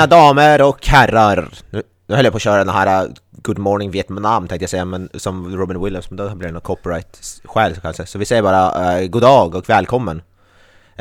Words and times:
Mina 0.00 0.06
damer 0.06 0.62
och 0.62 0.86
herrar! 0.86 1.48
Nu, 1.70 1.82
nu 2.06 2.14
höll 2.14 2.24
jag 2.24 2.32
på 2.32 2.36
att 2.36 2.42
köra 2.42 2.64
den 2.64 2.74
här 2.74 3.04
äh, 3.04 3.10
Good 3.30 3.58
Morning 3.58 3.90
Vietnam 3.90 4.48
tänkte 4.48 4.62
jag 4.62 4.70
säga, 4.70 4.84
men 4.84 5.08
som 5.14 5.56
Robin 5.56 5.84
Williams, 5.84 6.10
men 6.10 6.16
då 6.16 6.34
blir 6.34 6.48
det 6.48 6.54
något 6.54 6.62
copyright-skäl 6.62 7.74
kanske. 7.82 8.06
Så 8.06 8.18
vi 8.18 8.24
säger 8.24 8.42
bara 8.42 9.00
uh, 9.00 9.06
god 9.06 9.22
dag 9.22 9.54
och 9.54 9.68
välkommen! 9.68 10.22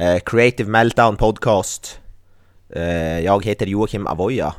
Uh, 0.01 0.19
Creative 0.25 0.69
Meltdown 0.69 1.15
Podcast. 1.15 1.99
Uh, 2.75 3.19
jag 3.19 3.45
heter 3.45 3.65
Joakim 3.65 4.07
Avoya. 4.07 4.53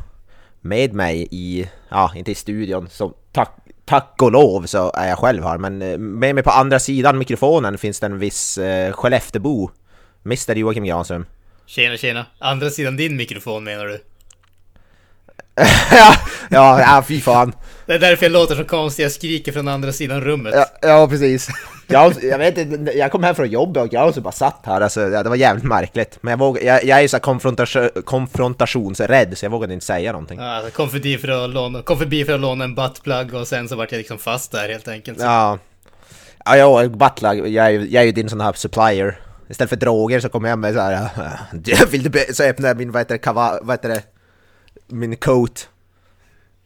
Med 0.60 0.94
mig 0.94 1.28
i, 1.30 1.68
ja 1.88 2.12
inte 2.16 2.30
i 2.30 2.34
studion, 2.34 2.88
så 2.90 3.12
tack, 3.32 3.50
tack 3.84 4.14
och 4.22 4.32
lov 4.32 4.66
så 4.66 4.92
är 4.94 5.08
jag 5.08 5.18
själv 5.18 5.44
här, 5.44 5.58
men 5.58 5.82
uh, 5.82 5.98
med 5.98 6.34
mig 6.34 6.44
på 6.44 6.50
andra 6.50 6.78
sidan 6.78 7.18
mikrofonen 7.18 7.78
finns 7.78 8.00
det 8.00 8.06
en 8.06 8.18
viss 8.18 8.58
uh, 8.58 8.92
Skelleftebo. 8.92 9.70
Mr 10.24 10.54
Joakim 10.54 10.84
Granström. 10.84 11.26
Tjena 11.66 11.96
tjena. 11.96 12.26
Andra 12.38 12.70
sidan 12.70 12.96
din 12.96 13.16
mikrofon 13.16 13.64
menar 13.64 13.86
du? 13.86 14.00
Ja, 16.50 16.80
ja, 16.80 17.04
fy 17.08 17.20
fan. 17.20 17.52
Det 17.86 17.94
är 17.94 17.98
därför 17.98 18.24
jag 18.24 18.32
låter 18.32 18.54
så 18.54 18.64
konstigt, 18.64 19.02
jag 19.02 19.12
skriker 19.12 19.52
från 19.52 19.68
andra 19.68 19.92
sidan 19.92 20.20
rummet. 20.20 20.54
Ja, 20.56 20.66
ja 20.82 21.08
precis. 21.08 21.48
Jag, 21.86 22.14
jag 22.22 22.38
vet 22.38 22.58
inte, 22.58 22.92
jag 22.92 23.12
kom 23.12 23.24
hem 23.24 23.34
från 23.34 23.50
jobbet 23.50 23.82
och 23.82 23.92
jag 23.92 24.14
så 24.14 24.20
bara 24.20 24.32
satt 24.32 24.60
här, 24.66 24.80
alltså, 24.80 25.08
det 25.08 25.28
var 25.28 25.36
jävligt 25.36 25.64
märkligt. 25.64 26.18
Men 26.20 26.30
jag, 26.30 26.38
våg, 26.38 26.58
jag, 26.62 26.84
jag 26.84 26.98
är 26.98 27.02
ju 27.02 27.08
så 27.08 27.18
konfrontation, 27.18 27.88
konfrontationsrädd 28.04 29.38
så 29.38 29.44
jag 29.44 29.50
vågade 29.50 29.74
inte 29.74 29.86
säga 29.86 30.12
någonting. 30.12 30.38
Ja, 30.38 30.56
alltså, 30.56 30.70
kom, 30.70 30.88
förbi 30.88 31.18
för 31.18 31.44
att 31.44 31.50
låna, 31.50 31.82
kom 31.82 31.98
förbi 31.98 32.24
för 32.24 32.32
att 32.32 32.40
låna 32.40 32.64
en 32.64 32.74
buttplug 32.74 33.34
och 33.34 33.48
sen 33.48 33.68
så 33.68 33.76
vart 33.76 33.92
jag 33.92 33.98
liksom 33.98 34.18
fast 34.18 34.52
där 34.52 34.68
helt 34.68 34.88
enkelt. 34.88 35.18
Så. 35.18 35.24
Ja. 35.24 35.58
Ja, 36.44 36.56
ja, 36.56 36.88
buttplug, 36.88 37.48
jag 37.48 37.66
är, 37.66 37.70
jag 37.70 38.02
är 38.02 38.06
ju 38.06 38.12
din 38.12 38.28
sån 38.28 38.40
här 38.40 38.52
supplier. 38.52 39.20
Istället 39.48 39.70
för 39.70 39.76
droger 39.76 40.20
så 40.20 40.28
kommer 40.28 40.48
jag 40.48 40.58
med 40.58 40.74
så 40.74 40.80
här, 40.80 41.10
vill 41.90 42.02
du 42.02 42.10
be-" 42.10 42.34
så 42.34 42.42
öppnar 42.42 42.68
jag 42.68 42.76
min, 42.76 42.92
vad 42.92 43.00
heter 43.00 43.14
det, 43.14 43.18
kava, 43.18 43.58
vad 43.62 43.74
heter 43.74 43.88
det, 43.88 44.02
min 44.90 45.16
coat. 45.16 45.68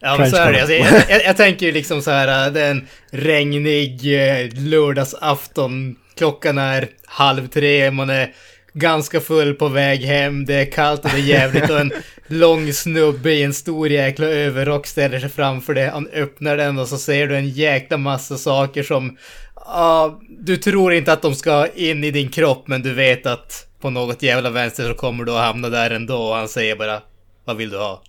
Ja 0.01 0.17
men 0.19 0.31
så 0.31 0.37
är 0.37 0.53
det. 0.53 0.61
Alltså, 0.61 0.75
jag, 0.75 1.05
jag, 1.09 1.25
jag 1.25 1.37
tänker 1.37 1.67
ju 1.67 1.73
liksom 1.73 2.03
så 2.03 2.11
här, 2.11 2.47
äh, 2.47 2.53
det 2.53 2.61
är 2.61 2.71
en 2.71 2.89
regnig 3.11 4.15
eh, 4.15 4.49
lördagsafton. 4.55 5.97
Klockan 6.17 6.59
är 6.59 6.89
halv 7.07 7.49
tre, 7.49 7.91
man 7.91 8.11
är 8.11 8.35
ganska 8.75 9.21
full 9.21 9.55
på 9.55 9.69
väg 9.69 10.01
hem. 10.01 10.45
Det 10.45 10.55
är 10.55 10.71
kallt 10.71 11.05
och 11.05 11.11
det 11.11 11.17
är 11.17 11.21
jävligt 11.21 11.71
och 11.71 11.81
en 11.81 11.93
lång 12.27 12.73
snubbe 12.73 13.33
i 13.33 13.43
en 13.43 13.55
stor 13.55 13.89
jäkla 13.89 14.27
överrock 14.27 14.87
ställer 14.87 15.21
sig 15.21 15.29
framför 15.29 15.75
dig. 15.75 15.89
Han 15.89 16.09
öppnar 16.09 16.57
den 16.57 16.79
och 16.79 16.89
så 16.89 16.99
ser 16.99 17.27
du 17.27 17.37
en 17.37 17.49
jäkla 17.49 17.97
massa 17.97 18.39
saker 18.39 18.83
som 18.83 19.17
ja, 19.55 20.21
du 20.39 20.57
tror 20.57 20.93
inte 20.93 21.13
att 21.13 21.23
de 21.23 21.35
ska 21.35 21.67
in 21.75 22.05
i 22.05 22.11
din 22.11 22.29
kropp 22.29 22.69
men 22.69 22.83
du 22.83 22.95
vet 22.95 23.27
att 23.27 23.67
på 23.81 23.91
något 23.91 24.23
jävla 24.23 24.51
vänster 24.51 24.89
så 24.89 24.95
kommer 24.95 25.25
du 25.25 25.33
att 25.33 25.45
hamna 25.45 25.69
där 25.69 25.91
ändå 25.91 26.17
och 26.17 26.35
han 26.35 26.49
säger 26.49 26.77
bara 26.77 27.03
Vad 27.45 27.57
vill 27.57 27.71
du 27.71 27.79
ha? 27.79 28.03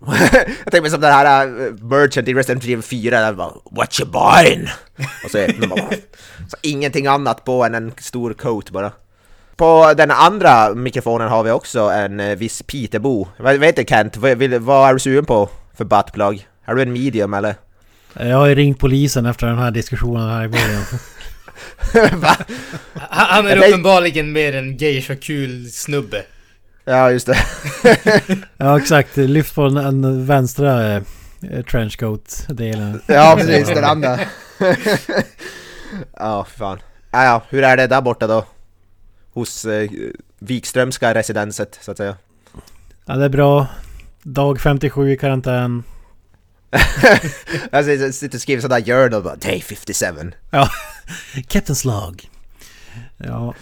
jag 0.64 0.72
tänker 0.72 0.80
mig 0.80 0.90
som 0.90 1.00
den 1.00 1.12
här 1.12 1.46
uh, 1.46 1.84
merchant 1.84 2.28
i 2.28 2.34
Resident 2.34 2.64
Evil 2.64 2.82
4, 2.82 3.20
där 3.20 3.32
bara 3.32 3.52
What 3.70 4.00
you 4.00 4.10
buying? 4.10 4.68
Och 5.24 5.30
så 5.30 5.38
man 5.58 5.68
bara, 5.68 5.90
så 6.48 6.56
ingenting 6.62 7.06
annat 7.06 7.44
på 7.44 7.64
än 7.64 7.74
en 7.74 7.92
stor 7.98 8.32
coat 8.32 8.70
bara. 8.70 8.92
På 9.56 9.94
den 9.96 10.10
andra 10.10 10.74
mikrofonen 10.74 11.28
har 11.28 11.42
vi 11.42 11.50
också 11.50 11.80
en 11.80 12.20
uh, 12.20 12.36
viss 12.36 12.62
Peterbo. 12.62 13.28
Vad 13.38 13.56
vet 13.56 13.76
du 13.76 13.84
Kent, 13.84 14.16
vad, 14.16 14.38
vill, 14.38 14.58
vad 14.58 14.88
är 14.88 14.92
du 14.92 14.98
sugen 14.98 15.24
på 15.24 15.48
för 15.76 15.84
buttplug? 15.84 16.48
Är 16.64 16.74
du 16.74 16.82
en 16.82 16.92
medium 16.92 17.34
eller? 17.34 17.54
Jag 18.12 18.36
har 18.36 18.46
ju 18.46 18.54
ringt 18.54 18.78
polisen 18.78 19.26
efter 19.26 19.46
den 19.46 19.58
här 19.58 19.70
diskussionen 19.70 20.28
här 20.28 20.44
i 20.44 20.48
början. 20.48 20.82
Va? 22.20 22.36
Han 22.94 23.46
är 23.46 23.56
uppenbarligen 23.56 24.32
mer 24.32 24.54
en 24.54 24.76
geisha-kul 24.76 25.70
snubbe. 25.70 26.24
Ja 26.88 27.10
just 27.10 27.26
det. 27.26 27.38
Ja 28.56 28.78
exakt, 28.78 29.16
lyft 29.16 29.54
på 29.54 29.68
den, 29.68 30.26
vänstra 30.26 30.92
eh, 30.96 31.02
trenchcoat-delen. 31.70 33.00
ja 33.06 33.34
precis, 33.38 33.68
den 33.68 33.84
andra. 33.84 34.18
ja 36.16 36.44
fan. 36.56 36.78
Ja, 37.10 37.24
ja, 37.24 37.42
hur 37.48 37.62
är 37.62 37.76
det 37.76 37.86
där 37.86 38.00
borta 38.00 38.26
då? 38.26 38.44
Hos 39.32 39.64
uh, 39.64 39.90
Wikströmska 40.38 41.14
residenset 41.14 41.78
så 41.82 41.90
att 41.90 41.96
säga. 41.96 42.16
Ja 43.06 43.16
det 43.16 43.24
är 43.24 43.28
bra. 43.28 43.66
Dag 44.22 44.60
57 44.60 45.12
i 45.12 45.16
karantän. 45.16 45.82
Jag 47.70 47.84
sitter- 48.14 48.36
och 48.36 48.40
skriver 48.40 48.62
sådär 48.62 48.80
journal 48.80 49.22
bara 49.22 49.36
Day 49.36 49.60
57 49.60 50.32
Ja, 50.50 50.68
Captain's 51.34 51.86
log. 51.86 52.28
Ja. 53.16 53.54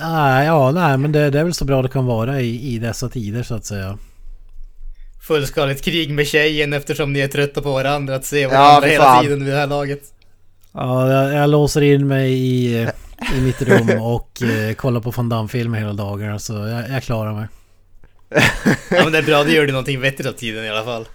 Nej, 0.00 0.46
ja, 0.46 0.70
nej 0.70 0.98
men 0.98 1.12
det, 1.12 1.30
det 1.30 1.40
är 1.40 1.44
väl 1.44 1.54
så 1.54 1.64
bra 1.64 1.82
det 1.82 1.88
kan 1.88 2.06
vara 2.06 2.40
i, 2.40 2.74
i 2.74 2.78
dessa 2.78 3.08
tider 3.08 3.42
så 3.42 3.54
att 3.54 3.64
säga. 3.64 3.98
Fullskaligt 5.20 5.84
krig 5.84 6.10
med 6.10 6.26
tjejen 6.26 6.72
eftersom 6.72 7.12
ni 7.12 7.20
är 7.20 7.28
trötta 7.28 7.62
på 7.62 7.72
varandra 7.72 8.14
att 8.14 8.24
se 8.24 8.40
Ja, 8.40 8.48
varandra 8.48 8.80
för 8.80 8.88
hela 8.88 9.22
tiden 9.22 9.44
vid 9.44 9.54
det 9.54 9.60
här 9.60 9.66
laget. 9.66 10.00
Ja, 10.72 11.12
jag, 11.12 11.32
jag 11.32 11.50
låser 11.50 11.80
in 11.80 12.06
mig 12.08 12.32
i, 12.32 12.88
i 13.36 13.40
mitt 13.40 13.62
rum 13.62 14.02
och 14.02 14.42
eh, 14.42 14.74
kollar 14.74 15.00
på 15.00 15.10
Van 15.10 15.28
Damme-filmer 15.28 15.78
hela 15.78 15.92
dagarna 15.92 16.38
så 16.38 16.52
jag, 16.52 16.90
jag 16.90 17.02
klarar 17.02 17.32
mig. 17.32 17.46
Ja 18.90 19.04
men 19.04 19.12
det 19.12 19.18
är 19.18 19.22
bra, 19.22 19.44
det 19.44 19.52
gör 19.52 19.66
du 19.66 19.72
någonting 19.72 20.00
vettigt 20.00 20.26
av 20.26 20.32
tiden 20.32 20.64
i 20.64 20.68
alla 20.68 20.84
fall. 20.84 21.08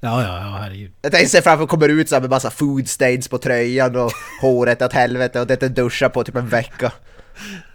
Ja, 0.00 0.22
ja, 0.22 0.40
ja, 0.40 0.58
herregud. 0.62 0.92
Jag 1.02 1.12
tänkte 1.12 1.30
se 1.30 1.42
framför 1.42 1.66
kommer 1.66 1.88
ut 1.88 2.08
så 2.08 2.14
här 2.14 2.20
med 2.20 2.30
massa 2.30 2.50
food 2.50 2.88
stains 2.88 3.28
på 3.28 3.38
tröjan 3.38 3.96
och 3.96 4.12
håret 4.42 4.82
åt 4.82 4.92
helvete 4.92 5.40
och 5.40 5.46
det 5.46 5.54
inte 5.54 5.68
duscha 5.68 6.08
på 6.08 6.24
typ 6.24 6.36
en 6.36 6.48
vecka 6.48 6.92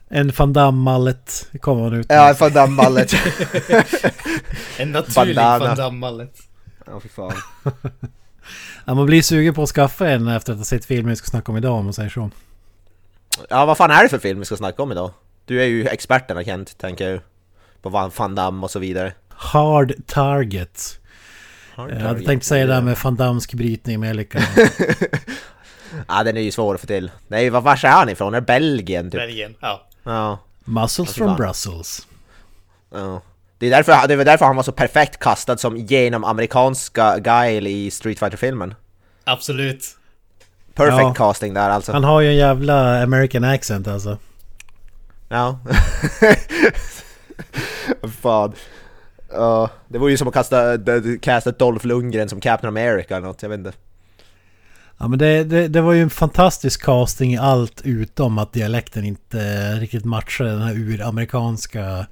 En 0.10 0.32
Van 0.38 0.54
Damme-mallet 0.54 1.48
kommer 1.62 1.84
man 1.84 1.94
ut 1.94 2.10
med. 2.10 2.18
Ja, 2.18 2.34
fan 2.34 2.54
den 2.54 2.76
ballet 2.76 3.14
En 4.78 4.92
naturlig 4.92 5.36
Bandana. 5.36 5.68
Van 5.68 5.78
Damme-mallet. 5.78 6.38
Ja 6.86 7.00
fy 7.00 7.10
fan 7.10 7.34
Ja, 8.86 8.94
man 8.94 9.06
blir 9.06 9.22
sugen 9.22 9.54
på 9.54 9.64
att 9.64 9.70
skaffa 9.70 10.10
en 10.10 10.28
efter 10.28 10.52
att 10.54 10.58
ha 10.58 10.66
sett 10.66 10.86
filmen 10.86 11.10
vi 11.10 11.16
ska 11.16 11.28
snacka 11.28 11.52
om 11.52 11.58
idag 11.58 11.74
om 11.74 11.84
man 11.86 11.94
säger 11.94 12.10
så. 12.10 12.30
Ja 13.50 13.66
vad 13.66 13.78
fan 13.78 13.92
är 13.92 14.04
det 14.04 14.10
för 14.10 14.20
film 14.20 14.40
vi 14.40 14.46
ska 14.46 14.56
snacka 14.58 14.84
om 14.84 14.92
idag? 14.92 15.12
Du 15.46 15.62
är 15.62 15.66
ju 15.66 15.88
experten 15.88 16.46
Kent, 16.46 16.78
tänker 16.78 17.10
jag 17.10 17.22
På 17.82 17.90
Van, 17.90 18.12
Van 18.18 18.36
Damme 18.36 18.64
och 18.64 18.72
så 18.72 18.80
vidare 18.80 19.14
Hard 19.30 19.94
Target. 20.06 21.00
Jag 21.76 22.00
hade 22.00 22.22
tänkt 22.22 22.46
säga 22.46 22.66
det 22.66 22.74
här 22.74 22.82
med 22.82 22.98
Van 23.04 23.16
Damsk 23.16 23.54
brytning 23.54 24.00
med 24.00 24.10
Elika. 24.10 24.40
Ja 26.08 26.24
den 26.24 26.38
är 26.38 26.42
ju 26.42 26.52
svår 26.52 26.76
att 26.76 26.82
få 26.82 26.88
till 26.88 27.12
Nej 27.28 27.50
vad 27.50 27.64
vars 27.64 27.84
är 27.86 27.90
han 27.90 28.10
ifrån? 28.10 28.34
Är 28.34 28.40
det 28.42 28.46
Belgien 28.46 29.12
typ? 29.12 29.20
Belgien. 29.22 29.56
Ja. 29.60 29.88
Ja, 30.04 30.40
Muscles 30.66 31.14
from 31.14 31.36
Brussels. 31.36 32.08
ja 32.94 33.22
det 33.58 33.66
är, 33.68 33.70
därför, 33.72 34.08
det 34.08 34.16
var 34.16 34.26
därför 34.26 34.46
han 34.46 34.56
var 34.56 34.64
så 34.64 34.72
perfekt 34.72 35.20
kastad 35.20 35.58
som 35.58 35.78
genom 35.78 36.24
amerikanska 36.24 37.18
guile 37.20 37.70
i 37.70 37.92
Street 37.92 38.20
fighter 38.20 38.38
filmen 38.38 38.74
Absolut. 39.24 39.84
Perfect 40.74 41.00
Ja. 41.02 41.14
casting 41.14 41.54
där 41.54 41.70
alltså 41.70 41.92
Han 41.92 42.04
har 42.04 42.22
ju 42.22 42.30
en 42.30 42.36
jävla 42.36 43.04
American 43.04 43.44
accent 43.44 43.88
alltså. 43.88 44.18
Ja. 45.30 45.60
Fan. 48.22 48.54
Ja, 49.32 49.70
det 49.88 49.98
vore 49.98 50.12
ju 50.12 50.18
som 50.18 50.28
att 50.28 50.34
kasta, 50.34 50.78
kasta 51.22 51.52
Dolph 51.52 51.86
Lundgren 51.86 52.30
som 52.30 52.42
Captain 52.42 52.68
America 52.78 53.18
eller 53.18 53.28
något, 53.28 53.42
jag 53.42 53.50
vet 53.50 53.58
inte. 53.58 53.74
Ja 55.00 55.08
men 55.08 55.20
det, 55.20 55.44
det, 55.44 55.68
det 55.68 55.82
var 55.82 55.94
ju 55.94 56.02
en 56.02 56.10
fantastisk 56.10 56.84
casting 56.84 57.34
i 57.34 57.38
allt 57.38 57.82
utom 57.84 58.38
att 58.38 58.54
dialekten 58.54 59.06
inte 59.06 59.74
riktigt 59.76 60.06
matchade 60.06 60.50
den 60.50 60.62
här 60.62 60.76
uramerikanska 60.76 62.06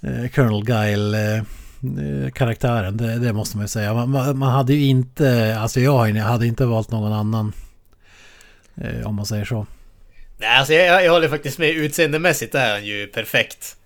eh, 0.00 0.28
Colonel 0.34 0.64
Guile 0.64 1.36
eh, 1.36 2.30
karaktären. 2.34 2.96
Det, 2.96 3.18
det 3.18 3.32
måste 3.32 3.56
man 3.56 3.64
ju 3.64 3.68
säga. 3.68 3.94
Man, 3.94 4.10
man, 4.10 4.38
man 4.38 4.52
hade 4.52 4.74
ju 4.74 4.86
inte, 4.86 5.58
alltså 5.58 5.80
jag 5.80 6.14
hade 6.14 6.46
inte 6.46 6.66
valt 6.66 6.90
någon 6.90 7.12
annan. 7.12 7.52
Eh, 8.74 9.06
om 9.06 9.14
man 9.14 9.26
säger 9.26 9.44
så. 9.44 9.66
Nej, 10.38 10.58
alltså 10.58 10.72
jag, 10.72 11.04
jag 11.04 11.12
håller 11.12 11.28
faktiskt 11.28 11.58
med. 11.58 11.70
Utseendemässigt 11.70 12.54
är 12.54 12.72
han 12.72 12.84
ju 12.84 13.06
perfekt. 13.06 13.76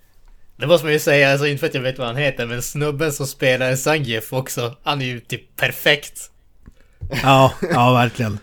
Det 0.55 0.67
måste 0.67 0.85
man 0.85 0.93
ju 0.93 0.99
säga, 0.99 1.31
alltså 1.31 1.47
inte 1.47 1.59
för 1.59 1.67
att 1.67 1.73
jag 1.73 1.81
vet 1.81 1.97
vad 1.97 2.07
han 2.07 2.15
heter, 2.15 2.45
men 2.45 2.61
snubben 2.61 3.11
som 3.11 3.27
spelar 3.27 3.75
Sangief 3.75 4.33
också, 4.33 4.75
han 4.83 5.01
är 5.01 5.05
ju 5.05 5.19
typ 5.19 5.55
perfekt. 5.55 6.31
Ja, 7.23 7.53
ja 7.73 7.93
verkligen. 7.93 8.39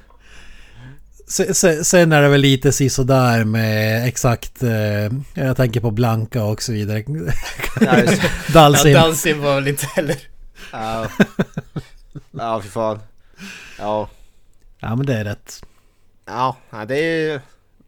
Sen 1.85 2.13
är 2.13 2.23
det 2.23 2.29
väl 2.29 2.41
lite 2.41 2.73
sisådär 2.73 3.45
med 3.45 4.09
exakt... 4.09 4.63
Eh, 4.63 5.13
jag 5.35 5.57
tänker 5.57 5.81
på 5.81 5.91
Blanka 5.91 6.45
och 6.45 6.63
så 6.63 6.73
vidare. 6.73 7.05
Dalsim. 8.53 8.93
Ja, 8.93 9.01
Dalsim 9.01 9.41
var 9.41 9.55
väl 9.55 9.69
inte 9.69 9.87
heller... 9.87 10.17
Ja, 10.73 11.07
ja 12.31 12.61
fy 12.63 12.69
fan. 12.69 12.99
Ja, 13.79 14.09
Ja 14.81 14.97
men 14.97 15.07
det 15.07 15.15
är 15.15 15.25
rätt. 15.25 15.63
ja, 16.27 16.57
det 16.89 16.97
är 16.97 17.33
ju... 17.33 17.41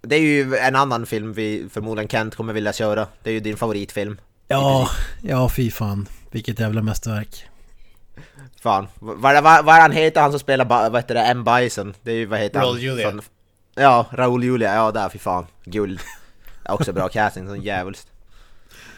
Det 0.02 0.16
är 0.16 0.20
ju 0.20 0.56
en 0.56 0.76
annan 0.76 1.06
film 1.06 1.32
vi 1.32 1.66
förmodligen 1.72 2.08
Kent 2.08 2.36
kommer 2.36 2.52
vilja 2.52 2.72
köra. 2.72 3.06
Det 3.22 3.30
är 3.30 3.34
ju 3.34 3.40
din 3.40 3.56
favoritfilm. 3.56 4.20
Ja, 4.48 4.90
ja 5.22 5.48
fy 5.48 5.70
fan. 5.70 6.08
Vilket 6.30 6.60
jävla 6.60 6.82
mästerverk. 6.82 7.49
Fan. 8.62 8.88
Vad 8.98 9.42
vad 9.42 9.68
är 9.76 9.80
han 9.80 9.92
heter, 9.92 10.20
han 10.20 10.30
som 10.30 10.40
spelar, 10.40 10.64
ba- 10.64 10.88
vad 10.88 11.02
heter 11.02 11.14
det, 11.14 11.20
M. 11.20 11.44
Bison? 11.44 11.94
Det 12.02 12.10
är 12.10 12.16
ju, 12.16 12.26
vad 12.26 12.38
heter 12.38 12.60
Raul 12.60 12.68
han? 12.74 12.80
Julia. 12.80 13.10
Från- 13.10 13.22
Ja, 13.74 14.06
Raul 14.12 14.44
Julia, 14.44 14.74
ja 14.74 14.90
där 14.90 15.08
fy 15.08 15.18
fan. 15.18 15.46
Guld. 15.64 16.00
Ja, 16.64 16.72
Också 16.74 16.92
bra 16.92 17.08
casting, 17.08 17.46
sån 17.46 17.62
djävulskt. 17.62 18.06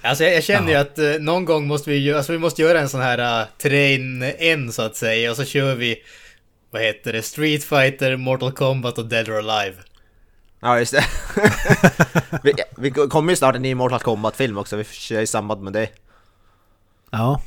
Alltså 0.02 0.24
jag, 0.24 0.34
jag 0.34 0.44
känner 0.44 0.68
ju 0.68 0.74
att 0.74 0.98
eh, 0.98 1.10
någon 1.20 1.44
gång 1.44 1.66
måste 1.66 1.90
vi 1.90 2.14
alltså 2.14 2.32
vi 2.32 2.38
måste 2.38 2.62
göra 2.62 2.80
en 2.80 2.88
sån 2.88 3.00
här 3.00 3.40
uh, 3.42 3.48
train 3.58 4.22
en 4.22 4.72
så 4.72 4.82
att 4.82 4.96
säga 4.96 5.30
och 5.30 5.36
så 5.36 5.44
kör 5.44 5.74
vi, 5.74 5.96
vad 6.70 6.82
heter 6.82 7.12
det, 7.12 7.22
Street 7.22 7.64
Fighter, 7.64 8.16
Mortal 8.16 8.52
Kombat 8.52 8.98
och 8.98 9.06
Dead 9.06 9.28
or 9.28 9.38
Alive. 9.50 9.76
Ja 10.60 10.78
just 10.78 10.92
det. 10.92 11.04
vi, 12.42 12.52
vi 12.76 12.90
kommer 12.90 13.32
ju 13.32 13.36
snart 13.36 13.54
en 13.56 13.62
ny 13.62 13.74
Mortal 13.74 14.00
Kombat-film 14.00 14.58
också, 14.58 14.76
vi 14.76 14.84
kör 14.84 15.20
i 15.20 15.26
samband 15.26 15.62
med 15.62 15.72
det. 15.72 15.88
Ja. 17.10 17.42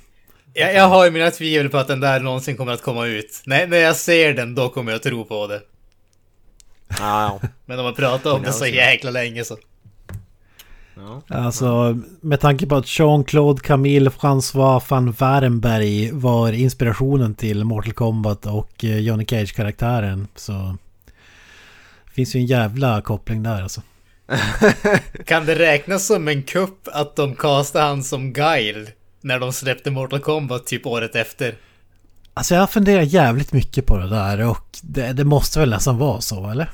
Jag, 0.55 0.73
jag 0.73 0.87
har 0.87 1.05
ju 1.05 1.11
mina 1.11 1.31
tvivel 1.31 1.69
på 1.69 1.77
att 1.77 1.87
den 1.87 1.99
där 1.99 2.19
någonsin 2.19 2.57
kommer 2.57 2.71
att 2.71 2.81
komma 2.81 3.05
ut. 3.05 3.41
När, 3.45 3.67
när 3.67 3.77
jag 3.77 3.95
ser 3.95 4.33
den, 4.33 4.55
då 4.55 4.69
kommer 4.69 4.91
jag 4.91 5.03
tro 5.03 5.25
på 5.25 5.47
det. 5.47 5.61
Ja. 6.99 7.39
Men 7.65 7.79
om 7.79 7.85
man 7.85 7.93
pratar 7.93 8.33
om 8.33 8.41
det 8.41 8.53
så 8.53 8.65
jäkla 8.65 9.11
länge 9.11 9.43
så. 9.43 9.57
ja. 10.95 11.21
Alltså 11.27 11.97
med 12.21 12.39
tanke 12.39 12.65
på 12.65 12.75
att 12.75 12.99
Jean-Claude 12.99 13.61
Camille 13.61 14.09
François 14.09 14.81
van 14.87 15.11
Warenberg 15.11 16.11
var 16.11 16.51
inspirationen 16.51 17.35
till 17.35 17.63
Mortal 17.63 17.93
Kombat 17.93 18.45
och 18.45 18.83
eh, 18.83 18.99
Johnny 18.99 19.25
Cage-karaktären 19.25 20.27
så... 20.35 20.77
Finns 22.13 22.35
ju 22.35 22.39
en 22.39 22.45
jävla 22.45 23.01
koppling 23.01 23.43
där 23.43 23.61
alltså. 23.61 23.81
Kan 25.25 25.45
det 25.45 25.55
räknas 25.55 26.05
som 26.05 26.27
en 26.27 26.43
kupp 26.43 26.87
att 26.93 27.15
de 27.15 27.35
castade 27.35 27.85
han 27.85 28.03
som 28.03 28.33
Guile 28.33 28.87
när 29.25 29.39
de 29.39 29.53
släppte 29.53 29.91
Mortal 29.91 30.19
Kombat 30.19 30.67
typ 30.67 30.85
året 30.85 31.15
efter? 31.15 31.55
Alltså 32.33 32.55
jag 32.55 32.71
funderar 32.71 33.01
jävligt 33.01 33.53
mycket 33.53 33.85
på 33.85 33.97
det 33.97 34.09
där 34.09 34.49
och 34.49 34.67
det, 34.81 35.13
det 35.13 35.23
måste 35.23 35.59
väl 35.59 35.69
nästan 35.69 35.97
vara 35.97 36.21
så 36.21 36.49
eller? 36.49 36.69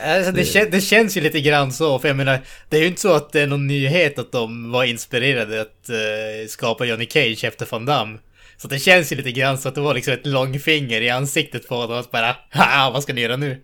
Alltså 0.00 0.32
det, 0.32 0.44
kän, 0.44 0.70
det 0.70 0.80
känns 0.80 1.16
ju 1.16 1.20
lite 1.20 1.40
grann 1.40 1.72
så, 1.72 1.98
för 1.98 2.08
jag 2.08 2.16
menar, 2.16 2.40
det 2.68 2.76
är 2.76 2.80
ju 2.80 2.86
inte 2.86 3.00
så 3.00 3.12
att 3.12 3.32
det 3.32 3.40
är 3.40 3.46
någon 3.46 3.66
nyhet 3.66 4.18
att 4.18 4.32
de 4.32 4.72
var 4.72 4.84
inspirerade 4.84 5.60
att 5.60 5.88
eh, 5.88 6.48
skapa 6.48 6.84
Johnny 6.84 7.06
Cage 7.06 7.44
efter 7.44 7.66
Van 7.70 7.86
Damme. 7.86 8.18
Så 8.56 8.68
det 8.68 8.78
känns 8.78 9.12
ju 9.12 9.16
lite 9.16 9.32
grann 9.32 9.58
så 9.58 9.68
att 9.68 9.74
det 9.74 9.80
var 9.80 9.94
liksom 9.94 10.14
ett 10.14 10.26
långfinger 10.26 11.00
i 11.00 11.10
ansiktet 11.10 11.68
på 11.68 11.76
honom 11.76 11.98
och 11.98 12.06
bara 12.12 12.36
Haha, 12.50 12.90
vad 12.90 13.02
ska 13.02 13.12
ni 13.12 13.20
göra 13.20 13.36
nu? 13.36 13.60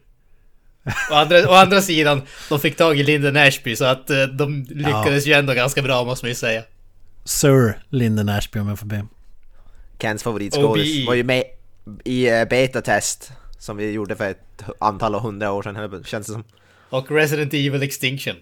Å 1.10 1.14
andra, 1.14 1.50
å 1.50 1.52
andra 1.52 1.82
sidan, 1.82 2.22
de 2.48 2.60
fick 2.60 2.76
tag 2.76 3.00
i 3.00 3.02
Linden 3.02 3.36
Ashby 3.36 3.76
så 3.76 3.84
att 3.84 4.10
eh, 4.10 4.22
de 4.22 4.66
lyckades 4.70 5.26
ju 5.26 5.32
ändå 5.32 5.52
ganska 5.52 5.82
bra 5.82 6.04
måste 6.04 6.24
man 6.24 6.30
ju 6.30 6.34
säga. 6.34 6.62
Sir 7.24 7.82
Lyndon 7.88 8.28
Ashby 8.28 8.60
om 8.60 8.68
jag 8.68 8.78
får 8.78 8.86
be. 8.86 9.06
Kents 9.98 10.22
favoritskådis 10.22 10.98
OBE. 10.98 11.06
var 11.06 11.14
ju 11.14 11.24
med 11.24 11.44
i 12.04 12.28
eh, 12.28 12.44
beta-test 12.44 13.32
som 13.58 13.76
vi 13.76 13.90
gjorde 13.90 14.16
för 14.16 14.30
ett 14.30 14.64
hundra 14.80 15.18
hundra 15.18 15.52
år 15.52 15.62
sedan, 15.62 16.04
känns 16.04 16.26
det 16.26 16.32
som. 16.32 16.44
Och 16.90 17.10
Resident 17.10 17.54
Evil 17.54 17.82
Extinction. 17.82 18.36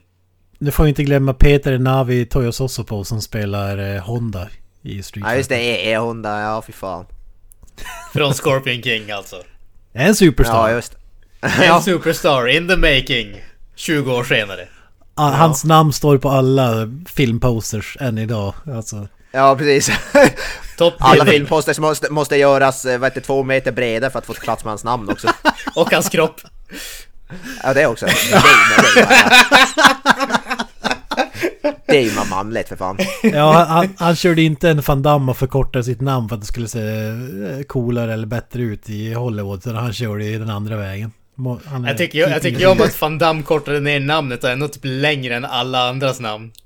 Nu 0.59 0.71
får 0.71 0.83
vi 0.85 0.89
inte 0.89 1.05
glömma 1.05 1.35
Peter 1.35 1.79
Navi 1.79 2.27
Toyososopo 2.27 3.05
som 3.05 3.23
spelar 3.23 3.95
eh, 3.95 4.03
Honda 4.03 4.49
i 4.83 5.03
Street 5.03 5.27
Ja 5.29 5.37
just 5.37 5.49
det, 5.49 5.89
E-Honda, 5.91 6.41
ja 6.41 6.63
fy 6.67 6.73
fan. 6.73 7.07
Från 8.13 8.35
Scorpion 8.35 8.83
King 8.83 9.11
alltså. 9.11 9.43
En 9.93 10.15
superstar. 10.15 10.69
Ja 10.69 10.75
just 10.75 10.97
En 11.41 11.83
superstar 11.83 12.49
in 12.49 12.69
the 12.69 12.77
making. 12.77 13.43
20 13.75 14.13
år 14.13 14.25
senare. 14.25 14.69
Ah, 15.19 15.31
Hans 15.31 15.65
namn 15.65 15.93
står 15.93 16.19
på 16.19 16.31
alla 16.31 16.91
filmposters 17.07 17.97
än 18.01 18.19
idag. 18.19 18.55
Alltså. 18.75 19.09
Ja 19.31 19.57
precis. 19.57 19.97
Top 20.79 20.95
Alla 20.99 21.27
filmposters 21.27 21.79
måste, 21.79 22.13
måste 22.13 22.37
göras 22.37 22.85
eh, 22.85 22.99
vad 22.99 23.11
heter, 23.11 23.21
det, 23.21 23.27
två 23.27 23.43
meter 23.43 23.73
breda 23.73 24.11
för 24.11 24.19
att 24.19 24.27
få 24.27 24.35
plats 24.35 24.65
med 24.65 24.71
hans 24.71 24.85
namn 24.85 25.11
också. 25.11 25.29
Och 25.75 25.93
hans 25.93 26.09
kropp. 26.09 26.41
Ja 27.63 27.75
det 27.75 27.87
också. 27.87 28.07
Det 28.07 28.13
är, 28.13 28.95
det 28.95 29.01
är, 29.01 29.07
det 31.87 31.97
är 31.97 32.03
ju 32.03 32.15
man 32.15 32.29
manligt 32.29 32.69
för 32.69 32.77
fan. 32.77 32.99
Ja, 33.23 33.53
han, 33.53 33.67
han, 33.67 33.95
han 33.99 34.17
körde 34.17 34.43
inte 34.43 34.71
en 34.71 34.81
Van 34.81 35.03
Damme 35.03 35.31
och 35.31 35.37
förkortade 35.37 35.85
sitt 35.85 36.01
namn 36.01 36.29
för 36.29 36.37
att 36.37 36.43
det 36.43 36.47
skulle 36.47 36.69
se 36.69 36.81
eh, 36.81 37.63
coolare 37.67 38.13
eller 38.13 38.27
bättre 38.27 38.63
ut 38.63 38.91
i 38.91 39.15
Hollywood. 39.15 39.63
Så 39.63 39.73
han 39.73 39.93
körde 39.93 40.25
ju 40.25 40.39
den 40.39 40.51
andra 40.51 40.77
vägen. 40.77 41.13
Må- 41.41 41.61
Han 41.67 41.85
är 41.85 41.89
Jag 41.89 41.99
tycker, 41.99 42.19
jag, 42.19 42.31
jag 42.31 42.43
tycker 42.43 42.67
om 42.71 42.81
att 42.81 43.01
Van 43.01 43.19
Damme 43.19 43.43
kortade 43.43 43.81
ner 43.81 44.01
namnet 44.01 44.45
och 44.45 44.49
är 44.51 44.53
ändå 44.53 44.69
typ 44.69 44.83
längre 44.85 45.37
än 45.37 45.45
alla 45.45 45.89
andras 45.89 46.21
namn. 46.21 46.53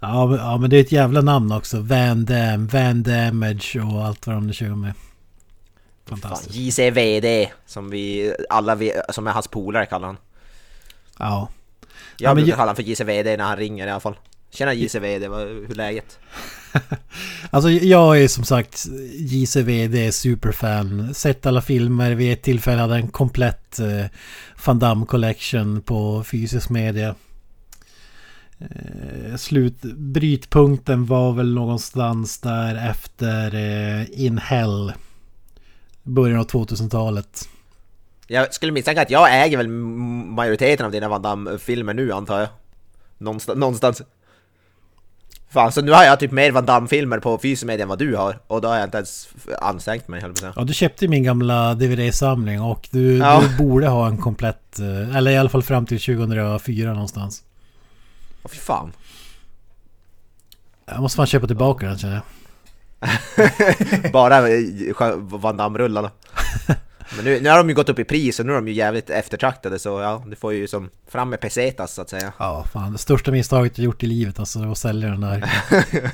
Ja, 0.00 0.26
men, 0.26 0.38
ja, 0.38 0.56
men 0.58 0.70
det 0.70 0.76
är 0.76 0.80
ett 0.80 0.92
jävla 0.92 1.20
namn 1.20 1.52
också. 1.52 1.80
Van 1.80 2.24
Dam, 2.24 2.66
Van 2.66 3.02
Damage 3.02 3.80
och 3.92 4.04
allt 4.04 4.26
vad 4.26 4.36
de 4.36 4.46
nu 4.46 4.52
kör 4.52 4.66
med. 4.68 4.92
Fan, 6.08 6.18
Fantastiskt. 6.18 6.54
JCVD 6.56 7.48
som 7.66 7.90
vi 7.90 8.34
alla 8.50 8.74
vet, 8.74 9.14
som 9.14 9.26
är 9.26 9.30
hans 9.32 9.48
polare 9.48 9.86
kallar 9.86 10.06
han. 10.06 10.16
Ja. 11.18 11.48
Jag 12.16 12.28
Ja, 12.28 12.28
men 12.28 12.34
brukar 12.36 12.48
jag- 12.48 12.56
kalla 12.58 12.68
han 12.68 12.76
för 12.76 12.82
JCVD 12.82 13.36
när 13.38 13.44
han 13.44 13.56
ringer 13.56 13.86
i 13.86 13.90
alla 13.90 14.00
fall. 14.00 14.16
Tjena 14.50 14.72
JCVD, 14.74 15.22
hur 15.22 15.70
är 15.70 15.74
läget? 15.74 16.18
Alltså 17.50 17.70
jag 17.70 18.22
är 18.22 18.28
som 18.28 18.44
sagt 18.44 18.86
JCVD 19.12 20.14
superfan. 20.14 21.14
Sett 21.14 21.46
alla 21.46 21.60
filmer. 21.60 22.10
Vid 22.10 22.32
ett 22.32 22.42
tillfälle 22.42 22.80
hade 22.80 22.94
en 22.94 23.08
komplett 23.08 23.78
eh, 23.78 24.04
Van 24.66 24.78
Damme 24.78 25.06
Collection 25.06 25.82
på 25.82 26.24
fysisk 26.24 26.70
media. 26.70 27.14
Eh, 28.58 29.36
slut, 29.36 29.82
brytpunkten 29.96 31.06
var 31.06 31.32
väl 31.32 31.54
någonstans 31.54 32.38
där 32.38 32.90
efter 32.90 33.54
eh, 33.54 34.20
In 34.20 34.38
Hell. 34.38 34.92
Början 36.02 36.40
av 36.40 36.46
2000-talet. 36.46 37.48
Jag 38.26 38.54
skulle 38.54 38.72
misstänka 38.72 39.02
att 39.02 39.10
jag 39.10 39.44
äger 39.44 39.56
väl 39.56 39.68
majoriteten 39.68 40.86
av 40.86 40.92
dina 40.92 41.08
Van 41.08 41.22
Damme-filmer 41.22 41.94
nu 41.94 42.12
antar 42.12 42.40
jag. 42.40 42.48
Någonstans. 43.18 43.58
någonstans. 43.58 44.02
Fan, 45.56 45.72
så 45.72 45.82
nu 45.82 45.92
har 45.92 46.04
jag 46.04 46.20
typ 46.20 46.32
mer 46.32 46.50
Van 46.52 46.66
Damme-filmer 46.66 47.18
på 47.18 47.38
fysisk 47.38 47.64
media 47.66 47.82
än 47.82 47.88
vad 47.88 47.98
du 47.98 48.16
har. 48.16 48.38
Och 48.46 48.60
då 48.60 48.68
har 48.68 48.76
jag 48.76 48.84
inte 48.84 48.96
ens 48.96 49.28
ansträngt 49.60 50.08
mig, 50.08 50.20
höll. 50.20 50.34
Ja, 50.56 50.64
du 50.64 50.74
köpte 50.74 51.08
min 51.08 51.22
gamla 51.22 51.74
DVD-samling 51.74 52.60
och 52.62 52.88
du, 52.90 53.16
Ja. 53.16 53.42
du 53.42 53.64
borde 53.64 53.88
ha 53.88 54.06
en 54.06 54.18
komplett... 54.18 54.78
eh, 54.78 55.16
Eller 55.16 55.30
i 55.30 55.36
alla 55.38 55.48
fall 55.48 55.62
fram 55.62 55.86
till 55.86 56.00
2004 56.00 56.92
någonstans. 56.92 57.42
Åh 58.42 58.50
fy 58.50 58.58
fan. 58.58 58.92
Jag 60.86 61.00
måste 61.00 61.16
fan 61.16 61.26
köpa 61.26 61.46
tillbaka 61.46 61.86
den 61.86 61.98
känner 61.98 62.14
jag. 62.14 64.12
Bara 64.12 64.48
eh, 64.48 65.14
Van 65.16 65.56
Damme-rullarna. 65.56 66.10
Men 67.16 67.24
nu, 67.24 67.40
nu 67.40 67.48
har 67.48 67.56
de 67.56 67.68
ju 67.68 67.74
gått 67.74 67.88
upp 67.88 67.98
i 67.98 68.04
pris 68.04 68.40
och 68.40 68.46
nu 68.46 68.52
är 68.52 68.56
de 68.56 68.68
ju 68.68 68.74
jävligt 68.74 69.10
eftertraktade 69.10 69.78
så 69.78 69.88
ja, 70.00 70.22
du 70.26 70.36
får 70.36 70.52
ju 70.52 70.68
som 70.68 70.90
fram 71.08 71.30
med 71.30 71.40
pesetas 71.40 71.94
så 71.94 72.02
att 72.02 72.10
säga. 72.10 72.32
Ja, 72.38 72.64
fan 72.72 72.92
det 72.92 72.98
största 72.98 73.30
misstaget 73.30 73.78
jag 73.78 73.84
gjort 73.84 74.02
i 74.02 74.06
livet 74.06 74.38
alltså, 74.38 74.70
att 74.70 74.78
sälja 74.78 75.08
den 75.08 75.20
där. 75.20 75.50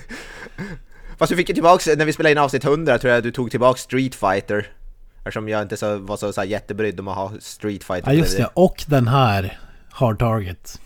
Fast 1.18 1.30
du 1.30 1.36
fick 1.36 1.48
ju 1.48 1.54
tillbaks, 1.54 1.86
när 1.86 2.04
vi 2.04 2.12
spelade 2.12 2.32
in 2.32 2.38
avsnitt 2.38 2.64
100 2.64 2.98
tror 2.98 3.12
jag 3.12 3.22
du 3.22 3.30
tog 3.30 3.50
tillbaks 3.50 3.80
Street 3.80 4.14
Fighter. 4.14 4.72
Eftersom 5.18 5.48
jag 5.48 5.62
inte 5.62 5.76
så, 5.76 5.98
var 5.98 6.16
så, 6.16 6.32
så 6.32 6.40
här 6.40 6.48
jättebrydd 6.48 7.00
om 7.00 7.08
att 7.08 7.16
ha 7.16 7.32
Street 7.40 7.84
Fighter. 7.84 8.12
Ja, 8.12 8.12
just 8.12 8.36
det. 8.36 8.50
Och 8.54 8.84
den 8.86 9.08
här 9.08 9.58
Hard 9.90 10.18
Target. 10.18 10.80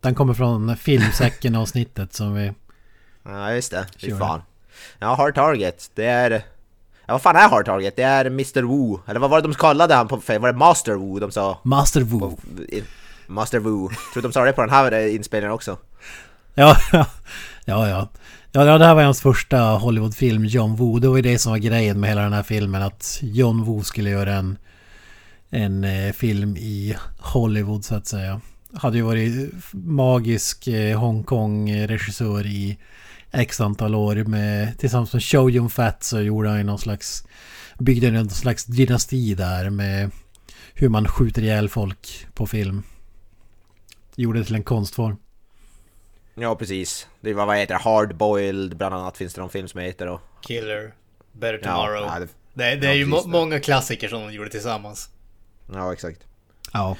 Den 0.00 0.14
kommer 0.14 0.34
från 0.34 0.76
filmsäcken 0.76 1.54
avsnittet 1.54 2.14
som 2.14 2.34
vi... 2.34 2.52
Ja 3.24 3.52
just 3.52 3.70
det, 3.70 3.86
fy 3.98 4.10
fan. 4.16 4.42
Ja, 4.98 5.14
Hard 5.14 5.34
Target, 5.34 5.90
det 5.94 6.04
är... 6.04 6.42
Ja 7.06 7.12
vad 7.14 7.22
fan 7.22 7.36
är 7.36 7.48
Hard 7.48 7.66
Target? 7.66 7.96
Det 7.96 8.02
är 8.02 8.24
Mr. 8.24 8.62
Wu, 8.62 8.98
eller 9.06 9.20
vad 9.20 9.30
var 9.30 9.40
det 9.40 9.48
de 9.48 9.54
kallade 9.54 9.94
han 9.94 10.08
på 10.08 10.16
Var 10.16 10.52
det 10.52 10.58
Master 10.58 10.94
Wu 10.94 11.20
de 11.20 11.30
sa? 11.30 11.58
Master 11.64 12.00
Wu. 12.00 12.30
I- 12.68 12.82
Master 13.26 13.58
Wu. 13.58 13.88
Tror 14.12 14.22
de 14.22 14.32
sa 14.32 14.44
det 14.44 14.52
på 14.52 14.60
den 14.60 14.70
här 14.70 15.08
inspelningen 15.08 15.54
också? 15.54 15.76
Ja, 16.54 16.76
ja. 16.92 17.06
Ja, 17.64 17.88
ja. 17.88 18.08
Ja, 18.52 18.78
det 18.78 18.84
här 18.86 18.94
var 18.94 19.02
hans 19.02 19.20
första 19.20 19.58
Hollywoodfilm, 19.60 20.44
John 20.44 20.76
Woo. 20.76 20.98
Det 20.98 21.08
var 21.08 21.16
ju 21.16 21.22
det 21.22 21.38
som 21.38 21.52
var 21.52 21.58
grejen 21.58 22.00
med 22.00 22.08
hela 22.10 22.22
den 22.22 22.32
här 22.32 22.42
filmen. 22.42 22.82
Att 22.82 23.18
John 23.22 23.64
Woo 23.64 23.82
skulle 23.82 24.10
göra 24.10 24.32
en, 24.34 24.58
en 25.50 25.84
eh, 25.84 26.12
film 26.12 26.56
i 26.56 26.96
Hollywood 27.18 27.84
så 27.84 27.94
att 27.94 28.06
säga. 28.06 28.40
Hade 28.74 28.96
ju 28.96 29.02
varit 29.02 29.52
magisk 29.72 30.66
eh, 30.68 30.98
Hongkong-regissör 31.00 32.46
i 32.46 32.78
x 33.32 33.60
antal 33.60 33.94
år 33.94 34.14
med 34.14 34.78
tillsammans 34.78 35.12
med 35.12 35.22
Show 35.22 35.50
Yun 35.50 35.70
Fat 35.70 36.02
så 36.02 36.20
gjorde 36.20 36.48
han 36.48 36.58
ju 36.58 36.64
någon 36.64 36.78
slags 36.78 37.24
byggde 37.78 38.10
någon 38.10 38.30
slags 38.30 38.64
dynasti 38.64 39.34
där 39.34 39.70
med 39.70 40.10
hur 40.74 40.88
man 40.88 41.08
skjuter 41.08 41.42
ihjäl 41.42 41.68
folk 41.68 42.26
på 42.34 42.46
film. 42.46 42.82
Gjorde 44.16 44.38
det 44.38 44.44
till 44.44 44.54
en 44.54 44.62
konstform. 44.62 45.16
Ja, 46.34 46.54
precis. 46.56 47.06
Det 47.20 47.34
var 47.34 47.46
vad 47.46 47.56
heter 47.56 47.74
det? 47.74 47.80
Hardboiled 47.80 48.76
bland 48.76 48.94
annat 48.94 49.16
finns 49.16 49.34
det 49.34 49.40
någon 49.40 49.50
film 49.50 49.68
som 49.68 49.80
heter 49.80 50.06
då. 50.06 50.20
Killer, 50.40 50.94
Better 51.32 51.58
Tomorrow. 51.58 52.06
Ja, 52.06 52.18
det, 52.18 52.28
det, 52.54 52.76
det 52.76 52.86
är 52.86 52.90
ja, 52.90 52.94
ju 52.94 53.06
må 53.06 53.22
många 53.26 53.60
klassiker 53.60 54.08
som 54.08 54.20
de 54.20 54.32
gjorde 54.32 54.50
tillsammans. 54.50 55.10
ja 55.72 55.92
exakt. 55.92 56.20
Ja. 56.72 56.96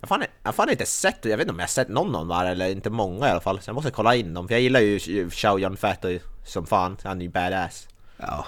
Jag 0.00 0.08
har 0.08 0.18
fan, 0.42 0.52
fan 0.52 0.70
inte 0.70 0.86
sett, 0.86 1.18
jag 1.22 1.36
vet 1.36 1.40
inte 1.40 1.52
om 1.52 1.58
jag 1.58 1.66
har 1.66 1.68
sett 1.68 1.88
någon 1.88 2.14
av 2.14 2.26
dem 2.26 2.36
här 2.36 2.50
eller 2.50 2.70
inte 2.70 2.90
många 2.90 3.28
i 3.28 3.30
alla 3.30 3.40
fall. 3.40 3.60
Så 3.60 3.68
jag 3.68 3.74
måste 3.74 3.90
kolla 3.90 4.14
in 4.14 4.34
dem 4.34 4.48
för 4.48 4.54
jag 4.54 4.62
gillar 4.62 4.80
ju 4.80 4.98
Chow 5.30 5.60
Yun 5.60 5.76
Fat 5.76 6.04
som 6.44 6.66
fan, 6.66 6.96
han 7.04 7.18
är 7.18 7.22
ju 7.22 7.30
badass. 7.30 7.88
Ja. 8.16 8.46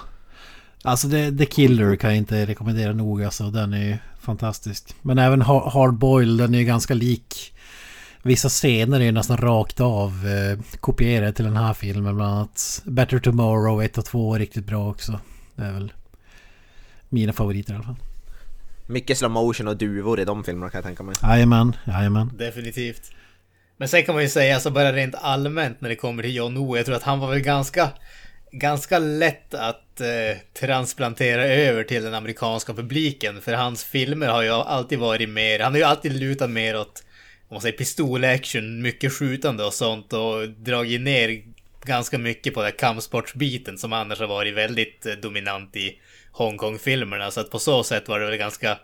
Alltså 0.85 1.11
The, 1.11 1.33
The 1.33 1.47
Killer 1.47 1.97
kan 1.97 2.11
jag 2.11 2.17
inte 2.17 2.47
rekommendera 2.47 2.93
nog 2.93 3.25
alltså. 3.25 3.51
Den 3.51 3.73
är 3.73 3.85
ju 3.85 3.97
fantastisk. 4.21 4.95
Men 5.03 5.19
även 5.19 5.43
Hard 5.43 5.95
Boil, 5.95 6.37
den 6.37 6.55
är 6.55 6.59
ju 6.59 6.65
ganska 6.65 6.95
lik. 6.95 7.55
Vissa 8.23 8.49
scener 8.49 9.01
är 9.01 9.05
ju 9.05 9.13
nästan 9.13 9.37
rakt 9.37 9.81
av 9.81 10.27
eh, 10.27 10.79
kopierade 10.81 11.33
till 11.33 11.45
den 11.45 11.57
här 11.57 11.75
filmen. 11.75 12.17
Bland 12.17 12.33
annat 12.33 12.83
Better 12.85 13.19
Tomorrow 13.19 13.83
1 13.83 13.99
och 13.99 14.05
2 14.05 14.35
är 14.35 14.39
riktigt 14.39 14.67
bra 14.67 14.91
också. 14.91 15.21
Det 15.55 15.63
är 15.63 15.73
väl 15.73 15.93
mina 17.09 17.33
favoriter 17.33 17.73
i 17.73 17.77
alla 17.77 17.85
fall. 17.85 17.97
Mycket 18.87 19.19
slow 19.19 19.31
motion 19.31 19.69
och 19.69 19.77
duvor 19.77 20.21
i 20.21 20.25
de 20.25 20.45
filmerna 20.45 20.71
kan 20.71 20.79
jag 20.79 20.85
tänka 20.85 21.03
mig. 21.03 21.15
Jajamän, 21.23 21.77
jajamän. 21.87 22.31
Definitivt. 22.39 23.13
Men 23.77 23.89
sen 23.89 24.05
kan 24.05 24.15
man 24.15 24.23
ju 24.23 24.29
säga, 24.29 24.55
alltså 24.55 24.71
bara 24.71 24.93
rent 24.93 25.15
allmänt 25.15 25.81
när 25.81 25.89
det 25.89 25.97
kommer 25.97 26.23
till 26.23 26.35
John 26.35 26.55
Woo, 26.55 26.77
jag 26.77 26.87
tror 26.87 26.97
att 26.97 27.03
han 27.03 27.19
var 27.19 27.31
väl 27.31 27.41
ganska, 27.41 27.89
ganska 28.51 28.99
lätt 28.99 29.55
att 29.55 30.01
eh, 30.01 30.39
transplantera 30.61 31.45
över 31.45 31.85
till 31.85 32.03
den 32.03 32.15
amerikanska 32.15 32.75
publiken. 32.75 33.41
För 33.41 33.53
hans 33.53 33.85
filmer 33.85 34.29
har 34.29 34.43
ju 34.43 34.51
alltid 34.51 34.99
varit 34.99 35.29
mer, 35.29 35.61
han 35.61 35.73
har 35.73 35.79
ju 35.79 35.85
alltid 35.85 36.13
lutat 36.13 36.51
mer 36.51 36.77
åt, 36.77 37.05
om 37.49 37.55
man 37.55 37.61
säger 37.61 37.79
pistolaction, 37.79 38.83
mycket 38.83 39.13
skjutande 39.13 39.65
och 39.65 39.75
sånt 39.75 40.13
och 40.13 40.49
dragit 40.49 41.01
ner 41.01 41.43
ganska 41.85 42.19
mycket 42.19 42.55
på 42.55 42.61
den 42.61 42.71
här 42.71 42.79
kampsportsbiten 42.79 43.79
som 43.79 43.93
annars 43.93 44.21
har 44.21 44.27
varit 44.27 44.55
väldigt 44.55 45.07
eh, 45.07 45.13
dominant 45.13 45.77
i 45.77 45.99
Hongkong-filmerna. 46.33 47.31
Så 47.31 47.41
att 47.41 47.51
på 47.51 47.59
så 47.59 47.85
sätt 47.85 48.09
var 48.09 48.21
det 48.21 48.27
väl 48.27 48.37
ganska 48.37 48.79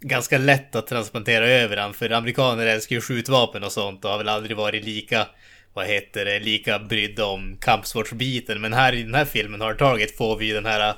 ganska 0.00 0.38
lätt 0.38 0.76
att 0.76 0.86
transplantera 0.86 1.48
över 1.48 1.76
han 1.76 1.94
för 1.94 2.10
amerikaner 2.10 2.66
älskar 2.66 2.96
ju 2.96 3.00
skjutvapen 3.00 3.64
och 3.64 3.72
sånt 3.72 4.04
och 4.04 4.10
har 4.10 4.18
väl 4.18 4.28
aldrig 4.28 4.56
varit 4.56 4.84
lika 4.84 5.26
vad 5.74 5.86
heter 5.86 6.24
det, 6.24 6.40
lika 6.40 6.78
brydda 6.78 7.26
om 7.26 7.56
kampsportsbiten. 7.60 8.60
Men 8.60 8.72
här 8.72 8.92
i 8.92 9.02
den 9.02 9.14
här 9.14 9.24
filmen 9.24 9.60
har 9.60 9.74
taget 9.74 10.16
får 10.16 10.36
vi 10.36 10.52
den 10.52 10.66
här 10.66 10.88
äh, 10.88 10.94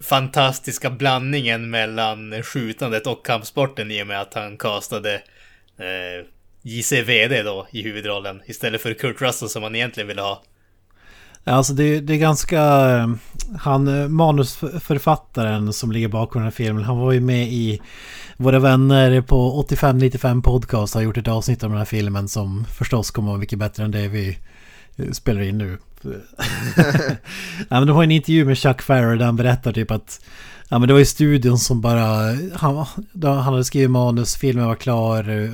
fantastiska 0.00 0.90
blandningen 0.90 1.70
mellan 1.70 2.42
skjutandet 2.42 3.06
och 3.06 3.26
kampsporten 3.26 3.90
i 3.90 4.02
och 4.02 4.06
med 4.06 4.20
att 4.20 4.34
han 4.34 4.56
castade 4.56 5.22
äh, 5.78 5.86
eh, 5.86 6.24
JCVD 6.62 7.44
då 7.44 7.66
i 7.70 7.82
huvudrollen 7.82 8.42
istället 8.46 8.80
för 8.82 8.94
Kurt 8.94 9.20
Russell 9.20 9.48
som 9.48 9.62
han 9.62 9.74
egentligen 9.74 10.08
ville 10.08 10.22
ha. 10.22 10.42
Alltså 11.44 11.72
det, 11.72 12.00
det 12.00 12.14
är 12.14 12.18
ganska... 12.18 12.60
Eh, 12.96 13.08
han 13.58 13.88
eh, 13.88 14.08
manusförfattaren 14.08 15.72
som 15.72 15.92
ligger 15.92 16.08
bakom 16.08 16.40
den 16.40 16.46
här 16.46 16.50
filmen. 16.50 16.84
Han 16.84 16.98
var 16.98 17.12
ju 17.12 17.20
med 17.20 17.48
i 17.52 17.80
Våra 18.40 18.58
vänner 18.58 19.20
på 19.20 19.58
8595 19.58 20.42
podcast 20.42 20.94
har 20.94 21.02
gjort 21.02 21.16
ett 21.16 21.28
avsnitt 21.28 21.62
om 21.62 21.70
den 21.70 21.78
här 21.78 21.84
filmen 21.84 22.28
som 22.28 22.64
förstås 22.64 23.10
kommer 23.10 23.28
vara 23.28 23.38
mycket 23.38 23.58
bättre 23.58 23.84
än 23.84 23.90
det 23.90 24.08
vi 24.08 24.38
eh, 24.96 25.10
spelar 25.12 25.40
in 25.40 25.58
nu. 25.58 25.78
ja, 27.68 27.80
men 27.80 27.86
de 27.86 27.96
har 27.96 28.02
en 28.02 28.10
intervju 28.10 28.44
med 28.44 28.58
Chuck 28.58 28.82
Farrer 28.82 29.16
där 29.16 29.26
han 29.26 29.36
berättar 29.36 29.72
typ 29.72 29.90
att 29.90 30.20
Ja 30.68 30.78
men 30.78 30.88
det 30.88 30.94
var 30.94 30.98
ju 30.98 31.06
studion 31.06 31.58
som 31.58 31.80
bara 31.80 32.36
Han, 32.54 32.86
då 33.12 33.28
han 33.28 33.52
hade 33.52 33.64
skrivit 33.64 33.90
manus, 33.90 34.36
filmen 34.36 34.66
var 34.66 34.74
klar 34.74 35.50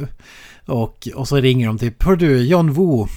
och, 0.67 1.09
och 1.15 1.29
så 1.29 1.37
ringer 1.37 1.67
de 1.67 1.79
typ 1.79 2.03
Hör 2.03 2.17
du 2.17 2.47
John 2.47 2.73
Woo 2.73 3.09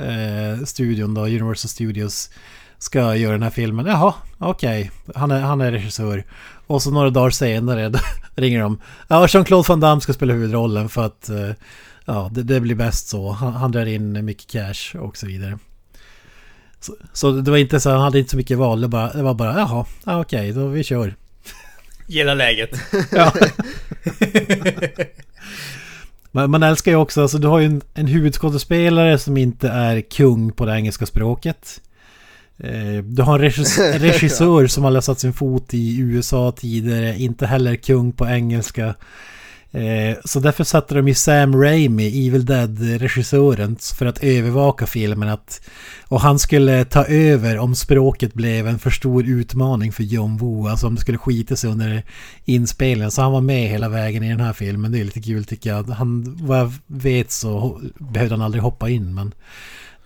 eh, 0.00 0.64
Studion 0.64 1.14
då, 1.14 1.20
Universal 1.20 1.68
Studios 1.68 2.30
Ska 2.78 3.16
göra 3.16 3.32
den 3.32 3.42
här 3.42 3.50
filmen. 3.50 3.86
Jaha, 3.86 4.14
okej. 4.38 4.90
Han, 5.14 5.30
är, 5.30 5.40
han 5.40 5.60
är 5.60 5.72
regissör. 5.72 6.24
Och 6.66 6.82
så 6.82 6.90
några 6.90 7.10
dagar 7.10 7.30
senare 7.30 7.92
ringer 8.34 8.60
de. 8.60 8.80
Ja, 9.08 9.26
Jean-Claude 9.26 9.68
Van 9.68 9.80
Damme 9.80 10.00
ska 10.00 10.12
spela 10.12 10.32
huvudrollen 10.32 10.88
för 10.88 11.06
att 11.06 11.28
eh, 11.28 11.50
Ja, 12.06 12.30
det, 12.32 12.42
det 12.42 12.60
blir 12.60 12.74
bäst 12.74 13.08
så. 13.08 13.30
Han, 13.30 13.52
han 13.52 13.72
drar 13.72 13.86
in 13.86 14.24
mycket 14.24 14.50
cash 14.50 14.96
och 14.98 15.16
så 15.16 15.26
vidare. 15.26 15.58
Så, 16.80 16.96
så 17.12 17.30
det 17.30 17.50
var 17.50 17.58
inte 17.58 17.80
så, 17.80 17.90
han 17.90 18.00
hade 18.00 18.18
inte 18.18 18.30
så 18.30 18.36
mycket 18.36 18.58
val. 18.58 18.80
Det, 18.80 18.88
bara, 18.88 19.12
det 19.12 19.22
var 19.22 19.34
bara, 19.34 19.58
jaha, 19.58 19.86
ja, 20.04 20.20
okej, 20.20 20.52
då 20.52 20.68
vi 20.68 20.84
kör. 20.84 21.14
Gillar 22.06 22.34
läget. 22.34 22.70
Ja. 23.12 23.32
Men 26.36 26.50
man 26.50 26.62
älskar 26.62 26.92
ju 26.92 26.96
också, 26.96 27.22
alltså 27.22 27.38
du 27.38 27.48
har 27.48 27.58
ju 27.58 27.66
en, 27.66 27.82
en 27.94 28.06
huvudskådespelare 28.06 29.18
som 29.18 29.36
inte 29.36 29.68
är 29.68 30.00
kung 30.00 30.52
på 30.52 30.66
det 30.66 30.72
engelska 30.72 31.06
språket. 31.06 31.80
Eh, 32.58 33.04
Du 33.04 33.22
har 33.22 33.34
en 33.34 33.40
regissör, 33.40 33.98
regissör 33.98 34.66
som 34.66 34.84
har 34.84 35.00
satt 35.00 35.20
sin 35.20 35.32
fot 35.32 35.74
i 35.74 35.98
USA 35.98 36.52
tidigare, 36.56 37.18
inte 37.18 37.46
heller 37.46 37.76
kung 37.76 38.12
på 38.12 38.26
engelska. 38.26 38.94
Eh, 39.76 40.16
Så 40.24 40.40
därför 40.40 40.64
satte 40.64 40.94
de 40.94 41.08
ju 41.08 41.14
Sam 41.14 41.62
Raimi, 41.62 42.28
Evil 42.28 42.46
Dead-regissören, 42.46 43.76
för 43.94 44.06
att 44.06 44.22
övervaka 44.22 44.86
filmen. 44.86 45.28
Att, 45.28 45.60
och 46.08 46.20
han 46.20 46.38
skulle 46.38 46.84
ta 46.84 47.04
över 47.04 47.58
om 47.58 47.74
språket 47.74 48.34
blev 48.34 48.66
en 48.68 48.78
för 48.78 48.90
stor 48.90 49.26
utmaning 49.26 49.92
för 49.92 50.02
John 50.02 50.36
Woo. 50.36 50.68
Alltså 50.68 50.86
om 50.86 50.94
det 50.94 51.00
skulle 51.00 51.18
skita 51.18 51.56
sig 51.56 51.70
under 51.70 52.02
inspelningen. 52.44 53.10
Så 53.10 53.22
han 53.22 53.32
var 53.32 53.40
med 53.40 53.68
hela 53.68 53.88
vägen 53.88 54.22
i 54.22 54.28
den 54.28 54.40
här 54.40 54.52
filmen. 54.52 54.92
Det 54.92 55.00
är 55.00 55.04
lite 55.04 55.22
kul 55.22 55.44
tycker 55.44 55.70
jag. 55.70 55.88
Han, 55.88 56.36
vad 56.46 56.58
jag 56.58 56.72
vet 56.86 57.30
så 57.30 57.80
behövde 57.98 58.34
han 58.34 58.42
aldrig 58.42 58.62
hoppa 58.62 58.88
in. 58.88 59.14
Men 59.14 59.34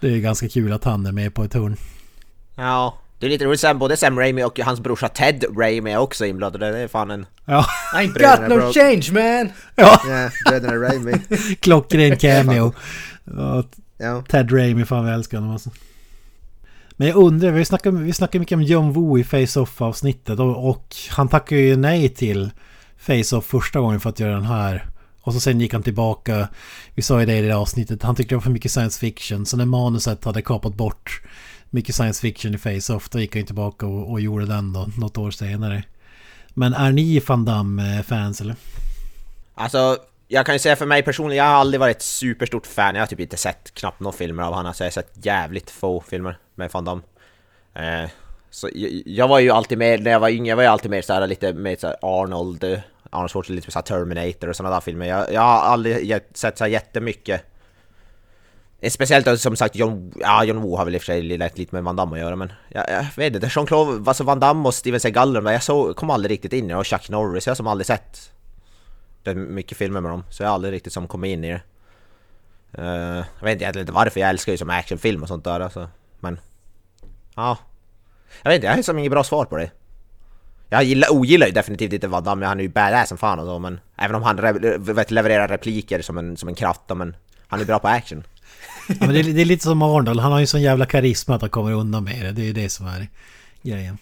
det 0.00 0.08
är 0.08 0.18
ganska 0.18 0.48
kul 0.48 0.72
att 0.72 0.84
han 0.84 1.06
är 1.06 1.12
med 1.12 1.34
på 1.34 1.44
ett 1.44 1.54
hörn. 1.54 1.76
Ja, 2.56 2.94
det 3.20 3.26
är 3.26 3.30
lite 3.30 3.44
roligt 3.44 3.60
sen 3.60 3.78
både 3.78 3.96
Sam 3.96 4.18
Raimi 4.18 4.44
och 4.44 4.58
hans 4.58 4.80
brorsa 4.80 5.08
Ted 5.08 5.44
Raimi 5.58 5.92
är 5.92 5.98
också 5.98 6.26
inblandade. 6.26 6.70
Det 6.70 6.78
är 6.78 6.88
fan 6.88 7.10
en... 7.10 7.26
Ja, 7.44 7.66
I 8.02 8.06
got 8.06 8.14
Bröderna 8.14 8.48
no 8.48 8.54
Bro- 8.60 8.72
change 8.72 9.08
man! 9.12 9.52
ja 9.74 10.00
Ja, 10.08 10.30
bröderna 10.46 10.74
Raimi. 10.74 11.12
klockren 11.60 12.16
cameo. 12.16 12.72
Ja. 13.98 14.22
Ted 14.28 14.52
Raimi, 14.52 14.84
fan 14.84 14.98
vad 14.98 15.08
jag 15.08 15.14
älskar 15.14 15.38
honom 15.38 15.52
alltså. 15.52 15.70
Men 16.96 17.08
jag 17.08 17.16
undrar, 17.16 17.50
vi 17.50 17.64
snackar, 17.64 17.90
vi 17.90 18.12
snackar 18.12 18.38
mycket 18.38 18.56
om 18.56 18.62
John 18.62 18.92
Woo 18.92 19.18
i 19.18 19.24
Face-Off 19.24 19.80
avsnittet 19.82 20.38
och, 20.38 20.68
och 20.70 20.96
han 21.10 21.28
tackade 21.28 21.60
ju 21.60 21.76
nej 21.76 22.08
till 22.08 22.50
Face-Off 22.98 23.46
första 23.46 23.80
gången 23.80 24.00
för 24.00 24.10
att 24.10 24.20
göra 24.20 24.32
den 24.34 24.44
här. 24.46 24.86
Och 25.22 25.32
så 25.34 25.40
sen 25.40 25.60
gick 25.60 25.72
han 25.72 25.82
tillbaka, 25.82 26.48
vi 26.94 27.02
sa 27.02 27.20
ju 27.20 27.26
det 27.26 27.36
i 27.38 27.42
det 27.42 27.56
avsnittet, 27.56 28.02
han 28.02 28.14
tyckte 28.14 28.32
det 28.34 28.36
var 28.36 28.42
för 28.42 28.50
mycket 28.50 28.70
science 28.72 29.00
fiction. 29.00 29.46
Så 29.46 29.56
när 29.56 29.64
manuset 29.64 30.24
hade 30.24 30.42
kapat 30.42 30.74
bort 30.74 31.20
mycket 31.70 31.94
science 31.94 32.20
fiction 32.20 32.54
i 32.54 32.58
Face-Off, 32.58 33.08
då 33.08 33.20
gick 33.20 33.34
han 33.34 33.40
ju 33.40 33.46
tillbaka 33.46 33.86
och, 33.86 34.10
och 34.10 34.20
gjorde 34.20 34.46
den 34.46 34.72
då, 34.72 34.88
något 34.98 35.18
år 35.18 35.30
senare. 35.30 35.82
Men 36.48 36.74
är 36.74 36.92
ni 36.92 37.20
Van 37.20 37.44
Damme-fans 37.44 38.40
eller? 38.40 38.56
Alltså, 39.54 39.98
jag 40.28 40.46
kan 40.46 40.54
ju 40.54 40.58
säga 40.58 40.76
för 40.76 40.86
mig 40.86 41.02
personligen, 41.02 41.44
jag 41.44 41.52
har 41.52 41.60
aldrig 41.60 41.80
varit 41.80 41.96
ett 41.96 42.02
superstort 42.02 42.66
fan. 42.66 42.94
Jag 42.94 43.02
har 43.02 43.06
typ 43.06 43.20
inte 43.20 43.36
sett 43.36 43.74
knappt 43.74 44.00
några 44.00 44.16
filmer 44.16 44.42
av 44.42 44.54
honom. 44.54 44.64
Så 44.64 44.68
alltså, 44.68 45.00
jag 45.00 45.04
har 45.04 45.12
sett 45.14 45.26
jävligt 45.26 45.70
få 45.70 46.00
filmer 46.00 46.38
med 46.54 46.70
Van 46.72 46.84
Damme. 46.84 47.02
Eh, 47.74 48.10
så 48.50 48.68
jag, 48.74 49.02
jag 49.06 49.28
var 49.28 49.38
ju 49.38 49.50
alltid 49.50 49.78
med, 49.78 50.02
när 50.02 50.10
jag 50.10 50.20
var 50.20 50.28
yngre, 50.28 50.48
jag 50.48 50.56
var 50.56 50.62
ju 50.62 50.68
alltid 50.68 50.90
mer 50.90 51.02
såhär 51.02 51.26
lite 51.26 51.52
mer 51.52 51.76
såhär 51.76 51.96
Arnold, 52.02 52.64
eh, 52.64 52.78
Arnold 53.10 53.30
Schwarzenegger, 53.30 53.56
lite 53.60 53.70
såhär 53.70 53.82
Terminator 53.82 54.48
och 54.48 54.56
sådana 54.56 54.74
där 54.74 54.80
filmer. 54.80 55.06
Jag, 55.06 55.32
jag 55.32 55.40
har 55.40 55.60
aldrig 55.60 56.20
sett 56.34 56.58
såhär 56.58 56.70
jättemycket. 56.70 57.42
Speciellt 58.88 59.40
som 59.40 59.56
sagt, 59.56 59.76
John, 59.76 60.12
ja, 60.20 60.44
John 60.44 60.60
Woo 60.60 60.76
har 60.76 60.84
väl 60.84 60.94
i 60.94 60.98
och 60.98 61.02
för 61.02 61.06
sig 61.06 61.22
lätt 61.22 61.58
lite 61.58 61.74
med 61.74 61.84
Van 61.84 61.96
Damme 61.96 62.16
att 62.16 62.20
göra 62.20 62.36
men 62.36 62.52
jag, 62.68 62.84
jag 62.88 63.06
vet 63.16 63.34
inte, 63.34 63.46
Jean-Claude, 63.46 64.08
alltså 64.08 64.24
Van 64.24 64.40
Damme 64.40 64.68
och 64.68 64.74
Steven 64.74 65.00
Seagal 65.00 65.32
de 65.32 65.46
jag 65.46 65.62
så, 65.62 65.94
kom 65.94 66.10
aldrig 66.10 66.30
riktigt 66.30 66.52
in 66.52 66.64
i 66.64 66.68
det 66.68 66.76
och 66.76 66.86
Chuck 66.86 67.08
Norris, 67.08 67.46
jag 67.46 67.56
som 67.56 67.66
aldrig 67.66 67.86
sett 67.86 68.30
det 69.22 69.30
är 69.30 69.34
mycket 69.34 69.78
filmer 69.78 70.00
med 70.00 70.10
dem, 70.10 70.24
så 70.30 70.42
jag 70.42 70.48
har 70.48 70.54
aldrig 70.54 70.72
riktigt 70.72 70.92
som 70.92 71.08
kommit 71.08 71.28
in 71.28 71.44
i 71.44 71.50
det. 71.50 71.62
Uh, 72.78 73.24
jag 73.38 73.44
vet 73.44 73.60
egentligen 73.60 73.82
inte 73.82 73.92
varför, 73.92 74.20
jag 74.20 74.28
älskar 74.30 74.52
ju 74.52 74.58
som 74.58 74.70
actionfilm 74.70 75.22
och 75.22 75.28
sånt 75.28 75.44
där 75.44 75.60
alltså. 75.60 75.88
Men... 76.20 76.40
Ja. 77.34 77.58
Jag 78.42 78.50
vet 78.50 78.56
inte, 78.56 78.66
jag 78.66 78.74
har 78.74 78.82
som 78.82 78.98
inget 78.98 79.12
bra 79.12 79.24
svar 79.24 79.44
på 79.44 79.56
det. 79.56 79.70
Jag 80.68 80.84
gillar, 80.84 81.12
ogillar 81.12 81.46
ju 81.46 81.52
definitivt 81.52 81.92
inte 81.92 82.08
Van 82.08 82.24
Damme, 82.24 82.46
han 82.46 82.58
är 82.58 82.62
ju 82.62 82.68
badass 82.68 83.08
som 83.08 83.18
fan 83.18 83.38
och 83.38 83.46
så 83.46 83.58
men... 83.58 83.80
Även 83.96 84.16
om 84.16 84.22
han 84.22 84.38
re, 84.38 84.78
vet, 84.78 85.10
levererar 85.10 85.48
repliker 85.48 86.02
som 86.02 86.18
en, 86.18 86.36
som 86.36 86.48
en 86.48 86.54
kratta 86.54 86.94
men... 86.94 87.16
Han 87.46 87.60
är 87.60 87.64
bra 87.64 87.78
på 87.78 87.88
action. 87.88 88.24
Ja, 89.00 89.06
men 89.06 89.14
det, 89.14 89.20
är, 89.20 89.24
det 89.24 89.40
är 89.40 89.44
lite 89.44 89.64
som 89.64 89.82
Arnold, 89.82 90.20
han 90.20 90.32
har 90.32 90.40
ju 90.40 90.46
sån 90.46 90.62
jävla 90.62 90.86
karisma 90.86 91.34
att 91.34 91.40
han 91.40 91.50
kommer 91.50 91.72
undan 91.72 92.04
med 92.04 92.24
det. 92.24 92.32
Det 92.32 92.42
är 92.42 92.46
ju 92.46 92.52
det 92.52 92.68
som 92.68 92.86
är 92.86 93.08
grejen. 93.62 93.98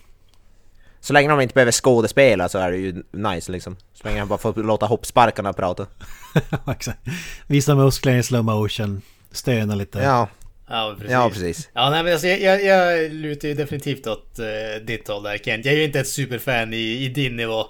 Så 1.00 1.12
länge 1.12 1.28
de 1.28 1.40
inte 1.40 1.54
behöver 1.54 1.72
skådespela 1.72 2.48
så 2.48 2.58
är 2.58 2.70
det 2.70 2.76
ju 2.76 3.02
nice 3.10 3.52
liksom. 3.52 3.76
Så 3.94 4.08
länge 4.08 4.18
han 4.18 4.28
bara 4.28 4.38
får 4.38 4.54
låta 4.54 4.86
hoppsparkarna 4.86 5.52
prata. 5.52 5.86
Exakt. 6.70 6.98
Visa 7.46 7.74
muskler 7.74 8.16
i 8.16 8.22
slow 8.22 8.44
motion. 8.44 9.02
Stöna 9.30 9.74
lite. 9.74 9.98
Ja. 9.98 10.28
Ja, 10.70 10.94
precis. 10.98 11.12
Ja, 11.12 11.30
precis. 11.30 11.68
Ja, 11.72 11.90
nej, 11.90 12.02
men 12.02 12.12
alltså, 12.12 12.26
jag, 12.26 12.40
jag, 12.40 12.64
jag 12.64 13.12
lutar 13.12 13.48
ju 13.48 13.54
definitivt 13.54 14.06
åt 14.06 14.38
uh, 14.38 14.86
ditt 14.86 15.08
håll 15.08 15.22
där 15.22 15.38
Kent. 15.38 15.64
Jag 15.64 15.74
är 15.74 15.78
ju 15.78 15.84
inte 15.84 16.00
ett 16.00 16.08
superfan 16.08 16.74
i, 16.74 17.04
i 17.04 17.08
din 17.08 17.36
nivå. 17.36 17.64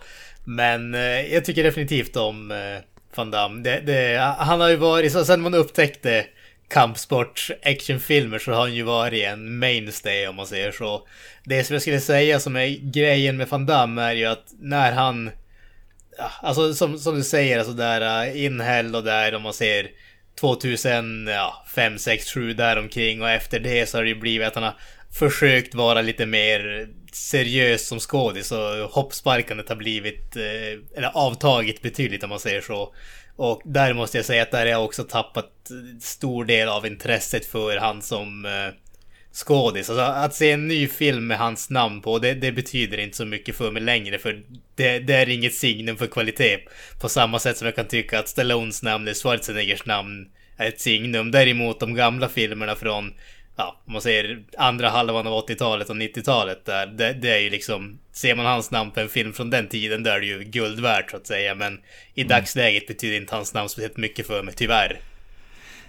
Men 0.44 0.94
uh, 0.94 1.00
jag 1.32 1.44
tycker 1.44 1.64
definitivt 1.64 2.16
om 2.16 2.50
uh, 2.50 2.56
Van 3.14 3.30
Damme. 3.30 3.62
Det, 3.62 3.80
det, 3.80 4.18
han 4.38 4.60
har 4.60 4.68
ju 4.68 4.76
varit, 4.76 5.12
så 5.12 5.24
sen 5.24 5.40
man 5.40 5.54
upptäckte 5.54 6.26
kampsport 6.68 7.50
actionfilmer 7.62 8.38
så 8.38 8.52
har 8.52 8.60
han 8.60 8.74
ju 8.74 8.82
varit 8.82 9.24
en 9.24 9.58
mainstay 9.58 10.26
om 10.26 10.36
man 10.36 10.46
säger 10.46 10.72
så. 10.72 11.08
Det 11.44 11.64
som 11.64 11.74
jag 11.74 11.82
skulle 11.82 12.00
säga 12.00 12.40
som 12.40 12.56
är 12.56 12.90
grejen 12.92 13.36
med 13.36 13.48
Van 13.48 13.66
Damme 13.66 14.02
är 14.02 14.12
ju 14.12 14.24
att 14.24 14.44
när 14.58 14.92
han 14.92 15.30
Alltså 16.42 16.74
som, 16.74 16.98
som 16.98 17.14
du 17.14 17.22
säger, 17.22 17.58
alltså 17.58 17.72
där 17.72 18.26
äh, 18.26 18.34
uh, 18.34 18.44
Inhell 18.44 18.94
och 18.94 19.04
där 19.04 19.34
om 19.34 19.42
man 19.42 19.54
ser 19.54 19.90
2005, 20.40 21.98
6, 21.98 22.32
7 22.32 22.52
däromkring 22.52 23.22
och 23.22 23.30
efter 23.30 23.60
det 23.60 23.88
så 23.88 23.98
har 23.98 24.02
det 24.02 24.08
ju 24.08 24.20
blivit 24.20 24.48
att 24.48 24.54
han 24.54 24.64
har 24.64 24.76
försökt 25.18 25.74
vara 25.74 26.02
lite 26.02 26.26
mer 26.26 26.88
seriös 27.12 27.86
som 27.86 28.00
skådis 28.00 28.52
och 28.52 28.90
hoppsparkandet 28.90 29.68
har 29.68 29.76
blivit, 29.76 30.36
äh, 30.36 30.96
eller 30.96 31.10
avtagit 31.14 31.82
betydligt 31.82 32.24
om 32.24 32.30
man 32.30 32.40
säger 32.40 32.60
så. 32.60 32.94
Och 33.38 33.62
där 33.64 33.94
måste 33.94 34.18
jag 34.18 34.24
säga 34.24 34.42
att 34.42 34.50
där 34.50 34.58
har 34.58 34.66
jag 34.66 34.84
också 34.84 35.04
tappat 35.04 35.70
stor 36.00 36.44
del 36.44 36.68
av 36.68 36.86
intresset 36.86 37.46
för 37.46 37.76
han 37.76 38.02
som 38.02 38.44
eh, 38.44 38.74
skådis. 39.32 39.90
Alltså 39.90 40.02
att 40.02 40.34
se 40.34 40.52
en 40.52 40.68
ny 40.68 40.88
film 40.88 41.26
med 41.26 41.38
hans 41.38 41.70
namn 41.70 42.00
på, 42.00 42.18
det, 42.18 42.34
det 42.34 42.52
betyder 42.52 42.98
inte 42.98 43.16
så 43.16 43.24
mycket 43.24 43.56
för 43.56 43.70
mig 43.70 43.82
längre. 43.82 44.18
För 44.18 44.42
det, 44.74 44.98
det, 44.98 45.14
är 45.14 45.28
inget 45.28 45.54
signum 45.54 45.96
för 45.96 46.06
kvalitet. 46.06 46.58
På 47.00 47.08
samma 47.08 47.38
sätt 47.38 47.56
som 47.56 47.66
jag 47.66 47.76
kan 47.76 47.88
tycka 47.88 48.18
att 48.18 48.28
Stallones 48.28 48.82
namn 48.82 49.04
eller 49.04 49.14
Schwarzeneggers 49.14 49.86
namn 49.86 50.28
är 50.56 50.68
ett 50.68 50.80
signum. 50.80 51.30
Däremot 51.30 51.80
de 51.80 51.94
gamla 51.94 52.28
filmerna 52.28 52.74
från, 52.74 53.14
ja, 53.58 53.76
om 53.86 53.92
man 53.92 54.02
säger 54.02 54.42
andra 54.58 54.88
halvan 54.88 55.26
av 55.26 55.46
80-talet 55.46 55.90
och 55.90 55.96
90-talet 55.96 56.64
där, 56.64 56.86
det, 56.86 57.12
det, 57.12 57.30
är 57.30 57.38
ju 57.38 57.50
liksom, 57.50 57.98
ser 58.12 58.34
man 58.36 58.46
hans 58.46 58.70
namn 58.70 58.90
på 58.90 59.00
en 59.00 59.08
film 59.08 59.32
från 59.32 59.50
den 59.50 59.68
tiden, 59.68 60.02
då 60.02 60.10
är 60.10 60.20
det 60.20 60.26
ju 60.26 60.44
guld 60.44 60.80
värt 60.80 61.10
så 61.10 61.16
att 61.16 61.26
säga. 61.26 61.54
Men 61.54 61.78
i 62.14 62.20
mm. 62.20 62.28
dagsläget 62.28 62.86
betyder 62.86 63.16
inte 63.16 63.34
hans 63.34 63.54
namn 63.54 63.68
speciellt 63.68 63.96
mycket 63.96 64.26
för 64.26 64.42
mig, 64.42 64.54
tyvärr. 64.56 65.00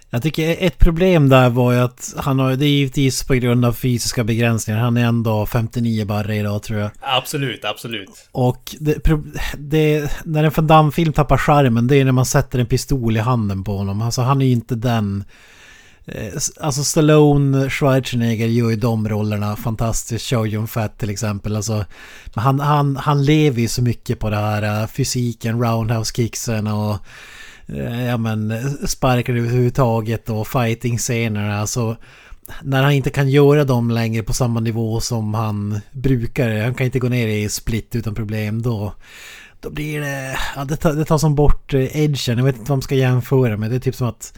Jag 0.10 0.24
tycker 0.24 0.56
ett 0.60 0.78
problem 0.78 1.30
där 1.30 1.50
var 1.50 1.74
ju 1.74 1.80
att 1.80 2.14
han 2.18 2.40
har, 2.40 2.56
det 2.56 2.66
är 2.66 2.70
givetvis 2.70 3.24
på 3.24 3.34
grund 3.34 3.66
av 3.66 3.74
fysiska 3.74 4.24
begränsningar. 4.24 4.80
Han 4.80 4.98
är 4.98 5.06
ändå 5.06 5.46
59 5.46 6.06
barre 6.06 6.36
idag 6.36 6.64
tror 6.64 6.80
jag. 6.80 6.92
Absolut, 7.02 7.66
absolut. 7.66 8.30
Och 8.32 8.76
det, 8.80 9.02
det, 9.58 10.12
när 10.26 10.44
en 10.44 10.52
Van 10.56 10.68
Damme-film 10.68 11.14
tappar 11.14 11.38
skärmen 11.38 11.88
det 11.88 11.96
är 11.96 12.06
när 12.06 12.12
man 12.12 12.26
sätter 12.26 12.60
en 12.60 12.66
pistol 12.66 13.18
i 13.18 13.20
handen 13.20 13.64
på 13.64 13.78
honom. 13.78 14.02
Alltså 14.02 14.22
han 14.22 14.42
är 14.42 14.46
ju 14.46 14.52
inte 14.52 14.76
den... 14.76 15.24
Eh, 16.12 16.34
alltså 16.60 16.84
Stallone, 16.84 17.70
Schwarzenegger 17.70 18.48
gör 18.48 18.70
ju 18.70 18.76
de 18.76 19.10
rollerna 19.10 19.56
fantastiskt. 19.56 20.30
Show 20.30 20.68
Fat 20.68 20.98
till 20.98 21.10
exempel. 21.10 21.56
Alltså, 21.56 21.86
han, 22.36 22.60
han, 22.60 22.96
han 22.96 23.26
lever 23.26 23.62
ju 23.62 23.68
så 23.68 23.82
mycket 23.82 24.20
på 24.20 24.30
det 24.30 24.36
här 24.36 24.82
eh, 24.82 24.88
fysiken, 24.88 25.62
roundhouse 25.62 26.14
kicksen 26.16 26.68
och 26.68 26.98
eh, 27.68 28.06
ja 28.06 28.18
men 28.18 28.54
sparkar 28.88 29.34
överhuvudtaget 29.34 30.30
och 30.30 30.48
fighting-scenerna. 30.48 31.60
Alltså 31.60 31.98
när 32.62 32.84
han 32.84 32.92
inte 32.92 33.10
kan 33.10 33.30
göra 33.30 33.64
dem 33.64 33.92
längre 33.92 34.24
på 34.24 34.34
samma 34.34 34.60
nivå 34.60 35.00
som 35.00 35.34
han 35.34 35.80
brukar. 35.92 36.64
Han 36.64 36.74
kan 36.74 36.86
inte 36.86 37.00
gå 37.00 37.10
ner 37.10 37.28
i 37.28 37.50
split 37.50 37.96
utan 37.96 38.16
problem 38.16 38.62
då. 38.62 38.94
Då 39.62 39.70
blir 39.70 40.02
det... 40.02 40.38
Ja, 40.56 40.66
det, 40.66 40.76
tar, 40.76 40.94
det 40.94 41.06
tar 41.06 41.18
som 41.18 41.36
bort 41.36 41.74
edgen. 41.74 42.38
Jag 42.38 42.46
vet 42.46 42.56
inte 42.56 42.70
vad 42.70 42.78
man 42.78 42.82
ska 42.82 42.96
jämföra 42.96 43.58
med. 43.58 43.70
Det 43.70 43.76
är 43.76 43.80
typ 43.80 43.96
som 43.96 44.08
att 44.08 44.34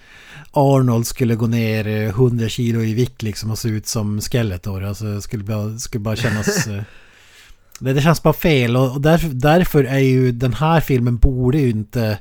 Arnold 0.51 1.08
skulle 1.08 1.36
gå 1.36 1.48
ner 1.48 2.08
100 2.08 2.46
eh, 2.46 2.50
kilo 2.50 2.81
i 2.81 2.93
vikt 2.93 3.22
liksom 3.22 3.51
och 3.51 3.60
se 3.60 3.70
ut 3.70 3.88
som 3.88 4.22
Skeletor. 4.22 4.84
Alltså 4.84 5.05
det 5.05 5.22
skulle 5.22 5.43
bara, 5.43 5.79
skulle 5.79 6.01
bara 6.01 6.15
kännas... 6.15 6.65
det, 7.79 7.93
det 7.93 8.01
känns 8.01 8.24
bara 8.24 8.34
fel 8.34 8.77
och 8.77 9.01
därför, 9.01 9.27
därför 9.27 9.84
är 9.84 10.00
ju 10.00 10.31
den 10.31 10.53
här 10.53 10.81
filmen 10.81 11.17
borde 11.17 11.58
ju 11.58 11.70
inte 11.70 12.17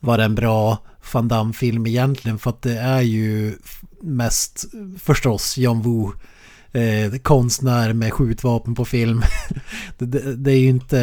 vara 0.00 0.24
en 0.24 0.34
bra 0.34 0.78
Van 1.12 1.28
Damme-film 1.28 1.86
egentligen. 1.86 2.38
För 2.38 2.50
att 2.50 2.62
det 2.62 2.78
är 2.78 3.00
ju 3.00 3.56
mest 4.00 4.64
förstås 4.98 5.58
John 5.58 5.82
Woo. 5.82 6.12
Eh, 6.72 7.18
konstnär 7.22 7.92
med 7.92 8.12
skjutvapen 8.12 8.74
på 8.74 8.84
film. 8.84 9.22
det, 9.98 10.06
det, 10.06 10.36
det, 10.36 10.52
är 10.52 10.58
ju 10.58 10.68
inte, 10.68 10.98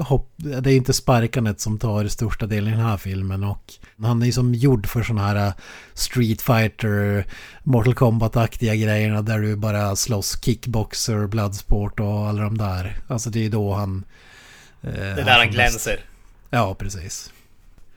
hopp, 0.00 0.32
det 0.36 0.72
är 0.72 0.76
inte 0.76 0.92
sparkandet 0.92 1.60
som 1.60 1.78
tar 1.78 2.06
största 2.06 2.46
delen 2.46 2.72
i 2.72 2.76
den 2.76 2.86
här 2.86 2.96
filmen. 2.96 3.44
Och 3.44 3.72
han 4.02 4.22
är 4.22 4.26
ju 4.26 4.32
som 4.32 4.54
gjord 4.54 4.86
för 4.86 5.02
sådana 5.02 5.26
här 5.26 5.46
eh, 5.46 5.52
Street 5.94 6.42
Fighter, 6.42 7.26
Mortal 7.62 7.94
Kombat-aktiga 7.94 8.74
grejerna 8.74 9.22
där 9.22 9.38
du 9.38 9.56
bara 9.56 9.96
slåss 9.96 10.44
kickboxer, 10.44 11.26
bloodsport 11.26 12.00
och 12.00 12.28
alla 12.28 12.42
de 12.42 12.58
där. 12.58 12.96
Alltså 13.08 13.30
det 13.30 13.46
är 13.46 13.50
då 13.50 13.72
han... 13.72 14.04
Eh, 14.82 14.92
det 14.92 15.00
är 15.00 15.24
där 15.24 15.38
han 15.38 15.50
glänser. 15.50 16.00
Ja, 16.50 16.74
precis. 16.74 17.32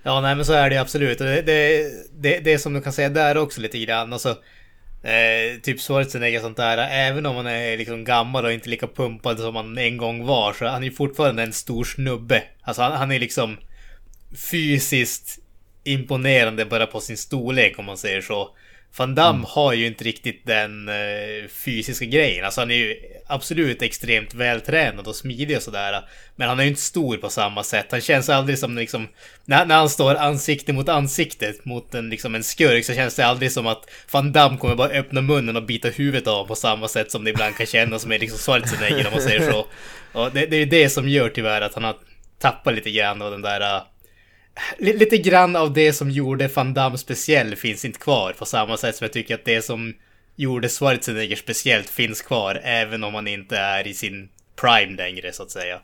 Ja, 0.04 0.22
nej 0.22 0.36
men 0.36 0.46
så 0.46 0.54
är 0.54 0.70
det 0.70 0.78
absolut. 0.78 1.18
Det, 1.18 1.42
det, 1.42 1.92
det, 2.18 2.40
det 2.40 2.60
som 2.60 2.74
du 2.74 2.82
kan 2.82 2.94
säga 2.94 3.10
där 3.10 3.38
också 3.38 3.62
lite 3.62 3.80
grann. 3.80 4.14
Alltså, 4.14 4.38
eh, 5.06 5.60
typ 5.62 5.82
Schwarzenegger 5.82 6.38
och 6.38 6.44
sånt 6.44 6.58
där. 6.58 6.78
Även 6.78 7.26
om 7.26 7.36
han 7.36 7.48
är 7.48 7.78
liksom 7.78 8.04
gammal 8.04 8.46
och 8.46 8.54
inte 8.54 8.70
lika 8.70 8.88
pumpad 8.88 9.40
som 9.40 9.56
han 9.56 9.78
en 9.78 9.98
gång 9.98 10.26
var. 10.26 10.54
Så 10.54 10.66
han 10.66 10.84
är 10.84 10.92
fortfarande 10.92 11.44
en 11.44 11.54
stor 11.54 11.84
snubbe. 11.84 12.44
Alltså 12.62 12.82
han, 12.82 12.92
han 12.92 13.12
är 13.12 13.20
liksom 13.20 13.58
fysiskt 14.52 15.40
imponerande 15.84 16.66
bara 16.66 16.88
på 16.88 17.00
sin 17.00 17.18
storlek 17.18 17.80
om 17.80 17.86
man 17.86 17.98
säger 17.98 18.22
så. 18.22 18.56
Van 18.98 19.16
Damme 19.16 19.38
mm. 19.38 19.46
har 19.50 19.74
ju 19.74 19.88
inte 19.88 20.04
riktigt 20.04 20.46
den 20.46 20.90
uh, 20.90 21.48
fysiska 21.48 22.06
grejen. 22.06 22.46
Alltså 22.46 22.62
han 22.62 22.72
är 22.72 22.76
ju 22.76 22.96
absolut 23.28 23.82
extremt 23.82 24.34
vältränad 24.34 25.08
och 25.08 25.16
smidig 25.16 25.58
och 25.58 25.64
sådär. 25.64 26.02
Men 26.36 26.50
han 26.50 26.60
är 26.60 26.64
ju 26.64 26.70
inte 26.70 26.82
stor 26.82 27.18
på 27.18 27.30
samma 27.30 27.64
sätt. 27.64 27.88
Han 27.92 28.02
känns 28.02 28.30
aldrig 28.30 28.60
som 28.60 28.78
liksom... 28.78 29.08
När, 29.46 29.66
när 29.66 29.76
han 29.76 29.90
står 29.90 30.16
ansikte 30.16 30.74
mot 30.74 30.90
ansikte 30.90 31.54
mot 31.64 31.94
en, 31.94 32.10
liksom 32.10 32.36
en 32.36 32.44
skurk 32.44 32.86
så 32.86 32.94
känns 32.94 33.16
det 33.16 33.26
aldrig 33.26 33.52
som 33.52 33.68
att 33.68 33.90
Van 34.12 34.32
Damme 34.32 34.58
kommer 34.58 34.76
bara 34.76 34.90
öppna 34.90 35.22
munnen 35.22 35.56
och 35.56 35.66
bita 35.66 35.90
huvudet 35.90 36.28
av 36.28 36.46
på 36.46 36.56
samma 36.56 36.88
sätt 36.88 37.12
som 37.12 37.24
det 37.24 37.30
ibland 37.30 37.56
kan 37.56 37.66
kännas 37.66 38.06
med 38.06 38.20
liksom 38.20 38.40
Schwarzenegger 38.40 39.08
om 39.08 39.14
man 39.14 39.22
säger 39.22 39.52
så. 39.52 39.68
Och 40.20 40.32
det, 40.32 40.46
det 40.46 40.56
är 40.56 40.60
ju 40.60 40.66
det 40.66 40.90
som 40.90 41.10
gör 41.10 41.30
tyvärr 41.30 41.62
att 41.62 41.74
han 41.74 41.84
har 41.84 41.96
tappat 42.40 42.74
lite 42.74 42.92
grann 42.92 43.22
av 43.22 43.32
den 43.32 43.42
där 43.42 43.62
uh, 43.62 43.84
lite 44.78 45.18
grann 45.18 45.56
av 45.56 45.74
det 45.74 45.94
som 45.94 46.12
gjorde 46.12 46.48
Van 46.48 46.74
Damme 46.74 46.98
speciell 46.98 47.56
finns 47.56 47.86
inte 47.86 48.00
kvar 48.00 48.34
på 48.34 48.46
samma 48.46 48.78
sätt 48.78 48.96
som 48.96 49.06
jag 49.06 49.14
tycker 49.14 49.36
att 49.36 49.46
det 49.46 49.66
som 49.66 49.94
gjorde 50.36 50.70
Schwarzenegger 50.70 51.36
speciellt 51.36 51.90
finns 51.90 52.22
kvar 52.22 52.62
även 52.64 53.04
om 53.04 53.14
han 53.14 53.28
inte 53.28 53.58
är 53.58 53.88
i 53.88 53.94
sin 53.94 54.30
prime 54.62 54.98
längre 54.98 55.34
så 55.34 55.44
att 55.44 55.52
säga. 55.52 55.80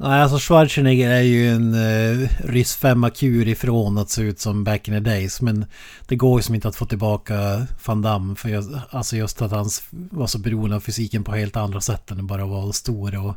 Nej, 0.00 0.20
alltså 0.22 0.38
Schwarzenegger 0.38 1.10
är 1.10 1.22
ju 1.22 1.48
en 1.48 1.74
uh, 1.74 2.28
ryss 2.44 2.76
5 2.76 3.10
kur 3.10 3.48
ifrån 3.48 3.98
att 3.98 4.10
se 4.10 4.22
ut 4.22 4.40
som 4.40 4.64
back 4.64 4.88
in 4.88 4.94
the 4.94 5.10
days. 5.10 5.40
Men 5.40 5.66
det 6.06 6.16
går 6.16 6.38
ju 6.38 6.42
som 6.42 6.54
inte 6.54 6.68
att 6.68 6.76
få 6.76 6.86
tillbaka 6.86 7.66
Van 7.86 8.02
Damme. 8.02 8.36
För 8.36 8.48
just, 8.48 8.70
alltså 8.90 9.16
just 9.16 9.42
att 9.42 9.50
han 9.50 9.70
var 9.90 10.26
så 10.26 10.38
beroende 10.38 10.76
av 10.76 10.80
fysiken 10.80 11.24
på 11.24 11.32
helt 11.32 11.56
andra 11.56 11.80
sätt 11.80 12.10
än 12.10 12.18
att 12.18 12.24
bara 12.24 12.46
vara 12.46 12.72
stor 12.72 13.26
och 13.26 13.36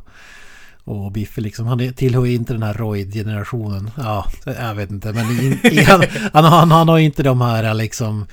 och 0.84 1.12
Biffy 1.12 1.42
liksom, 1.42 1.66
han 1.66 1.94
tillhör 1.94 2.24
ju 2.24 2.34
inte 2.34 2.52
den 2.52 2.62
här 2.62 2.74
Royd-generationen. 2.74 3.90
Ja, 3.96 4.26
jag 4.44 4.74
vet 4.74 4.90
inte. 4.90 5.12
Men 5.12 5.30
in, 5.30 5.58
in, 5.72 5.84
han, 5.86 6.02
han, 6.32 6.44
han, 6.44 6.70
han 6.70 6.88
har 6.88 6.98
inte 6.98 7.22
de 7.22 7.40
här 7.40 7.74
liksom 7.74 8.26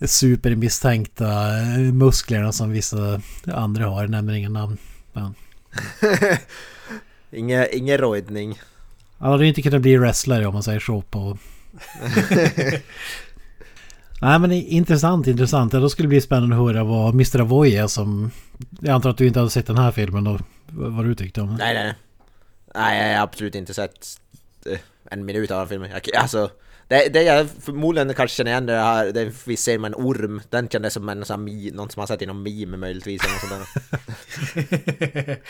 supermisstänkta 0.00 1.28
musklerna 1.92 2.52
som 2.52 2.70
vissa 2.70 3.20
andra 3.46 3.86
har. 3.86 4.00
Jag 4.00 4.10
nämner 4.10 4.34
inga 4.34 4.48
namn. 4.48 4.76
Men. 5.12 5.34
Inge, 7.30 7.68
ingen 7.72 7.98
rojdning. 7.98 8.60
Han 9.18 9.30
hade 9.30 9.44
ju 9.44 9.48
inte 9.48 9.62
kunnat 9.62 9.82
bli 9.82 9.96
wrestlare 9.96 10.46
om 10.46 10.54
man 10.54 10.62
säger 10.62 10.80
så 10.80 11.02
på... 11.02 11.38
Nej 14.22 14.38
men 14.38 14.52
intressant, 14.52 15.26
intressant. 15.26 15.72
Ja, 15.72 15.80
då 15.80 15.88
skulle 15.88 16.06
det 16.06 16.08
bli 16.08 16.20
spännande 16.20 16.56
att 16.56 16.62
höra 16.62 16.84
vad 16.84 17.14
Mr. 17.14 17.40
Avoy 17.40 17.76
är 17.76 17.86
som... 17.86 18.30
Jag 18.80 18.94
antar 18.94 19.10
att 19.10 19.16
du 19.16 19.26
inte 19.26 19.38
hade 19.38 19.50
sett 19.50 19.66
den 19.66 19.78
här 19.78 19.90
filmen 19.90 20.24
då 20.24 20.38
vad 20.66 21.04
du 21.04 21.14
tyckte 21.14 21.40
om 21.40 21.46
den? 21.46 21.56
Nej, 21.56 21.74
nej, 21.74 21.94
nej. 22.74 23.10
jag 23.10 23.18
har 23.18 23.24
absolut 23.24 23.54
inte 23.54 23.74
sett 23.74 24.06
eh, 24.66 24.78
en 25.10 25.24
minut 25.24 25.50
av 25.50 25.58
den 25.58 25.68
filmen. 25.68 26.00
alltså, 26.16 26.50
det, 26.88 27.08
det 27.12 27.22
jag 27.22 27.48
förmodligen 27.60 28.14
kanske 28.14 28.36
känner 28.36 28.50
igen 28.50 28.66
det 28.66 28.72
här, 28.72 29.12
det 29.12 29.32
vi 29.46 29.56
ser 29.56 29.78
med 29.78 29.88
en 29.88 29.94
orm, 29.94 30.40
den 30.50 30.68
kändes 30.68 30.94
som 30.94 31.08
en 31.08 31.24
sån 31.24 31.48
här, 31.48 31.72
någon 31.72 31.90
som 31.90 32.00
har 32.00 32.06
sett 32.06 32.22
i 32.22 32.26
någon 32.26 32.42
meme 32.42 32.76
möjligtvis 32.76 33.22
eller 33.24 33.58
något 33.58 33.68
sånt 33.68 35.38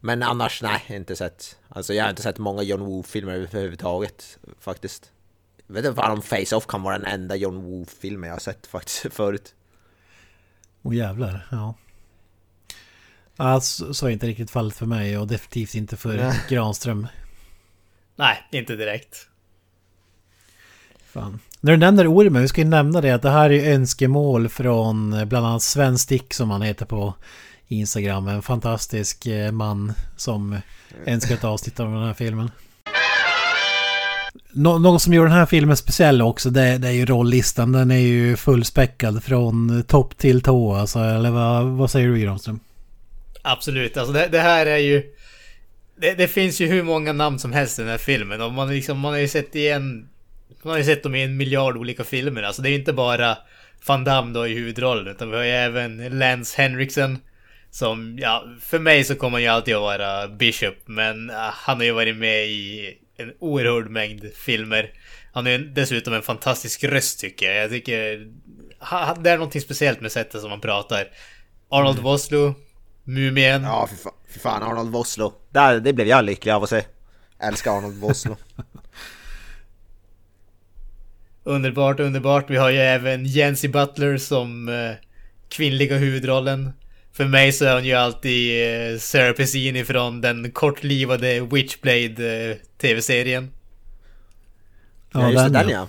Men 0.00 0.22
annars, 0.22 0.62
nej, 0.62 0.82
inte 0.88 1.16
sett. 1.16 1.56
Alltså 1.68 1.94
jag 1.94 2.04
har 2.04 2.10
inte 2.10 2.22
sett 2.22 2.38
många 2.38 2.62
John 2.62 2.80
Woo-filmer 2.80 3.32
överhuvudtaget 3.32 4.38
faktiskt. 4.60 5.12
Jag 5.66 5.74
vet 5.74 5.84
inte 5.84 6.00
om 6.00 6.22
Face-Off 6.22 6.66
kan 6.66 6.82
vara 6.82 6.98
den 6.98 7.06
enda 7.06 7.36
John 7.36 7.62
Woo-filmen 7.62 8.28
jag 8.28 8.34
har 8.34 8.40
sett 8.40 8.66
faktiskt 8.66 9.06
förut. 9.12 9.54
Åh 10.82 10.92
oh, 10.92 10.96
jävlar, 10.96 11.46
ja. 11.50 11.74
Alltså, 13.36 13.94
så 13.94 14.06
är 14.06 14.10
inte 14.10 14.26
riktigt 14.26 14.50
fallet 14.50 14.76
för 14.76 14.86
mig 14.86 15.18
och 15.18 15.26
definitivt 15.26 15.74
inte 15.74 15.96
för 15.96 16.32
Granström. 16.48 17.06
Nej, 18.16 18.42
inte 18.52 18.76
direkt. 18.76 19.28
Fan. 21.06 21.40
När 21.60 21.72
du 21.72 21.78
nämner 21.78 22.14
ormen, 22.14 22.42
vi 22.42 22.48
ska 22.48 22.60
ju 22.60 22.66
nämna 22.66 23.00
det 23.00 23.10
att 23.10 23.22
det 23.22 23.30
här 23.30 23.52
är 23.52 23.74
önskemål 23.74 24.48
från 24.48 25.12
eh, 25.12 25.24
bland 25.24 25.46
annat 25.46 25.62
Sven 25.62 25.98
Stick 25.98 26.34
som 26.34 26.50
han 26.50 26.62
heter 26.62 26.86
på 26.86 27.14
Instagram. 27.68 28.28
En 28.28 28.42
fantastisk 28.42 29.26
eh, 29.26 29.52
man 29.52 29.92
som 30.16 30.60
önskar 31.06 31.34
ett 31.34 31.44
avsnitt 31.44 31.80
av 31.80 31.92
den 31.92 32.02
här 32.02 32.14
filmen. 32.14 32.50
Nå 34.58 34.78
något 34.78 35.02
som 35.02 35.14
gör 35.14 35.22
den 35.22 35.32
här 35.32 35.46
filmen 35.46 35.76
speciell 35.76 36.22
också 36.22 36.50
det, 36.50 36.78
det 36.78 36.88
är 36.88 36.92
ju 36.92 37.06
rolllistan. 37.06 37.72
Den 37.72 37.90
är 37.90 37.98
ju 37.98 38.36
fullspäckad 38.36 39.24
från 39.24 39.84
topp 39.84 40.18
till 40.18 40.40
tå 40.42 40.74
alltså. 40.74 40.98
Eller 40.98 41.30
vad, 41.30 41.64
vad 41.64 41.90
säger 41.90 42.08
du 42.08 42.18
Granström? 42.18 42.60
Absolut, 43.42 43.96
alltså 43.96 44.12
det, 44.12 44.28
det 44.32 44.40
här 44.40 44.66
är 44.66 44.76
ju... 44.76 45.02
Det, 46.00 46.14
det, 46.14 46.28
finns 46.28 46.60
ju 46.60 46.66
hur 46.66 46.82
många 46.82 47.12
namn 47.12 47.38
som 47.38 47.52
helst 47.52 47.78
i 47.78 47.82
den 47.82 47.90
här 47.90 47.98
filmen 47.98 48.40
och 48.40 48.52
man, 48.52 48.68
liksom, 48.68 48.98
man 48.98 49.12
har 49.12 49.18
ju 49.18 49.28
sett 49.28 49.54
igen... 49.54 50.08
Man 50.62 50.70
har 50.70 50.78
ju 50.78 50.84
sett 50.84 51.02
dem 51.02 51.14
i 51.14 51.22
en 51.22 51.36
miljard 51.36 51.76
olika 51.76 52.04
filmer. 52.04 52.42
Alltså 52.42 52.62
det 52.62 52.70
är 52.70 52.74
inte 52.74 52.92
bara 52.92 53.38
Van 53.86 54.04
Damme 54.04 54.34
då 54.34 54.46
i 54.46 54.54
huvudrollen 54.54 55.06
utan 55.06 55.30
vi 55.30 55.36
har 55.36 55.44
ju 55.44 55.50
även 55.50 56.18
Lance 56.18 56.62
Henriksen. 56.62 57.18
Som, 57.70 58.18
ja, 58.20 58.44
för 58.60 58.78
mig 58.78 59.04
så 59.04 59.14
kommer 59.14 59.36
han 59.36 59.42
ju 59.42 59.48
alltid 59.48 59.74
att 59.74 59.80
vara 59.80 60.28
Bishop 60.28 60.76
men 60.84 61.30
uh, 61.30 61.36
han 61.36 61.76
har 61.76 61.84
ju 61.84 61.92
varit 61.92 62.16
med 62.16 62.46
i 62.46 62.94
en 63.16 63.32
oerhörd 63.38 63.90
mängd 63.90 64.24
filmer. 64.34 64.92
Han 65.32 65.46
är 65.46 65.58
dessutom 65.58 66.14
en 66.14 66.22
fantastisk 66.22 66.84
röst 66.84 67.20
tycker 67.20 67.46
jag. 67.46 67.64
Jag 67.64 67.70
tycker... 67.70 68.28
Det 69.22 69.30
är 69.30 69.36
någonting 69.36 69.60
speciellt 69.60 70.00
med 70.00 70.12
sättet 70.12 70.40
som 70.40 70.50
han 70.50 70.60
pratar. 70.60 71.08
Arnold 71.68 71.98
mm. 71.98 72.04
Vosloo, 72.04 72.54
Mumien. 73.04 73.62
Ja, 73.62 73.86
för, 73.86 73.96
fa 73.96 74.10
för 74.28 74.40
fan 74.40 74.62
Arnold 74.62 74.92
Vosloo. 74.92 75.32
Där, 75.50 75.80
det 75.80 75.92
blev 75.92 76.06
jag 76.06 76.24
lycklig 76.24 76.52
av 76.52 76.62
att 76.62 76.70
se. 76.70 76.84
Älskar 77.38 77.78
Arnold 77.78 78.00
Vosloo. 78.00 78.36
underbart, 81.44 82.00
underbart. 82.00 82.50
Vi 82.50 82.56
har 82.56 82.70
ju 82.70 82.78
även 82.78 83.26
Jency 83.26 83.68
Butler 83.68 84.18
som 84.18 84.68
eh, 84.68 84.92
kvinnliga 85.48 85.96
huvudrollen. 85.96 86.72
För 87.16 87.24
mig 87.24 87.52
så 87.52 87.64
är 87.64 87.74
hon 87.74 87.84
ju 87.84 87.92
alltid 87.92 88.64
eh, 88.92 88.98
Sarah 88.98 89.32
Pesini 89.32 89.84
från 89.84 90.20
den 90.20 90.50
kortlivade 90.50 91.40
Witchblade 91.40 92.50
eh, 92.50 92.56
tv-serien. 92.78 93.52
Ja, 95.12 95.20
ja, 95.20 95.30
just 95.30 95.44
den, 95.44 95.52
den 95.52 95.68
ja. 95.68 95.88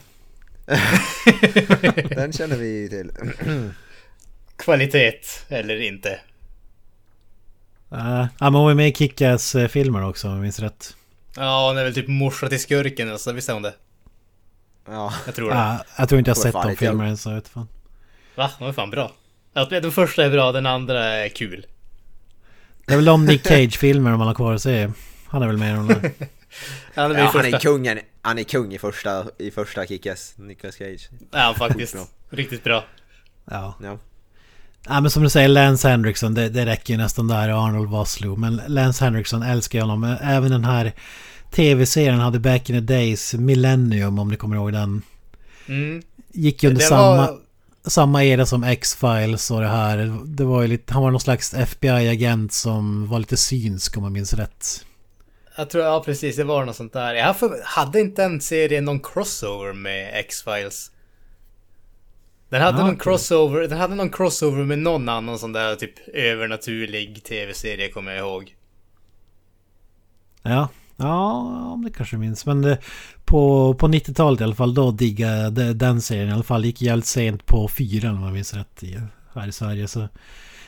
den 2.15 2.33
känner 2.33 2.57
vi 2.57 2.89
till. 2.89 3.11
Kvalitet, 4.57 5.19
eller 5.47 5.81
inte. 5.81 6.09
Uh, 7.91 8.25
ja, 8.39 8.49
men 8.49 8.53
hon 8.53 8.71
är 8.71 8.75
med 8.75 8.87
i 8.87 8.93
Kickass 8.93 9.55
eh, 9.55 9.67
filmer 9.67 10.03
också 10.03 10.27
om 10.27 10.33
jag 10.33 10.41
minns 10.41 10.59
rätt. 10.59 10.95
Ja, 11.35 11.67
hon 11.67 11.77
är 11.77 11.83
väl 11.83 11.93
typ 11.93 12.07
morsa 12.07 12.49
till 12.49 12.61
skurken, 12.61 13.11
alltså, 13.11 13.31
visst 13.31 13.49
är 13.49 13.53
hon 13.53 13.61
det? 13.61 13.73
Ja. 14.85 15.13
Jag 15.25 15.35
tror 15.35 15.49
det. 15.49 15.55
Ja, 15.55 15.85
jag 15.97 16.09
tror 16.09 16.19
inte 16.19 16.29
jag 16.29 16.37
sett 16.37 16.53
de 16.53 16.75
filmerna 16.75 17.17
så 17.17 17.29
jag 17.29 17.35
vet 17.35 17.47
fan. 17.47 17.67
Va? 18.35 18.51
De 18.59 18.67
är 18.67 18.73
fan 18.73 18.89
bra. 18.89 19.11
Den 19.65 19.91
första 19.91 20.25
är 20.25 20.29
bra, 20.29 20.51
den 20.51 20.65
andra 20.65 21.03
är 21.03 21.29
kul. 21.29 21.65
Det 22.85 22.93
är 22.93 22.97
väl 22.97 23.05
de 23.05 23.25
Nick 23.25 23.47
Cage-filmer 23.47 24.11
om 24.11 24.17
man 24.17 24.27
har 24.27 24.35
kvar 24.35 24.53
att 24.53 24.61
se. 24.61 24.89
Han 25.27 25.43
är 25.43 25.47
väl 25.47 25.57
med 25.57 25.73
i 25.73 25.75
de 25.75 25.87
där. 25.87 26.11
han, 26.95 27.11
är 27.11 27.19
ja, 27.19 27.31
han 27.33 27.45
är 27.45 27.59
kungen. 27.59 27.99
Han 28.21 28.39
är 28.39 28.43
kung 28.43 28.73
i 28.73 28.79
första, 28.79 29.25
i 29.37 29.51
första 29.51 29.85
Kickass, 29.85 30.33
Nicolas 30.37 30.75
Cage. 30.75 31.09
Ja, 31.31 31.55
faktiskt. 31.57 31.95
Riktigt 32.29 32.63
bra. 32.63 32.83
Ja. 33.45 33.75
ja. 33.83 33.97
Ja 34.87 35.01
men 35.01 35.11
som 35.11 35.23
du 35.23 35.29
säger, 35.29 35.47
Lance 35.47 35.89
Henriksen, 35.89 36.33
det, 36.33 36.49
det 36.49 36.65
räcker 36.65 36.93
ju 36.93 36.97
nästan 36.97 37.27
där 37.27 37.49
Arnold 37.49 37.89
Vosloo. 37.89 38.35
Men 38.35 38.61
Lance 38.67 39.05
Henriksen 39.05 39.43
älskar 39.43 39.79
jag 39.79 39.85
honom. 39.85 40.17
Även 40.21 40.51
den 40.51 40.63
här 40.63 40.93
tv-serien 41.51 42.19
hade 42.19 42.39
Back 42.39 42.69
in 42.69 42.75
the 42.75 42.93
Days, 42.93 43.33
Millennium 43.33 44.19
om 44.19 44.27
ni 44.27 44.35
kommer 44.35 44.55
ihåg 44.55 44.73
den. 44.73 45.01
Mm. 45.67 46.01
Gick 46.33 46.63
ju 46.63 46.69
under 46.69 46.81
samma, 46.81 47.17
var... 47.17 47.39
samma 47.89 48.23
era 48.23 48.45
som 48.45 48.63
X-Files 48.63 49.52
och 49.52 49.62
det 49.62 49.67
här. 49.67 50.19
Det 50.26 50.43
var 50.43 50.62
ju 50.62 50.67
lite, 50.67 50.93
han 50.93 51.04
var 51.04 51.12
någon 51.12 51.19
slags 51.19 51.54
FBI-agent 51.54 52.54
som 52.54 53.08
var 53.08 53.19
lite 53.19 53.38
synsk 53.38 53.97
om 53.97 54.04
man 54.04 54.13
minns 54.13 54.34
rätt. 54.34 54.86
Jag 55.58 55.69
tror, 55.69 55.84
ja 55.84 56.04
precis, 56.06 56.36
det 56.36 56.43
var 56.43 56.65
något 56.65 56.76
sånt 56.76 56.93
där. 56.93 57.13
Jag 57.13 57.36
hade 57.63 58.00
inte 58.00 58.21
den 58.21 58.41
serien 58.41 58.86
någon 58.86 59.00
crossover 59.00 59.73
med 59.73 60.19
X-Files? 60.19 60.91
Den 62.50 62.62
hade, 62.62 62.82
ah, 62.82 62.86
någon 62.86 62.97
crossover, 62.97 63.67
den 63.67 63.78
hade 63.78 63.95
någon 63.95 64.10
crossover 64.10 64.63
med 64.63 64.80
någon 64.80 65.10
annan 65.10 65.39
sån 65.39 65.54
där 65.54 65.76
typ 65.76 66.08
övernaturlig 66.08 67.23
tv-serie 67.23 67.89
kommer 67.89 68.12
jag 68.12 68.19
ihåg. 68.19 68.56
Ja, 70.43 70.69
ja 70.97 71.79
det 71.83 71.91
kanske 71.91 72.17
minns. 72.17 72.45
Men 72.45 72.62
det, 72.62 72.77
på, 73.25 73.73
på 73.73 73.88
90-talet 73.88 74.41
i 74.41 74.43
alla 74.43 74.55
fall 74.55 74.73
då 74.73 74.91
diggade 74.91 75.73
den 75.73 76.01
serien 76.01 76.29
i 76.29 76.31
alla 76.31 76.43
fall. 76.43 76.65
Gick 76.65 76.81
jävligt 76.81 77.05
sent 77.05 77.45
på 77.45 77.67
fyran 77.67 78.17
om 78.17 78.23
jag 78.23 78.33
minns 78.33 78.53
rätt 78.53 78.83
i, 78.83 78.99
här 79.33 79.47
i 79.47 79.51
Sverige. 79.51 79.88
Så 79.88 80.07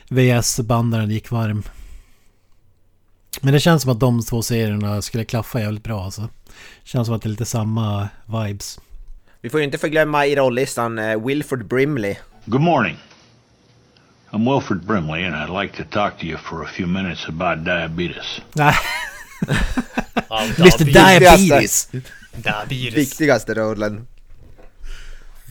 VS-bandaren 0.10 1.10
gick 1.10 1.32
varm. 1.32 1.63
Men 3.42 3.54
det 3.54 3.60
känns 3.60 3.82
som 3.82 3.92
att 3.92 4.00
de 4.00 4.22
två 4.22 4.42
serierna 4.42 5.02
skulle 5.02 5.26
klaffa 5.26 5.60
jävligt 5.60 5.84
bra 5.84 6.04
alltså. 6.04 6.30
Känns 6.84 7.08
som 7.08 7.15
att 7.15 7.22
det 7.22 7.28
är 7.28 7.32
lite 7.32 7.46
samma 7.46 8.10
vibes. 8.26 8.80
Vi 9.42 9.50
får 9.50 9.60
ju 9.60 9.65
inte 9.65 9.78
förglömma 9.78 10.26
i 10.26 10.36
rollistan 10.36 11.00
uh, 11.00 11.26
Wilford 11.26 11.65
Brimley. 11.65 12.15
Good 12.46 12.62
morning. 12.62 12.98
I'm 14.32 14.54
Wilford 14.54 14.82
Brimley 14.86 15.26
and 15.26 15.36
I'd 15.36 15.62
like 15.62 15.84
to 15.84 15.89
talk 15.89 16.20
to 16.20 16.26
you 16.26 16.38
for 16.38 16.63
a 16.63 16.68
few 16.68 16.88
minutes 16.88 17.30
about 17.30 17.65
diabetes. 17.65 18.42
Mr 20.58 20.84
Diabetes! 20.84 21.89
Diabetes. 22.32 22.98
Viktigaste 22.98 23.54
rollen. 23.54 24.08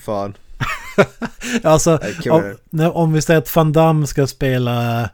Fan. 0.04 0.34
alltså, 1.62 2.00
om, 2.30 2.56
om, 2.92 3.12
vi 3.12 3.22
säger 3.22 3.38
att 3.38 3.56
Van 3.56 3.72
Damme 3.72 4.06
ska 4.06 4.26
spela 4.26 5.10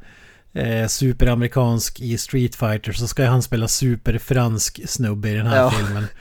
eh, 0.52 0.86
superamerikansk 0.86 2.00
i 2.00 2.18
Street 2.18 2.56
Fighter 2.56 2.92
så 2.92 3.08
ska 3.08 3.24
han 3.24 3.42
spela 3.42 3.68
superfransk 3.68 4.80
snubbe 4.86 5.30
i 5.30 5.34
den 5.34 5.46
här 5.46 5.56
ja. 5.56 5.70
filmen. 5.70 6.06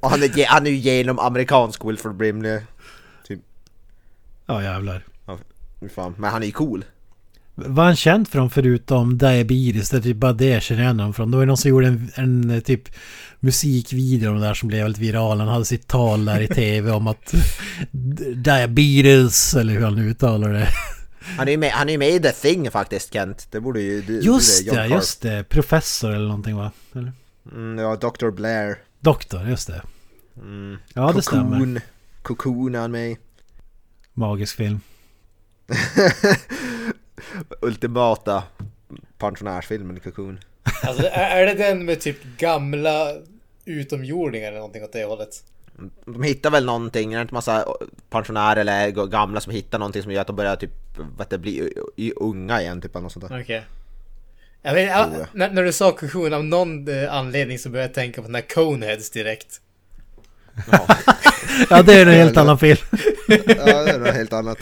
Och 0.00 0.10
han 0.10 0.22
är, 0.22 0.46
han 0.46 0.66
är 0.66 0.70
ju 0.70 0.76
genom 0.76 1.18
amerikansk 1.18 1.84
Wilford 1.84 2.16
Brimley. 2.16 2.60
Typ. 3.26 3.40
Ja 4.46 4.62
jävlar. 4.62 5.04
Ja, 5.26 5.38
fan. 5.94 6.14
Men 6.18 6.30
han 6.30 6.42
är 6.42 6.46
ju 6.46 6.52
cool. 6.52 6.84
Vad 7.66 7.84
han 7.86 7.96
känd 7.96 8.28
från 8.28 8.50
förutom 8.50 9.18
Diabetes? 9.18 9.90
Det 9.90 9.96
är 9.96 10.00
typ 10.00 10.16
bara 10.16 10.32
det 10.32 10.46
jag 10.46 10.62
känner 10.62 10.82
igen 10.82 10.98
honom 11.00 11.14
från. 11.14 11.30
Det 11.30 11.36
var 11.36 11.46
någon 11.46 11.56
som 11.56 11.68
gjorde 11.68 11.86
en, 11.86 12.10
en 12.14 12.62
typ 12.62 12.82
musikvideo 13.40 14.38
där 14.38 14.54
som 14.54 14.68
blev 14.68 14.82
väldigt 14.82 15.02
viral. 15.02 15.40
Han 15.40 15.48
hade 15.48 15.64
sitt 15.64 15.86
tal 15.86 16.24
där 16.24 16.40
i 16.40 16.48
tv 16.48 16.90
om 16.90 17.06
att 17.06 17.34
Diabetes, 18.34 19.54
eller 19.54 19.72
hur 19.72 19.84
han 19.84 19.98
uttalar 19.98 20.52
det. 20.52 20.68
Han 21.36 21.48
är 21.48 21.52
ju 21.52 21.58
med, 21.58 21.70
han 21.70 21.88
är 21.88 21.98
med 21.98 22.10
i 22.10 22.20
The 22.20 22.32
Thing 22.32 22.70
faktiskt 22.70 23.12
Kent. 23.12 23.48
Det 23.50 23.60
borde 23.60 23.80
ju... 23.80 24.02
Det, 24.02 24.12
just 24.12 24.70
det, 24.70 24.86
just 24.86 25.22
det. 25.22 25.44
Professor 25.48 26.10
eller 26.14 26.26
någonting 26.28 26.56
va? 26.56 26.72
Eller? 26.94 27.12
Mm, 27.52 27.78
ja, 27.78 27.96
Dr. 27.96 28.30
Blair. 28.30 28.78
Doktor, 29.00 29.48
just 29.48 29.66
det. 29.66 29.82
Mm. 30.36 30.76
Ja, 30.94 31.06
det 31.06 31.12
Cocoon. 31.12 31.22
stämmer. 31.22 31.82
Cocoon 32.22 32.74
han 32.74 32.90
med 32.90 33.16
Magisk 34.14 34.56
film. 34.56 34.80
Ultimata 37.60 38.42
pensionärsfilmen 39.18 40.00
Cocoon. 40.00 40.38
Alltså, 40.82 41.06
är 41.12 41.46
det 41.46 41.54
den 41.54 41.84
med 41.84 42.00
typ 42.00 42.24
gamla 42.38 43.12
utomjordingar 43.64 44.48
eller 44.48 44.58
någonting 44.58 44.84
åt 44.84 44.92
det 44.92 45.04
hållet? 45.04 45.44
De 46.04 46.22
hittar 46.22 46.50
väl 46.50 46.64
någonting, 46.64 47.10
det 47.10 47.16
är 47.16 47.22
inte 47.22 47.34
massa 47.34 47.64
pensionärer 48.10 48.60
eller 48.60 48.90
gamla 49.06 49.40
som 49.40 49.52
hittar 49.52 49.78
någonting 49.78 50.02
som 50.02 50.12
gör 50.12 50.20
att 50.20 50.26
de 50.26 50.36
börjar 50.36 50.56
typ, 50.56 50.70
vet 51.18 51.30
det, 51.30 51.38
bli 51.38 51.72
unga 52.16 52.60
igen 52.60 52.80
typ 52.80 52.94
eller 52.94 53.02
något 53.02 53.12
sånt 53.12 53.28
där. 53.28 53.40
Okej. 53.40 53.58
Okay. 53.58 53.62
Jag 54.62 54.74
vet, 54.74 54.88
ja, 54.88 55.08
när, 55.32 55.50
när, 55.50 55.64
du 55.64 55.72
sa 55.72 55.92
Cocoon 55.92 56.34
av 56.34 56.44
någon 56.44 56.88
eh, 56.88 57.14
anledning 57.14 57.58
så 57.58 57.68
började 57.68 57.88
jag 57.88 57.94
tänka 57.94 58.22
på 58.22 58.28
den 58.28 58.34
här 58.34 58.42
Coneheads 58.42 59.10
direkt. 59.10 59.60
Ja, 60.70 60.86
ja 61.70 61.82
det 61.82 61.94
är 61.94 62.06
en 62.06 62.12
helt 62.22 62.36
annan 62.36 62.58
film. 62.58 62.78
ja, 63.28 63.82
det 63.84 63.90
är 63.90 63.98
något 63.98 64.14
helt 64.14 64.32
annat. 64.32 64.58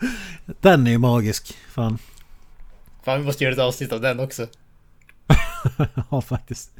Den 0.60 0.86
är 0.86 0.90
ju 0.90 0.98
magisk, 0.98 1.56
fan. 1.68 1.98
Fan, 3.04 3.20
vi 3.20 3.26
måste 3.26 3.44
göra 3.44 3.54
ett 3.54 3.60
avsnitt 3.60 3.92
av 3.92 4.00
den 4.00 4.20
också. 4.20 4.46
ja, 6.10 6.20
faktiskt. 6.20 6.70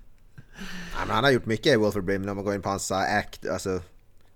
Ja, 0.92 0.98
men 1.06 1.14
han 1.14 1.24
har 1.24 1.30
gjort 1.30 1.46
mycket 1.46 1.66
i 1.66 1.76
Wolf 1.76 1.96
of 1.96 2.04
Brim 2.04 2.22
när 2.22 2.34
man 2.34 2.44
går 2.44 2.54
in 2.54 2.62
på 2.62 2.68
hans 2.68 2.92
act, 2.92 3.46
alltså 3.48 3.80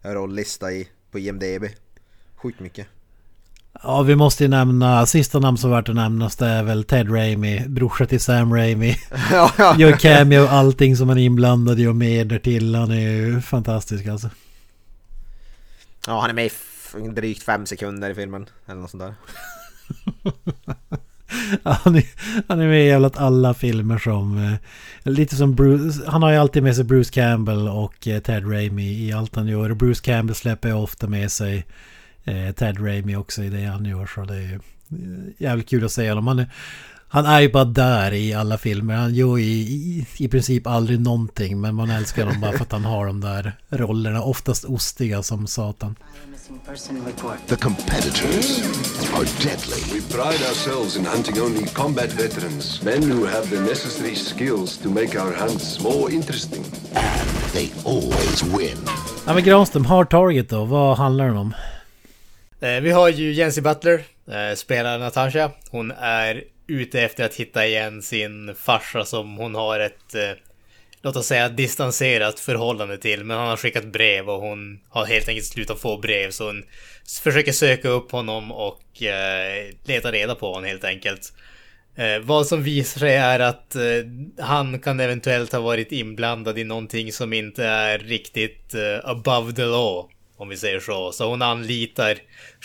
rollista 0.02 0.72
i, 0.72 0.88
på 1.10 1.18
IMDB. 1.18 1.64
Sjukt 2.36 2.60
mycket. 2.60 2.86
Ja, 3.82 4.02
vi 4.02 4.16
måste 4.16 4.44
ju 4.44 4.48
nämna, 4.48 5.06
sista 5.06 5.38
namn 5.38 5.58
som 5.58 5.70
värt 5.70 5.88
att 5.88 5.94
nämnas 5.94 6.36
det 6.36 6.46
är 6.46 6.62
väl 6.62 6.84
Ted 6.84 7.12
Raimi, 7.12 7.64
brorsa 7.68 8.06
till 8.06 8.20
Sam 8.20 8.54
Raimi. 8.54 8.96
ja, 9.32 9.52
ja. 9.58 9.76
Gör 9.78 9.92
cameo 9.92 10.46
allting 10.46 10.96
som 10.96 11.08
han 11.08 11.18
är 11.18 11.22
inblandad 11.22 11.80
i 11.80 11.86
och 11.86 11.96
mer 11.96 12.38
till. 12.38 12.74
Han 12.74 12.90
är 12.90 13.00
ju 13.00 13.40
fantastisk 13.40 14.06
alltså. 14.06 14.30
Ja, 16.06 16.20
han 16.20 16.30
är 16.30 16.34
med 16.34 16.46
i 16.46 16.50
drygt 16.98 17.42
fem 17.42 17.66
sekunder 17.66 18.10
i 18.10 18.14
filmen. 18.14 18.46
Eller 18.66 18.80
något 18.80 18.90
sånt 18.90 19.02
där. 19.02 19.14
han, 21.62 21.96
är, 21.96 22.04
han 22.48 22.60
är 22.60 22.68
med 22.68 22.84
i 22.84 22.86
jävligt 22.86 23.16
alla 23.16 23.54
filmer 23.54 23.98
som... 23.98 24.38
Eh, 24.38 25.12
lite 25.12 25.36
som 25.36 25.54
Bruce... 25.54 26.02
Han 26.06 26.22
har 26.22 26.30
ju 26.30 26.36
alltid 26.36 26.62
med 26.62 26.76
sig 26.76 26.84
Bruce 26.84 27.12
Campbell 27.12 27.68
och 27.68 28.08
eh, 28.08 28.20
Ted 28.20 28.50
Raimi 28.52 29.06
i 29.06 29.12
allt 29.12 29.36
han 29.36 29.46
gör. 29.46 29.70
Och 29.70 29.76
Bruce 29.76 30.00
Campbell 30.04 30.36
släpper 30.36 30.68
ju 30.68 30.74
ofta 30.74 31.06
med 31.06 31.32
sig 31.32 31.66
eh, 32.24 32.52
Ted 32.52 32.80
Raimi 32.80 33.16
också 33.16 33.42
i 33.42 33.48
det 33.48 33.64
han 33.64 33.84
gör. 33.84 34.06
Så 34.06 34.24
det 34.24 34.36
är 34.36 34.60
jävligt 35.38 35.68
kul 35.68 35.84
att 35.84 35.92
se 35.92 36.08
honom. 36.08 36.26
Han 36.26 36.38
är, 36.38 36.50
han 37.08 37.26
är 37.26 37.40
ju 37.40 37.52
bara 37.52 37.64
där 37.64 38.12
i 38.12 38.34
alla 38.34 38.58
filmer. 38.58 38.94
Han 38.94 39.14
gör 39.14 39.36
ju 39.36 39.44
i, 39.44 39.60
i, 39.60 40.06
i 40.24 40.28
princip 40.28 40.66
aldrig 40.66 41.00
någonting. 41.00 41.60
Men 41.60 41.74
man 41.74 41.90
älskar 41.90 42.24
honom 42.24 42.40
bara 42.40 42.52
för 42.52 42.62
att 42.62 42.72
han 42.72 42.84
har 42.84 43.06
de 43.06 43.20
där 43.20 43.52
rollerna. 43.68 44.22
Oftast 44.22 44.64
ostiga 44.64 45.22
som 45.22 45.46
satan. 45.46 45.96
The 46.50 47.56
competitors 47.56 48.60
are 49.14 49.24
deadly. 49.42 49.82
We 49.92 50.00
pride 50.00 50.42
ourselves 50.48 50.96
in 50.96 51.04
hunting 51.04 51.38
only 51.38 51.66
combat 51.66 52.12
veterans, 52.12 52.82
men 52.82 53.02
who 53.02 53.24
have 53.24 53.50
the 53.50 53.60
necessary 53.60 54.14
skills 54.16 54.76
to 54.78 54.90
make 54.90 55.14
our 55.20 55.32
hunts 55.32 55.80
more 55.80 56.10
interesting. 56.10 56.64
And 56.94 57.28
they 57.52 57.70
always 57.84 58.42
win. 58.42 58.78
Ja 59.26 59.34
men 59.34 59.44
Granström, 59.44 59.84
Hard 59.84 60.10
Target 60.10 60.48
då? 60.48 60.64
Vad 60.64 60.96
handlar 60.98 61.26
den 61.26 61.36
om? 61.36 61.54
Eh, 62.60 62.80
vi 62.80 62.90
har 62.90 63.08
ju 63.08 63.32
Jency 63.32 63.60
Butler, 63.60 64.04
eh, 64.28 64.54
spelar 64.56 64.98
Natasha. 64.98 65.50
Hon 65.70 65.90
är 66.00 66.44
ute 66.66 67.00
efter 67.00 67.24
att 67.24 67.34
hitta 67.34 67.66
igen 67.66 68.02
sin 68.02 68.54
farsa 68.54 69.04
som 69.04 69.36
hon 69.36 69.54
har 69.54 69.80
ett, 69.80 70.14
eh, 70.14 70.49
låt 71.02 71.16
oss 71.16 71.26
säga 71.26 71.48
distanserat 71.48 72.40
förhållande 72.40 72.98
till. 72.98 73.24
Men 73.24 73.36
han 73.36 73.48
har 73.48 73.56
skickat 73.56 73.92
brev 73.92 74.30
och 74.30 74.40
hon 74.40 74.80
har 74.88 75.06
helt 75.06 75.28
enkelt 75.28 75.46
slutat 75.46 75.80
få 75.80 75.98
brev. 75.98 76.30
Så 76.30 76.46
hon 76.46 76.64
försöker 77.22 77.52
söka 77.52 77.88
upp 77.88 78.12
honom 78.12 78.52
och 78.52 79.02
eh, 79.02 79.70
leta 79.84 80.12
reda 80.12 80.34
på 80.34 80.46
honom 80.46 80.64
helt 80.64 80.84
enkelt. 80.84 81.32
Eh, 81.96 82.18
vad 82.18 82.46
som 82.46 82.62
visar 82.62 82.98
sig 82.98 83.14
är 83.14 83.40
att 83.40 83.76
eh, 83.76 83.82
han 84.38 84.78
kan 84.78 85.00
eventuellt 85.00 85.52
ha 85.52 85.60
varit 85.60 85.92
inblandad 85.92 86.58
i 86.58 86.64
någonting 86.64 87.12
som 87.12 87.32
inte 87.32 87.64
är 87.64 87.98
riktigt 87.98 88.74
eh, 88.74 89.10
above 89.10 89.52
the 89.52 89.64
law. 89.64 90.10
Om 90.36 90.48
vi 90.48 90.56
säger 90.56 90.80
så. 90.80 91.12
Så 91.12 91.28
hon 91.28 91.42
anlitar 91.42 92.18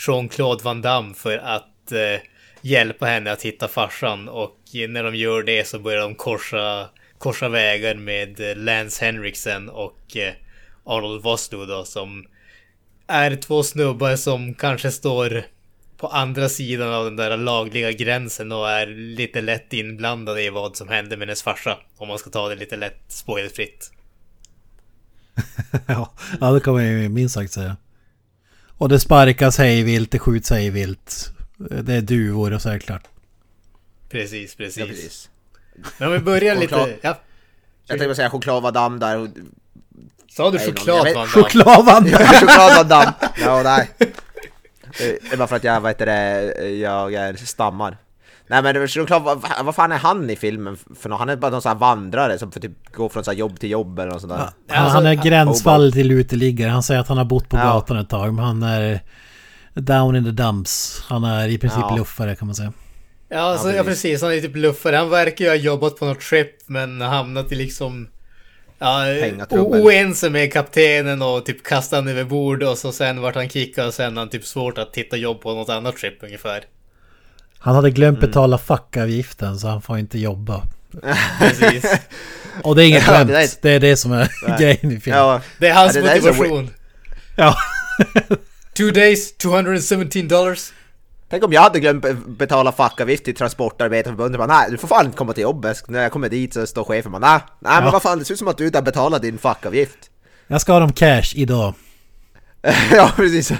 Jean-Claude 0.08 0.63
Van 0.63 0.82
Damme 0.82 1.13
för 1.13 1.38
att 1.38 1.91
eh, 1.91 2.21
hjälpa 2.62 3.06
henne 3.06 3.32
att 3.32 3.41
hitta 3.41 3.67
farsan. 3.67 4.30
Och 4.30 4.60
eh, 4.74 4.89
när 4.89 5.04
de 5.04 5.15
gör 5.15 5.43
det 5.43 5.67
så 5.67 5.80
börjar 5.80 6.02
de 6.02 6.15
korsa, 6.15 6.89
korsa 7.17 7.49
vägar 7.49 7.95
med 7.95 8.39
eh, 8.39 8.56
Lance 8.56 9.06
Henriksen 9.06 9.69
och 9.69 10.17
eh, 10.17 10.34
Arnold 10.84 11.23
Vosloo 11.23 11.65
då 11.65 11.86
som 11.86 12.25
är 13.08 13.36
två 13.36 13.63
snubbar 13.63 14.15
som 14.15 14.54
kanske 14.54 14.91
står 14.91 15.43
på 15.97 16.08
andra 16.08 16.49
sidan 16.49 16.93
av 16.93 17.06
den 17.06 17.15
där 17.15 17.38
lagliga 17.38 17.91
gränsen 17.91 18.51
och 18.51 18.69
är 18.69 18.88
lite 18.88 19.41
lätt 19.41 19.73
inblandade 19.73 20.43
i 20.43 20.49
vad 20.49 20.75
som 20.75 20.89
händer 20.89 21.17
med 21.17 21.28
hennes 21.28 21.43
farsa. 21.43 21.78
Om 21.97 22.08
man 22.08 22.19
ska 22.19 22.30
ta 22.30 22.49
det 22.49 22.56
lite 22.56 22.75
lätt 22.75 23.01
spoilfritt. 23.08 23.91
ja, 25.88 26.51
det 26.54 26.60
kan 26.60 26.73
man 26.73 26.86
ju 26.86 27.10
minst 27.10 27.36
sagt 27.36 27.51
säga. 27.51 27.78
Och 28.78 28.89
det 28.89 28.99
sparkas 28.99 29.58
hejvilt, 29.58 30.12
det 30.12 30.19
skjuts 30.19 30.49
hejvilt. 30.49 31.32
Det 31.58 31.93
är 31.93 32.01
duvor 32.01 32.54
och 32.54 32.62
så 32.62 32.69
är 32.69 32.73
det 32.73 32.80
klart. 32.80 33.04
Precis, 34.10 34.56
precis. 34.56 34.78
Ja, 34.78 34.86
precis. 34.86 35.30
Men 35.97 36.07
om 36.07 36.13
vi 36.13 36.19
börjar 36.19 36.55
Choklad. 36.55 36.88
lite... 36.88 36.97
Ja. 37.07 37.17
Jag 37.88 37.99
tänkte 37.99 38.15
säga 38.15 38.29
choklad 38.29 38.63
Van 38.63 38.73
Damme 38.73 38.97
där. 38.99 39.29
Sa 40.31 40.51
du 40.51 40.57
Nej, 40.57 40.65
choklad 40.67 40.97
jag 40.97 41.03
vet-? 41.03 41.29
Choklad 41.29 41.85
vann! 41.85 42.07
Ja, 42.07 42.17
choklad! 42.17 43.13
Ja, 43.38 43.61
nej. 43.63 43.89
Det 44.97 45.33
är 45.33 45.38
bara 45.38 45.47
för 45.47 45.55
att 45.55 45.63
jag, 45.63 45.81
vad 45.81 45.91
heter 45.91 46.05
det, 46.05 46.69
jag 46.69 47.13
är 47.13 47.33
stammar. 47.35 47.97
Nej 48.47 48.63
men 48.63 48.75
det 48.75 48.81
är 48.81 48.88
choklad, 48.88 49.23
vad, 49.23 49.41
vad 49.63 49.75
fan 49.75 49.91
är 49.91 49.97
han 49.97 50.29
i 50.29 50.35
filmen 50.35 50.77
för 51.01 51.09
något? 51.09 51.19
Han 51.19 51.29
är 51.29 51.35
bara 51.35 51.51
någon 51.51 51.61
sån 51.61 51.69
här 51.71 51.79
vandrare 51.79 52.38
som 52.39 52.51
får 52.51 52.59
typ 52.59 52.71
gå 52.95 53.09
från 53.09 53.23
så 53.23 53.31
här 53.31 53.38
jobb 53.38 53.59
till 53.59 53.71
jobb 53.71 53.99
eller 53.99 54.11
något 54.11 54.21
sånt 54.21 54.33
där. 54.33 54.39
Han, 54.39 54.83
Alltså, 54.83 54.97
han 54.97 55.05
är 55.05 55.13
gränsfall 55.13 55.91
till 55.91 56.11
uteliggare. 56.11 56.69
Han 56.71 56.83
säger 56.83 56.99
att 57.01 57.07
han 57.07 57.17
har 57.17 57.25
bott 57.25 57.49
på 57.49 57.57
Ja. 57.57 57.63
gatan 57.63 57.97
ett 57.97 58.09
tag. 58.09 58.33
Men 58.33 58.45
han 58.45 58.63
är 58.63 58.99
down 59.73 60.15
in 60.15 60.23
the 60.23 60.31
dumps. 60.31 61.03
Han 61.07 61.23
är 61.23 61.47
i 61.47 61.57
princip 61.57 61.79
Ja. 61.89 61.95
luffare 61.95 62.35
kan 62.35 62.47
man 62.47 62.55
säga. 62.55 62.73
Ja, 63.29 63.39
alltså, 63.39 63.69
ja, 63.69 63.75
Ja, 63.75 63.83
precis. 63.83 64.21
Han 64.21 64.31
är 64.33 64.41
typ 64.41 64.55
luffare. 64.55 64.95
Han 64.95 65.09
verkar 65.09 65.45
ju 65.45 65.51
ha 65.51 65.55
jobbat 65.55 65.95
på 65.97 66.05
något 66.05 66.23
skepp 66.23 66.55
men 66.65 67.01
hamnat 67.01 67.51
i 67.51 67.55
liksom... 67.55 68.07
Ja, 68.79 69.05
oense 69.49 70.29
med 70.29 70.53
kaptenen 70.53 71.21
och 71.21 71.45
typ 71.45 71.63
kastade 71.63 72.01
han 72.01 72.07
över 72.11 72.23
bord 72.23 72.63
och 72.63 72.77
så 72.77 72.91
sen 72.91 73.21
vart 73.21 73.35
han 73.35 73.49
kickad 73.49 73.88
och 73.88 73.93
sen 73.93 74.17
han 74.17 74.29
typ 74.29 74.45
svårt 74.45 74.77
att 74.77 74.95
hitta 74.95 75.17
jobb 75.17 75.41
på 75.41 75.53
något 75.53 75.69
annat 75.69 75.99
skepp 75.99 76.23
ungefär. 76.23 76.63
Han 77.59 77.75
hade 77.75 77.89
glömt 77.91 78.17
Mm. 78.17 78.29
betala 78.29 78.57
fuckavgiften 78.57 79.57
så 79.59 79.67
han 79.67 79.81
får 79.81 79.97
inte 79.99 80.19
jobba. 80.19 80.63
Precis. 81.39 81.85
Och 82.63 82.75
det 82.75 82.83
är 82.83 82.88
inget 82.88 83.03
Ja, 83.07 83.13
skämt. 83.13 83.27
det 83.27 83.33
där 83.33 83.49
Det 83.61 83.71
är 83.71 83.79
det 83.79 83.97
som 83.97 84.11
är 84.11 84.57
grejen 84.59 84.91
i 84.91 84.99
filmen. 84.99 85.19
Ja, 85.19 85.41
Det 85.59 85.67
är 85.67 85.73
hans 85.73 85.95
Ja, 85.95 86.01
det 86.01 86.15
motivation. 86.15 86.69
Ja. 87.35 87.55
Two 88.77 88.91
days, 88.93 89.38
217 89.38 90.27
dollars. 90.27 90.71
Tänk 91.29 91.43
om 91.43 91.53
jag 91.53 91.61
hade 91.61 91.79
glömt 91.79 92.01
be- 92.01 92.13
betala 92.27 92.71
fackavgift 92.71 93.25
till 93.25 93.35
Transportarbetarförbundet. 93.35 94.38
Bara, 94.39 94.47
nej, 94.47 94.71
du 94.71 94.77
får 94.77 94.88
fan 94.88 95.05
inte 95.05 95.17
komma 95.17 95.33
till 95.33 95.43
jobbet. 95.43 95.83
När 95.89 96.01
jag 96.03 96.11
kommer 96.11 96.29
dit 96.29 96.53
så 96.53 96.67
står 96.67 96.83
chefen 96.83 97.11
bara, 97.11 97.19
nej, 97.19 97.39
nej 97.59 97.75
men 97.75 97.85
Ja. 97.85 97.91
vad 97.91 98.01
fan, 98.01 98.19
det 98.19 98.25
ser 98.25 98.33
ut 98.33 98.39
som 98.39 98.47
att 98.47 98.57
du 98.57 98.65
inte 98.65 98.77
har 98.77 98.83
betalat 98.83 99.21
din 99.21 99.38
fackavgift. 99.38 99.97
Jag 100.47 100.61
ska 100.61 100.71
ha 100.73 100.79
dem 100.79 100.93
cash 100.93 101.31
idag. 101.35 101.73
ja, 102.91 103.11
precis. 103.15 103.51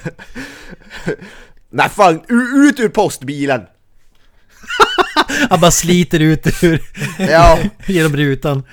nej, 1.70 1.90
fan, 1.90 2.22
ut 2.68 2.80
ur 2.80 2.90
postbilen! 2.90 3.62
Han 5.50 5.60
bara 5.62 5.72
sliter 5.72 6.20
ut 6.20 6.64
ur 6.64 6.82
Ja, 7.20 7.60
genom 7.88 8.16
rutan. 8.16 8.64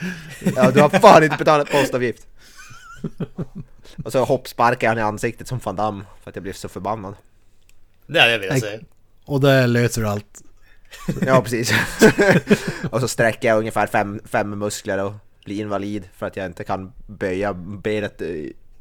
ja, 0.56 0.70
du 0.70 0.80
har 0.80 0.88
fan 0.88 1.24
inte 1.24 1.36
betalat 1.36 1.70
postavgift. 1.70 2.26
Och 4.04 4.12
så 4.12 4.24
hoppsparkar 4.24 4.86
jag 4.86 4.90
han 4.90 4.98
i 4.98 5.02
ansiktet 5.02 5.48
som 5.48 5.60
Van 5.64 5.76
Damme 5.76 6.04
för 6.22 6.30
att 6.30 6.36
jag 6.36 6.42
blev 6.42 6.52
så 6.52 6.68
förbannad. 6.68 7.14
Det 8.12 8.20
hade 8.20 8.32
jag 8.32 8.38
velat 8.38 8.60
säga. 8.60 8.80
Och 9.24 9.40
det 9.40 9.66
löser 9.66 10.02
allt. 10.04 10.42
Ja, 11.26 11.42
precis. 11.42 11.72
och 12.90 13.00
så 13.00 13.08
sträcker 13.08 13.48
jag 13.48 13.58
ungefär 13.58 13.86
fem, 13.86 14.20
fem 14.24 14.58
muskler 14.58 15.04
och 15.04 15.12
blir 15.44 15.60
invalid 15.60 16.04
för 16.18 16.26
att 16.26 16.36
jag 16.36 16.46
inte 16.46 16.64
kan 16.64 16.92
böja 17.06 17.54
benet 17.54 18.20
eh, 18.22 18.28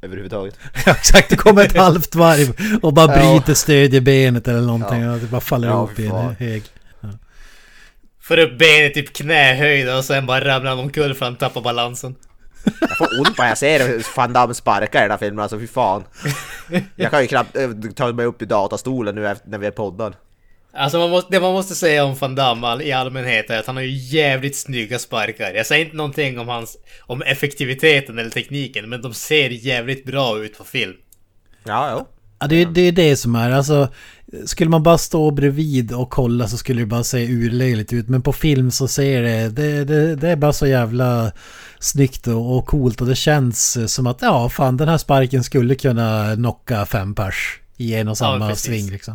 överhuvudtaget. 0.02 0.58
Ja, 0.86 0.92
exakt, 0.92 1.30
det 1.30 1.36
kommer 1.36 1.64
ett 1.64 1.76
halvt 1.76 2.14
varv 2.14 2.78
och 2.82 2.92
bara 2.92 3.16
Ja. 3.16 3.32
bryter 3.32 3.54
stödjebenet 3.54 4.48
eller 4.48 4.60
någonting. 4.60 5.00
Ja. 5.02 5.12
Och 5.12 5.18
det 5.18 5.26
bara 5.26 5.40
faller 5.40 5.68
Ja, 5.68 5.74
ihop 5.74 5.98
i 5.98 6.06
en 6.06 6.36
hög. 6.48 6.62
Får 8.20 8.38
upp 8.38 8.58
benet 8.58 8.94
typ 8.94 9.12
knähöjd 9.12 9.96
och 9.96 10.04
sen 10.04 10.26
bara 10.26 10.44
ramlar 10.44 10.70
han 10.70 10.78
omkull 10.78 11.14
för 11.14 11.24
han 11.24 11.36
tappar 11.36 11.60
balansen. 11.60 12.14
Jag 12.80 12.98
får 12.98 13.20
ont 13.20 13.36
bara 13.36 13.48
jag 13.48 13.58
ser 13.58 13.88
hur 13.88 14.06
Van 14.16 14.32
Damme 14.32 14.54
sparkar 14.54 14.98
i 14.98 15.02
den 15.02 15.10
här 15.10 15.18
filmen, 15.18 15.42
alltså 15.42 15.58
fy 15.58 15.66
fan. 15.66 16.04
Jag 16.96 17.10
kan 17.10 17.22
ju 17.22 17.28
knappt 17.28 17.56
eh, 17.56 17.70
ta 17.94 18.12
mig 18.12 18.26
upp 18.26 18.42
i 18.42 18.44
datastolen 18.44 19.14
nu 19.14 19.34
när 19.44 19.58
vi 19.58 19.66
är 19.66 19.70
poddar. 19.70 20.14
Alltså 20.74 20.98
man 20.98 21.10
måste, 21.10 21.32
det 21.32 21.40
man 21.40 21.52
måste 21.52 21.74
säga 21.74 22.04
om 22.04 22.14
Van 22.14 22.34
Damme 22.34 22.82
i 22.82 22.92
allmänhet 22.92 23.50
är 23.50 23.58
att 23.58 23.66
han 23.66 23.76
har 23.76 23.82
ju 23.82 24.18
jävligt 24.18 24.56
snygga 24.56 24.98
sparkar. 24.98 25.54
Jag 25.54 25.66
säger 25.66 25.84
inte 25.84 25.96
någonting 25.96 26.38
om 26.38 26.48
hans, 26.48 26.76
om 27.00 27.22
effektiviteten 27.22 28.18
eller 28.18 28.30
tekniken, 28.30 28.88
men 28.88 29.02
de 29.02 29.14
ser 29.14 29.50
jävligt 29.50 30.04
bra 30.04 30.38
ut 30.38 30.58
på 30.58 30.64
film. 30.64 30.94
Ja, 31.64 31.90
jo. 31.92 32.06
Ja, 32.38 32.46
det, 32.46 32.64
det 32.64 32.80
är 32.80 32.92
det 32.92 33.16
som 33.16 33.34
är. 33.34 33.50
Alltså, 33.50 33.88
skulle 34.46 34.70
man 34.70 34.82
bara 34.82 34.98
stå 34.98 35.30
bredvid 35.30 35.92
och 35.92 36.10
kolla 36.10 36.48
så 36.48 36.56
skulle 36.56 36.82
det 36.82 36.86
bara 36.86 37.04
se 37.04 37.26
urlöjligt 37.26 37.92
ut. 37.92 38.08
Men 38.08 38.22
på 38.22 38.32
film 38.32 38.70
så 38.70 38.88
ser 38.88 39.22
det, 39.22 39.48
det, 39.48 39.84
det, 39.84 40.16
det 40.16 40.28
är 40.28 40.36
bara 40.36 40.52
så 40.52 40.66
jävla 40.66 41.32
snyggt 41.82 42.26
och, 42.26 42.66
coolt. 42.66 43.00
Och 43.00 43.06
det 43.06 43.14
känns 43.14 43.78
som 43.94 44.06
att 44.06 44.22
ja, 44.22 44.48
fan 44.48 44.76
den 44.76 44.88
här 44.88 44.98
sparken 44.98 45.44
skulle 45.44 45.74
kunna 45.74 46.34
knocka 46.34 46.86
fem 46.86 47.14
pers 47.14 47.60
i 47.76 47.94
en 47.94 48.08
och 48.08 48.18
samma 48.18 48.48
precis. 48.48 48.64
sving 48.64 48.90
liksom. 48.90 49.14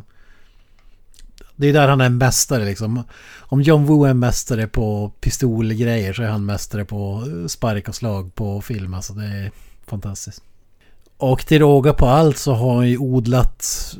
Det 1.55 1.67
är 1.67 1.73
där 1.73 1.87
han 1.87 2.01
är 2.01 2.09
mästare 2.09 2.65
liksom. 2.65 3.03
Om 3.39 3.61
John 3.61 3.85
Woo 3.85 4.05
är 4.05 4.13
mästare 4.13 4.67
på 4.67 5.11
pistolgrejer 5.21 6.13
så 6.13 6.23
är 6.23 6.27
han 6.27 6.45
mästare 6.45 6.85
på 6.85 7.23
spark 7.47 7.87
och 7.87 7.95
slag 7.95 8.35
på 8.35 8.61
film. 8.61 8.93
Alltså 8.93 9.13
det 9.13 9.25
är 9.25 9.51
fantastiskt. 9.85 10.41
Och 11.17 11.45
till 11.45 11.59
råga 11.59 11.93
på 11.93 12.05
allt 12.05 12.37
så 12.37 12.53
har 12.53 12.75
han 12.75 12.89
ju 12.89 12.97
odlat... 12.97 13.95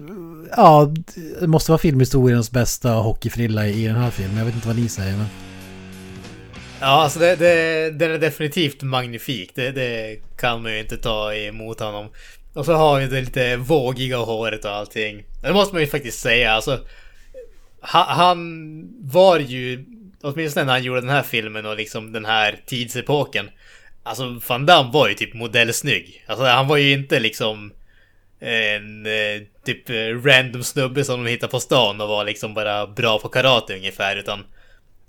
Ja, 0.58 0.94
det 1.40 1.48
måste 1.48 1.72
vara 1.72 1.80
filmhistoriens 1.80 2.52
bästa 2.52 2.92
hockeyfrilla 2.92 3.68
i 3.68 3.88
den 3.88 3.96
här 3.96 4.10
filmen. 4.10 4.38
Jag 4.38 4.46
vet 4.46 4.56
inte 4.56 4.68
vad 4.68 4.78
ni 4.78 4.90
säger 4.90 5.18
men... 5.18 5.47
Ja, 6.82 6.88
alltså 6.88 7.20
det, 7.20 7.36
det, 7.36 7.92
den 7.92 8.12
är 8.12 8.18
definitivt 8.18 8.84
magnifik. 8.84 9.52
Det, 9.56 9.72
det 9.72 10.20
kan 10.38 10.64
man 10.64 10.72
ju 10.72 10.80
inte 10.80 10.98
ta 10.98 11.34
emot 11.34 11.80
honom. 11.80 12.10
Och 12.54 12.66
så 12.66 12.74
har 12.74 13.00
vi 13.00 13.08
det 13.08 13.22
lite 13.22 13.56
vågiga 13.56 14.18
håret 14.18 14.66
och 14.66 14.72
allting. 14.72 15.24
Det 15.42 15.54
måste 15.54 15.76
man 15.76 15.82
ju 15.82 15.88
faktiskt 15.88 16.20
säga. 16.20 16.52
Alltså, 16.52 16.80
han, 17.82 18.08
han 18.08 18.90
var 19.02 19.40
ju, 19.40 19.86
åtminstone 20.22 20.66
när 20.66 20.74
han 20.74 20.84
gjorde 20.84 21.02
den 21.02 21.10
här 21.10 21.24
filmen 21.24 21.66
och 21.66 21.78
liksom 21.78 22.12
den 22.12 22.26
här 22.26 22.60
tidsepoken. 22.66 23.50
Alltså 24.04 24.40
Van 24.48 24.66
Damme 24.66 24.92
var 24.94 25.08
ju 25.08 25.14
typ 25.14 25.34
modellsnygg. 25.34 26.26
Alltså 26.28 26.46
han 26.46 26.68
var 26.68 26.78
ju 26.78 26.92
inte 26.92 27.20
liksom 27.20 27.74
en 28.40 29.06
eh, 29.06 29.42
typ 29.66 29.90
random 30.26 30.64
snubbe 30.64 31.04
som 31.04 31.24
de 31.24 31.30
hittade 31.30 31.52
på 31.52 31.60
stan 31.60 32.02
och 32.02 32.10
var 32.10 32.26
liksom 32.26 32.54
bara 32.54 32.88
bra 32.88 33.20
på 33.20 33.30
karate 33.30 33.76
ungefär. 33.76 34.16
Utan 34.16 34.44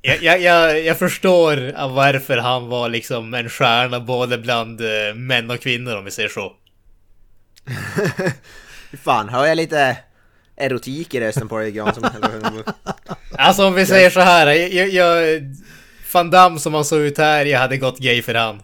jag, 0.03 0.23
jag, 0.23 0.41
jag, 0.41 0.85
jag 0.85 0.99
förstår 0.99 1.89
varför 1.89 2.37
han 2.37 2.69
var 2.69 2.89
liksom 2.89 3.35
en 3.35 3.49
stjärna 3.49 4.01
både 4.01 4.39
bland 4.39 4.81
män 5.15 5.51
och 5.51 5.61
kvinnor 5.61 5.97
om 5.97 6.05
vi 6.05 6.11
säger 6.11 6.29
så. 6.29 6.53
Fan, 9.03 9.29
hör 9.29 9.47
jag 9.47 9.57
lite 9.57 9.97
erotik 10.57 11.15
i 11.15 11.21
rösten 11.21 11.49
på 11.49 11.59
dig 11.59 11.77
Jansson? 11.77 12.05
alltså 13.33 13.67
om 13.67 13.75
vi 13.75 13.87
säger 13.87 14.11
så 14.11 14.21
här, 14.21 14.47
jag, 14.47 14.89
jag, 14.89 15.43
Van 16.13 16.31
Damme 16.31 16.59
som 16.59 16.75
han 16.75 16.85
såg 16.85 17.01
ut 17.01 17.19
här, 17.19 17.45
jag 17.45 17.59
hade 17.59 17.77
gått 17.77 17.99
gay 17.99 18.23
för 18.23 18.35
han. 18.35 18.63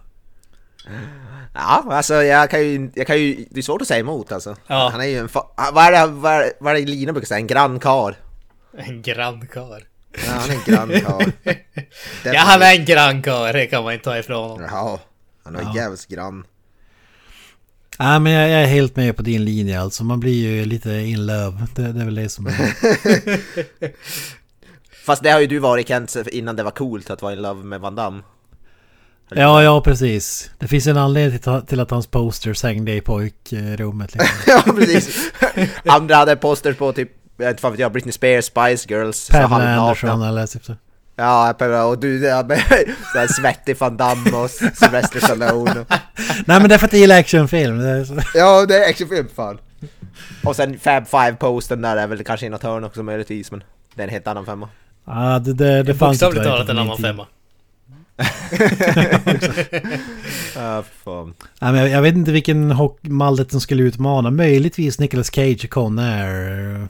Ja, 1.55 1.85
alltså 1.91 2.15
jag 2.15 2.51
kan 2.51 2.61
ju, 2.61 2.91
jag 2.95 3.07
kan 3.07 3.19
ju, 3.19 3.47
det 3.51 3.61
är 3.61 3.63
svårt 3.63 3.83
att 3.83 3.89
säga 3.89 4.01
emot 4.01 4.33
alltså. 4.33 4.57
Ja. 4.67 4.89
Han 4.93 5.01
är 5.01 5.05
ju 5.05 5.19
en, 5.19 5.29
vad 5.73 5.85
är 5.85 5.93
det, 5.93 6.07
vad 6.61 6.77
är 6.77 6.81
det 6.81 6.87
Lina 6.87 7.13
brukar 7.13 7.27
säga, 7.27 7.39
en 7.39 7.47
grannkar? 7.47 8.17
En 8.77 9.03
grannkar. 9.03 9.94
Ja, 10.27 10.33
han 10.33 10.51
är 10.51 10.55
en 10.55 10.61
grannkar. 10.65 11.33
ja, 12.25 12.41
han 12.41 12.63
är 12.63 12.79
en 12.79 12.85
grannkar, 12.85 13.53
det 13.53 13.67
kan 13.67 13.85
man 13.85 13.93
inte 13.93 14.05
ta 14.05 14.19
ifrån 14.19 14.51
honom. 14.51 14.69
Ja, 14.71 15.01
han 15.45 15.57
är 15.57 15.63
ja. 15.63 15.73
jävligt 15.77 16.09
grann. 16.09 16.45
Ja, 17.99 18.19
men 18.19 18.33
jag, 18.33 18.51
jag, 18.51 18.63
är 18.63 18.67
helt 18.67 18.97
med 18.97 19.17
på 19.17 19.23
din 19.23 19.45
linje 19.45 19.81
alltså. 19.81 20.05
Man 20.05 20.21
blir 20.21 20.33
ju 20.33 20.65
lite 20.65 20.91
in 20.91 21.27
love. 21.27 21.67
Det, 21.75 21.93
det 21.93 22.01
är 22.01 22.05
väl 22.05 22.15
det 22.15 22.29
som 22.29 22.47
är... 22.47 22.53
Fast 25.05 25.23
det 25.23 25.31
har 25.31 25.41
ju 25.41 25.47
du 25.47 25.59
varit 25.59 25.89
Kent 25.89 26.17
innan 26.33 26.57
det 26.57 26.63
var 26.63 26.71
coolt 26.71 27.11
att 27.11 27.23
vara 27.23 27.33
in 27.33 27.43
love 27.43 27.65
med 27.65 27.81
Van 27.81 27.95
Damme. 27.95 28.23
Ja, 29.29 29.63
ja 29.63 29.81
precis. 29.81 30.51
Det 30.59 30.69
finns 30.69 30.87
en 30.87 30.97
anledning 30.97 31.39
till 31.67 31.81
att 31.81 31.91
hans 31.91 32.07
posters 32.07 32.63
hängde 32.63 32.93
i 32.93 33.01
pojkrummet. 33.01 34.15
Liksom. 34.15 34.37
ja, 34.47 34.73
precis. 34.73 35.33
Andra 35.85 36.17
hade 36.17 36.37
posters 36.37 36.77
på 36.77 36.93
typ, 36.93 37.11
jag 37.37 37.47
vet 37.47 37.65
inte 37.65 37.89
Britney 37.91 38.13
Spears, 38.13 38.45
Spice 38.45 38.87
Girls. 38.89 39.29
Pamela 39.29 39.77
Anderson 39.77 40.23
eller 40.23 40.47
typ 40.47 40.65
så. 40.65 40.75
Ja, 41.17 41.55
och 41.85 41.99
du 41.99 42.21
så 43.13 43.19
här 43.19 43.27
svettig 43.27 43.77
Van 43.79 43.97
Damme 43.97 44.31
och 44.31 44.51
Sylvester 44.51 45.21
Stallone. 45.21 45.75
Nej 46.47 46.61
men 46.61 46.69
det 46.69 46.75
är 46.75 46.79
för 46.79 46.87
att 46.87 46.93
jag 46.93 47.01
gillar 47.01 47.19
actionfilm. 47.19 47.81
ja, 48.35 48.67
det 48.67 48.85
är 48.85 48.91
actionfilm 48.91 49.29
fan. 49.35 49.59
Och 50.45 50.57
sen 50.57 50.79
Fab 50.79 51.07
Five-posten 51.07 51.83
där 51.83 51.97
är 51.97 52.07
väl 52.07 52.25
kanske 52.25 52.47
i 52.47 52.49
något 52.49 52.63
hörn 52.63 52.85
också 52.85 53.03
möjligtvis, 53.03 53.51
men 53.51 53.63
det 53.95 54.03
är 54.03 54.05
en 54.05 54.13
helt 54.13 54.27
annan 54.27 54.47
femma. 54.47 54.69
Ja, 55.07 55.39
det, 55.39 55.53
det, 55.53 55.83
det 55.83 55.95
fanns 55.95 56.23
inte 56.23 56.27
Bokstavligt 56.27 56.45
talat 56.45 56.69
en 56.69 56.79
annan 56.79 56.99
femma. 56.99 57.27
ah, 60.57 60.83
fan. 61.05 61.35
Men 61.61 61.75
jag, 61.75 61.89
jag, 61.89 62.03
vet 62.03 62.15
inte 62.15 62.33
vilken 62.33 62.77
mallet 63.01 63.51
som 63.51 63.61
skulle 63.61 63.83
utmana. 63.83 64.31
Möjligtvis 64.31 64.99
Nicolas 64.99 65.35
Cage 65.35 65.65
och 65.65 65.71
Conair. 65.71 66.89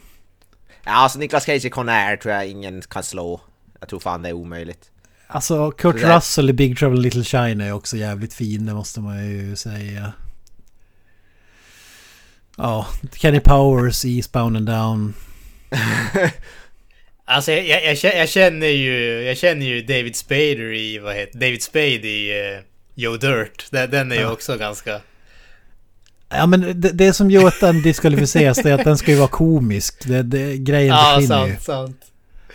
Ja, 0.85 0.93
alltså 0.93 1.19
Nicolas 1.19 1.45
Cage 1.45 1.71
Conair 1.71 2.17
tror 2.17 2.35
jag 2.35 2.47
ingen 2.47 2.83
kan 2.83 3.03
slå. 3.03 3.41
Jag 3.81 3.89
tror 3.89 4.01
fan 4.01 4.23
det 4.23 4.29
är 4.29 4.33
omöjligt. 4.33 4.91
Alltså 5.27 5.71
Kurt 5.71 6.01
där... 6.01 6.17
Russell 6.17 6.51
i 6.51 6.53
Big 6.53 6.79
Trouble 6.79 7.01
Little 7.01 7.25
China 7.25 7.65
är 7.65 7.73
också 7.73 7.97
jävligt 7.97 8.35
fin, 8.35 8.67
det 8.67 8.75
måste 8.75 9.01
man 9.01 9.31
ju 9.31 9.57
säga. 9.57 10.13
Ja, 12.57 12.87
Kenny 13.15 13.41
Powers 13.41 14.05
i 14.05 14.23
Spound 14.23 14.57
and 14.57 14.67
Down. 14.67 15.15
alltså 17.25 17.53
jag, 17.53 17.85
jag, 17.85 18.15
jag, 18.15 18.29
känner 18.29 18.67
ju, 18.67 19.23
jag 19.23 19.37
känner 19.37 19.67
ju 19.67 19.83
David 19.83 20.17
Spader 20.17 20.73
i, 20.75 20.99
vad 20.99 21.15
heter 21.15 21.39
David 21.39 21.63
Spade 21.63 22.09
i 22.09 22.55
uh, 22.55 22.61
Joe 22.95 23.17
Dirt. 23.17 23.67
Den, 23.71 23.91
den 23.91 24.13
är 24.13 24.17
ju 24.17 24.31
också 24.31 24.57
ganska... 24.57 25.01
Ja 26.37 26.47
men 26.47 26.81
det, 26.81 26.91
det 26.93 27.13
som 27.13 27.31
gör 27.31 27.49
att 27.49 27.61
den 27.61 27.83
diskvalificeras 27.83 28.59
det 28.59 28.71
är 28.71 28.75
att 28.75 28.85
den 28.85 28.99
ska 28.99 29.11
ju 29.11 29.17
vara 29.17 29.29
komisk. 29.29 30.09
Det, 30.09 30.23
det, 30.23 30.57
grejen 30.57 30.95
ja, 30.95 31.15
försvinner 31.15 31.37
sant, 31.37 31.51
ju. 31.51 31.61
sant. 31.61 32.01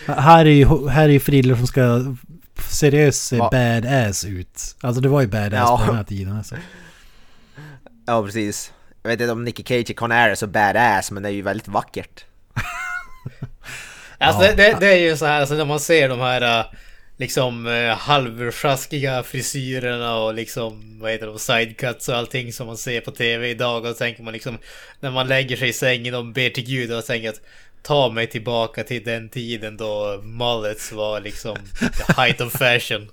Här 0.05 0.45
är 0.45 0.49
ju, 0.49 0.87
här 0.89 1.03
är 1.03 1.09
ju 1.09 1.19
Fridler 1.19 1.55
som 1.55 1.67
ska 1.67 2.15
seriöst 2.67 3.27
se 3.27 3.37
Va? 3.37 3.49
badass 3.51 4.25
ut. 4.25 4.75
Alltså 4.81 5.01
det 5.01 5.09
var 5.09 5.21
ju 5.21 5.27
badass 5.27 5.69
ja. 5.69 5.77
på 5.77 5.85
den 5.85 5.95
här 5.95 6.03
tiden 6.03 6.37
alltså. 6.37 6.55
Ja 8.05 8.23
precis. 8.23 8.73
Jag 9.03 9.09
vet 9.09 9.21
inte 9.21 9.31
om 9.31 9.43
Nicky 9.43 9.63
Cage 9.63 9.89
i 9.89 9.93
Conair 9.93 10.29
är 10.29 10.35
så 10.35 10.47
badass 10.47 11.11
men 11.11 11.23
det 11.23 11.29
är 11.29 11.33
ju 11.33 11.41
väldigt 11.41 11.67
vackert. 11.67 12.25
alltså 14.17 14.45
ja. 14.45 14.55
det, 14.55 14.77
det, 14.79 14.93
är 14.93 15.09
ju 15.09 15.17
så 15.17 15.25
här, 15.25 15.39
alltså 15.39 15.55
när 15.55 15.65
man 15.65 15.79
ser 15.79 16.09
de 16.09 16.19
här 16.19 16.59
äh, 16.59 16.65
liksom 17.19 17.67
uh, 17.67 17.89
halvsjaskiga 17.89 19.23
frisyrerna 19.23 20.15
och 20.15 20.33
liksom 20.33 20.99
vad 20.99 21.11
heter 21.11 21.27
de, 21.27 21.39
sidecuts 21.39 22.09
och 22.09 22.15
allting 22.15 22.53
som 22.53 22.67
man 22.67 22.77
ser 22.77 23.01
på 23.01 23.11
tv 23.11 23.49
idag 23.49 23.85
och 23.85 23.97
tänker 23.97 24.23
man 24.23 24.33
liksom 24.33 24.57
när 24.99 25.11
man 25.11 25.27
lägger 25.27 25.57
sig 25.57 25.69
i 25.69 25.73
sängen 25.73 26.15
och 26.15 26.25
ber 26.25 26.49
till 26.49 26.65
gud 26.65 26.91
och 26.91 27.05
tänker 27.05 27.29
att 27.29 27.41
ta 27.83 28.09
mig 28.09 28.27
tillbaka 28.27 28.83
till 28.83 29.03
den 29.03 29.29
tiden 29.29 29.77
då 29.77 30.21
mullets 30.23 30.91
var 30.91 31.21
liksom 31.21 31.57
the 31.79 32.13
height 32.13 32.41
of 32.41 32.53
fashion. 32.53 33.09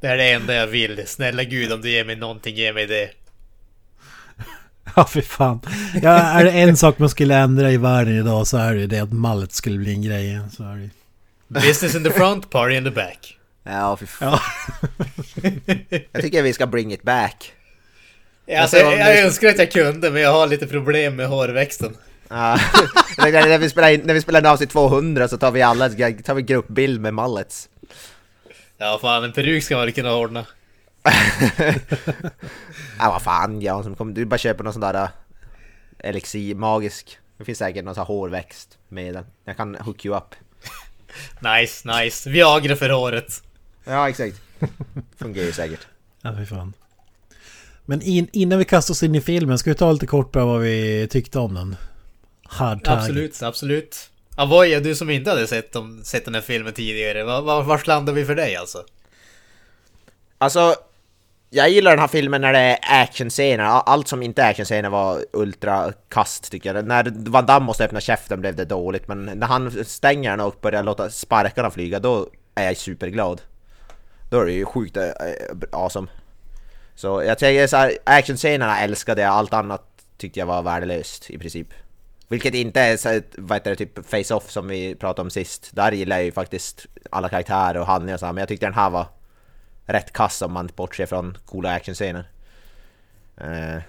Det 0.00 0.06
är 0.06 0.16
det 0.16 0.30
enda 0.30 0.54
jag 0.54 0.66
vill. 0.66 1.02
Snälla 1.06 1.44
gud 1.44 1.72
om 1.72 1.80
du 1.80 1.90
ger 1.90 2.04
mig 2.04 2.16
någonting, 2.16 2.56
ge 2.56 2.72
mig 2.72 2.86
det. 2.86 3.10
Ja, 4.96 5.08
fy 5.12 5.22
fan. 5.22 5.60
Ja, 6.02 6.10
är 6.10 6.44
det 6.44 6.50
en 6.50 6.76
sak 6.76 6.98
man 6.98 7.10
skulle 7.10 7.36
ändra 7.36 7.72
i 7.72 7.76
världen 7.76 8.18
idag 8.18 8.46
så 8.46 8.56
är 8.56 8.74
det 8.74 8.86
det 8.86 8.98
att 8.98 9.12
mallet 9.12 9.52
skulle 9.52 9.78
bli 9.78 9.92
en 9.92 10.02
grej. 10.02 10.40
Så 10.56 10.62
är 10.62 10.76
det. 10.76 10.90
Business 11.48 11.94
in 11.94 12.04
the 12.04 12.10
front, 12.10 12.50
party 12.50 12.76
in 12.76 12.84
the 12.84 12.90
back. 12.90 13.35
Ja, 13.66 13.96
fy 13.96 14.06
fan. 14.06 14.28
Ja. 14.28 14.40
jag 16.12 16.22
tycker 16.22 16.42
vi 16.42 16.52
ska 16.52 16.66
bring 16.66 16.92
it 16.92 17.02
back. 17.02 17.52
Ja, 18.46 18.60
alltså, 18.60 18.76
jag, 18.76 18.98
jag 18.98 19.18
önskar 19.18 19.48
att 19.48 19.58
jag 19.58 19.70
kunde, 19.70 20.10
men 20.10 20.22
jag 20.22 20.32
har 20.32 20.46
lite 20.46 20.66
problem 20.66 21.16
med 21.16 21.28
hårväxten. 21.28 21.96
Ja, 22.28 22.58
när, 23.18 23.58
vi 23.58 23.70
spelar 23.70 23.90
in, 23.90 24.00
när 24.00 24.14
vi 24.14 24.20
spelar 24.20 24.40
in 24.40 24.46
avsnitt 24.46 24.70
200 24.70 25.28
så 25.28 25.36
tar 25.36 25.50
vi 25.50 25.62
alla 25.62 25.88
tar 25.88 26.34
vi 26.34 26.42
gruppbild 26.42 27.00
med 27.00 27.14
mallets. 27.14 27.68
Ja, 28.78 28.98
fan 29.02 29.24
en 29.24 29.32
peruk 29.32 29.64
ska 29.64 29.76
man 29.76 29.92
kunna 29.92 30.14
ordna. 30.14 30.46
ja, 32.98 33.10
vad 33.10 33.22
fan 33.22 33.60
Jansson, 33.60 34.14
du 34.14 34.24
bara 34.24 34.38
köper 34.38 34.64
någon 34.64 34.72
sån 34.72 34.82
där 34.82 35.02
uh, 35.02 35.08
elixir, 35.98 36.54
magisk. 36.54 37.18
Det 37.38 37.44
finns 37.44 37.58
säkert 37.58 37.84
någon 37.84 37.94
sån 37.94 38.00
här 38.00 38.06
hårväxt 38.06 38.78
med 38.88 39.14
den. 39.14 39.24
Jag 39.44 39.56
kan 39.56 39.74
hook 39.74 40.04
you 40.04 40.16
up. 40.16 40.34
nice, 41.40 41.88
nice. 41.88 42.30
Viagra 42.30 42.76
för 42.76 42.90
håret. 42.90 43.42
Ja, 43.86 44.08
exakt. 44.08 44.40
Fungerar 45.18 45.46
ju 45.46 45.52
säkert. 45.52 45.86
Ja, 46.22 46.34
fy 46.38 46.46
fan. 46.46 46.72
Men 47.84 48.02
in, 48.02 48.28
innan 48.32 48.58
vi 48.58 48.64
kastar 48.64 48.94
oss 48.94 49.02
in 49.02 49.14
i 49.14 49.20
filmen, 49.20 49.58
ska 49.58 49.70
vi 49.70 49.76
ta 49.76 49.92
lite 49.92 50.06
kort 50.06 50.32
bara 50.32 50.44
vad 50.44 50.60
vi 50.60 51.08
tyckte 51.10 51.38
om 51.38 51.54
den? 51.54 51.76
Hard 52.44 52.88
Absolut, 52.88 53.42
absolut. 53.42 54.10
Avoya, 54.34 54.80
du 54.80 54.94
som 54.94 55.10
inte 55.10 55.30
hade 55.30 55.46
sett, 55.46 55.72
dem, 55.72 56.00
sett 56.04 56.24
den 56.24 56.34
här 56.34 56.40
filmen 56.40 56.72
tidigare, 56.72 57.24
var, 57.24 57.62
var, 57.62 57.86
landar 57.86 58.12
vi 58.12 58.24
för 58.24 58.34
dig 58.34 58.56
alltså? 58.56 58.84
Alltså, 60.38 60.74
jag 61.50 61.70
gillar 61.70 61.90
den 61.90 62.00
här 62.00 62.08
filmen 62.08 62.40
när 62.40 62.52
det 62.52 62.58
är 62.58 63.02
actionscener. 63.02 63.64
Allt 63.64 64.08
som 64.08 64.22
inte 64.22 64.42
är 64.42 64.50
actionscener 64.50 64.88
var 64.88 65.24
ultra 65.32 65.92
kast 66.08 66.50
tycker 66.50 66.74
jag. 66.74 66.86
När 66.86 67.30
Van 67.30 67.46
Damme 67.46 67.66
måste 67.66 67.84
öppna 67.84 68.00
käften 68.00 68.40
blev 68.40 68.56
det 68.56 68.64
dåligt, 68.64 69.08
men 69.08 69.24
när 69.24 69.46
han 69.46 69.84
stänger 69.84 70.30
den 70.30 70.40
och 70.40 70.54
börjar 70.60 70.82
låta 70.82 71.10
sparkarna 71.10 71.70
flyga, 71.70 71.98
då 71.98 72.28
är 72.54 72.64
jag 72.64 72.76
superglad. 72.76 73.40
Då 74.30 74.40
är 74.40 74.46
det 74.46 74.52
ju 74.52 74.64
sjukt 74.64 74.96
äh, 74.96 75.04
awesome. 75.72 76.08
Så 76.94 77.22
jag 77.22 77.38
tänker 77.38 77.66
såhär, 77.66 77.98
actionscenerna 78.04 78.80
älskade 78.80 79.22
jag, 79.22 79.30
allt 79.30 79.54
annat 79.54 79.82
tyckte 80.16 80.38
jag 80.38 80.46
var 80.46 80.62
värdelöst 80.62 81.30
i 81.30 81.38
princip. 81.38 81.68
Vilket 82.28 82.54
inte 82.54 82.80
är 82.80 82.96
så, 82.96 83.20
vad 83.38 83.56
heter 83.56 83.70
det, 83.70 83.76
typ 83.76 84.06
Face-Off 84.06 84.50
som 84.50 84.68
vi 84.68 84.94
pratade 84.94 85.26
om 85.26 85.30
sist. 85.30 85.70
Där 85.72 85.92
gillar 85.92 86.16
jag 86.16 86.24
ju 86.24 86.32
faktiskt 86.32 86.86
alla 87.10 87.28
karaktärer 87.28 87.80
och 87.80 87.86
handlingar 87.86 88.14
och 88.14 88.20
så 88.20 88.26
här, 88.26 88.32
men 88.32 88.40
jag 88.40 88.48
tyckte 88.48 88.66
den 88.66 88.74
här 88.74 88.90
var 88.90 89.06
rätt 89.86 90.12
kass 90.12 90.42
om 90.42 90.52
man 90.52 90.70
bortser 90.76 91.06
från 91.06 91.38
coola 91.44 91.70
actionscener. 91.70 92.30
Uh, 93.40 93.82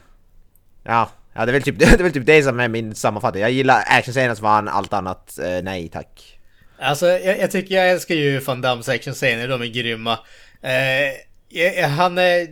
ja, 0.84 1.10
ja 1.34 1.46
det, 1.46 1.52
är 1.52 1.54
väl 1.54 1.64
typ, 1.64 1.80
det 1.80 1.86
är 1.86 2.04
väl 2.04 2.14
typ 2.14 2.26
det 2.26 2.44
som 2.44 2.60
är 2.60 2.68
min 2.68 2.96
sammanfattning. 2.96 3.42
Jag 3.42 3.52
gillar 3.52 3.84
actionscener 3.88 4.36
som 4.36 4.44
fan, 4.44 4.68
allt 4.68 4.94
annat 4.94 5.40
uh, 5.42 5.64
nej 5.64 5.90
tack. 5.90 6.37
Alltså 6.80 7.08
jag, 7.08 7.40
jag, 7.40 7.52
tycker 7.52 7.76
jag 7.76 7.90
älskar 7.90 8.16
ju 8.16 8.40
Van 8.40 8.62
Dams 8.62 8.90
actionscener, 8.90 9.48
de 9.48 9.62
är 9.62 9.66
grymma. 9.66 10.20
Uh, 10.64 11.88
han 11.88 12.18
är, 12.18 12.48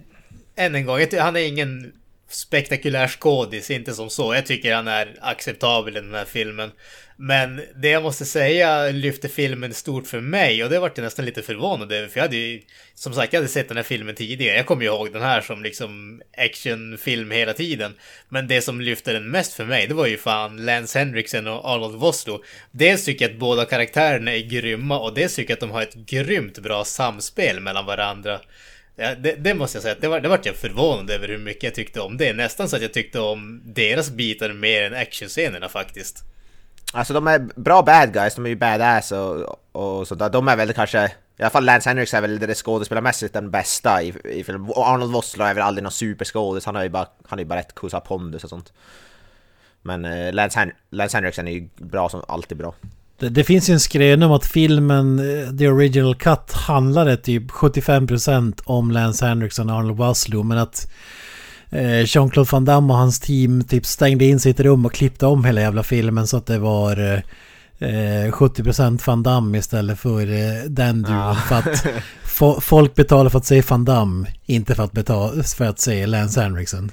än 0.55 0.75
en 0.75 0.85
gång, 0.85 0.99
han 1.19 1.35
är 1.35 1.47
ingen 1.47 1.93
spektakulär 2.29 3.07
skådis, 3.07 3.71
inte 3.71 3.93
som 3.93 4.09
så. 4.09 4.35
Jag 4.35 4.45
tycker 4.45 4.75
han 4.75 4.87
är 4.87 5.15
acceptabel 5.21 5.97
i 5.97 5.99
den 5.99 6.13
här 6.13 6.25
filmen. 6.25 6.71
Men 7.17 7.61
det 7.75 7.89
jag 7.89 8.03
måste 8.03 8.25
säga 8.25 8.91
lyfte 8.91 9.29
filmen 9.29 9.73
stort 9.73 10.07
för 10.07 10.19
mig 10.19 10.63
och 10.63 10.69
det 10.69 10.79
vart 10.79 10.97
jag 10.97 11.03
nästan 11.03 11.25
lite 11.25 11.41
förvånad 11.41 11.91
över 11.91 12.07
för 12.07 12.19
jag 12.19 12.23
hade 12.23 12.35
ju 12.35 12.61
som 12.93 13.13
sagt 13.13 13.33
jag 13.33 13.39
hade 13.39 13.51
sett 13.51 13.67
den 13.67 13.77
här 13.77 13.83
filmen 13.83 14.15
tidigare. 14.15 14.57
Jag 14.57 14.65
kommer 14.65 14.81
ju 14.83 14.87
ihåg 14.87 15.13
den 15.13 15.21
här 15.21 15.41
som 15.41 15.63
liksom 15.63 16.21
actionfilm 16.37 17.31
hela 17.31 17.53
tiden. 17.53 17.93
Men 18.29 18.47
det 18.47 18.61
som 18.61 18.81
lyfte 18.81 19.13
den 19.13 19.29
mest 19.29 19.53
för 19.53 19.65
mig 19.65 19.87
det 19.87 19.93
var 19.93 20.07
ju 20.07 20.17
fan 20.17 20.65
Lance 20.65 20.99
Henriksen 20.99 21.47
och 21.47 21.69
Arnold 21.69 21.95
Vosloo. 21.95 22.43
Dels 22.71 23.05
tycker 23.05 23.25
jag 23.25 23.33
att 23.33 23.39
båda 23.39 23.65
karaktärerna 23.65 24.35
är 24.35 24.41
grymma 24.41 24.99
och 24.99 25.13
dels 25.13 25.35
tycker 25.35 25.51
jag 25.51 25.55
att 25.55 25.59
de 25.59 25.71
har 25.71 25.81
ett 25.81 25.95
grymt 25.95 26.59
bra 26.59 26.85
samspel 26.85 27.59
mellan 27.59 27.85
varandra. 27.85 28.39
Ja, 28.95 29.15
det, 29.15 29.35
det, 29.35 29.53
måste 29.53 29.75
jag 29.75 29.83
säga, 29.83 29.95
det 30.01 30.07
var, 30.07 30.19
det 30.19 30.29
var 30.29 30.39
jag 30.43 30.55
förvånad 30.55 31.09
över 31.09 31.27
hur 31.27 31.37
mycket 31.37 31.63
jag 31.63 31.73
tyckte 31.75 32.01
om 32.01 32.17
det. 32.17 32.33
Nästan 32.33 32.69
så 32.69 32.75
att 32.75 32.81
jag 32.81 32.93
tyckte 32.93 33.19
om 33.19 33.61
deras 33.65 34.11
bitar 34.11 34.53
mer 34.53 34.83
än 34.83 34.93
actionscenerna 34.93 35.69
faktiskt. 35.69 36.23
Alltså 36.95 37.13
de 37.13 37.27
är 37.27 37.39
bra 37.55 37.81
bad 37.81 38.13
guys, 38.13 38.35
de 38.35 38.45
är 38.45 38.49
ju 38.49 38.55
badass 38.55 39.11
och, 39.11 39.59
och 39.71 40.07
sådär. 40.07 40.29
De 40.29 40.47
är 40.47 40.55
väl 40.55 40.73
kanske, 40.73 41.05
i 41.37 41.41
alla 41.41 41.49
fall 41.49 41.65
Lance 41.65 41.89
Henriks 41.89 42.13
är 42.13 42.21
väl 42.21 42.39
det 42.39 42.55
skådespelarmässigt 42.55 43.33
den 43.33 43.51
bästa 43.51 44.03
i, 44.03 44.13
i 44.23 44.43
filmen. 44.43 44.69
Och 44.69 44.87
Arnold 44.87 45.11
Vosloo 45.11 45.47
är 45.47 45.53
väl 45.53 45.63
aldrig 45.63 45.83
någon 45.83 45.91
superskådis, 45.91 46.65
han 46.65 46.75
har 46.75 46.83
ju 46.83 46.89
bara, 46.89 47.07
han 47.27 47.39
är 47.39 47.43
ju 47.43 47.47
bara 47.47 47.59
rätt 47.59 47.75
kosa 47.75 47.99
pondus 47.99 48.43
och 48.43 48.49
sånt. 48.49 48.73
Men 49.81 50.05
eh, 50.05 50.33
Lance, 50.33 50.59
Hen 50.59 50.71
Lance 50.89 51.17
Henriksen 51.17 51.47
är 51.47 51.51
ju 51.51 51.67
bra 51.77 52.09
som 52.09 52.23
alltid 52.27 52.57
bra. 52.57 52.73
Det, 53.19 53.29
det 53.29 53.43
finns 53.43 53.69
ju 53.69 53.73
en 53.73 53.79
skröna 53.79 54.25
om 54.25 54.31
att 54.31 54.45
filmen 54.45 55.19
eh, 55.19 55.57
The 55.57 55.67
Original 55.67 56.15
Cut 56.15 56.53
handlade 56.53 57.17
typ 57.17 57.51
75% 57.51 58.61
om 58.65 58.91
Lance 58.91 59.25
Henriksen 59.25 59.69
och 59.69 59.75
Arnold 59.75 59.97
Vosloo 59.97 60.43
men 60.43 60.57
att 60.57 60.91
Jean-Claude 62.05 62.51
Van 62.51 62.65
Damme 62.65 62.93
och 62.93 62.99
hans 62.99 63.19
team 63.19 63.63
typ 63.63 63.85
stängde 63.85 64.25
in 64.25 64.39
ett 64.45 64.59
rum 64.59 64.85
och 64.85 64.93
klippte 64.93 65.25
om 65.25 65.45
hela 65.45 65.61
jävla 65.61 65.83
filmen 65.83 66.27
så 66.27 66.37
att 66.37 66.45
det 66.45 66.57
var 66.57 67.23
eh, 67.79 68.31
70% 68.31 69.07
Van 69.07 69.23
Damme 69.23 69.57
istället 69.57 69.99
för 69.99 70.21
eh, 70.21 70.63
den 70.67 71.01
duon. 71.01 71.17
Ja. 71.17 71.35
För 71.35 71.55
att 71.55 71.85
fo 72.23 72.61
folk 72.61 72.95
betalar 72.95 73.29
för 73.29 73.37
att 73.37 73.45
se 73.45 73.61
Van 73.61 73.85
Damme, 73.85 74.27
inte 74.45 74.75
för 74.75 74.83
att, 74.83 74.91
betala, 74.91 75.43
för 75.43 75.65
att 75.65 75.79
se 75.79 76.05
Lance 76.05 76.41
Henriksen. 76.41 76.91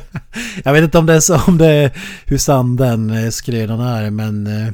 Jag 0.64 0.72
vet 0.72 0.84
inte 0.84 0.98
om 0.98 1.06
det 1.06 1.14
är 1.14 1.20
så, 1.20 1.40
om 1.46 1.58
det 1.58 1.66
är 1.66 1.90
hur 2.24 2.38
sann 2.38 2.76
den 2.76 3.10
eh, 3.10 3.30
skrönan 3.30 3.80
är 3.80 4.10
men 4.10 4.46
eh, 4.46 4.72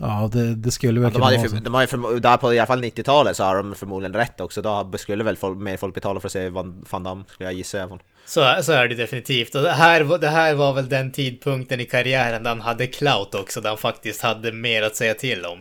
Ja, 0.00 0.30
det, 0.32 0.54
det 0.54 0.70
skulle 0.70 1.00
väl 1.00 1.04
ja, 1.04 1.10
de 1.10 1.14
kunna 1.14 1.40
vara 1.40 1.48
så. 1.48 1.56
De 1.56 1.74
har 1.74 1.80
ju 1.80 1.86
för, 1.86 2.20
där 2.20 2.36
på 2.36 2.54
i 2.54 2.58
alla 2.58 2.66
fall 2.66 2.84
90-talet 2.84 3.36
så 3.36 3.44
har 3.44 3.56
de 3.56 3.74
förmodligen 3.74 4.14
rätt 4.14 4.40
också. 4.40 4.62
Då 4.62 4.92
skulle 4.98 5.24
väl 5.24 5.36
folk, 5.36 5.58
mer 5.58 5.76
folk 5.76 5.94
betala 5.94 6.20
för 6.20 6.28
att 6.28 6.32
se 6.32 6.48
Van, 6.48 6.84
Van 6.90 7.02
Damme, 7.02 7.24
skulle 7.28 7.48
jag 7.48 7.54
gissa. 7.54 7.88
Så, 8.28 8.62
så 8.62 8.72
är 8.72 8.88
det 8.88 8.94
definitivt. 8.94 9.54
Och 9.54 9.62
det 9.62 9.72
här, 9.72 10.18
det 10.18 10.28
här 10.28 10.54
var 10.54 10.74
väl 10.74 10.88
den 10.88 11.12
tidpunkten 11.12 11.80
i 11.80 11.84
karriären 11.84 12.42
där 12.42 12.50
han 12.50 12.60
hade 12.60 12.86
clout 12.86 13.34
också, 13.34 13.60
där 13.60 13.68
han 13.68 13.78
faktiskt 13.78 14.22
hade 14.22 14.52
mer 14.52 14.82
att 14.82 14.96
säga 14.96 15.14
till 15.14 15.44
om. 15.44 15.58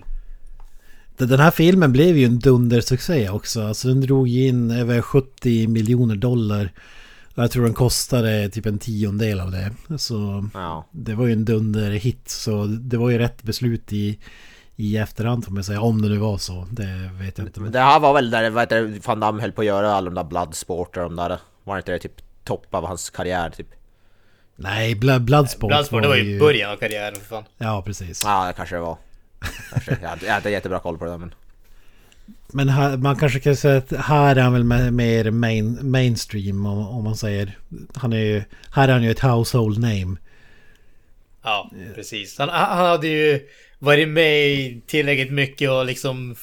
Den 1.17 1.39
här 1.39 1.51
filmen 1.51 1.91
blev 1.91 2.17
ju 2.17 2.25
en 2.25 2.39
dundersuccé 2.39 3.29
också. 3.29 3.67
Alltså 3.67 3.87
den 3.87 4.01
drog 4.01 4.29
in 4.29 4.71
över 4.71 5.01
70 5.01 5.67
miljoner 5.67 6.15
dollar. 6.15 6.71
Jag 7.35 7.51
tror 7.51 7.63
den 7.63 7.73
kostade 7.73 8.49
typ 8.49 8.65
en 8.65 8.79
tiondel 8.79 9.39
av 9.39 9.51
det. 9.51 9.71
Så 9.97 10.49
ja. 10.53 10.85
det 10.91 11.15
var 11.15 11.25
ju 11.25 11.33
en 11.33 11.45
dunderhit. 11.45 12.29
Så 12.29 12.65
det 12.65 12.97
var 12.97 13.09
ju 13.09 13.17
rätt 13.17 13.43
beslut 13.43 13.93
i, 13.93 14.19
i 14.75 14.97
efterhand 14.97 15.45
får 15.45 15.51
man 15.51 15.63
säga. 15.63 15.81
Om 15.81 16.01
det 16.01 16.09
nu 16.09 16.17
var 16.17 16.37
så. 16.37 16.67
Det 16.71 17.11
vet 17.21 17.37
jag 17.37 17.47
inte. 17.47 17.59
Men 17.59 17.71
det 17.71 17.79
här 17.79 17.99
var 17.99 18.13
väl 18.13 18.29
där 18.29 18.49
vad 18.49 18.63
heter, 18.63 18.99
Van 19.05 19.19
Damme 19.19 19.41
höll 19.41 19.51
på 19.51 19.61
att 19.61 19.67
göra 19.67 19.91
alla 19.91 20.05
de 20.05 20.15
där 20.15 20.23
Bloodsport 20.23 20.97
och 20.97 21.03
de 21.03 21.15
där. 21.15 21.39
Var 21.63 21.75
det 21.75 21.79
inte 21.79 21.91
det 21.91 21.99
typ 21.99 22.26
topp 22.47 22.75
av 22.75 22.85
hans 22.85 23.09
karriär 23.09 23.49
typ? 23.49 23.67
Nej, 24.55 24.95
Bloodsport, 24.95 25.69
Bloodsport 25.69 25.91
var, 25.91 26.01
det 26.01 26.07
var 26.07 26.15
ju 26.15 26.39
början 26.39 26.71
av 26.71 26.77
karriären 26.77 27.15
för 27.15 27.25
fan. 27.25 27.43
Ja, 27.57 27.81
precis. 27.85 28.23
Ja, 28.25 28.47
det 28.47 28.53
kanske 28.53 28.75
det 28.75 28.81
var. 28.81 28.97
Kanske. 29.71 29.97
Jag, 30.01 30.09
hade, 30.09 30.25
jag 30.25 30.33
hade 30.33 30.49
jättebra 30.49 30.79
koll 30.79 30.97
på 30.97 31.05
det 31.05 31.17
men... 31.17 31.33
Men 32.53 32.69
här, 32.69 32.97
man 32.97 33.15
kanske 33.15 33.39
kan 33.39 33.55
säga 33.55 33.77
att 33.77 33.91
här 33.91 34.35
är 34.35 34.41
han 34.41 34.53
väl 34.53 34.91
mer 34.91 35.31
main, 35.31 35.91
mainstream 35.91 36.65
om, 36.65 36.87
om, 36.87 37.03
man 37.03 37.15
säger. 37.15 37.57
Han 37.95 38.13
är 38.13 38.17
ju, 38.17 38.43
här 38.71 38.87
är 38.87 38.93
han 38.93 39.03
ju 39.03 39.11
ett 39.11 39.19
household 39.19 39.79
name. 39.79 40.17
Ja, 41.43 41.71
precis. 41.95 42.37
Han, 42.37 42.49
han 42.49 42.85
hade 42.85 43.07
ju 43.07 43.47
varit 43.79 44.09
med 44.09 44.81
tillräckligt 44.87 45.31
mycket 45.31 45.69
och 45.69 45.85
liksom 45.85 46.35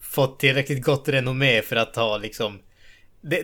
fått 0.00 0.40
tillräckligt 0.40 0.84
gott 0.84 1.08
renommé 1.08 1.62
för 1.62 1.76
att 1.76 1.96
ha 1.96 2.18
liksom 2.18 2.58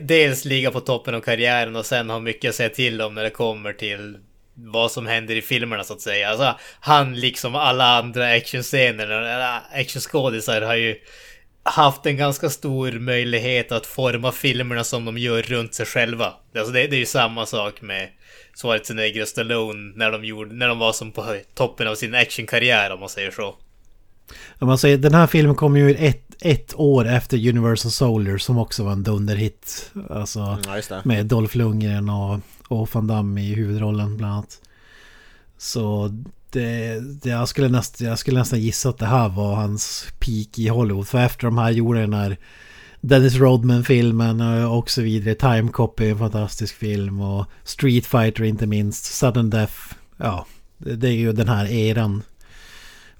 dels 0.00 0.44
ligga 0.44 0.70
på 0.70 0.80
toppen 0.80 1.14
av 1.14 1.20
karriären 1.20 1.76
och 1.76 1.86
sen 1.86 2.10
ha 2.10 2.20
mycket 2.20 2.48
att 2.48 2.54
säga 2.54 2.68
till 2.68 3.02
om 3.02 3.14
när 3.14 3.22
det 3.22 3.30
kommer 3.30 3.72
till 3.72 4.18
vad 4.54 4.92
som 4.92 5.06
händer 5.06 5.36
i 5.36 5.42
filmerna 5.42 5.84
så 5.84 5.92
att 5.92 6.00
säga. 6.00 6.28
Alltså, 6.28 6.54
han 6.80 7.20
liksom 7.20 7.54
alla 7.54 7.84
andra 7.98 8.32
actionscener, 8.32 9.40
äh, 9.40 9.80
actionskådisar 9.80 10.62
har 10.62 10.74
ju 10.74 10.96
haft 11.62 12.06
en 12.06 12.16
ganska 12.16 12.50
stor 12.50 12.92
möjlighet 12.92 13.72
att 13.72 13.86
forma 13.86 14.32
filmerna 14.32 14.84
som 14.84 15.04
de 15.04 15.18
gör 15.18 15.42
runt 15.42 15.74
sig 15.74 15.86
själva. 15.86 16.34
Alltså 16.56 16.72
det, 16.72 16.86
det 16.86 16.96
är 16.96 17.00
ju 17.00 17.06
samma 17.06 17.46
sak 17.46 17.82
med 17.82 18.08
Schwarzenegger 18.54 19.22
och 19.22 19.28
Stallone 19.28 19.92
när 19.96 20.10
de, 20.12 20.24
gjorde, 20.24 20.54
när 20.54 20.68
de 20.68 20.78
var 20.78 20.92
som 20.92 21.12
på 21.12 21.36
toppen 21.54 21.88
av 21.88 21.94
sin 21.94 22.14
actionkarriär 22.14 22.92
om 22.92 23.00
man 23.00 23.08
säger 23.08 23.30
så. 23.30 23.56
Om 24.58 24.68
man 24.68 24.78
säger, 24.78 24.98
den 24.98 25.14
här 25.14 25.26
filmen 25.26 25.56
kom 25.56 25.76
ju 25.76 25.94
ett, 25.94 26.27
ett 26.40 26.74
år 26.74 27.06
efter 27.08 27.48
Universal 27.48 27.92
Soldier 27.92 28.38
som 28.38 28.58
också 28.58 28.84
var 28.84 28.92
en 28.92 29.02
dunderhit. 29.02 29.90
Alltså 30.10 30.40
mm, 30.40 30.82
ja, 30.90 31.00
med 31.04 31.26
Dolph 31.26 31.56
Lundgren 31.56 32.08
och, 32.08 32.40
och 32.68 32.94
Van 32.94 33.06
Damme 33.06 33.40
i 33.40 33.54
huvudrollen 33.54 34.16
bland 34.16 34.32
annat. 34.32 34.60
Så 35.58 36.14
det, 36.50 37.00
det, 37.22 37.28
jag, 37.28 37.48
skulle 37.48 37.68
näst, 37.68 38.00
jag 38.00 38.18
skulle 38.18 38.38
nästan 38.38 38.60
gissa 38.60 38.88
att 38.88 38.98
det 38.98 39.06
här 39.06 39.28
var 39.28 39.54
hans 39.54 40.06
peak 40.18 40.58
i 40.58 40.68
Hollywood. 40.68 41.08
För 41.08 41.18
efter 41.18 41.46
de 41.46 41.58
här 41.58 41.70
gjorde 41.70 42.00
den 42.00 42.14
här 42.14 42.36
Dennis 43.00 43.34
Rodman-filmen 43.34 44.40
och 44.66 44.90
så 44.90 45.02
vidare. 45.02 45.34
Time 45.34 45.68
Cop 45.72 46.00
är 46.00 46.10
en 46.10 46.18
fantastisk 46.18 46.74
film 46.74 47.20
och 47.20 47.46
Street 47.64 48.06
Fighter 48.06 48.44
inte 48.44 48.66
minst. 48.66 49.04
Sudden 49.04 49.50
Death. 49.50 49.74
Ja, 50.16 50.46
det, 50.78 50.96
det 50.96 51.08
är 51.08 51.12
ju 51.12 51.32
den 51.32 51.48
här 51.48 51.66
eran. 51.72 52.22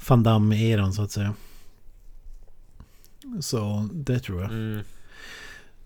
Van 0.09 0.23
Damme-eran 0.23 0.93
så 0.93 1.03
att 1.03 1.11
säga. 1.11 1.35
Så 3.41 3.89
det 3.93 4.19
tror 4.19 4.43
jag. 4.43 4.51
Mm. 4.51 4.81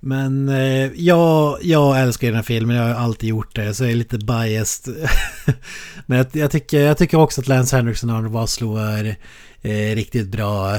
Men 0.04 0.48
eh, 0.48 0.92
jag, 0.94 1.58
jag 1.62 2.00
älskar 2.00 2.26
den 2.28 2.36
här 2.36 2.42
filmen, 2.42 2.76
jag 2.76 2.82
har 2.82 3.04
alltid 3.04 3.28
gjort 3.28 3.56
det, 3.56 3.74
så 3.74 3.84
jag 3.84 3.90
är 3.90 3.94
lite 3.94 4.18
biased. 4.18 4.94
Men 6.06 6.18
jag, 6.18 6.26
jag, 6.32 6.50
tycker, 6.50 6.80
jag 6.80 6.98
tycker 6.98 7.18
också 7.18 7.40
att 7.40 7.48
Lance 7.48 7.76
Henriksen 7.76 8.10
och 8.10 8.16
Arnold 8.16 8.32
Vosloo 8.32 8.76
är 8.76 9.16
eh, 9.62 9.94
riktigt 9.94 10.28
bra. 10.28 10.70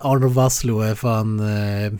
Arnold 0.00 0.34
Vosloo 0.34 0.80
är 0.80 0.94
fan 0.94 1.40
eh, 1.40 1.92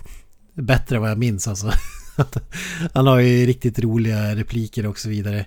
bättre 0.55 0.97
än 0.97 1.03
vad 1.03 1.11
jag 1.11 1.19
minns 1.19 1.49
alltså. 1.49 1.71
Han 2.95 3.07
har 3.07 3.19
ju 3.19 3.47
riktigt 3.47 3.79
roliga 3.79 4.35
repliker 4.35 4.87
och 4.87 4.99
så 4.99 5.09
vidare. 5.09 5.47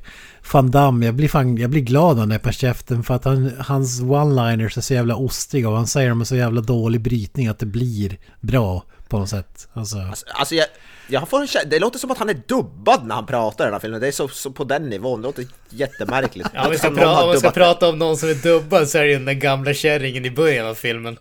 Van 0.54 0.72
Damme, 0.72 1.06
jag 1.06 1.16
blir, 1.16 1.28
fan, 1.28 1.58
jag 1.58 1.70
blir 1.70 1.82
glad 1.82 2.16
när 2.16 2.22
han 2.22 2.32
är 2.32 2.40
på 2.40 2.52
käften 2.52 3.04
för 3.04 3.14
att 3.14 3.26
han, 3.26 3.52
hans 3.60 4.02
one-liners 4.02 4.78
är 4.78 4.82
så 4.82 4.94
jävla 4.94 5.16
ostiga 5.16 5.70
och 5.70 5.76
han 5.76 5.88
säger 5.88 6.10
dem 6.10 6.18
med 6.18 6.28
så 6.28 6.36
jävla 6.36 6.62
dålig 6.62 7.02
brytning 7.02 7.48
att 7.48 7.60
det 7.60 7.66
blir 7.66 8.18
bra 8.40 8.84
på 9.10 9.20
något 9.20 9.30
sätt. 9.30 9.68
Alltså, 9.74 9.98
alltså, 9.98 10.26
alltså 10.34 10.56
jag, 10.56 10.68
jag 11.08 11.30
får 11.30 11.42
en 11.42 11.70
Det 11.70 11.80
låter 11.80 12.00
som 12.00 12.12
att 12.12 12.18
han 12.18 12.30
är 12.30 12.42
dubbad 12.48 13.06
när 13.06 13.16
han 13.16 13.26
pratar 13.26 13.64
i 13.64 13.68
den 13.68 13.74
här 13.74 13.80
filmen. 13.80 14.02
Det 14.02 14.08
är 14.08 14.12
så, 14.12 14.28
så 14.28 14.52
på 14.52 14.64
den 14.64 14.90
nivån. 14.90 15.22
Det 15.22 15.28
låter 15.28 15.46
jättemärkligt. 15.70 16.48
ja, 16.54 16.66
om 16.66 16.72
vi 16.72 16.78
ska, 16.78 16.90
pra 16.90 17.24
om 17.24 17.32
vi 17.32 17.38
ska 17.38 17.52
prata 17.52 17.90
om 17.90 18.00
någon 18.00 18.18
som 18.18 18.30
är 18.30 18.34
dubbad 18.34 18.90
så 18.90 18.98
är 18.98 19.04
det 19.04 19.12
ju 19.12 19.20
den 19.20 19.40
gamla 19.40 19.74
kärringen 19.74 20.26
i 20.26 20.32
början 20.32 20.68
av 20.68 20.76
filmen. 20.76 21.18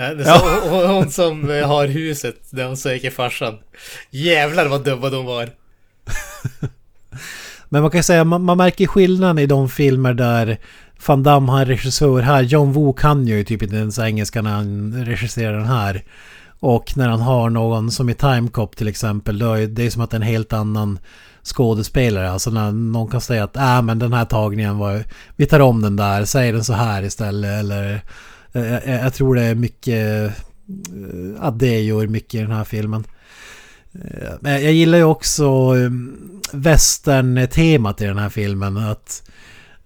Nej, 0.00 0.14
det 0.16 0.24
är 0.24 0.28
ja. 0.28 0.86
hon 0.86 1.10
som 1.10 1.50
eh, 1.50 1.68
har 1.68 1.86
huset 1.86 2.36
där 2.50 2.66
hon 2.66 2.76
söker 2.76 3.10
farsan. 3.10 3.54
Jävlar 4.10 4.66
vad 4.66 4.84
dubbad 4.84 5.14
hon 5.14 5.26
var. 5.26 5.48
Men 7.68 7.82
man 7.82 7.90
kan 7.90 8.02
säga 8.02 8.24
man, 8.24 8.42
man 8.42 8.56
märker 8.56 8.86
skillnaden 8.86 9.38
i 9.38 9.46
de 9.46 9.68
filmer 9.68 10.14
där 10.14 10.58
Van 11.06 11.22
Damme 11.22 11.52
har 11.52 11.64
regissör 11.64 12.20
här. 12.20 12.42
John 12.42 12.72
Woo 12.72 12.92
kan 12.92 13.26
ju 13.26 13.44
typ 13.44 13.62
inte 13.62 13.76
ens 13.76 13.98
engelska 13.98 14.42
när 14.42 14.50
han 14.50 15.04
regisserar 15.04 15.52
den 15.52 15.66
här. 15.66 16.04
Och 16.60 16.96
när 16.96 17.08
han 17.08 17.20
har 17.20 17.50
någon 17.50 17.90
som 17.90 18.10
i 18.10 18.14
Timecop 18.14 18.76
till 18.76 18.88
exempel, 18.88 19.38
då 19.38 19.52
är 19.52 19.66
det 19.66 19.90
som 19.90 20.02
att 20.02 20.10
det 20.10 20.14
är 20.14 20.20
en 20.20 20.26
helt 20.26 20.52
annan 20.52 20.98
skådespelare. 21.42 22.30
Alltså 22.30 22.50
när 22.50 22.72
någon 22.72 23.08
kan 23.08 23.20
säga 23.20 23.44
att 23.44 23.56
äh, 23.56 23.82
men 23.82 23.98
den 23.98 24.12
här 24.12 24.24
tagningen 24.24 24.78
var... 24.78 25.04
Vi 25.36 25.46
tar 25.46 25.60
om 25.60 25.82
den 25.82 25.96
där, 25.96 26.24
säg 26.24 26.52
den 26.52 26.64
så 26.64 26.72
här 26.72 27.02
istället. 27.02 27.60
Eller 27.60 28.02
jag, 28.52 28.86
jag 28.86 29.14
tror 29.14 29.34
det 29.34 29.42
är 29.42 29.54
mycket... 29.54 30.26
Eh, 30.26 30.32
att 31.38 31.58
det 31.58 31.80
gör 31.80 32.06
mycket 32.06 32.34
i 32.34 32.42
den 32.42 32.52
här 32.52 32.64
filmen. 32.64 33.04
Eh, 33.94 34.32
men 34.40 34.52
jag 34.52 34.72
gillar 34.72 34.98
ju 34.98 35.04
också 35.04 35.74
västern-temat 36.52 38.00
i 38.00 38.04
den 38.04 38.18
här 38.18 38.28
filmen. 38.28 38.76
Att 38.76 39.30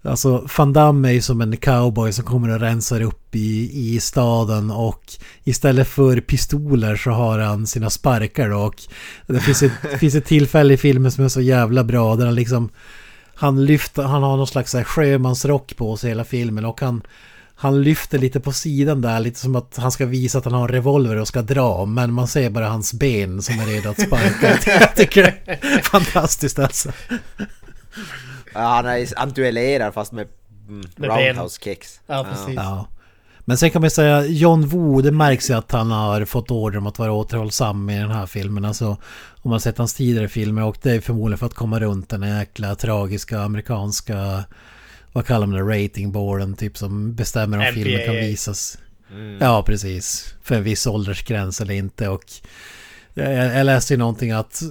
Alltså 0.05 0.47
Van 0.57 0.73
Damme 0.73 1.07
är 1.07 1.13
ju 1.13 1.21
som 1.21 1.41
en 1.41 1.57
cowboy 1.57 2.11
som 2.11 2.25
kommer 2.25 2.49
och 2.49 2.59
rensar 2.59 3.01
upp 3.01 3.35
i, 3.35 3.71
i 3.73 3.99
staden 3.99 4.71
och 4.71 5.01
istället 5.43 5.87
för 5.87 6.19
pistoler 6.19 6.95
så 6.95 7.11
har 7.11 7.39
han 7.39 7.67
sina 7.67 7.89
sparkar 7.89 8.49
då 8.49 8.57
och 8.57 8.81
det 9.27 9.39
finns 9.39 9.63
ett, 9.63 9.71
finns 9.99 10.15
ett 10.15 10.25
tillfälle 10.25 10.73
i 10.73 10.77
filmen 10.77 11.11
som 11.11 11.25
är 11.25 11.29
så 11.29 11.41
jävla 11.41 11.83
bra 11.83 12.15
där 12.15 12.25
han 12.25 12.35
liksom 12.35 12.69
han 13.35 13.65
lyfter, 13.65 14.03
han 14.03 14.23
har 14.23 14.37
någon 14.37 14.47
slags 14.47 14.75
sjömansrock 14.75 15.75
på 15.75 15.97
sig 15.97 16.09
hela 16.09 16.23
filmen 16.23 16.65
och 16.65 16.81
han 16.81 17.01
han 17.57 17.81
lyfter 17.81 18.17
lite 18.17 18.39
på 18.39 18.51
sidan 18.51 19.01
där, 19.01 19.19
lite 19.19 19.39
som 19.39 19.55
att 19.55 19.77
han 19.77 19.91
ska 19.91 20.05
visa 20.05 20.37
att 20.37 20.45
han 20.45 20.53
har 20.53 20.61
en 20.61 20.67
revolver 20.67 21.15
och 21.15 21.27
ska 21.27 21.41
dra. 21.41 21.85
Men 21.85 22.13
man 22.13 22.27
ser 22.27 22.49
bara 22.49 22.67
hans 22.67 22.93
ben 22.93 23.41
som 23.41 23.59
är 23.59 23.65
redo 23.65 23.89
att 23.89 24.01
sparka. 24.01 24.57
Jag 24.79 24.95
tycker 24.95 25.23
det 25.23 25.51
är 25.51 25.81
fantastiskt 25.81 26.59
alltså. 26.59 26.91
Ja, 28.53 28.59
han, 28.59 28.85
är, 28.85 29.07
han 29.15 29.29
duellerar 29.29 29.91
fast 29.91 30.11
med, 30.11 30.27
mm, 30.67 30.89
med 30.95 31.09
roundhouse 31.09 31.61
kicks. 31.63 31.99
Ja, 32.07 32.25
precis. 32.31 32.55
Ja. 32.55 32.87
Men 33.45 33.57
sen 33.57 33.71
kan 33.71 33.81
man 33.81 33.91
säga 33.91 34.25
John 34.25 34.67
Woo, 34.67 35.01
det 35.01 35.11
märks 35.11 35.49
ju 35.49 35.53
att 35.53 35.71
han 35.71 35.91
har 35.91 36.25
fått 36.25 36.51
order 36.51 36.77
om 36.77 36.87
att 36.87 36.99
vara 36.99 37.11
återhållsam 37.11 37.89
i 37.89 37.99
den 37.99 38.11
här 38.11 38.25
filmen. 38.25 38.65
Alltså 38.65 38.87
om 38.87 38.97
man 39.43 39.51
har 39.51 39.59
sett 39.59 39.77
hans 39.77 39.93
tidigare 39.93 40.27
filmer 40.27 40.63
och 40.63 40.77
det 40.81 40.91
är 40.91 41.01
förmodligen 41.01 41.37
för 41.37 41.45
att 41.45 41.53
komma 41.53 41.79
runt 41.79 42.09
den 42.09 42.37
jäkla 42.37 42.75
tragiska 42.75 43.39
amerikanska 43.39 44.43
vad 45.15 45.25
kallar 45.25 45.47
man 45.47 45.67
det, 45.67 45.83
ratingboarden 45.83 46.53
typ 46.53 46.77
som 46.77 47.15
bestämmer 47.15 47.57
om 47.57 47.63
MPAA. 47.63 47.73
filmen 47.73 48.05
kan 48.05 48.15
visas. 48.15 48.77
Ja, 49.39 49.63
precis. 49.65 50.35
För 50.43 50.55
en 50.55 50.63
viss 50.63 50.87
åldersgräns 50.87 51.61
eller 51.61 51.73
inte 51.73 52.07
och 52.09 52.23
jag, 53.17 53.65
läste 53.65 53.93
ju 53.93 53.97
någonting 53.97 54.31
att 54.31 54.63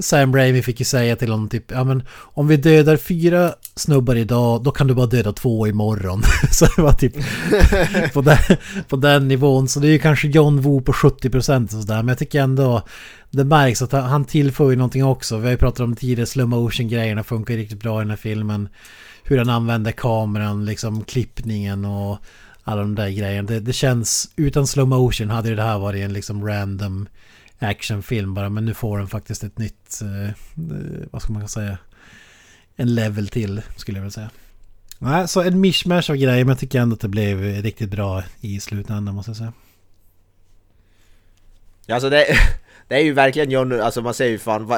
Sam 0.00 0.36
Raimi 0.36 0.62
fick 0.62 0.78
ju 0.80 0.84
säga 0.84 1.16
till 1.16 1.30
honom 1.30 1.48
typ 1.48 1.70
Ja 1.70 1.84
men 1.84 2.02
om 2.10 2.48
vi 2.48 2.56
dödar 2.56 2.96
fyra 2.96 3.54
snubbar 3.74 4.14
idag 4.16 4.62
Då 4.62 4.70
kan 4.70 4.86
du 4.86 4.94
bara 4.94 5.06
döda 5.06 5.32
två 5.32 5.66
imorgon 5.66 6.22
Så 6.50 6.66
det 6.76 6.82
var 6.82 6.92
typ 6.92 7.14
på, 8.12 8.20
den, 8.22 8.38
på 8.88 8.96
den 8.96 9.28
nivån 9.28 9.68
Så 9.68 9.80
det 9.80 9.88
är 9.88 9.92
ju 9.92 9.98
kanske 9.98 10.28
John 10.28 10.60
Woo 10.60 10.80
på 10.80 10.92
70% 10.92 11.64
och 11.64 11.70
sådär 11.70 11.96
Men 11.96 12.08
jag 12.08 12.18
tycker 12.18 12.40
ändå 12.40 12.82
Det 13.30 13.44
märks 13.44 13.82
att 13.82 13.92
han- 13.92 14.24
tillför 14.24 14.70
ju 14.70 14.76
någonting 14.76 15.04
också 15.04 15.36
Vi 15.36 15.44
har 15.44 15.50
ju 15.50 15.56
pratat 15.58 15.80
om 15.80 15.96
tidigare 15.96 16.26
slow 16.26 16.48
motion 16.48 16.88
grejerna 16.88 17.22
funkar 17.24 17.54
riktigt 17.54 17.80
bra 17.80 17.98
i 18.00 18.02
den 18.02 18.10
här 18.10 18.16
filmen 18.16 18.68
hur 19.24 19.38
han 19.38 19.50
använder 19.50 19.92
kameran, 19.92 20.64
liksom 20.64 21.04
klippningen 21.04 21.84
och 21.84 22.18
alla 22.64 22.80
de 22.80 22.94
där 22.94 23.08
grejerna. 23.08 23.48
Det, 23.48 23.60
det 23.60 23.72
känns, 23.72 24.30
utan 24.36 24.66
slow 24.66 24.88
motion 24.88 25.30
hade 25.30 25.54
det 25.54 25.62
här 25.62 25.78
varit 25.78 26.04
en 26.04 26.12
liksom 26.12 26.46
random 26.46 27.08
actionfilm 27.58 28.34
bara. 28.34 28.48
Men 28.48 28.64
nu 28.64 28.74
får 28.74 28.98
den 28.98 29.08
faktiskt 29.08 29.44
ett 29.44 29.58
nytt, 29.58 30.00
eh, 30.02 30.28
eh 30.28 30.34
vad 31.10 31.22
ska 31.22 31.32
man 31.32 31.48
säga, 31.48 31.78
en 32.76 32.94
level 32.94 33.28
till 33.28 33.62
skulle 33.76 33.98
jag 33.98 34.02
vilja 34.02 34.12
säga. 34.12 34.30
Nej, 34.98 35.28
så 35.28 35.42
en 35.42 35.60
mishmash 35.60 36.10
av 36.10 36.16
grejer 36.16 36.44
men 36.44 36.48
jag 36.48 36.58
tycker 36.58 36.80
ändå 36.80 36.94
att 36.94 37.00
det 37.00 37.08
blev 37.08 37.62
riktigt 37.62 37.90
bra 37.90 38.22
i 38.40 38.60
slutändan 38.60 39.14
måste 39.14 39.30
jag 39.30 39.36
säga. 39.36 39.52
Ja, 41.86 41.94
alltså 41.94 42.10
det, 42.10 42.26
det 42.88 42.94
är 42.94 43.00
ju 43.00 43.12
verkligen 43.12 43.50
John, 43.50 43.80
alltså 43.80 44.02
man 44.02 44.14
ser 44.14 44.26
ju 44.26 44.38
fan, 44.38 44.72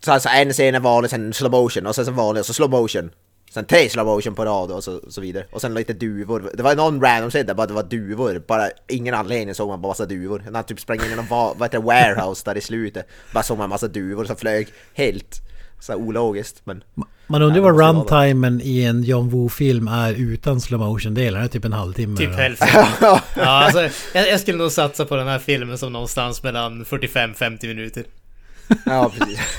så 0.00 0.12
alltså 0.12 0.28
en 0.28 0.52
scen 0.52 0.74
är 0.74 0.80
vanlig, 0.80 1.10
sen 1.10 1.32
slow 1.32 1.50
motion 1.50 1.86
och 1.86 1.94
sen 1.94 2.04
så 2.04 2.10
vanlig 2.10 2.40
och 2.40 2.46
så 2.46 2.52
slow 2.52 2.70
motion. 2.70 3.10
Sen 3.54 3.64
tre 3.64 3.88
slow 3.88 4.06
motion 4.06 4.34
på 4.34 4.44
rad 4.44 4.70
och 4.70 4.84
så, 4.84 5.00
så 5.08 5.20
vidare. 5.20 5.44
Och 5.50 5.60
sen 5.60 5.74
lite 5.74 5.92
duvor. 5.92 6.50
Det 6.54 6.62
var 6.62 6.74
någon 6.76 7.00
random 7.02 7.30
scen 7.30 7.46
där 7.46 7.54
bara 7.54 7.66
det 7.66 7.74
var 7.74 7.82
duvor. 7.82 8.42
Bara 8.46 8.68
ingen 8.88 9.14
anledning 9.14 9.54
såg 9.54 9.68
man 9.68 9.80
bara 9.82 9.88
massa 9.88 10.06
duvor. 10.06 10.42
När 10.46 10.52
han 10.54 10.64
typ 10.64 10.80
sprang 10.80 10.98
in 11.04 11.12
i 11.12 11.16
någon 11.16 11.26
va- 11.26 11.54
vad 11.56 11.68
heter 11.68 11.78
det, 11.78 11.84
warehouse 11.84 12.42
där 12.44 12.56
i 12.56 12.60
slutet. 12.60 13.06
Bara 13.32 13.42
såg 13.42 13.58
man 13.58 13.64
en 13.64 13.70
massa 13.70 13.88
duvor 13.88 14.24
som 14.24 14.36
flög 14.36 14.68
helt 14.94 15.40
så 15.80 15.92
här 15.92 15.98
ologiskt. 15.98 16.60
Men 16.64 16.84
Man 17.26 17.42
undrar 17.42 17.60
vad 17.60 17.78
runtimen 17.80 18.60
i 18.64 18.82
en 18.84 19.02
John 19.02 19.28
Woo-film 19.30 19.88
är 19.88 20.12
utan 20.12 20.60
slow 20.60 20.80
motion-delar. 20.80 21.40
Det 21.40 21.48
typ 21.48 21.64
en 21.64 21.72
halvtimme. 21.72 22.16
Typ 22.16 22.34
hälften. 22.34 22.68
ja, 23.00 23.20
alltså, 23.36 23.80
jag, 24.14 24.28
jag 24.28 24.40
skulle 24.40 24.58
nog 24.58 24.72
satsa 24.72 25.04
på 25.04 25.16
den 25.16 25.26
här 25.28 25.38
filmen 25.38 25.78
som 25.78 25.92
någonstans 25.92 26.42
mellan 26.42 26.84
45-50 26.84 27.66
minuter. 27.66 28.04
ja, 28.86 29.12
precis. 29.18 29.40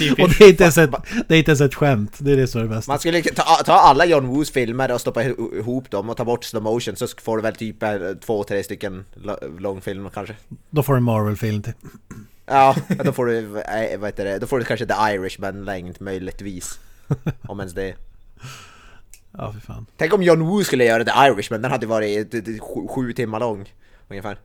Och 0.00 0.28
det 0.38 0.44
är, 0.44 0.48
inte 0.48 0.62
ens 0.62 0.78
ett, 0.78 0.90
det 1.28 1.34
är 1.34 1.38
inte 1.38 1.50
ens 1.50 1.60
ett 1.60 1.74
skämt. 1.74 2.12
Det 2.18 2.32
är 2.32 2.36
det 2.36 2.46
som 2.46 2.60
är 2.60 2.64
det 2.64 2.74
bästa. 2.74 2.92
Man 2.92 2.98
skulle 2.98 3.22
ta, 3.22 3.42
ta 3.42 3.72
alla 3.72 4.04
John 4.04 4.26
Woos 4.26 4.50
filmer 4.50 4.92
och 4.92 5.00
stoppa 5.00 5.24
ihop 5.24 5.90
dem 5.90 6.10
och 6.10 6.16
ta 6.16 6.24
bort 6.24 6.44
slow 6.44 6.62
motion 6.62 6.96
så 6.96 7.06
får 7.22 7.36
du 7.36 7.42
väl 7.42 7.56
typ 7.56 7.82
eh, 7.82 7.92
två, 8.20 8.44
tre 8.44 8.62
stycken 8.62 9.04
långfilmer 9.58 10.10
kanske. 10.10 10.34
Då 10.70 10.82
får 10.82 10.92
du 10.92 10.96
en 10.96 11.04
Marvel-film 11.04 11.62
till. 11.62 11.72
Ja, 12.46 12.76
då 13.04 13.12
får 13.12 13.26
du, 13.26 13.38
eh, 13.60 13.98
vad 13.98 14.08
heter 14.08 14.24
det, 14.24 14.38
då 14.38 14.46
får 14.46 14.58
du 14.58 14.64
kanske 14.64 14.86
The 14.86 14.94
Irishman-längd 14.94 15.96
möjligtvis. 16.00 16.78
Om 17.42 17.60
ens 17.60 17.72
det. 17.72 17.94
Ja, 19.32 19.52
för 19.52 19.60
fan. 19.60 19.86
Tänk 19.96 20.14
om 20.14 20.22
John 20.22 20.40
Woo 20.40 20.64
skulle 20.64 20.84
göra 20.84 21.04
The 21.04 21.12
Irishman, 21.26 21.62
den 21.62 21.70
hade 21.70 21.86
varit 21.86 22.32
sju, 22.60 22.88
sju 22.88 23.12
timmar 23.12 23.40
lång. 23.40 23.72
Ungefär. 24.08 24.38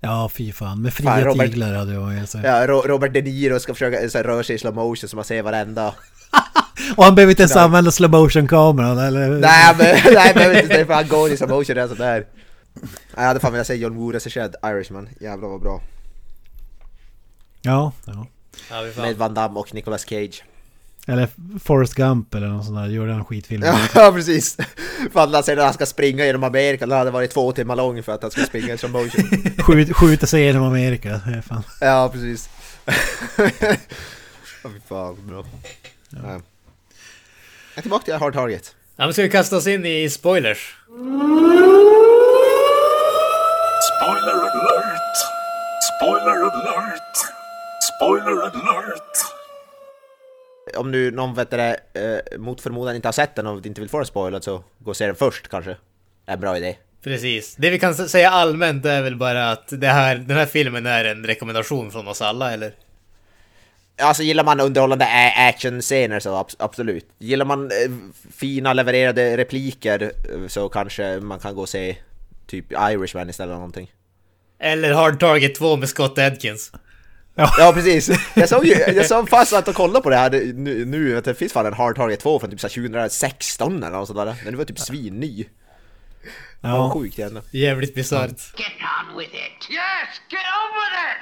Ja, 0.00 0.28
fy 0.28 0.52
fan. 0.52 0.82
Med 0.82 0.94
Fan, 0.94 1.16
fria 1.16 1.26
Robert- 1.26 1.46
tyglar 1.46 1.74
hade 1.74 1.92
jag 1.92 2.28
säga. 2.28 2.60
Ja, 2.60 2.66
Ro- 2.66 2.82
Robert 2.86 3.12
De 3.12 3.22
Niro 3.22 3.60
ska 3.60 3.74
försöka 3.74 4.08
så 4.08 4.18
här, 4.18 4.24
röra 4.24 4.42
sig 4.42 4.56
i 4.56 4.58
slow 4.58 4.74
motion 4.74 5.08
så 5.08 5.16
man 5.16 5.24
ser 5.24 5.42
varenda... 5.42 5.94
Och 6.96 7.04
han 7.04 7.14
behöver 7.14 7.30
inte 7.30 7.42
ens 7.42 7.56
använda 7.56 7.90
slow 7.90 8.10
motion-kameran 8.10 8.98
eller? 8.98 9.28
Nej 9.28 9.74
men, 9.78 9.96
nej 10.14 10.32
men 10.34 10.56
inte 10.62 10.76
det, 10.78 10.86
för 10.86 10.94
han 10.94 11.08
går 11.08 11.30
i 11.30 11.36
slow 11.36 11.50
motion 11.50 11.74
redan 11.74 11.88
sådär. 11.88 12.26
Jag 13.16 13.22
hade 13.22 13.40
fan 13.40 13.52
velat 13.52 13.66
säga 13.66 13.78
John 13.78 13.96
Woo 13.96 14.12
regisserad 14.12 14.54
Irishman, 14.64 15.08
jävlar 15.20 15.48
vad 15.48 15.60
bra. 15.60 15.80
Ja, 17.62 17.92
ja. 18.06 18.26
Med 18.82 18.94
fan. 18.94 19.14
Van 19.16 19.34
Damme 19.34 19.58
och 19.60 19.74
Nicolas 19.74 20.04
Cage. 20.08 20.44
Eller 21.08 21.28
Forrest 21.64 21.94
Gump 21.94 22.34
eller 22.34 22.46
någon 22.48 22.64
sån 22.64 22.74
där. 22.74 22.86
Gjorde 22.86 23.12
en 23.12 23.24
skitfilm. 23.24 23.64
Ja 23.94 24.12
precis! 24.12 24.56
Fan 25.12 25.34
han 25.34 25.42
säger 25.42 25.58
att 25.58 25.64
han 25.64 25.74
ska 25.74 25.86
springa 25.86 26.26
genom 26.26 26.44
Amerika, 26.44 26.86
den 26.86 26.98
hade 26.98 27.10
varit 27.10 27.30
två 27.30 27.52
timmar 27.52 27.76
lång 27.76 28.02
för 28.02 28.12
att 28.12 28.22
han 28.22 28.30
ska 28.30 28.44
springa 28.44 28.74
i 28.74 28.88
motion. 28.88 29.24
Skjut, 29.58 29.96
skjuta 29.96 30.26
sig 30.26 30.42
genom 30.42 30.62
Amerika. 30.62 31.20
Det 31.26 31.42
fan. 31.42 31.62
Ja 31.80 32.10
precis. 32.12 32.48
Åh 34.64 34.70
fy 34.72 34.80
fan, 34.88 35.16
bra. 35.26 35.44
Ja. 36.10 36.18
Jag 36.22 36.42
är 37.74 37.80
tillbaka 37.82 38.04
till 38.04 38.14
Hard 38.14 38.34
Target. 38.34 38.74
Ja, 38.96 39.04
men 39.04 39.12
ska 39.12 39.22
vi 39.22 39.30
kasta 39.30 39.56
oss 39.56 39.66
in 39.66 39.86
i 39.86 40.10
spoilers? 40.10 40.76
Spoiler 43.88 44.32
alert! 44.32 45.16
Spoiler 45.96 46.36
alert! 46.42 47.16
Spoiler 47.96 48.42
alert! 48.42 49.37
Om 50.76 50.90
nu 50.90 51.10
någon 51.10 51.34
vet 51.34 51.50
det, 51.50 51.76
eh, 51.94 52.38
mot 52.38 52.60
förmodan 52.60 52.96
inte 52.96 53.08
har 53.08 53.12
sett 53.12 53.34
den 53.34 53.46
och 53.46 53.66
inte 53.66 53.80
vill 53.80 53.90
få 53.90 53.98
den 53.98 54.06
spoilad 54.06 54.44
så 54.44 54.64
gå 54.78 54.90
och 54.90 54.96
se 54.96 55.06
den 55.06 55.14
först 55.16 55.48
kanske. 55.48 55.70
Det 55.70 55.76
är 56.30 56.32
en 56.34 56.40
bra 56.40 56.56
idé. 56.56 56.76
Precis. 57.02 57.56
Det 57.56 57.70
vi 57.70 57.78
kan 57.78 57.94
säga 57.94 58.30
allmänt 58.30 58.84
är 58.86 59.02
väl 59.02 59.16
bara 59.16 59.50
att 59.50 59.68
det 59.68 59.86
här, 59.86 60.16
den 60.16 60.36
här 60.36 60.46
filmen 60.46 60.86
är 60.86 61.04
en 61.04 61.24
rekommendation 61.26 61.90
från 61.90 62.08
oss 62.08 62.22
alla, 62.22 62.52
eller? 62.52 62.72
Alltså 64.00 64.22
gillar 64.22 64.44
man 64.44 64.60
underhållande 64.60 65.06
actionscener 65.36 66.20
så 66.20 66.30
abs- 66.42 66.56
absolut. 66.58 67.06
Gillar 67.18 67.44
man 67.44 67.64
eh, 67.64 67.90
fina 68.36 68.72
levererade 68.72 69.36
repliker 69.36 70.12
så 70.48 70.68
kanske 70.68 71.20
man 71.20 71.38
kan 71.38 71.54
gå 71.54 71.60
och 71.60 71.68
se 71.68 71.96
typ 72.46 72.72
Irishman 72.72 73.30
istället 73.30 73.46
eller 73.48 73.54
någonting. 73.54 73.92
Eller 74.58 74.92
Hard 74.92 75.20
Target 75.20 75.54
2 75.54 75.76
med 75.76 75.88
Scott 75.88 76.18
Adkins. 76.18 76.72
Ja 77.38 77.72
precis! 77.74 78.10
Jag 78.34 78.48
såg 78.48 78.66
ju, 78.66 78.74
jag 78.74 79.06
såg 79.06 79.28
fast 79.28 79.52
att 79.52 79.74
kolla 79.74 80.00
på 80.00 80.10
det 80.10 80.16
här 80.16 80.30
nu, 80.30 80.84
nu 80.84 81.14
vet 81.14 81.24
du, 81.24 81.30
det 81.32 81.38
finns 81.38 81.52
fan 81.52 81.66
en 81.66 81.74
Hard 81.74 81.96
Target 81.96 82.20
2 82.20 82.40
från 82.40 82.50
typ 82.50 82.60
så 82.60 82.66
här 82.66 82.74
2016 82.74 83.82
eller 83.82 83.96
något 83.96 84.08
sådär. 84.08 84.34
Den 84.44 84.56
var 84.56 84.64
typ 84.64 84.78
svinny. 84.78 85.44
Ja. 86.60 86.68
Ja. 86.68 86.90
Sjukt 86.94 87.18
egentligen. 87.18 87.46
Jävligt 87.50 87.94
bisarrt. 87.94 88.58
Get 88.58 88.72
on 88.80 89.18
with 89.18 89.34
it. 89.34 89.70
Yes, 89.70 90.20
get 90.30 90.40
on 90.40 90.70
with 90.80 90.94
it! 91.04 91.18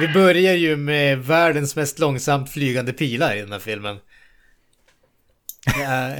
Vi 0.00 0.08
börjar 0.08 0.54
ju 0.54 0.76
med 0.76 1.18
världens 1.18 1.76
mest 1.76 1.98
långsamt 1.98 2.50
flygande 2.50 2.92
pilar 2.92 3.36
i 3.36 3.40
den 3.40 3.52
här 3.52 3.58
filmen. 3.58 3.98
Ja, 5.66 6.08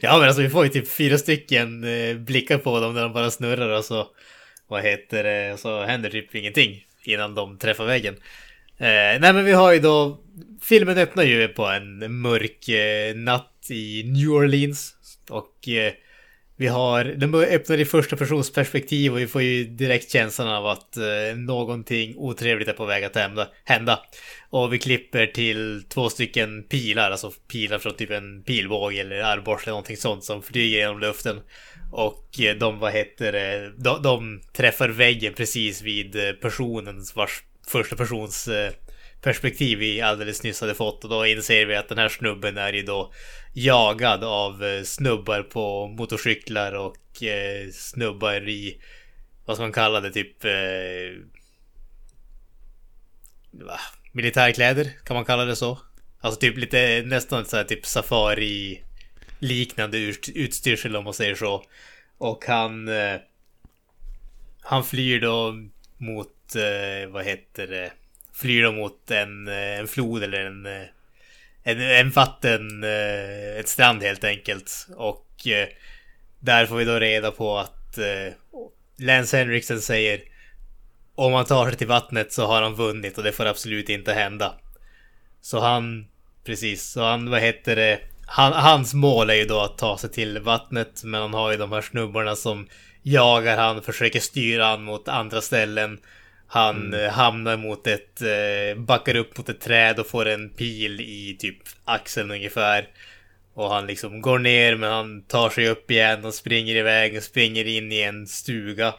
ja 0.00 0.18
men 0.18 0.28
alltså 0.28 0.42
vi 0.42 0.50
får 0.50 0.64
ju 0.64 0.70
typ 0.70 0.88
fyra 0.90 1.18
stycken 1.18 1.84
eh, 1.84 2.16
blickar 2.16 2.58
på 2.58 2.80
dem 2.80 2.94
när 2.94 3.02
de 3.02 3.12
bara 3.12 3.30
snurrar 3.30 3.78
och 3.78 3.84
så 3.84 4.06
vad 4.68 4.82
heter 4.82 5.24
det, 5.24 5.60
så 5.60 5.84
händer 5.84 6.10
typ 6.10 6.34
ingenting 6.34 6.84
innan 7.04 7.34
de 7.34 7.58
träffar 7.58 7.86
väggen. 7.86 8.14
Eh, 8.78 9.20
nej 9.20 9.32
men 9.32 9.44
vi 9.44 9.52
har 9.52 9.72
ju 9.72 9.80
då, 9.80 10.18
filmen 10.62 10.98
öppnar 10.98 11.24
ju 11.24 11.48
på 11.48 11.66
en 11.66 12.20
mörk 12.20 12.68
eh, 12.68 13.16
natt 13.16 13.66
i 13.70 14.02
New 14.02 14.30
Orleans 14.30 14.94
och 15.28 15.68
eh, 15.68 15.92
vi 16.60 16.66
har, 16.66 17.04
den 17.04 17.34
öppnar 17.34 17.78
i 17.78 17.84
första 17.84 18.16
persons 18.16 18.52
perspektiv 18.52 19.12
och 19.12 19.18
vi 19.18 19.26
får 19.26 19.42
ju 19.42 19.64
direkt 19.64 20.12
känslan 20.12 20.48
av 20.48 20.66
att 20.66 20.96
eh, 20.96 21.36
någonting 21.36 22.14
otrevligt 22.16 22.68
är 22.68 22.72
på 22.72 22.84
väg 22.84 23.04
att 23.04 23.16
hända, 23.16 23.48
hända. 23.64 24.00
Och 24.50 24.72
vi 24.72 24.78
klipper 24.78 25.26
till 25.26 25.82
två 25.88 26.08
stycken 26.08 26.62
pilar, 26.62 27.10
alltså 27.10 27.30
pilar 27.30 27.78
från 27.78 27.94
typ 27.96 28.10
en 28.10 28.42
pilbåge 28.42 29.00
eller 29.00 29.22
armborst 29.22 29.66
eller 29.66 29.72
någonting 29.72 29.96
sånt 29.96 30.24
som 30.24 30.42
flyger 30.42 30.78
genom 30.78 31.00
luften. 31.00 31.40
Och 31.90 32.40
eh, 32.40 32.56
de, 32.56 32.78
vad 32.78 32.92
heter 32.92 33.32
det, 33.32 33.72
de, 33.76 34.02
de 34.02 34.40
träffar 34.52 34.88
väggen 34.88 35.34
precis 35.34 35.82
vid 35.82 36.16
eh, 36.16 36.32
personens 36.32 37.16
vars 37.16 37.42
första 37.66 37.96
persons 37.96 38.48
eh, 38.48 38.72
perspektiv 39.22 39.78
vi 39.78 40.00
alldeles 40.00 40.42
nyss 40.42 40.60
hade 40.60 40.74
fått 40.74 41.04
och 41.04 41.10
då 41.10 41.26
inser 41.26 41.66
vi 41.66 41.76
att 41.76 41.88
den 41.88 41.98
här 41.98 42.08
snubben 42.08 42.58
är 42.58 42.72
ju 42.72 42.82
då 42.82 43.12
jagad 43.52 44.24
av 44.24 44.84
snubbar 44.84 45.42
på 45.42 45.88
motorcyklar 45.88 46.72
och 46.72 47.22
eh, 47.22 47.70
snubbar 47.72 48.48
i 48.48 48.80
vad 49.44 49.56
ska 49.56 49.62
man 49.62 49.72
kalla 49.72 50.00
det 50.00 50.10
typ 50.10 50.44
eh, 50.44 50.50
va? 53.52 53.80
militärkläder 54.12 54.90
kan 55.04 55.14
man 55.14 55.24
kalla 55.24 55.44
det 55.44 55.56
så. 55.56 55.78
Alltså 56.20 56.40
typ 56.40 56.56
lite 56.56 57.02
nästan 57.06 57.44
så 57.44 57.56
här 57.56 57.64
typ 57.64 57.86
safari 57.86 58.82
liknande 59.38 59.98
utstyrsel 60.34 60.96
om 60.96 61.04
man 61.04 61.14
säger 61.14 61.34
så. 61.34 61.64
Och 62.18 62.44
han 62.44 62.88
eh, 62.88 63.16
han 64.60 64.84
flyr 64.84 65.20
då 65.20 65.54
mot 65.96 66.56
eh, 66.56 67.10
vad 67.10 67.24
heter 67.24 67.66
det 67.66 67.92
flyr 68.34 68.62
då 68.62 68.72
mot 68.72 69.10
en, 69.10 69.48
eh, 69.48 69.78
en 69.78 69.88
flod 69.88 70.22
eller 70.22 70.46
en, 70.46 70.66
eh, 70.66 70.86
en, 71.62 71.80
en 71.80 72.10
vatten, 72.10 72.84
eh, 72.84 73.58
ett 73.60 73.68
strand 73.68 74.02
helt 74.02 74.24
enkelt. 74.24 74.86
Och 74.96 75.28
Och 75.38 75.46
eh, 75.46 75.68
där 76.40 76.66
får 76.66 76.76
vi 76.76 76.84
då 76.84 76.98
reda 76.98 77.30
på 77.30 77.58
att 77.58 77.98
eh, 77.98 78.32
Lance 78.96 79.36
Henriksen 79.36 79.80
säger 79.80 80.20
om 81.14 81.32
han 81.32 81.44
tar 81.44 81.68
sig 81.68 81.76
till 81.76 81.86
vattnet 81.86 82.32
så 82.32 82.46
har 82.46 82.62
han 82.62 82.74
vunnit 82.74 83.18
och 83.18 83.24
det 83.24 83.32
får 83.32 83.46
absolut 83.46 83.88
inte 83.88 84.12
hända. 84.12 84.54
Så 85.40 85.60
han, 85.60 86.06
precis, 86.44 86.90
så 86.90 87.02
han, 87.02 87.30
vad 87.30 87.40
heter 87.40 87.76
det, 87.76 88.00
han, 88.28 88.52
hans 88.52 88.94
mål 88.94 89.30
är 89.30 89.34
ju 89.34 89.44
då 89.44 89.60
att 89.60 89.78
ta 89.78 89.98
sig 89.98 90.10
till 90.10 90.38
vattnet 90.38 91.02
men 91.04 91.20
han 91.20 91.34
har 91.34 91.50
ju 91.50 91.56
de 91.56 91.72
här 91.72 91.80
snubbarna 91.82 92.36
som 92.36 92.68
jagar 93.02 93.56
han, 93.56 93.82
försöker 93.82 94.20
styra 94.20 94.64
han 94.66 94.82
mot 94.82 95.08
andra 95.08 95.40
ställen. 95.40 95.98
Han 96.46 96.76
Mm. 96.86 97.00
eh, 97.04 97.10
hamnar 97.12 97.56
mot 97.56 97.86
ett, 97.86 98.22
eh, 98.22 98.78
backar 98.82 99.14
upp 99.16 99.38
mot 99.38 99.48
ett 99.48 99.60
träd 99.60 99.98
och 99.98 100.06
får 100.06 100.26
en 100.28 100.50
pil 100.50 101.00
i 101.00 101.36
typ 101.40 101.56
axeln 101.84 102.30
ungefär. 102.30 102.88
Och 103.54 103.70
han 103.70 103.86
liksom 103.86 104.20
går 104.20 104.38
ner 104.38 104.76
men 104.76 104.92
han 104.92 105.22
tar 105.22 105.50
sig 105.50 105.68
upp 105.68 105.90
igen 105.90 106.24
och 106.24 106.34
springer 106.34 106.76
iväg 106.76 107.16
och 107.16 107.22
springer 107.22 107.64
in 107.64 107.92
i 107.92 108.00
en 108.00 108.26
stuga. 108.26 108.94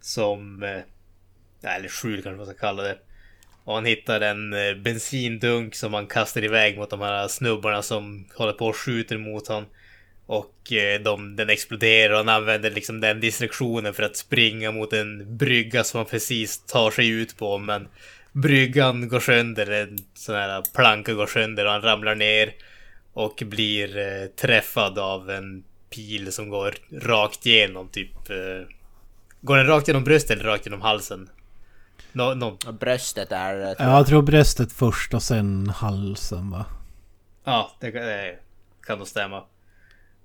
Som... 0.00 0.62
eh, 0.62 0.80
Eller 1.76 1.88
skjul 1.88 2.22
kanske 2.22 2.36
man 2.36 2.46
ska 2.46 2.54
kalla 2.54 2.82
det. 2.82 2.98
Och 3.64 3.74
han 3.74 3.84
hittar 3.84 4.20
en 4.20 4.52
eh, 4.52 4.74
bensindunk 4.74 5.74
som 5.74 5.94
han 5.94 6.06
kastar 6.06 6.44
iväg 6.44 6.78
mot 6.78 6.90
de 6.90 7.00
här 7.00 7.28
snubbarna 7.28 7.82
som 7.82 8.28
håller 8.34 8.52
på 8.52 8.66
och 8.66 8.76
skjuter 8.76 9.18
mot 9.18 9.48
honom. 9.48 9.66
Och 10.26 10.72
eh, 10.72 11.00
de, 11.00 11.36
den 11.36 11.50
exploderar 11.50 12.12
och 12.12 12.18
han 12.18 12.28
använder 12.28 12.70
liksom 12.70 13.00
den 13.00 13.20
distraktionen 13.20 13.94
för 13.94 14.02
att 14.02 14.16
springa 14.16 14.72
mot 14.72 14.92
en 14.92 15.36
brygga 15.36 15.84
som 15.84 15.98
han 15.98 16.06
precis 16.06 16.66
tar 16.66 16.90
sig 16.90 17.08
ut 17.08 17.36
på. 17.36 17.58
Men 17.58 17.88
bryggan 18.32 19.08
går 19.08 19.20
sönder, 19.20 19.70
en 19.70 19.98
sån 20.14 20.34
här 20.34 20.62
planka 20.74 21.12
går 21.12 21.26
sönder 21.26 21.66
och 21.66 21.72
han 21.72 21.82
ramlar 21.82 22.14
ner. 22.14 22.54
Och 23.12 23.42
blir 23.46 23.98
eh, 23.98 24.26
träffad 24.26 24.98
av 24.98 25.30
en 25.30 25.64
pil 25.90 26.32
som 26.32 26.48
går 26.48 26.74
rakt 26.92 27.46
igenom 27.46 27.88
typ... 27.88 28.30
Eh, 28.30 28.68
går 29.40 29.56
den 29.56 29.66
rakt 29.66 29.88
genom 29.88 30.04
bröstet 30.04 30.30
eller 30.30 30.44
rakt 30.44 30.66
genom 30.66 30.80
halsen? 30.80 31.28
Nå, 32.14 32.34
nå, 32.34 32.56
Bröstet 32.80 33.32
är... 33.32 33.60
eh, 33.70 33.74
tror 33.76 33.88
Ja, 33.90 33.96
jag 33.96 34.06
tror 34.06 34.22
bröstet 34.22 34.72
först 34.72 35.14
och 35.14 35.22
sen 35.22 35.68
halsen 35.68 36.50
va? 36.50 36.66
Ja, 37.44 37.72
det, 37.80 37.92
kan- 37.92 38.02
det 38.02 38.38
kan 38.86 38.98
nog 38.98 39.06
stämma. 39.08 39.44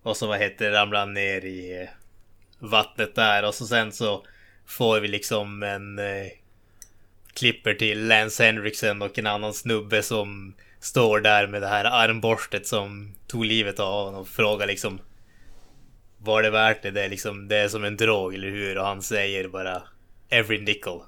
Och 0.04 0.18
så 0.18 0.28
vad 0.28 0.40
heter 0.40 0.72
det, 0.72 0.78
ramlar 0.78 1.00
han 1.00 1.14
ner 1.14 1.46
i 1.46 1.82
eh, 1.82 1.90
vattnet 2.60 3.16
där 3.16 3.46
och 3.48 3.54
så 3.56 3.66
sen 3.68 3.92
så 3.92 4.26
får 4.66 5.00
vi 5.00 5.08
liksom 5.08 5.64
en 5.64 6.00
eh, 6.00 6.28
klipper 7.34 7.74
till 7.74 8.08
Lance 8.08 8.44
Henriksen 8.46 9.02
och 9.02 9.20
en 9.20 9.28
annan 9.28 9.54
snubbe 9.54 10.04
som 10.04 10.54
står 10.80 11.20
där 11.20 11.48
med 11.48 11.62
det 11.62 11.68
här 11.68 11.86
armborstet 11.86 12.68
som 12.68 13.16
tog 13.28 13.46
livet 13.46 13.80
av 13.80 14.06
honom 14.06 14.22
och 14.22 14.28
frågar 14.28 14.68
liksom 14.68 15.00
Var 16.18 16.42
det 16.44 16.50
värt 16.50 16.82
det? 16.82 16.92
Det 16.92 17.04
är 17.06 17.10
liksom, 17.10 17.48
det 17.48 17.58
är 17.58 17.68
som 17.68 17.84
en 17.84 17.98
drog, 17.98 18.34
eller 18.36 18.50
hur? 18.50 18.78
Och 18.78 18.86
han 18.86 19.02
säger 19.02 19.48
bara 19.48 19.82
Every 20.30 20.62
nickel. 20.62 21.00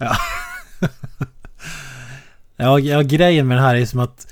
Ja, 2.56 2.78
ja, 2.78 3.02
grejen 3.02 3.48
med 3.48 3.56
det 3.56 3.62
här 3.62 3.74
är 3.74 3.86
som 3.86 4.00
att 4.00 4.26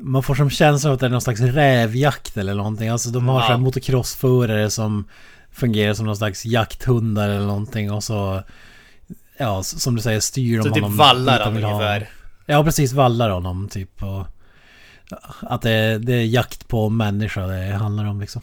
man 0.00 0.22
får 0.22 0.34
som 0.34 0.50
känsla 0.50 0.90
av 0.90 0.94
att 0.94 1.00
det 1.00 1.06
är 1.06 1.10
någon 1.10 1.20
slags 1.20 1.40
rävjakt 1.40 2.36
eller 2.36 2.54
någonting. 2.54 2.88
Alltså 2.88 3.10
de 3.10 3.28
har 3.28 3.40
Ja. 3.40 3.46
så 3.46 3.52
här 3.52 3.58
motocrossförare 3.58 4.70
som 4.70 5.08
fungerar 5.52 5.94
som 5.94 6.06
någon 6.06 6.16
slags 6.16 6.44
jakthundar 6.44 7.28
eller 7.28 7.46
någonting 7.46 7.92
och 7.92 8.04
så... 8.04 8.42
Ja, 9.38 9.62
som 9.62 9.96
du 9.96 10.02
säger 10.02 10.20
styr 10.20 10.56
de 10.56 10.62
Så 10.62 10.68
typ 10.68 10.82
honom 10.82 10.96
vallar 10.96 11.32
dit 11.38 11.46
de 11.46 11.62
han 11.62 11.72
ungefär. 11.72 12.08
Ja, 12.46 12.64
precis. 12.64 12.92
Vallar 12.92 13.30
honom 13.30 13.68
typ. 13.68 14.02
Och 14.02 14.26
att 15.40 15.62
det, 15.62 15.98
det 15.98 16.12
är 16.12 16.24
jakt 16.24 16.68
på 16.68 16.88
människa 16.88 17.46
det 17.46 17.74
handlar 17.74 18.04
om 18.04 18.20
liksom. 18.20 18.42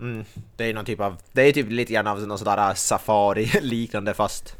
Mm, 0.00 0.24
det 0.56 0.64
är 0.64 0.74
någon 0.74 0.84
typ 0.84 1.00
av... 1.00 1.16
Det 1.32 1.42
är 1.42 1.52
typ 1.52 1.70
lite 1.70 1.92
grann 1.92 2.06
av 2.06 2.26
någon 2.26 2.38
sån 2.38 2.44
där 2.44 2.74
safari-liknande 2.74 4.14
fast... 4.14 4.56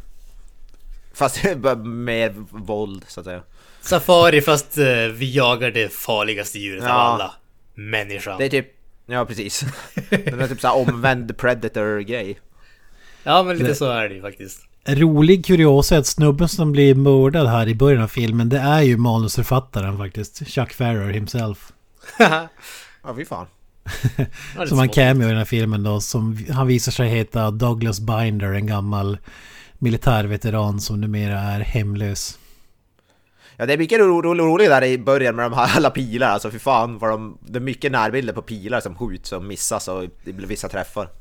Fast 1.19 1.41
med 1.85 2.35
våld 2.51 3.05
så 3.09 3.21
att 3.21 3.27
säga. 3.27 3.43
Safari 3.81 4.41
fast 4.41 4.79
eh, 4.79 4.85
vi 5.15 5.35
jagar 5.37 5.71
det 5.71 5.93
farligaste 5.93 6.59
djuret 6.59 6.83
av 6.83 6.89
Ja. 6.89 6.95
alla. 6.95 7.35
Människan. 7.75 8.39
Det 8.39 8.45
är 8.45 8.49
typ... 8.49 8.67
Ja 9.07 9.25
precis. 9.25 9.65
Det 10.11 10.29
är 10.29 10.49
typ 10.49 10.61
såhär 10.61 10.77
omvänd 10.77 11.37
predator-grej. 11.39 12.39
Ja 13.23 13.43
men 13.43 13.57
lite 13.57 13.69
Det- 13.71 13.75
så 13.75 13.91
är 13.91 14.09
det 14.09 14.15
ju 14.15 14.23
faktiskt. 14.23 14.65
Rolig 14.87 15.47
kuriosa 15.47 15.95
är 15.95 15.99
att 15.99 16.07
snubben 16.07 16.49
som 16.49 16.73
blir 16.73 16.95
mördad 16.95 17.47
här 17.49 17.69
i 17.69 17.75
början 17.75 18.03
av 18.03 18.09
filmen 18.09 18.49
det 18.49 18.59
är 18.59 18.83
ju 18.83 18.97
manusförfattaren 18.97 19.99
faktiskt. 19.99 20.49
Chuck 20.49 20.73
Farrer 20.73 21.11
himself. 21.13 21.73
Ja 23.03 23.15
fy 23.17 23.25
fan. 23.25 23.47
Som 24.69 24.79
han 24.79 24.89
cameo 24.89 25.27
i 25.27 25.29
den 25.29 25.39
här 25.39 25.45
filmen 25.45 25.83
då. 25.83 26.01
Som 26.01 26.39
han 26.51 26.67
visar 26.67 26.93
sig 26.93 27.09
heta 27.09 27.51
Douglas 27.51 28.01
Binder, 28.01 28.53
en 28.53 28.67
gammal 28.67 29.19
militärveteran 29.79 30.81
som 30.81 31.01
numera 31.01 31.41
är 31.41 31.61
hemlös. 31.61 32.39
Ja 33.57 33.67
det 33.67 33.73
är 33.73 33.79
mycket 33.79 33.99
ro 33.99 34.23
ro 34.23 34.35
roligt 34.35 34.69
där 34.69 34.85
i 34.85 34.99
början 34.99 35.37
med 35.37 35.45
de 35.45 35.53
här 35.53 35.77
alla 35.77 35.91
pilar, 35.91 36.29
alltså 36.29 36.51
fy 36.51 36.59
fan 36.59 36.99
vad 36.99 37.11
de... 37.11 37.39
Det 37.47 37.59
är 37.59 37.61
mycket 37.61 37.93
närbilder 37.93 38.33
på 38.33 38.43
pilar 38.43 38.81
som 38.81 38.95
skjuts 38.95 39.33
och 39.33 39.45
missas 39.45 39.89
och 39.89 40.05
det 40.25 40.33
blir 40.33 40.47
vissa 40.47 40.69
träffar. 40.69 41.09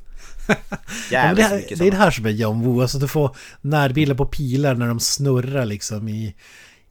Ja, 1.10 1.18
Jävligt 1.24 1.36
det, 1.36 1.48
här, 1.48 1.56
mycket 1.56 1.78
det 1.78 1.86
är 1.86 1.90
det 1.90 1.96
här 1.96 2.10
som 2.10 2.26
är 2.26 2.30
John 2.30 2.62
Woo. 2.62 2.82
Alltså 2.82 2.98
du 2.98 3.08
får 3.08 3.36
närbilder 3.60 4.14
på 4.14 4.26
pilar 4.26 4.74
när 4.74 4.86
de 4.88 5.00
snurrar 5.00 5.64
liksom 5.64 6.08
i, 6.08 6.34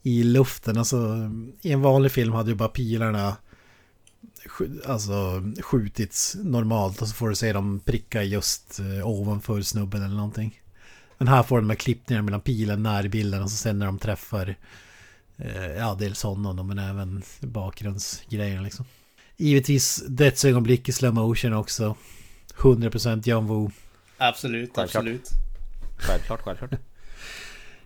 i 0.02 0.22
luften. 0.22 0.78
Alltså 0.78 1.30
i 1.62 1.72
en 1.72 1.82
vanlig 1.82 2.12
film 2.12 2.32
hade 2.32 2.50
ju 2.50 2.56
bara 2.56 2.68
pilarna 2.68 3.36
alltså, 4.86 5.42
skjutits 5.62 6.36
normalt 6.42 7.02
och 7.02 7.08
så 7.08 7.14
får 7.14 7.28
du 7.28 7.34
se 7.34 7.52
dem 7.52 7.80
pricka 7.84 8.22
just 8.22 8.78
eh, 8.78 9.08
ovanför 9.08 9.62
snubben 9.62 10.02
eller 10.02 10.16
någonting. 10.16 10.60
Men 11.18 11.28
här 11.28 11.42
får 11.42 11.60
de 11.60 11.70
här 11.70 11.76
klippningarna 11.76 12.24
mellan 12.24 12.40
pilen, 12.40 12.82
närbilden 12.82 13.42
och 13.42 13.50
så 13.50 13.56
sen 13.56 13.78
när 13.78 13.86
de 13.86 13.98
träffar 13.98 14.54
eh, 15.36 15.66
ja, 15.78 15.96
dels 16.00 16.22
honom 16.22 16.56
då, 16.56 16.62
men 16.62 16.78
även 16.78 17.22
bakgrundsgrejerna 17.40 18.62
liksom. 18.62 18.84
Givetvis 19.36 20.04
dödsögonblick 20.08 20.88
i 20.88 20.92
slow 20.92 21.14
motion 21.14 21.52
också. 21.52 21.96
100% 22.56 23.28
John 23.28 23.46
Woo. 23.46 23.70
Absolut, 24.18 24.70
Självklart. 24.74 24.96
absolut. 24.96 25.28
Självklart, 25.98 26.40
självklart. 26.44 26.70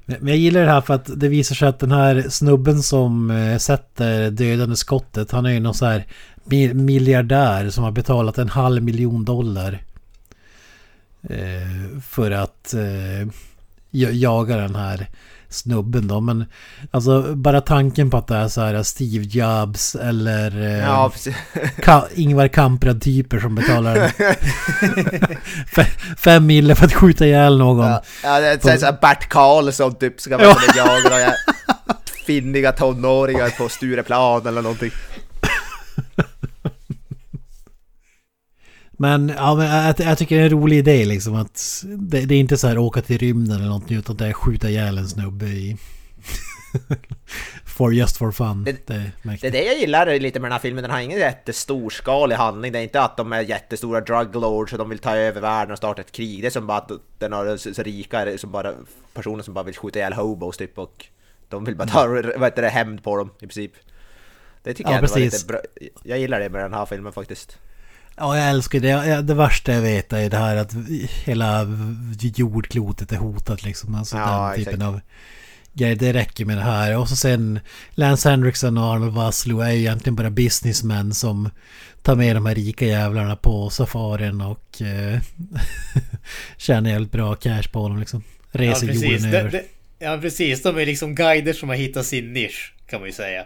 Men 0.05 0.17
men 0.21 0.29
jag 0.29 0.37
gillar 0.37 0.61
det 0.61 0.71
här 0.71 0.81
för 0.81 0.95
att 0.95 1.11
det 1.21 1.29
visar 1.29 1.55
sig 1.55 1.69
att 1.69 1.79
den 1.79 1.93
här 1.93 2.27
snubben 2.29 2.83
som 2.83 3.31
eh, 3.31 3.59
sätter 3.59 4.31
dödande 4.31 4.77
skottet, 4.77 5.31
han 5.31 5.47
är 5.47 5.51
ju 5.51 5.61
någon 5.61 5.75
så 5.75 5.87
här 5.87 6.07
mi- 6.45 6.75
miljardär 6.75 7.71
som 7.71 7.85
har 7.85 7.91
betalat 7.91 8.39
en 8.39 8.49
halv 8.49 8.83
miljon 8.83 9.25
dollar. 9.25 9.83
Eh, 11.31 12.01
För 12.09 12.31
att 12.31 12.75
eh, 12.75 13.29
ja- 13.91 14.11
jaga 14.11 14.57
den 14.57 14.75
här 14.77 15.07
snubben 15.49 16.09
då. 16.09 16.21
Men 16.21 16.45
alltså 16.91 17.35
bara 17.35 17.61
tanken 17.61 18.11
på 18.11 18.17
att 18.17 18.27
det 18.27 18.37
är 18.37 18.49
så 18.49 18.61
här 18.61 18.83
Steve 18.83 19.25
Jobs 19.25 19.95
eller 19.95 20.63
eh, 20.63 20.79
Ja. 20.79 21.13
Ka- 21.77 22.05
Ingvar 22.15 22.49
Kamprad-typer 22.49 23.41
som 23.41 23.55
betalar 23.55 23.97
fe- 25.75 26.15
fem 26.17 26.47
mille 26.47 26.75
för 26.75 26.87
att 26.87 26.93
skjuta 26.95 27.27
ihjäl 27.27 27.59
någon. 27.59 27.87
Ja, 27.87 28.03
ja 28.23 28.41
det 28.41 28.65
är 28.65 28.79
såhär 28.79 28.99
Bert 29.01 29.29
Karlsson 29.29 29.95
typ 29.95 30.21
ska 30.21 30.39
vara 30.39 30.49
med 30.49 30.77
jaga 30.77 31.09
några 31.11 31.33
finniga 32.27 32.73
tonåringar 32.73 33.51
på 33.59 33.69
Stureplan 33.69 34.47
eller 34.47 34.63
någonting. 34.63 34.91
Men, 39.03 39.29
ja, 39.37 39.55
men 39.55 39.67
jag, 39.67 40.01
jag 40.01 40.19
tycker 40.19 40.37
det 40.37 40.43
är 40.43 40.47
en 40.47 40.51
rolig 40.53 40.79
idé 40.79 41.05
liksom 41.05 41.35
att 41.35 41.83
det, 41.85 42.21
det 42.21 42.35
är 42.35 42.39
inte 42.41 42.57
så 42.57 42.69
här 42.69 42.79
åka 42.79 43.03
till 43.03 43.19
rymden 43.19 43.57
eller 43.57 43.67
någonting 43.67 43.97
utan 43.99 44.17
det 44.17 44.27
är 44.27 44.33
skjuta 44.33 44.69
ihjäl 44.71 44.99
en 44.99 45.09
snubbe 45.09 45.47
i... 45.47 45.77
for 47.65 47.95
just 47.95 48.17
for 48.17 48.33
fun. 48.33 48.65
Det- 48.65 48.87
Det, 48.87 48.95
är 48.95 49.11
Det 49.41 49.47
är 49.47 49.51
det 49.51 49.63
jag 49.65 49.79
gillar 49.79 50.19
lite 50.19 50.41
med 50.41 50.47
den 50.49 50.53
här 50.53 50.59
filmen, 50.59 50.83
den 50.83 50.91
har 50.91 51.01
ingen 51.01 51.19
jättestorskalig 51.19 52.37
handling. 52.37 52.73
Det 52.73 52.79
är 52.79 52.83
inte 52.83 53.03
att 53.03 53.17
de 53.17 53.33
är 53.33 53.41
jättestora 53.41 54.01
drug 54.01 54.35
lords 54.35 54.73
och 54.73 54.79
de 54.79 54.89
vill 54.89 54.99
ta 54.99 55.17
över 55.17 55.41
världen 55.41 55.73
och 55.73 55.79
starta 55.79 56.01
ett 56.01 56.13
krig. 56.13 56.41
Det 56.43 56.47
är 56.47 56.51
som 56.51 56.67
bara 56.67 56.79
att 56.79 56.91
den 57.19 57.33
har 57.33 57.57
så, 57.57 57.83
rika 57.83 58.39
som 58.39 58.51
bara 58.53 58.73
personer 59.15 59.43
som 59.43 59.55
bara 59.55 59.65
vill 59.65 59.77
skjuta 59.77 59.99
ihjäl 59.99 60.13
hobos 60.13 60.57
typ 60.57 60.79
och 60.79 61.07
de 61.49 61.65
vill 61.65 61.77
bara 61.77 61.89
ta 61.89 62.07
vad 62.07 62.45
heter 62.45 62.63
det, 62.63 62.69
hämnd 62.69 63.03
på 63.05 63.17
dem 63.17 63.31
i 63.37 63.41
princip. 63.41 63.73
Det 64.63 64.75
tycker 64.75 64.91
Ja, 64.91 64.95
jag 64.97 64.99
ändå 64.99 65.11
var 65.11 65.17
precis. 65.21 65.33
lite 65.43 65.47
bra. 65.47 65.61
Jag 66.03 66.19
gillar 66.19 66.41
det 66.41 66.49
med 66.51 66.63
den 66.65 66.75
här 66.75 66.87
filmen 66.87 67.13
faktiskt. 67.13 67.59
Ja, 68.17 68.39
jag 68.39 68.49
älskar 68.51 68.81
det. 68.81 69.23
Det 69.23 69.35
värsta 69.35 69.73
jag 69.73 69.81
vet 69.83 70.13
är 70.13 70.31
det 70.31 70.37
här 70.37 70.57
att 70.57 70.73
hela 71.25 71.67
jordklotet 72.21 73.13
är 73.13 73.17
hotat 73.17 73.65
liksom. 73.65 73.95
Alltså 73.95 74.17
Ja, 74.17 74.47
den 74.49 74.57
typen 74.59 74.73
exakt. 74.75 74.89
av 74.89 75.01
grejer. 75.73 75.97
Det 75.97 76.13
räcker 76.13 76.45
med 76.45 76.57
det 76.57 76.63
här. 76.63 76.97
Och 76.99 77.09
så 77.09 77.17
sen 77.17 77.61
Lance 77.91 78.31
Henriksen 78.31 78.79
och 78.79 78.85
Arnold 78.85 79.13
Vosloo 79.15 79.61
är 79.61 79.71
ju 79.71 79.79
egentligen 79.79 80.17
bara 80.17 80.31
businessmän 80.31 81.15
som 81.15 81.51
tar 82.03 82.17
med 82.17 82.37
de 82.37 82.47
här 82.47 82.55
rika 82.55 82.87
jävlarna 82.87 83.37
på 83.37 83.71
safarin 83.71 84.41
och 84.41 84.83
eh, 84.83 85.21
tjänar 86.57 86.91
jävligt 86.91 87.13
bra 87.13 87.35
cash 87.35 87.63
på 87.73 87.89
dem 87.89 87.99
liksom. 87.99 88.23
Ja 88.53 88.61
Reser 88.61 88.87
precis. 88.87 89.03
jorden 89.13 89.31
Det, 89.31 89.39
över. 89.39 89.51
det, 89.51 89.65
ja 89.99 90.19
precis, 90.21 90.63
de 90.63 90.79
är 90.79 90.87
liksom 90.87 91.15
guider 91.15 91.53
som 91.53 91.69
har 91.69 91.77
hittat 91.77 92.07
sin 92.07 92.33
nisch. 92.33 92.75
Kan 92.87 93.01
man 93.01 93.09
ju 93.09 93.13
säga. 93.15 93.45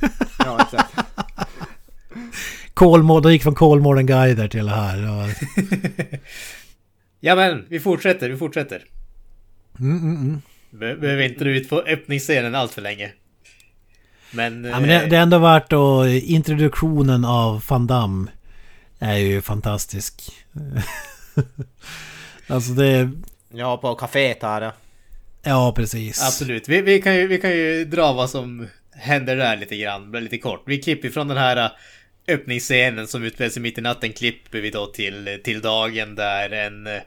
Ja, 0.38 0.58
exakt. 0.62 0.94
Kolmården, 2.80 3.22
de 3.22 3.32
gick 3.32 3.42
från 3.42 3.54
Kolmården 3.54 4.06
guider 4.06 4.48
till 4.48 4.66
det 4.66 4.72
här. 4.72 4.98
Ja. 4.98 5.28
ja 7.20 7.34
men, 7.34 7.66
vi 7.68 7.80
fortsätter, 7.80 8.30
vi 8.30 8.36
fortsätter. 8.36 8.84
Mm, 9.80 9.98
mm, 9.98 10.16
mm. 10.16 10.42
Be 10.70 10.96
behöver 10.96 11.22
inte 11.22 11.44
dra 11.44 11.50
ut 11.50 11.68
på 11.68 11.80
öppningsscenen 11.80 12.54
allt 12.54 12.72
för 12.72 12.82
länge. 12.82 13.12
Men... 14.30 14.64
Ja, 14.64 14.80
men 14.80 14.88
det, 14.88 15.06
det 15.06 15.16
är 15.16 15.20
ändå 15.22 15.38
värt 15.38 15.72
att 15.72 16.22
introduktionen 16.22 17.24
av 17.24 17.64
Van 17.68 17.86
Damme 17.86 18.30
är 18.98 19.16
ju 19.16 19.42
fantastisk. 19.42 20.32
alltså 22.46 22.72
det... 22.72 23.10
Ja, 23.48 23.76
på 23.76 23.94
kaféet 23.94 24.42
här 24.42 24.62
ja. 24.62 24.72
Ja, 25.42 25.72
precis. 25.76 26.26
Absolut. 26.26 26.68
Vi, 26.68 26.82
vi, 26.82 27.02
kan 27.02 27.16
ju, 27.16 27.26
vi 27.26 27.40
kan 27.40 27.50
ju 27.50 27.84
dra 27.84 28.12
vad 28.12 28.30
som 28.30 28.66
händer 28.92 29.36
där 29.36 29.56
lite 29.56 29.76
grann, 29.76 30.12
lite 30.12 30.38
kort. 30.38 30.62
Vi 30.66 30.82
klipper 30.82 31.08
från 31.08 31.28
den 31.28 31.36
här 31.36 31.72
öppningsscenen 32.30 33.06
som 33.06 33.22
utspelar 33.22 33.50
sig 33.50 33.62
mitt 33.62 33.78
i 33.78 33.80
natten 33.80 34.12
klipper 34.12 34.60
vi 34.60 34.70
då 34.70 34.86
till, 34.86 35.40
till 35.44 35.60
dagen 35.60 36.14
där 36.14 36.50
en 36.50 36.86
eh, 36.86 37.02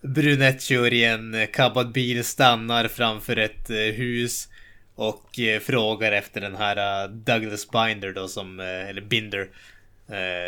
brunett 0.00 0.62
kör 0.62 0.92
i 0.92 1.04
en 1.04 1.34
eh, 1.34 1.46
kabbad 1.46 1.92
bil, 1.92 2.24
stannar 2.24 2.88
framför 2.88 3.36
ett 3.36 3.70
eh, 3.70 3.76
hus 3.76 4.48
och 4.94 5.30
frågar 5.62 6.12
efter 6.12 6.40
den 6.40 6.56
här 6.56 7.08
Douglas 7.08 7.70
Binder 7.70 8.12
då 8.12 8.28
som, 8.28 8.60
eller 8.60 9.00
Binder, 9.00 9.48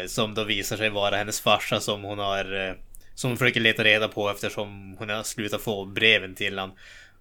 som 0.06 0.34
då 0.34 0.44
visar 0.44 0.76
sig 0.76 0.88
vara 0.90 1.16
hennes 1.16 1.40
farsa 1.40 1.80
som 1.80 2.02
hon 2.02 2.18
har, 2.18 2.76
som 3.14 3.30
hon 3.30 3.36
försöker 3.36 3.60
leta 3.60 3.84
reda 3.84 4.08
på 4.08 4.30
eftersom 4.30 4.96
hon 4.98 5.08
har 5.08 5.22
slutat 5.22 5.62
få 5.62 5.84
breven 5.84 6.34
till 6.34 6.58
honom. 6.58 6.76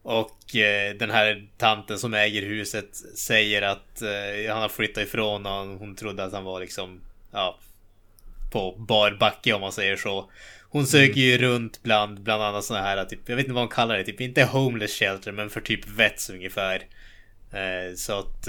Och 0.08 0.56
eh, 0.56 0.96
den 0.96 1.12
här 1.12 1.48
tanten 1.58 2.00
som 2.00 2.14
äger 2.14 2.42
huset 2.42 2.96
säger 3.16 3.62
att 3.62 4.02
eh, 4.02 4.54
han 4.54 4.62
har 4.62 4.70
flyttat 4.70 5.04
ifrån 5.04 5.46
och 5.46 5.80
hon 5.80 5.96
trodde 5.96 6.24
att 6.24 6.34
han 6.34 6.44
var 6.44 6.60
liksom, 6.60 7.02
ja, 7.32 7.60
på 8.52 8.76
bar 8.78 9.18
backe 9.20 9.54
om 9.54 9.62
man 9.62 9.72
säger 9.72 9.98
så. 9.98 10.32
Hon 10.70 10.82
mm. 10.82 10.88
söker 10.88 11.22
ju 11.22 11.38
runt 11.38 11.84
bland, 11.84 12.22
bland 12.22 12.44
annat 12.44 12.64
såna 12.64 12.82
här, 12.82 13.06
typ, 13.06 13.20
jag 13.26 13.36
vet 13.36 13.46
inte 13.46 13.54
vad 13.54 13.64
hon 13.64 13.76
kallar 13.76 13.98
det, 13.98 14.04
typ 14.04 14.22
inte 14.22 14.44
homeless 14.44 15.00
shelter 15.00 15.32
men 15.32 15.50
för 15.50 15.62
typ 15.62 15.88
vets 15.88 16.30
ungefär. 16.30 16.84
Eh, 17.52 17.96
så 17.96 18.20
att 18.20 18.48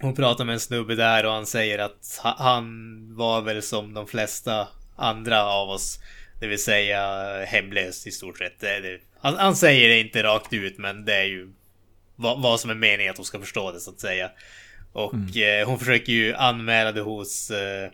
hon 0.00 0.14
pratar 0.14 0.44
med 0.44 0.52
en 0.52 0.60
snubbe 0.60 0.94
där 0.94 1.26
och 1.26 1.32
han 1.32 1.46
säger 1.46 1.78
att 1.78 2.20
han 2.22 2.98
var 3.16 3.42
väl 3.42 3.62
som 3.62 3.94
de 3.94 4.06
flesta 4.06 4.68
andra 4.96 5.44
av 5.44 5.70
oss. 5.70 5.98
Det 6.40 6.46
vill 6.46 6.62
säga 6.62 7.26
hemlös 7.44 8.06
i 8.06 8.10
stort 8.10 8.38
sett. 8.38 8.60
Det, 8.60 9.00
han, 9.20 9.36
han, 9.36 9.56
säger 9.56 9.88
det 9.88 10.00
inte 10.00 10.22
rakt 10.22 10.52
ut 10.52 10.78
men 10.78 11.04
det 11.04 11.14
är 11.14 11.24
ju 11.24 11.52
vad, 12.16 12.42
vad 12.42 12.60
som 12.60 12.70
är 12.70 12.74
meningen 12.74 13.10
att 13.10 13.16
hon 13.16 13.26
ska 13.26 13.40
förstå 13.40 13.72
det 13.72 13.80
så 13.80 13.90
att 13.90 14.00
säga. 14.00 14.30
Och 14.92 15.14
mm. 15.14 15.60
eh, 15.60 15.68
hon 15.68 15.78
försöker 15.78 16.12
ju 16.12 16.34
anmäla 16.34 16.92
det 16.92 17.00
hos... 17.00 17.50
Eh, 17.50 17.90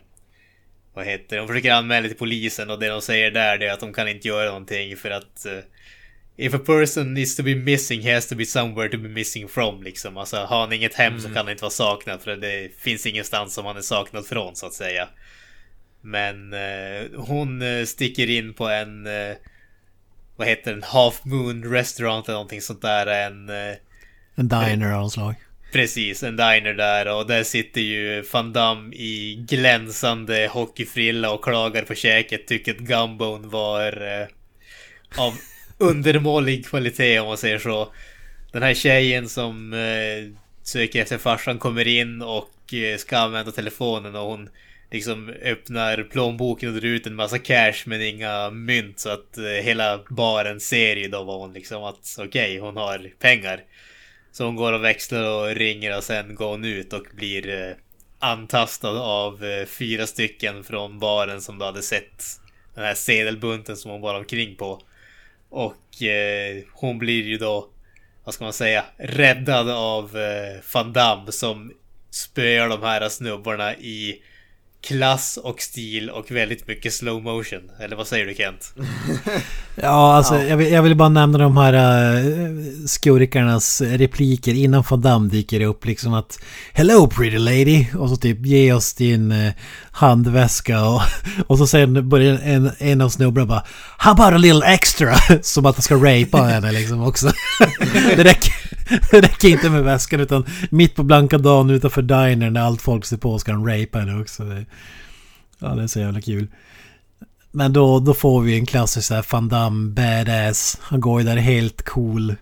vad 0.93 1.05
heter 1.05 1.35
det? 1.35 1.41
Hon 1.41 1.47
försöker 1.47 1.71
anmäla 1.71 2.01
det 2.01 2.07
till 2.07 2.17
polisen 2.17 2.69
och 2.69 2.79
det 2.79 2.87
de 2.87 3.01
säger 3.01 3.31
där 3.31 3.57
det 3.57 3.67
är 3.67 3.73
att 3.73 3.79
de 3.79 3.93
kan 3.93 4.07
inte 4.07 4.27
göra 4.27 4.47
någonting 4.47 4.97
för 4.97 5.09
att... 5.09 5.45
Eh, 5.45 5.59
If 6.37 6.53
a 6.53 6.59
person 6.59 7.13
needs 7.13 7.35
to 7.35 7.43
be 7.43 7.55
missing, 7.55 8.01
he 8.01 8.13
has 8.13 8.27
to 8.27 8.35
be 8.35 8.45
somewhere 8.45 8.89
to 8.89 8.97
be 8.97 9.07
missing 9.07 9.47
from 9.47 9.83
liksom. 9.83 10.17
Alltså 10.17 10.37
har 10.37 10.59
han 10.59 10.73
inget 10.73 10.93
hem 10.93 11.13
mm. 11.13 11.21
så 11.21 11.27
kan 11.27 11.37
han 11.37 11.49
inte 11.49 11.61
vara 11.61 11.71
saknad 11.71 12.21
för 12.21 12.35
det 12.35 12.69
finns 12.77 13.05
ingenstans 13.05 13.53
som 13.53 13.65
han 13.65 13.77
är 13.77 13.81
saknad 13.81 14.25
från 14.25 14.55
så 14.55 14.65
att 14.65 14.73
säga. 14.73 15.09
Men 16.01 16.53
eh, 16.53 17.05
hon 17.15 17.61
eh, 17.61 17.85
sticker 17.85 18.29
in 18.29 18.53
på 18.53 18.67
en 18.67 19.07
eh, 19.07 19.35
vad 20.35 20.47
heter 20.47 20.71
den, 20.71 20.83
Half 20.83 21.25
Moon 21.25 21.71
Restaurant 21.71 22.27
eller 22.27 22.33
någonting 22.33 22.61
sånt 22.61 22.81
där. 22.81 23.07
En, 23.07 23.49
eh, 23.49 23.75
en 24.35 24.47
diner 24.47 24.91
av 24.91 25.01
något 25.01 25.13
slag. 25.13 25.35
Precis, 25.73 26.23
en 26.23 26.35
diner 26.35 26.73
där 26.73 27.15
och 27.17 27.27
där 27.27 27.43
sitter 27.43 27.81
ju 27.81 28.23
Van 28.33 28.53
Damme 28.53 28.95
i 28.95 29.45
glänsande 29.49 30.49
hockeyfrilla 30.51 31.31
och 31.31 31.43
klagar 31.43 31.81
på 31.81 31.95
käket. 31.95 32.47
Tycker 32.47 32.71
att 32.71 32.79
Gumbone 32.79 33.47
var 33.47 34.21
eh, 34.21 34.27
av 35.17 35.33
undermålig 35.77 36.65
kvalitet 36.65 37.19
om 37.19 37.27
man 37.27 37.37
säger 37.37 37.59
så. 37.59 37.93
Den 38.51 38.63
här 38.63 38.73
tjejen 38.73 39.29
som 39.29 39.73
eh, 39.73 40.37
söker 40.63 41.01
efter 41.01 41.17
farsan 41.17 41.59
kommer 41.59 41.87
in 41.87 42.21
och 42.21 42.73
eh, 42.73 42.97
ska 42.97 43.17
använda 43.17 43.51
telefonen 43.51 44.15
och 44.15 44.25
hon 44.25 44.49
liksom 44.95 45.29
öppnar 45.29 46.03
plånboken 46.03 46.69
och 46.69 46.81
drar 46.81 46.89
ut 46.89 47.07
en 47.07 47.15
massa 47.15 47.39
cash 47.39 47.83
men 47.85 48.01
inga 48.01 48.49
mynt 48.49 48.99
så 48.99 49.09
att 49.09 49.37
eh, 49.37 49.43
hela 49.43 49.99
baren 50.09 50.59
ser 50.59 50.95
ju 50.95 51.07
då 51.07 51.23
vad 51.23 51.39
hon 51.39 51.53
liksom 51.53 51.83
att 51.83 52.15
okej, 52.19 52.27
okay, 52.27 52.59
hon 52.59 52.77
har 52.77 53.11
pengar. 53.19 53.63
Så 54.31 54.45
hon 54.45 54.55
går 54.55 54.73
och 54.73 54.83
växlar 54.83 55.23
och 55.23 55.55
ringer 55.55 55.97
och 55.97 56.03
sen 56.03 56.35
går 56.35 56.49
hon 56.49 56.65
ut 56.65 56.93
och 56.93 57.05
blir 57.15 57.49
eh, 57.49 57.75
antastad 58.19 58.99
av 58.99 59.43
eh, 59.45 59.65
fyra 59.65 60.07
stycken 60.07 60.63
från 60.63 60.99
baren 60.99 61.41
som 61.41 61.59
då 61.59 61.65
hade 61.65 61.81
sett 61.81 62.23
den 62.75 62.83
här 62.83 62.93
sedelbunten 62.93 63.77
som 63.77 63.91
hon 63.91 64.01
var 64.01 64.15
omkring 64.15 64.55
på. 64.55 64.81
Och 65.49 66.03
eh, 66.03 66.63
hon 66.73 66.97
blir 66.97 67.23
ju 67.23 67.37
då, 67.37 67.69
vad 68.23 68.33
ska 68.33 68.43
man 68.43 68.53
säga, 68.53 68.85
räddad 68.97 69.69
av 69.69 70.17
eh, 70.17 70.61
Van 70.73 70.93
Damme 70.93 71.31
som 71.31 71.71
spöar 72.09 72.69
de 72.69 72.81
här 72.81 73.09
snubbarna 73.09 73.75
i 73.75 74.21
klass 74.85 75.37
och 75.37 75.61
stil 75.61 76.09
och 76.09 76.31
väldigt 76.31 76.67
mycket 76.67 76.93
slow 76.93 77.23
motion. 77.23 77.61
Eller 77.79 77.95
vad 77.95 78.07
säger 78.07 78.25
du 78.25 78.33
Kent? 78.35 78.73
ja, 79.75 80.15
alltså 80.15 80.35
ja. 80.35 80.43
Jag, 80.43 80.57
vill, 80.57 80.71
jag 80.71 80.83
vill 80.83 80.95
bara 80.95 81.09
nämna 81.09 81.37
de 81.37 81.57
här 81.57 81.73
uh, 81.73 82.85
skurkarnas 82.85 83.81
repliker 83.81 84.53
innan 84.53 84.83
Van 84.89 85.01
Damme 85.01 85.29
dyker 85.29 85.61
upp. 85.61 85.85
Liksom 85.85 86.13
att 86.13 86.39
Hello 86.73 87.07
pretty 87.07 87.37
lady! 87.37 87.85
Och 87.97 88.09
så 88.09 88.15
typ 88.15 88.45
ge 88.45 88.73
oss 88.73 88.93
din 88.93 89.31
uh, 89.31 89.51
handväska 89.91 90.85
och, 90.85 91.01
och 91.47 91.57
så 91.57 91.67
sen 91.67 92.09
börjar 92.09 92.39
en, 92.43 92.71
en 92.77 93.01
av 93.01 93.09
snubbarna 93.09 93.45
bara 93.45 93.63
How 93.97 94.11
about 94.11 94.33
a 94.33 94.37
little 94.37 94.73
extra? 94.73 95.15
Som 95.41 95.65
att 95.65 95.75
han 95.75 95.81
ska 95.81 95.95
rapea 95.95 96.43
henne 96.43 96.71
liksom 96.71 97.03
också. 97.03 97.31
det, 98.15 98.23
räcker, 98.23 98.53
det 99.11 99.21
räcker 99.21 99.47
inte 99.47 99.69
med 99.69 99.83
väskan 99.83 100.19
utan 100.19 100.45
mitt 100.69 100.95
på 100.95 101.03
blanka 101.03 101.37
dagen 101.37 101.69
utanför 101.69 102.01
dinern 102.01 102.53
när 102.53 102.61
allt 102.61 102.81
folk 102.81 103.05
ser 103.05 103.17
på 103.17 103.39
ska 103.39 103.51
han 103.51 103.67
rapa 103.67 103.99
henne 103.99 104.21
också. 104.21 104.43
Ja, 105.59 105.75
det 105.75 105.83
är 105.83 105.87
så 105.87 105.99
jävla 105.99 106.21
kul. 106.21 106.47
Men 107.51 107.73
då, 107.73 107.99
då 107.99 108.13
får 108.13 108.41
vi 108.41 108.59
en 108.59 108.65
klassisk 108.65 109.07
såhär 109.07 109.25
Van 109.31 109.49
Damme 109.49 109.93
badass. 109.93 110.77
Han 110.81 110.99
går 111.01 111.21
ju 111.21 111.27
där 111.27 111.37
helt 111.37 111.81
cool. 111.81 112.35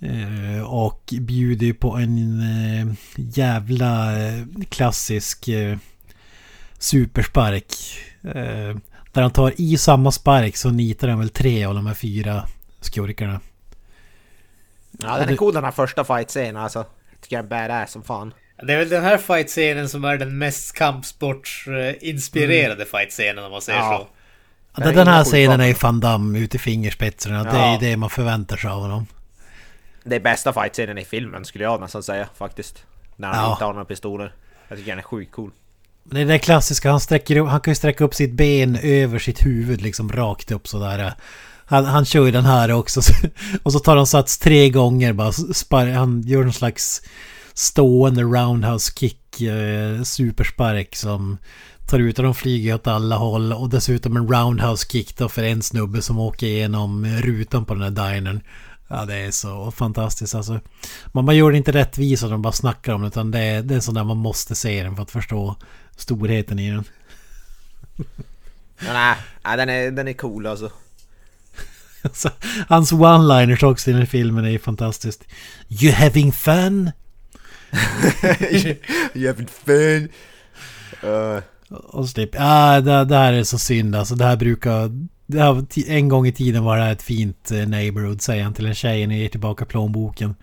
Eh, 0.00 0.62
och 0.64 1.14
bjuder 1.20 1.66
ju 1.66 1.74
på 1.74 1.96
en 1.96 2.40
eh, 2.40 2.94
jävla 3.16 4.22
eh, 4.26 4.44
klassisk 4.68 5.48
eh, 5.48 5.78
superspark. 6.78 7.74
Eh, 8.22 8.76
där 9.12 9.22
han 9.22 9.30
tar 9.30 9.52
i 9.56 9.76
samma 9.76 10.12
spark 10.12 10.56
så 10.56 10.70
nitar 10.70 11.08
han 11.08 11.18
väl 11.18 11.28
tre 11.28 11.64
av 11.64 11.74
de 11.74 11.86
här 11.86 11.94
fyra 11.94 12.48
skurkarna. 12.80 13.40
Ja, 15.04 15.18
den 15.18 15.28
är 15.28 15.36
cool 15.36 15.54
den 15.54 15.64
här 15.64 15.70
första 15.70 16.04
fight-scenen 16.04 16.56
alltså. 16.56 16.78
Jag 16.78 17.20
tycker 17.20 17.36
jag 17.36 17.44
är 17.44 17.48
badass 17.48 17.92
som 17.92 18.02
fan. 18.02 18.34
Det 18.62 18.72
är 18.72 18.78
väl 18.78 18.88
den 18.88 19.02
här 19.02 19.18
fight-scenen 19.18 19.88
som 19.88 20.04
är 20.04 20.16
den 20.16 20.38
mest 20.38 20.72
kampsportsinspirerade 20.72 22.74
mm. 22.74 22.86
fight-scenen 22.86 23.44
om 23.44 23.50
man 23.50 23.62
säger 23.62 23.78
ja. 23.78 23.98
så. 23.98 24.06
Ja, 24.82 24.92
den 24.92 25.08
här 25.08 25.24
scenen 25.24 25.60
är 25.60 25.66
ju 25.66 25.74
Van 25.82 26.00
Damme 26.00 26.38
ut 26.38 26.54
i 26.54 26.58
fingerspetsarna. 26.58 27.36
Ja. 27.36 27.44
Det 27.52 27.58
är 27.58 27.80
det 27.90 27.96
man 27.96 28.10
förväntar 28.10 28.56
sig 28.56 28.70
av 28.70 28.80
honom. 28.80 29.06
Det 30.04 30.16
är 30.16 30.20
bästa 30.20 30.52
fight-scenen 30.52 30.98
i 30.98 31.04
filmen 31.04 31.44
skulle 31.44 31.64
jag 31.64 31.80
nästan 31.80 32.02
säga 32.02 32.28
faktiskt. 32.34 32.84
När 33.16 33.28
han 33.28 33.44
ja. 33.44 33.52
inte 33.52 33.64
har 33.64 33.72
några 33.72 33.84
pistoler. 33.84 34.34
Jag 34.68 34.78
tycker 34.78 34.90
den 34.90 34.98
är 34.98 35.02
sjukt 35.02 35.32
cool. 35.32 35.50
Det 36.04 36.20
är 36.20 36.24
det 36.24 36.38
klassiska, 36.38 36.90
han, 36.90 37.00
sträcker 37.00 37.44
han 37.44 37.60
kan 37.60 37.70
ju 37.70 37.74
sträcka 37.74 38.04
upp 38.04 38.14
sitt 38.14 38.32
ben 38.32 38.78
över 38.82 39.18
sitt 39.18 39.46
huvud 39.46 39.80
liksom 39.80 40.12
rakt 40.12 40.50
upp 40.50 40.68
sådär. 40.68 41.14
Han, 41.66 41.84
han 41.84 42.04
kör 42.04 42.24
ju 42.24 42.30
den 42.30 42.44
här 42.44 42.72
också. 42.72 43.00
Och 43.62 43.72
så 43.72 43.78
tar 43.78 43.96
han 43.96 44.06
sats 44.06 44.38
tre 44.38 44.70
gånger 44.70 45.12
bara. 45.12 45.32
Spar, 45.32 45.86
han 45.86 46.22
gör 46.22 46.42
någon 46.42 46.52
slags 46.52 47.02
stående 47.54 48.22
roundhouse 48.22 48.92
kick, 48.96 49.40
eh, 49.40 50.02
superspark 50.02 50.96
som 50.96 51.38
tar 51.86 51.98
ut 51.98 52.18
och 52.18 52.24
de 52.24 52.34
flyger 52.34 52.74
åt 52.74 52.86
alla 52.86 53.16
håll. 53.16 53.52
Och 53.52 53.68
dessutom 53.68 54.16
en 54.16 54.28
roundhouse 54.28 54.86
kick 54.90 55.16
då 55.16 55.28
för 55.28 55.42
en 55.42 55.62
snubbe 55.62 56.02
som 56.02 56.18
åker 56.18 56.46
igenom 56.46 57.06
rutan 57.06 57.64
på 57.64 57.74
den 57.74 57.82
här 57.82 58.12
dinern. 58.12 58.40
Ja 58.88 59.04
det 59.04 59.14
är 59.14 59.30
så 59.30 59.70
fantastiskt 59.70 60.34
alltså. 60.34 60.60
Man, 61.06 61.24
man 61.24 61.36
gör 61.36 61.50
det 61.50 61.56
inte 61.56 61.72
rättvisa 61.72 62.28
de 62.28 62.42
bara 62.42 62.52
snackar 62.52 62.92
om 62.92 63.02
det 63.02 63.08
utan 63.08 63.30
det 63.30 63.38
är, 63.38 63.62
det 63.62 63.74
är 63.74 63.80
sån 63.80 63.94
där 63.94 64.04
man 64.04 64.16
måste 64.16 64.54
se 64.54 64.82
den 64.82 64.96
för 64.96 65.02
att 65.02 65.10
förstå 65.10 65.56
storheten 65.96 66.58
i 66.58 66.70
den. 66.70 66.84
nej, 68.78 69.16
nej 69.44 69.56
den, 69.56 69.68
är, 69.68 69.90
den 69.90 70.08
är 70.08 70.12
cool 70.12 70.46
alltså 70.46 70.70
alltså 72.04 72.30
hans 72.68 72.92
one-liners 72.92 73.64
också 73.64 73.90
i 73.90 73.92
den 73.92 74.06
filmen 74.06 74.44
är 74.44 74.50
ju 74.50 74.58
fantastiskt. 74.58 75.24
You 75.68 75.92
having 75.92 76.32
fun? 76.32 76.90
you 79.14 79.26
having 79.26 79.48
fun? 79.64 80.08
Uh. 81.04 81.42
Och 81.68 82.08
så 82.08 82.14
typ, 82.14 82.30
ah, 82.38 82.80
det, 82.80 83.04
det 83.04 83.16
här 83.16 83.32
är 83.32 83.44
så 83.44 83.58
synd 83.58 83.96
alltså. 83.96 84.14
Det 84.14 84.24
här 84.24 84.36
brukar... 84.36 84.90
Det 85.26 85.40
här, 85.40 85.64
en 85.88 86.08
gång 86.08 86.26
i 86.26 86.32
tiden 86.32 86.64
var 86.64 86.76
det 86.76 86.82
här 86.82 86.92
ett 86.92 87.02
fint 87.02 87.50
eh, 87.50 87.66
neighborhood, 87.66 88.22
säger 88.22 88.44
han 88.44 88.54
till 88.54 88.66
en 88.66 88.74
tjej 88.74 89.06
när 89.06 89.16
ger 89.16 89.28
tillbaka 89.28 89.64
plånboken. 89.64 90.34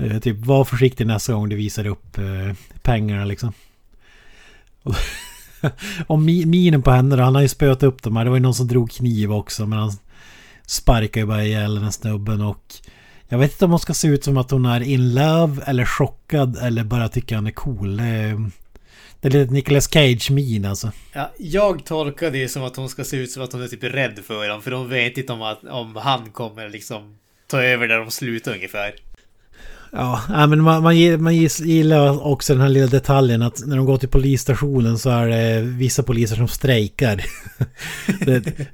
Uh, 0.00 0.18
typ, 0.18 0.46
var 0.46 0.64
försiktig 0.64 1.06
nästa 1.06 1.32
gång 1.32 1.48
du 1.48 1.56
visar 1.56 1.86
upp 1.86 2.18
uh, 2.18 2.52
pengarna 2.82 3.24
liksom. 3.24 3.52
Och 6.06 6.18
mi- 6.18 6.46
minen 6.46 6.82
på 6.82 6.90
henne 6.90 7.16
då, 7.16 7.22
han 7.22 7.34
har 7.34 7.42
ju 7.42 7.48
spöat 7.48 7.82
upp 7.82 8.02
dem 8.02 8.16
här. 8.16 8.24
Det 8.24 8.30
var 8.30 8.36
ju 8.36 8.42
någon 8.42 8.54
som 8.54 8.68
drog 8.68 8.90
kniv 8.90 9.32
också 9.32 9.66
men 9.66 9.78
han 9.78 9.92
sparkar 10.66 11.20
ju 11.20 11.26
bara 11.26 11.44
ihjäl 11.44 11.74
den 11.74 11.84
här 11.84 11.90
snubben 11.90 12.40
och 12.40 12.74
jag 13.28 13.38
vet 13.38 13.52
inte 13.52 13.64
om 13.64 13.70
hon 13.70 13.80
ska 13.80 13.94
se 13.94 14.08
ut 14.08 14.24
som 14.24 14.36
att 14.36 14.50
hon 14.50 14.66
är 14.66 14.80
in 14.80 15.14
love 15.14 15.62
eller 15.66 15.84
chockad 15.84 16.56
eller 16.62 16.84
bara 16.84 17.08
tycker 17.08 17.34
han 17.34 17.46
är 17.46 17.50
cool. 17.50 17.96
Det 17.96 18.04
är, 18.04 18.50
det 19.20 19.28
är 19.28 19.32
lite 19.32 19.52
Nicolas 19.52 19.88
Cage-min 19.92 20.64
alltså. 20.64 20.92
Ja, 21.12 21.32
jag 21.38 21.84
tolkar 21.84 22.30
det 22.30 22.48
som 22.48 22.62
att 22.62 22.76
hon 22.76 22.88
ska 22.88 23.04
se 23.04 23.16
ut 23.16 23.30
som 23.30 23.42
att 23.42 23.52
hon 23.52 23.62
är 23.62 23.68
typ 23.68 23.84
rädd 23.84 24.18
för 24.26 24.34
honom. 24.34 24.62
För 24.62 24.70
hon 24.70 24.88
vet 24.88 25.18
inte 25.18 25.32
om, 25.32 25.42
att, 25.42 25.64
om 25.64 25.96
han 25.96 26.30
kommer 26.30 26.68
liksom 26.68 27.18
ta 27.46 27.62
över 27.62 27.88
där 27.88 27.98
de 27.98 28.10
slutar 28.10 28.54
ungefär. 28.54 28.94
Ja, 29.96 30.20
men 30.28 30.62
man, 30.62 30.82
man, 30.82 31.22
man 31.22 31.36
gillar 31.36 32.26
också 32.26 32.52
den 32.52 32.62
här 32.62 32.68
lilla 32.68 32.86
detaljen 32.86 33.42
att 33.42 33.66
när 33.66 33.76
de 33.76 33.86
går 33.86 33.98
till 33.98 34.08
polisstationen 34.08 34.98
så 34.98 35.10
är 35.10 35.28
det 35.28 35.60
vissa 35.60 36.02
poliser 36.02 36.36
som 36.36 36.48
strejkar. 36.48 37.24
det, 38.24 38.68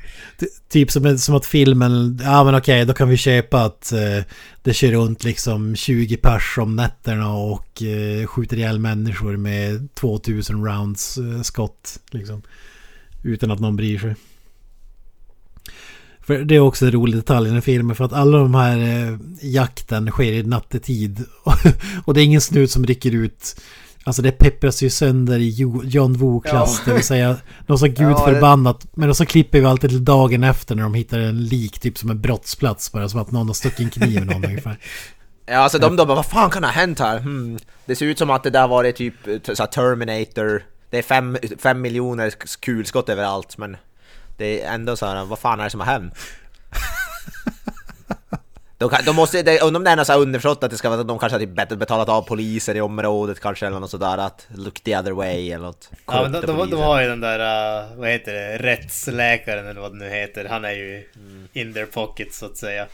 typ 0.69 0.91
som, 0.91 1.19
som 1.19 1.35
att 1.35 1.47
filmen, 1.47 2.21
ja 2.23 2.45
men 2.45 2.55
okej 2.55 2.85
då 2.85 2.93
kan 2.93 3.09
vi 3.09 3.17
köpa 3.17 3.63
att 3.63 3.93
eh, 3.93 4.25
det 4.63 4.75
kör 4.75 4.93
runt 4.93 5.25
liksom 5.25 5.77
20 5.77 6.17
pers 6.17 6.59
om 6.59 6.77
nätterna 6.77 7.35
och 7.35 7.83
eh, 7.83 8.27
skjuter 8.27 8.57
ihjäl 8.57 8.79
människor 8.79 9.37
med 9.37 9.95
2000 9.95 10.67
rounds 10.67 11.19
eh, 11.19 11.43
skott. 11.43 12.01
Liksom, 12.11 12.43
utan 13.23 13.51
att 13.51 13.61
någon 13.61 13.77
bryr 13.77 13.99
sig. 13.99 14.15
För 16.31 16.45
det 16.45 16.57
är 16.57 16.61
också 16.61 16.87
en 16.87 16.93
rolig 16.93 17.17
detalj 17.17 17.49
i 17.49 17.53
den 17.53 17.63
filmen 17.63 17.97
för 17.97 18.05
att 18.05 18.13
alla 18.13 18.39
de 18.39 18.55
här 18.55 18.79
eh, 18.79 19.19
jakten 19.41 20.11
sker 20.11 20.33
i 20.33 20.43
nattetid. 20.43 21.25
och 22.05 22.15
det 22.15 22.21
är 22.21 22.25
ingen 22.25 22.41
snut 22.41 22.71
som 22.71 22.85
rycker 22.85 23.15
ut. 23.15 23.61
Alltså 24.05 24.23
det 24.23 24.33
peppras 24.33 24.83
ju 24.83 24.91
sönder 24.91 25.39
i 25.39 25.49
Jo- 25.49 25.83
John 25.85 26.17
Woo-klass. 26.17 26.83
Det 26.85 26.93
vill 26.95 27.03
säga 27.03 27.37
något 27.67 27.81
så 27.81 27.87
gudförbannat. 27.87 28.87
Men 28.95 29.15
så 29.15 29.27
klipper 29.27 29.61
vi 29.61 29.67
alltid 29.67 29.91
till 29.91 30.05
dagen 30.05 30.45
efter 30.45 30.75
när 30.75 30.83
de 30.83 30.95
hittar 30.95 31.19
en 31.19 31.45
lik 31.45 31.79
typ 31.79 31.99
som 31.99 32.11
en 32.11 32.21
brottsplats. 32.21 32.93
Bara 32.93 33.09
som 33.09 33.21
att 33.21 33.31
någon 33.31 33.47
har 33.47 33.55
stuckit 33.55 33.81
en 33.81 33.91
kniv 33.91 34.23
i 34.23 34.25
någon 34.25 34.45
ungefär. 34.45 34.79
Ja, 35.47 35.57
alltså 35.59 35.79
de 35.79 35.97
då 35.97 36.07
bara, 36.07 36.15
vad 36.17 36.27
fan 36.27 36.51
kan 36.51 36.65
ha 36.65 36.71
hänt 36.71 36.99
här? 36.99 37.19
Hmm. 37.19 37.59
Det 37.87 37.97
ser 37.97 38.07
ut 38.07 38.19
som 38.19 38.31
att 38.31 38.43
det 38.43 38.51
där 38.51 38.69
var 38.69 38.83
det 38.83 38.93
typ 38.93 39.15
så 39.43 39.67
Terminator, 39.67 40.63
det 40.91 40.99
är 40.99 41.03
fem, 41.03 41.37
fem 41.59 41.81
miljoner 41.81 42.33
kulskott 42.61 43.09
överallt 43.09 43.59
men 43.59 43.77
det 44.41 44.63
är 44.63 44.75
ändå 44.75 44.97
så 44.97 45.07
här, 45.07 45.25
vad 45.25 45.39
fan 45.39 45.61
är 45.61 45.65
det 45.65 45.71
som 45.71 45.81
har 45.81 45.87
hänt? 45.87 46.15
De, 48.79 48.89
kan, 48.89 49.05
de 49.05 49.17
måste, 49.17 49.39
undrar 49.39 49.77
om 49.77 49.85
det 49.85 49.91
är 49.91 50.05
så 50.05 50.13
här 50.13 50.21
underförstått 50.21 50.65
att 50.65 50.71
det 50.71 50.77
ska 50.77 50.89
vara 50.89 51.01
att 51.01 51.09
de 51.09 51.19
kanske 51.19 51.35
har 51.35 51.41
typ 51.41 51.57
bet- 51.57 51.79
betalat 51.79 52.09
av 52.09 52.23
poliser 52.23 52.75
i 52.75 52.81
området 52.81 53.41
kanske 53.41 53.67
eller 53.67 53.81
något 53.81 53.91
sådär 53.91 54.19
att 54.19 54.47
look 54.55 54.81
the 54.81 54.97
other 54.99 55.11
way 55.11 55.51
eller 55.51 55.65
något. 55.65 55.91
Ja, 56.07 56.23
men 56.23 56.33
de, 56.33 56.41
de, 56.41 56.71
de 56.71 56.77
har 56.77 57.03
ju 57.03 57.09
den 57.09 57.21
där, 57.21 57.39
uh, 57.39 57.99
vad 57.99 58.09
heter 58.09 58.33
det, 58.33 58.59
rättsläkaren 58.59 59.67
eller 59.67 59.81
vad 59.81 59.93
det 59.93 59.99
nu 59.99 60.09
heter. 60.09 60.45
Han 60.45 60.65
är 60.65 60.73
ju 60.73 61.05
in 61.53 61.75
their 61.75 61.87
pocket 61.87 62.35
så 62.35 62.47
att 62.47 62.57
säga. 62.57 62.87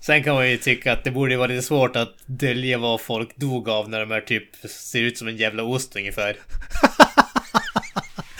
Sen 0.00 0.24
kan 0.24 0.34
man 0.34 0.50
ju 0.50 0.56
tycka 0.56 0.92
att 0.92 1.04
det 1.04 1.10
borde 1.10 1.36
vara 1.36 1.46
lite 1.46 1.62
svårt 1.62 1.96
att 1.96 2.14
dölja 2.26 2.78
vad 2.78 3.00
folk 3.00 3.36
dog 3.36 3.68
av 3.68 3.88
när 3.88 4.00
de 4.00 4.12
är 4.12 4.20
typ, 4.20 4.56
ser 4.70 5.00
ut 5.00 5.18
som 5.18 5.28
en 5.28 5.36
jävla 5.36 5.62
ost 5.62 5.96
ungefär. 5.96 6.36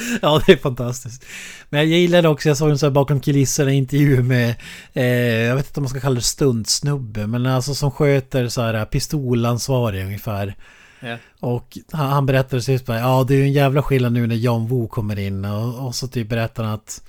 Ja, 0.23 0.43
det 0.47 0.53
är 0.53 0.57
fantastiskt. 0.57 1.25
Men 1.69 1.81
jag 1.91 1.99
gillade 1.99 2.29
också, 2.29 2.49
jag 2.49 2.57
såg 2.57 2.71
en 2.71 2.79
sån 2.79 2.87
här 2.87 2.95
bakom 2.95 3.21
kulisserna 3.21 3.73
intervju 3.73 4.23
med, 4.23 4.55
eh, 4.93 5.05
jag 5.47 5.57
vet 5.57 5.67
inte 5.67 5.81
om 5.81 5.83
man 5.83 5.91
ska 5.91 6.01
kalla 6.01 6.15
det 6.15 6.23
stuntsnubbe, 6.23 7.27
men 7.27 7.47
alltså 7.47 7.75
som 7.75 7.91
sköter 7.91 8.49
så 8.49 8.63
här 8.63 8.85
pistolansvarig 8.85 10.05
ungefär. 10.05 10.55
Ja. 11.01 11.17
Och 11.41 11.79
han, 11.93 12.11
han 12.11 12.27
berättade 12.27 12.63
så 12.63 12.79
bara, 12.87 12.99
ja 12.99 13.25
det 13.29 13.35
är 13.35 13.39
ju 13.39 13.45
en 13.45 13.53
jävla 13.53 13.83
skillnad 13.83 14.13
nu 14.13 14.27
när 14.27 14.35
John 14.35 14.69
Woo 14.69 14.89
kommer 14.89 15.19
in 15.19 15.45
och, 15.45 15.87
och 15.87 15.95
så 15.95 16.09
typ 16.09 16.29
berättar 16.29 16.65
han 16.65 16.75
att 16.75 17.03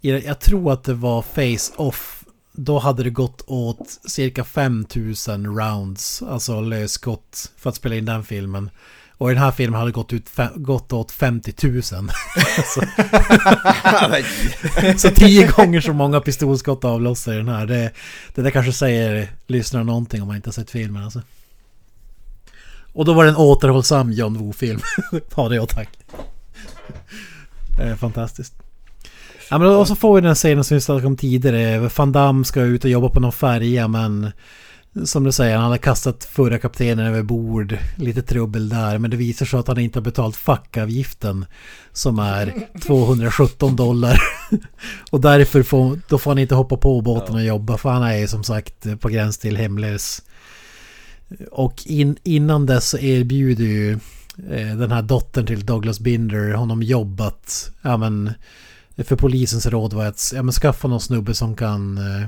jag 0.00 0.40
tror 0.40 0.72
att 0.72 0.84
det 0.84 0.94
var 0.94 1.22
Face 1.22 1.72
Off 1.76 2.20
då 2.52 2.78
hade 2.78 3.02
det 3.02 3.10
gått 3.10 3.44
åt 3.46 3.98
cirka 4.04 4.44
5000 4.44 5.46
rounds, 5.58 6.22
alltså 6.22 6.60
lösskott 6.60 7.52
för 7.56 7.70
att 7.70 7.76
spela 7.76 7.94
in 7.94 8.04
den 8.04 8.24
filmen. 8.24 8.70
Och 9.20 9.30
i 9.30 9.34
den 9.34 9.42
här 9.42 9.50
filmen 9.50 9.78
hade 9.78 9.90
det 9.90 9.94
gått, 9.94 10.12
ut, 10.12 10.30
gått 10.54 10.92
åt 10.92 11.12
50 11.12 11.54
000. 11.62 11.82
så, 11.82 12.02
så 15.08 15.10
tio 15.14 15.46
gånger 15.46 15.80
så 15.80 15.92
många 15.92 16.20
pistolskott 16.20 16.84
avlossar 16.84 17.32
i 17.32 17.36
den 17.36 17.48
här. 17.48 17.66
Det, 17.66 17.92
det 18.34 18.42
där 18.42 18.50
kanske 18.50 18.72
säger 18.72 19.28
lyssnarna 19.46 19.84
någonting 19.84 20.22
om 20.22 20.28
man 20.28 20.36
inte 20.36 20.48
har 20.48 20.52
sett 20.52 20.70
filmen 20.70 21.04
alltså. 21.04 21.22
Och 22.92 23.04
då 23.04 23.12
var 23.12 23.24
det 23.24 23.30
en 23.30 23.36
återhållsam 23.36 24.12
John 24.12 24.38
Woo-film. 24.38 24.80
ha 25.34 25.48
det 25.48 25.60
och 25.60 25.68
tack. 25.68 25.88
Det 27.76 27.82
är 27.82 27.96
fantastiskt. 27.96 28.54
Ja, 29.50 29.58
men 29.58 29.68
och 29.68 29.88
så 29.88 29.96
får 29.96 30.14
vi 30.14 30.20
den 30.20 30.34
scenen 30.34 30.64
som 30.64 30.74
vi 30.74 30.80
snackade 30.80 31.06
om 31.06 31.16
tidigare. 31.16 31.90
Van 31.96 32.12
Damme 32.12 32.44
ska 32.44 32.60
ut 32.60 32.84
och 32.84 32.90
jobba 32.90 33.08
på 33.08 33.20
någon 33.20 33.32
färja 33.32 33.88
men 33.88 34.32
som 35.04 35.24
du 35.24 35.32
säger, 35.32 35.56
han 35.56 35.64
hade 35.64 35.78
kastat 35.78 36.24
förra 36.24 36.58
kaptenen 36.58 37.06
över 37.06 37.22
bord. 37.22 37.78
Lite 37.96 38.22
trubbel 38.22 38.68
där, 38.68 38.98
men 38.98 39.10
det 39.10 39.16
visar 39.16 39.46
sig 39.46 39.60
att 39.60 39.68
han 39.68 39.78
inte 39.78 39.98
har 39.98 40.04
betalt 40.04 40.36
fackavgiften 40.36 41.46
som 41.92 42.18
är 42.18 42.68
217 42.86 43.76
dollar. 43.76 44.22
och 45.10 45.20
därför 45.20 45.62
får, 45.62 45.98
då 46.08 46.18
får 46.18 46.30
han 46.30 46.38
inte 46.38 46.54
hoppa 46.54 46.76
på 46.76 47.00
båten 47.00 47.34
och 47.34 47.44
jobba 47.44 47.76
för 47.76 47.90
han 47.90 48.02
är 48.02 48.26
som 48.26 48.44
sagt 48.44 49.00
på 49.00 49.08
gräns 49.08 49.38
till 49.38 49.56
hemlös. 49.56 50.22
Och 51.50 51.82
in, 51.86 52.16
innan 52.22 52.66
dess 52.66 52.88
så 52.88 52.98
erbjuder 52.98 53.64
ju 53.64 53.92
eh, 54.50 54.76
den 54.76 54.92
här 54.92 55.02
dottern 55.02 55.46
till 55.46 55.66
Douglas 55.66 56.00
Binder 56.00 56.52
honom 56.52 56.82
jobb 56.82 57.20
att, 57.20 57.72
ja 57.82 57.96
men, 57.96 58.32
för 58.96 59.16
polisens 59.16 59.66
råd 59.66 59.92
var 59.92 60.06
att 60.06 60.32
ja, 60.34 60.42
men 60.42 60.52
skaffa 60.52 60.88
någon 60.88 61.00
snubbe 61.00 61.34
som 61.34 61.56
kan 61.56 61.98
eh, 61.98 62.26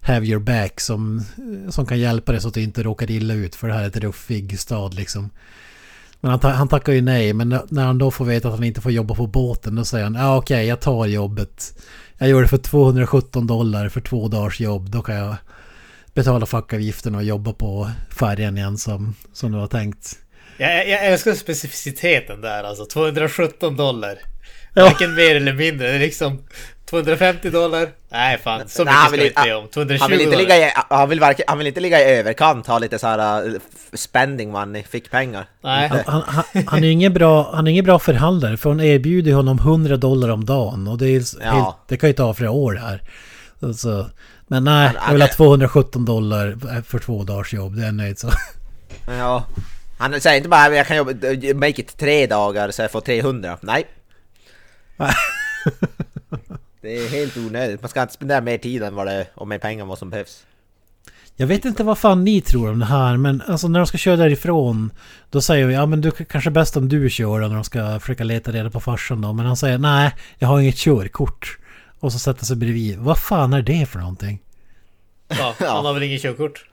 have 0.00 0.26
your 0.26 0.40
back 0.40 0.80
som, 0.80 1.22
som 1.70 1.86
kan 1.86 1.98
hjälpa 1.98 2.32
dig 2.32 2.40
så 2.40 2.48
att 2.48 2.54
du 2.54 2.62
inte 2.62 2.82
råkar 2.82 3.10
illa 3.10 3.34
ut 3.34 3.54
för 3.54 3.68
det 3.68 3.74
här 3.74 3.82
är 3.82 3.86
ett 3.88 3.96
ruffig 3.96 4.58
stad 4.60 4.94
liksom. 4.94 5.30
Men 6.20 6.30
han, 6.30 6.40
han 6.52 6.68
tackar 6.68 6.92
ju 6.92 7.00
nej 7.00 7.32
men 7.32 7.48
när- 7.68 7.84
han 7.84 7.98
då 7.98 8.10
får 8.10 8.24
veta 8.24 8.48
att 8.48 8.54
han 8.54 8.64
inte 8.64 8.80
får 8.80 8.92
jobba 8.92 9.14
på 9.14 9.26
båten 9.26 9.74
då 9.74 9.84
säger 9.84 10.04
han 10.04 10.14
ja 10.14 10.36
okej 10.36 10.66
jag 10.66 10.80
tar 10.80 11.06
jobbet. 11.06 11.82
Jag 12.18 12.28
gör 12.28 12.42
det 12.42 12.48
för 12.48 12.58
217 12.58 13.46
dollar 13.46 13.88
för 13.88 14.00
två 14.00 14.28
dagars 14.28 14.60
jobb 14.60 14.90
då 14.90 15.02
kan 15.02 15.14
jag 15.14 15.36
betala 16.14 16.46
fackavgiften 16.46 17.14
och 17.14 17.22
jobba 17.24 17.52
på 17.52 17.90
färjan 18.10 18.58
igen 18.58 18.78
som, 18.78 19.14
som 19.32 19.52
du 19.52 19.58
har 19.58 19.66
tänkt. 19.66 20.18
Jag, 20.58 20.88
jag 20.88 21.06
älskar 21.06 21.34
specificiteten 21.34 22.40
där 22.40 22.64
alltså. 22.64 22.84
217 22.84 23.76
dollar. 23.76 24.18
Ja. 24.78 24.84
Varken 24.84 25.14
mer 25.14 25.36
eller 25.36 25.52
mindre. 25.52 25.88
Det 25.88 25.94
är 25.94 25.98
liksom 25.98 26.38
250 26.90 27.50
dollar. 27.50 27.88
Nej 28.08 28.38
fan, 28.38 28.68
så 28.68 28.84
Nej, 28.84 28.94
mycket 28.94 28.96
han 28.96 29.02
ska 29.06 29.10
vill 29.10 29.20
vi 29.20 29.26
inte- 29.26 29.54
om. 29.54 29.68
220 29.68 29.98
Han 30.02 30.10
vill, 30.10 30.20
inte 30.20 30.36
ligga 30.36 30.56
i, 30.68 30.72
han, 30.88 31.08
vill 31.08 31.20
varken, 31.20 31.44
han 31.48 31.58
vill 31.58 31.66
inte 31.66 31.80
ligga 31.80 32.00
i 32.00 32.18
överkant, 32.18 32.66
ha 32.66 32.78
lite 32.78 32.98
så 32.98 33.06
här 33.06 33.46
uh, 33.48 33.52
spending 33.92 34.50
money, 34.50 34.82
fick 34.82 35.10
pengar. 35.10 35.46
Nej. 35.62 35.88
Han, 35.88 36.00
han, 36.06 36.22
han- 36.52 36.64
han 36.66 36.84
är 36.84 36.88
ingen 36.88 37.12
bra, 37.14 37.50
han 37.54 37.66
är 37.66 37.70
ingen 37.70 37.84
bra 37.84 37.98
förhandlare 37.98 38.56
för 38.56 38.70
hon 38.70 38.80
erbjuder 38.80 39.32
honom 39.32 39.58
100 39.58 39.96
dollar 39.96 40.28
om 40.28 40.44
dagen 40.44 40.88
och 40.88 40.98
det, 40.98 41.06
är 41.16 41.22
Ja. 41.40 41.50
helt, 41.50 41.76
det 41.88 41.96
kan 41.96 42.08
ju 42.08 42.12
ta 42.12 42.34
flera 42.34 42.50
år 42.50 42.74
här. 42.74 43.02
Alltså, 43.62 44.10
men 44.46 44.64
nej, 44.64 44.86
Han- 44.86 44.96
jag 45.06 45.12
vill 45.12 45.22
ha 45.22 45.28
han- 45.28 45.36
217 45.36 46.04
dollar 46.04 46.82
för 46.82 46.98
två 46.98 47.22
dagars 47.24 47.54
jobb, 47.54 47.76
det 47.76 47.82
är 47.82 47.86
jag 47.86 47.94
nöjd 47.94 48.18
så. 48.18 48.30
Ja. 49.18 49.44
Han 49.98 50.20
säger 50.20 50.36
inte 50.36 50.48
bara 50.48 50.76
jag 50.76 50.86
kan 50.86 50.96
jobba, 50.96 51.12
make 51.54 51.80
it 51.80 51.98
tre 51.98 52.26
dagar 52.26 52.70
så 52.70 52.82
jag 52.82 52.90
får 52.90 53.00
300. 53.00 53.58
Nej. 53.60 53.86
Det 56.80 56.96
är 56.96 57.08
helt 57.08 57.36
onödigt. 57.36 57.82
Man 57.82 57.88
ska 57.88 58.02
inte 58.02 58.14
spendera 58.14 58.40
mer 58.40 58.58
tid 58.58 58.82
än 58.82 58.94
vad 58.94 59.06
det, 59.06 59.26
och 59.34 59.48
mer 59.48 59.58
pengar 59.58 59.82
än 59.82 59.88
vad 59.88 59.98
som 59.98 60.10
behövs. 60.10 60.46
Jag 61.38 61.46
vet 61.46 61.64
inte 61.64 61.84
vad 61.84 61.98
fan 61.98 62.24
ni 62.24 62.40
tror 62.40 62.70
om 62.70 62.78
det 62.78 62.84
här 62.86 63.16
men 63.16 63.42
alltså 63.46 63.68
när 63.68 63.80
de 63.80 63.86
ska 63.86 63.98
köra 63.98 64.16
därifrån 64.16 64.92
Då 65.30 65.40
säger 65.40 65.66
vi 65.66 65.74
ja 65.74 65.86
men 65.86 66.00
du 66.00 66.10
kanske 66.10 66.50
bäst 66.50 66.76
om 66.76 66.88
du 66.88 67.10
kör 67.10 67.40
då, 67.40 67.46
när 67.48 67.54
de 67.54 67.64
ska 67.64 68.00
försöka 68.00 68.24
leta 68.24 68.52
reda 68.52 68.70
på 68.70 68.80
farsan 68.80 69.20
då 69.20 69.32
Men 69.32 69.46
han 69.46 69.56
säger 69.56 69.78
nej 69.78 70.14
jag 70.38 70.48
har 70.48 70.60
inget 70.60 70.76
körkort 70.76 71.58
Och 72.00 72.12
så 72.12 72.18
sätter 72.18 72.44
sig 72.44 72.56
bredvid 72.56 72.98
Vad 72.98 73.18
fan 73.18 73.52
är 73.52 73.62
det 73.62 73.86
för 73.86 73.98
någonting? 73.98 74.42
Ja, 75.28 75.54
han 75.58 75.84
har 75.84 75.94
väl 75.94 76.02
ingen 76.02 76.18
körkort? 76.18 76.64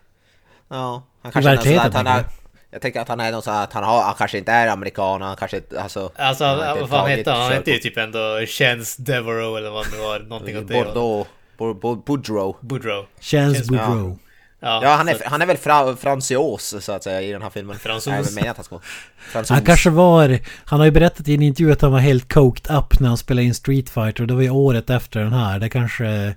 Ja. 0.67 1.03
Han 1.21 1.29
I 1.29 1.33
kanske 1.33 1.51
är 1.51 1.55
sån 1.55 1.55
verkligheten, 1.55 1.87
att 1.87 1.93
han 1.93 2.07
är, 2.07 2.23
tänker 2.23 2.42
Jag 2.73 2.81
tänker 2.81 2.99
att 3.01 3.07
han 3.07 3.19
är 3.19 3.31
någon 3.31 3.41
sån 3.41 3.53
att 3.53 3.73
han, 3.73 3.83
har, 3.83 4.03
han 4.03 4.13
kanske 4.17 4.37
inte 4.37 4.51
är 4.51 4.67
amerikan, 4.67 5.21
han 5.21 5.35
kanske 5.35 5.57
inte- 5.57 5.81
alltså... 5.81 6.11
Alltså 6.15 6.43
han 6.45 6.59
han, 6.59 6.79
vad 6.79 6.89
fan 6.89 7.09
hette 7.09 7.31
han? 7.31 7.41
Han 7.41 7.51
hette 7.51 7.71
ju 7.71 7.77
typ 7.77 7.97
ändå 7.97 8.45
Chance 8.47 9.01
Devereaux 9.01 9.57
eller 9.59 9.69
vad 9.69 9.91
det 9.91 9.97
var. 9.97 10.19
Någonting 10.19 10.57
åt 10.57 10.67
det. 10.67 10.73
Bordeaux, 10.73 11.29
Bo- 11.57 11.73
Bo- 11.73 11.95
Boudreaux. 11.95 12.57
Boudreaux. 12.61 13.07
Chance 13.19 13.55
Känns- 13.55 13.67
Boudreaux 13.67 14.19
Ja, 14.59 14.95
han 14.95 15.09
är, 15.09 15.17
han 15.25 15.41
är 15.41 15.45
väl 15.45 15.57
fra, 15.57 15.95
francios 15.95 16.75
så 16.81 16.91
att 16.91 17.03
säga 17.03 17.21
i 17.21 17.31
den 17.31 17.41
här 17.41 17.49
filmen. 17.49 17.79
Fransos. 17.79 18.37
Jag 18.37 18.47
att 18.47 18.55
han 18.57 18.63
ska 18.65 18.79
fransos. 19.17 19.49
Han 19.49 19.65
kanske 19.65 19.89
var... 19.89 20.39
Han 20.65 20.79
har 20.79 20.85
ju 20.85 20.91
berättat 20.91 21.27
i 21.27 21.33
en 21.33 21.41
intervju 21.41 21.71
att 21.71 21.81
han 21.81 21.91
var 21.91 21.99
helt 21.99 22.33
coked 22.33 22.75
up 22.75 22.99
när 22.99 23.07
han 23.07 23.17
spelade 23.17 23.45
in 23.45 23.53
Street 23.53 23.89
Fighter. 23.89 24.25
Det 24.25 24.33
var 24.33 24.41
ju 24.41 24.49
året 24.49 24.89
efter 24.89 25.19
den 25.19 25.33
här. 25.33 25.59
Det 25.59 25.69
kanske... 25.69 26.35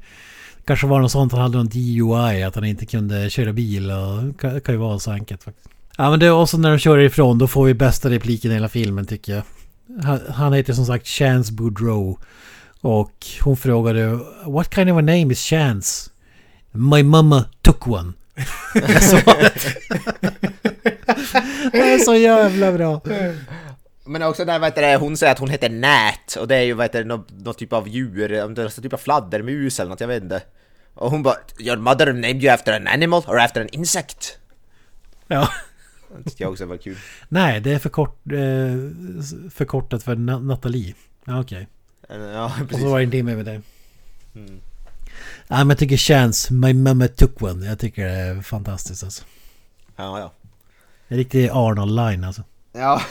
Kanske 0.66 0.86
var 0.86 1.00
något 1.00 1.12
sånt. 1.12 1.32
Han 1.32 1.40
hade 1.40 1.56
någon 1.56 1.66
DUI. 1.68 2.42
Att 2.42 2.54
han 2.54 2.64
inte 2.64 2.86
kunde 2.86 3.30
köra 3.30 3.52
bil. 3.52 3.90
Och 3.90 4.22
det 4.52 4.60
kan 4.64 4.74
ju 4.74 4.78
vara 4.80 4.98
så 4.98 5.10
enkelt 5.10 5.44
faktiskt. 5.44 5.68
Ja 5.96 6.10
men 6.10 6.20
det 6.20 6.26
är 6.26 6.30
också 6.30 6.56
när 6.56 6.70
de 6.70 6.78
kör 6.78 6.98
ifrån. 6.98 7.38
Då 7.38 7.48
får 7.48 7.64
vi 7.64 7.74
bästa 7.74 8.10
repliken 8.10 8.50
i 8.50 8.54
hela 8.54 8.68
filmen 8.68 9.06
tycker 9.06 9.34
jag. 9.34 9.42
Han, 10.04 10.20
han 10.28 10.52
heter 10.52 10.72
som 10.72 10.86
sagt 10.86 11.06
Chance 11.06 11.52
Boudreau. 11.52 12.18
Och 12.80 13.26
hon 13.42 13.56
frågade 13.56 14.18
What 14.46 14.74
kind 14.74 14.90
of 14.90 14.98
a 14.98 15.00
name 15.00 15.32
is 15.32 15.40
Chance? 15.40 16.10
My 16.70 17.02
mama 17.02 17.44
took 17.62 17.86
one. 17.86 18.12
Det. 21.72 21.78
det 21.78 21.92
är 21.92 21.98
så 21.98 22.14
jävla 22.14 22.72
bra. 22.72 23.00
Men 24.04 24.22
också 24.22 24.44
där 24.44 24.58
vet 24.58 24.74
du, 24.74 24.96
hon 24.96 25.16
säger 25.16 25.32
att 25.32 25.38
hon 25.38 25.50
heter 25.50 25.68
Nät 25.70 26.36
och 26.40 26.48
det 26.48 26.56
är 26.56 26.62
ju 26.62 26.74
vet 26.74 26.92
du, 26.92 27.04
någon, 27.04 27.24
någon 27.38 27.54
typ 27.54 27.72
av 27.72 27.88
djur, 27.88 28.44
om 28.44 28.54
det 28.54 28.62
är 28.62 28.64
någon 28.64 28.82
typ 28.82 28.92
av 28.92 28.98
fladdermus 28.98 29.80
eller 29.80 29.90
något, 29.90 30.00
jag 30.00 30.08
vet 30.08 30.22
inte. 30.22 30.42
Och 30.94 31.10
hon 31.10 31.22
bara 31.22 31.36
Your 31.58 31.76
mother 31.76 32.12
named 32.12 32.44
you 32.44 32.54
after 32.54 32.72
an 32.72 32.86
animal 32.86 33.22
or 33.26 33.38
after 33.38 33.60
an 33.60 33.68
insect? 33.72 34.38
Ja. 35.26 35.48
Det 36.16 36.22
tyckte 36.24 36.42
jag 36.42 36.52
också 36.52 36.66
var 36.66 36.76
kul. 36.76 36.96
Nej, 37.28 37.60
det 37.60 37.72
är 37.72 37.78
för 37.78 37.88
kort, 37.88 38.32
eh, 38.32 39.50
förkortat 39.50 40.02
för 40.02 40.16
Na- 40.16 40.42
Nathalie. 40.42 40.94
Ja, 41.24 41.40
okej. 41.40 41.68
Ja, 42.08 42.44
Och 42.44 42.50
så 42.58 42.66
precis. 42.66 42.84
var 42.84 42.98
det 42.98 43.04
inte 43.04 43.22
med 43.22 43.36
med 43.36 43.44
det. 43.46 43.62
Mm. 44.34 44.60
Ja, 45.48 45.56
men 45.56 45.68
jag 45.68 45.78
tycker 45.78 45.96
Chance, 45.96 46.54
My 46.54 46.74
mama 46.74 47.08
took 47.08 47.42
one. 47.42 47.66
Jag 47.66 47.78
tycker 47.78 48.04
det 48.06 48.12
är 48.12 48.42
fantastiskt 48.42 49.04
alltså. 49.04 49.24
Ja, 49.96 50.18
ja. 50.20 50.32
En 51.08 51.16
riktig 51.16 51.48
Arnold-line 51.52 52.24
alltså. 52.26 52.42
Ja. 52.72 53.02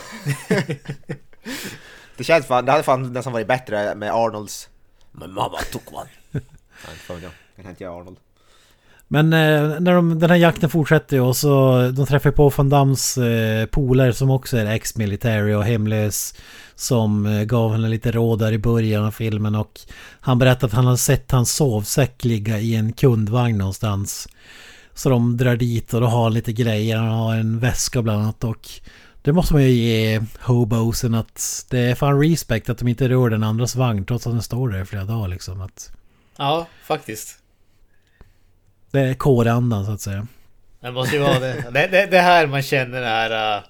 det 2.18 2.24
känns 2.24 2.46
fan, 2.46 2.66
det 2.66 2.72
hade 2.72 2.84
fan 2.84 3.14
nästan 3.14 3.34
varit 3.34 3.48
bättre 3.48 3.96
med 3.96 4.12
Arnolds 4.14 4.70
My 5.12 5.28
mama 5.28 5.58
took 5.72 5.94
one. 5.94 6.10
Nej, 6.32 6.44
inte 7.10 7.14
jag. 7.26 7.32
Det 7.56 7.62
kan 7.62 7.72
inte 7.72 7.84
jag 7.84 8.00
Arnold. 8.02 8.18
Men 9.08 9.34
eh, 9.34 9.80
när 9.80 9.94
de, 9.94 10.20
den 10.20 10.30
här 10.30 10.38
jakten 10.38 10.70
fortsätter 10.70 11.18
ju 11.18 11.22
och 11.24 11.38
så 11.38 11.82
de 11.96 12.06
träffar 12.06 12.32
på 12.32 12.50
Van 12.50 12.70
Dams 12.70 13.18
eh, 13.18 13.66
polare 13.66 14.14
som 14.14 14.30
också 14.30 14.58
är 14.58 14.66
ex-military 14.66 15.54
och 15.54 15.64
hemlös. 15.64 16.36
Som 16.76 17.26
eh, 17.26 17.44
gav 17.44 17.72
henne 17.72 17.88
lite 17.88 18.12
råd 18.12 18.40
där 18.40 18.52
i 18.52 18.58
början 18.58 19.06
av 19.06 19.12
filmen 19.12 19.56
och 19.56 19.80
han 20.20 20.40
berättar 20.40 20.68
att 20.68 20.74
han 20.74 20.86
har 20.86 20.96
sett 20.96 21.32
hans 21.32 21.56
sovsäck 21.56 22.24
ligga 22.24 22.60
i 22.60 22.76
en 22.76 22.94
kundvagn 22.94 23.58
någonstans. 23.58 24.28
Så 24.94 25.10
de 25.10 25.38
drar 25.38 25.56
dit 25.56 25.94
och 25.94 26.02
då 26.02 26.08
har 26.08 26.24
han 26.24 26.34
lite 26.34 26.54
grejer, 26.54 26.98
han 26.98 27.12
har 27.12 27.36
en 27.36 27.60
väska 27.60 28.02
bland 28.02 28.22
annat 28.22 28.44
och 28.44 28.70
det 29.22 29.34
måste 29.34 29.54
man 29.54 29.64
ju 29.64 29.70
ge 29.70 30.22
hobosen 30.40 31.16
att 31.16 31.66
det 31.70 31.80
är 31.80 31.96
fan 31.96 32.22
respekt 32.22 32.70
att 32.70 32.78
de 32.78 32.88
inte 32.88 33.10
rör 33.10 33.30
den 33.30 33.44
andras 33.44 33.76
vagn 33.76 34.06
trots 34.06 34.28
att 34.28 34.34
den 34.34 34.42
står 34.42 34.70
där 34.70 34.82
i 34.82 34.86
flera 34.86 35.04
dagar 35.04 35.28
liksom. 35.28 35.62
Att 35.62 35.92
Ja, 36.38 36.68
faktiskt 36.84 37.45
det 38.96 39.10
är 39.10 39.14
kårandan 39.14 39.86
så 39.86 39.92
att 39.92 40.02
säga. 40.02 40.28
Det 40.82 40.92
måste 40.92 41.16
ju 41.16 41.22
vara 41.22 41.40
det. 41.40 41.64
Det, 41.72 41.88
det, 41.88 42.08
det 42.12 42.20
här 42.20 42.48
man 42.48 42.62
känner 42.62 43.02
den 43.02 43.10
här 43.10 43.58
uh, 43.58 43.64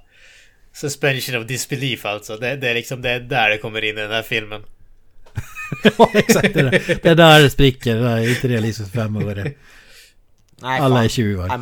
suspension 0.73 1.41
of 1.41 1.47
disbelief 1.47 2.05
alltså. 2.05 2.38
Det, 2.38 2.55
det 2.55 2.69
är 2.69 2.73
liksom 2.73 3.01
det 3.01 3.09
är 3.09 3.19
där 3.19 3.49
det 3.49 3.57
kommer 3.57 3.84
in 3.84 3.97
i 3.97 4.01
den 4.01 4.11
här 4.11 4.23
filmen. 4.23 4.61
Ja, 5.97 6.11
exakt. 6.13 6.53
Det, 6.53 6.61
där. 6.61 6.99
det 7.03 7.09
är 7.09 7.15
där 7.15 7.41
det 7.41 7.49
spricker. 7.49 7.95
Det 7.95 8.09
är 8.09 8.30
inte 8.30 8.47
realistiskt 8.47 8.91
fem 8.93 9.15
öre. 9.15 9.43
Nej, 10.61 10.80
Alla 10.80 10.95
fan. 10.95 11.05
är 11.05 11.09
tjuvar. 11.09 11.61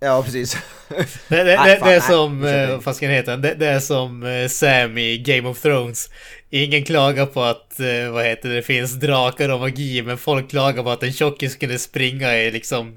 Ja, 0.00 0.22
precis. 0.22 0.56
Det, 0.88 1.44
det, 1.44 1.56
Nej, 1.56 1.70
det, 1.70 1.76
fan, 1.76 1.88
det 1.88 1.94
är 1.94 2.00
som, 2.00 2.44
eh, 2.44 2.70
vad 2.70 2.84
fan 2.84 2.94
ska 2.94 3.06
den 3.06 3.14
heta? 3.14 3.36
Det, 3.36 3.54
det 3.54 3.66
är 3.66 3.80
som 3.80 4.22
eh, 4.22 4.48
Sam 4.48 4.98
i 4.98 5.18
Game 5.18 5.48
of 5.48 5.62
Thrones. 5.62 6.10
Ingen 6.50 6.84
klagar 6.84 7.26
på 7.26 7.42
att, 7.42 7.80
eh, 7.80 8.10
vad 8.10 8.24
heter 8.24 8.48
det, 8.48 8.62
finns 8.62 8.92
drakar 8.92 9.48
och 9.48 9.60
magi, 9.60 10.02
men 10.02 10.18
folk 10.18 10.50
klagar 10.50 10.82
på 10.82 10.90
att 10.90 11.02
en 11.02 11.12
tjockis 11.12 11.52
skulle 11.52 11.78
springa 11.78 12.34
i 12.34 12.50
liksom 12.50 12.96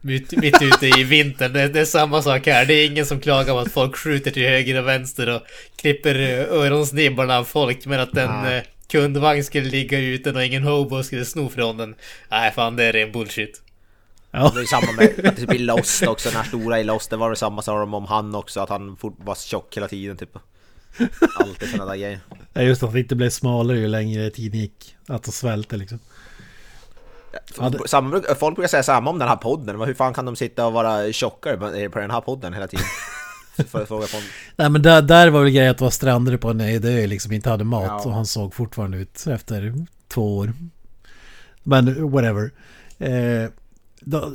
mitt, 0.00 0.32
mitt 0.32 0.62
ute 0.62 0.86
i 0.86 1.04
vintern. 1.04 1.52
Det, 1.52 1.68
det 1.68 1.80
är 1.80 1.84
samma 1.84 2.22
sak 2.22 2.46
här. 2.46 2.66
Det 2.66 2.74
är 2.74 2.86
ingen 2.86 3.06
som 3.06 3.20
klagar 3.20 3.52
på 3.52 3.58
att 3.58 3.72
folk 3.72 3.96
skjuter 3.96 4.30
till 4.30 4.48
höger 4.48 4.78
och 4.78 4.88
vänster 4.88 5.34
och 5.34 5.42
klipper 5.76 6.14
öronsnibbarna 6.50 7.38
av 7.38 7.44
folk, 7.44 7.86
men 7.86 8.00
att 8.00 8.16
en 8.16 8.42
Nej. 8.42 8.64
kundvagn 8.88 9.44
skulle 9.44 9.70
ligga 9.70 9.98
ute 9.98 10.30
och 10.30 10.44
ingen 10.44 10.62
hobo 10.62 11.02
skulle 11.02 11.24
sno 11.24 11.48
från 11.48 11.76
den. 11.76 11.94
Nej, 12.30 12.52
fan 12.52 12.76
det 12.76 12.84
är 12.84 12.92
ren 12.92 13.12
bullshit. 13.12 13.63
Ja. 14.34 14.52
Det 14.54 14.60
är 14.60 14.64
samma 14.64 14.92
med 14.92 15.36
typ 15.36 15.52
i 15.52 15.58
Lost 15.58 16.02
också, 16.06 16.28
den 16.28 16.36
här 16.38 16.44
stora 16.44 16.80
i 16.80 16.84
Lost, 16.84 17.10
det 17.10 17.16
var 17.16 17.30
det 17.30 17.36
samma 17.36 17.62
sa 17.62 17.78
de 17.80 17.94
om 17.94 18.04
han 18.06 18.34
också, 18.34 18.60
att 18.60 18.68
han 18.68 18.96
fort 18.96 19.16
var 19.18 19.34
tjock 19.34 19.76
hela 19.76 19.88
tiden 19.88 20.16
typ. 20.16 20.36
Alltid 21.40 21.68
sådana 21.70 21.90
där 21.90 21.96
grejer. 21.98 22.20
Ja, 22.52 22.62
just 22.62 22.82
att 22.82 22.92
det 22.92 23.00
inte 23.00 23.14
blev 23.16 23.30
smalare 23.30 23.78
ju 23.78 23.88
längre 23.88 24.30
tiden 24.30 24.60
gick. 24.60 24.96
Att 25.08 25.22
de 25.22 25.32
svälte 25.32 25.76
liksom. 25.76 25.98
Ja, 27.58 27.68
det- 27.70 27.88
Samma, 27.88 28.22
folk 28.38 28.54
brukar 28.56 28.68
säga 28.68 28.82
samma 28.82 29.10
om 29.10 29.18
den 29.18 29.28
här 29.28 29.36
podden, 29.36 29.80
hur 29.80 29.94
fan 29.94 30.14
kan 30.14 30.24
de 30.24 30.36
sitta 30.36 30.66
och 30.66 30.72
vara 30.72 31.12
tjockare 31.12 31.56
på- 31.88 31.98
den 31.98 32.10
här 32.10 32.20
podden 32.20 32.52
hela 32.54 32.66
tiden? 32.66 32.86
Jag 33.56 33.88
fråga 33.88 34.06
på 34.06 34.16
Nej 34.56 34.70
men 34.70 34.82
där, 34.82 35.02
där 35.02 35.30
var 35.30 35.40
väl 35.42 35.50
grejen 35.50 35.70
att 35.70 35.80
vara 35.80 35.90
strandade 35.90 36.38
på 36.38 36.50
en 36.50 36.60
öde 36.60 37.06
liksom 37.06 37.32
inte 37.32 37.50
hade 37.50 37.64
mat. 37.64 37.84
Ja. 37.84 38.02
Och 38.04 38.12
han 38.12 38.26
såg 38.26 38.54
fortfarande 38.54 38.98
ut 38.98 39.26
efter 39.26 39.74
två 40.08 40.38
år. 40.38 40.52
Men 41.62 42.10
whatever. 42.10 42.50
Eh, 42.98 43.50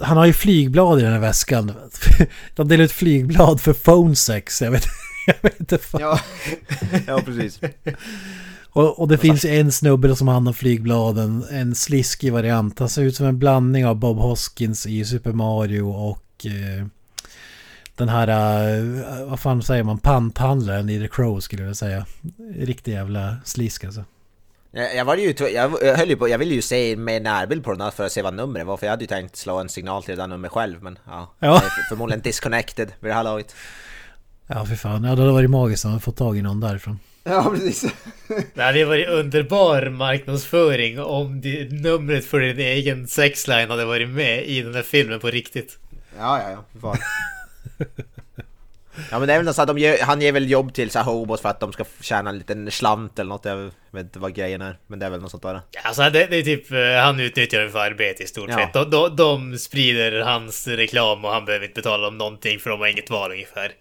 han 0.01 0.17
har 0.17 0.25
ju 0.25 0.33
flygblad 0.33 0.99
i 0.99 1.01
den 1.01 1.13
här 1.13 1.19
väskan. 1.19 1.71
De 2.55 2.67
delar 2.67 2.83
ut 2.83 2.91
flygblad 2.91 3.61
för 3.61 3.73
phone 3.73 4.15
sex. 4.15 4.61
Jag 4.61 4.71
vet, 4.71 4.85
jag 5.27 5.35
vet 5.41 5.59
inte 5.59 5.77
fan. 5.77 6.01
Ja, 6.01 6.19
ja 7.07 7.21
precis. 7.25 7.59
Och, 8.71 8.99
och 8.99 9.07
det 9.07 9.17
finns 9.17 9.45
en 9.45 9.71
snubbe 9.71 10.15
som 10.15 10.27
har 10.27 10.53
flygbladen. 10.53 11.45
En 11.51 11.75
sliskig 11.75 12.33
variant. 12.33 12.79
Han 12.79 12.89
ser 12.89 13.01
ut 13.01 13.15
som 13.15 13.25
en 13.25 13.39
blandning 13.39 13.85
av 13.85 13.95
Bob 13.95 14.17
Hoskins 14.17 14.85
i 14.85 15.05
Super 15.05 15.31
Mario 15.31 15.81
och 15.81 16.45
eh, 16.45 16.85
den 17.95 18.09
här, 18.09 18.27
eh, 18.27 19.29
vad 19.29 19.39
fan 19.39 19.61
säger 19.61 19.83
man, 19.83 19.97
panthandlaren 19.97 20.89
i 20.89 20.99
The 20.99 21.07
Crow 21.07 21.39
skulle 21.39 21.63
jag 21.63 21.75
säga. 21.75 22.05
Riktig 22.55 22.91
jävla 22.91 23.35
slisk 23.45 23.83
alltså. 23.83 24.03
Jag, 24.71 25.05
var 25.05 25.15
ju, 25.15 25.33
jag, 25.53 25.69
höll 25.97 26.09
ju 26.09 26.15
på, 26.15 26.29
jag 26.29 26.37
ville 26.37 26.55
ju 26.55 26.61
se 26.61 26.95
med 26.95 27.21
närbild 27.21 27.63
på 27.63 27.71
den 27.71 27.81
här 27.81 27.91
för 27.91 28.05
att 28.05 28.11
se 28.11 28.21
vad 28.21 28.33
numret 28.33 28.67
var, 28.67 28.77
för 28.77 28.85
jag 28.85 28.91
hade 28.91 29.03
ju 29.03 29.07
tänkt 29.07 29.35
slå 29.35 29.59
en 29.59 29.69
signal 29.69 30.03
till 30.03 30.15
det 30.15 30.21
där 30.21 30.27
numret 30.27 30.51
själv, 30.51 30.83
men 30.83 30.99
ja. 31.05 31.33
Ja. 31.39 31.61
Förmodligen 31.89 32.21
disconnected 32.21 32.91
vid 32.99 33.11
det 33.11 33.15
här 33.15 33.23
laget. 33.23 33.55
Ja, 34.47 34.65
för 34.65 34.75
fan. 34.75 35.03
Ja, 35.03 35.15
det 35.15 35.21
hade 35.21 35.33
varit 35.33 35.49
magiskt 35.49 35.85
om 35.85 35.91
man 35.91 36.01
fått 36.01 36.17
tag 36.17 36.37
i 36.37 36.41
någon 36.41 36.59
därifrån. 36.59 36.99
Ja, 37.23 37.51
precis. 37.55 37.85
Det 38.53 38.63
hade 38.63 38.79
ju 38.79 38.85
varit 38.85 39.07
underbar 39.07 39.89
marknadsföring 39.89 40.99
om 40.99 41.41
det, 41.41 41.71
numret 41.71 42.25
för 42.25 42.39
din 42.39 42.59
egen 42.59 43.07
sexline 43.07 43.69
hade 43.69 43.85
varit 43.85 44.09
med 44.09 44.45
i 44.45 44.61
den 44.61 44.75
här 44.75 44.81
filmen 44.81 45.19
på 45.19 45.27
riktigt. 45.27 45.77
Ja, 46.17 46.41
ja, 46.41 46.51
ja. 46.51 46.63
för 46.71 46.79
Fan. 46.79 46.97
Ja 49.11 49.19
men 49.19 49.27
det 49.27 49.33
är 49.33 49.37
väl 49.37 49.45
något 49.45 49.55
så 49.55 49.61
att 49.61 49.67
de 49.67 49.77
ger, 49.77 49.97
han 50.01 50.21
ger 50.21 50.31
väl 50.31 50.49
jobb 50.51 50.73
till 50.73 50.89
så 50.91 50.99
hobos 50.99 51.41
för 51.41 51.49
att 51.49 51.59
de 51.59 51.73
ska 51.73 51.85
tjäna 52.01 52.29
en 52.29 52.37
liten 52.37 52.71
slant 52.71 53.19
eller 53.19 53.29
något, 53.29 53.45
jag 53.45 53.71
vet 53.91 54.03
inte 54.03 54.19
vad 54.19 54.35
grejen 54.35 54.61
är, 54.61 54.77
men 54.87 54.99
det 54.99 55.05
är 55.05 55.09
väl 55.09 55.21
något 55.21 55.31
sånt 55.31 55.43
där. 55.43 55.61
Alltså 55.83 56.01
det, 56.09 56.25
det 56.25 56.35
är 56.37 56.43
typ, 56.43 56.71
eh, 56.71 56.77
han 57.03 57.19
utnyttjar 57.19 57.59
den 57.59 57.71
för 57.71 57.79
arbete 57.79 58.23
i 58.23 58.27
stort 58.27 58.49
Ja. 58.49 58.57
sett. 58.57 58.73
De, 58.73 58.89
de, 58.89 59.15
de 59.15 59.57
sprider 59.57 60.21
hans 60.21 60.67
reklam 60.67 61.25
och 61.25 61.31
han 61.31 61.45
behöver 61.45 61.65
inte 61.65 61.81
betala 61.81 62.03
dem 62.05 62.17
någonting 62.17 62.59
för 62.59 62.69
de 62.69 62.79
har 62.79 62.87
inget 62.87 63.09
val 63.09 63.31
ungefär. 63.31 63.71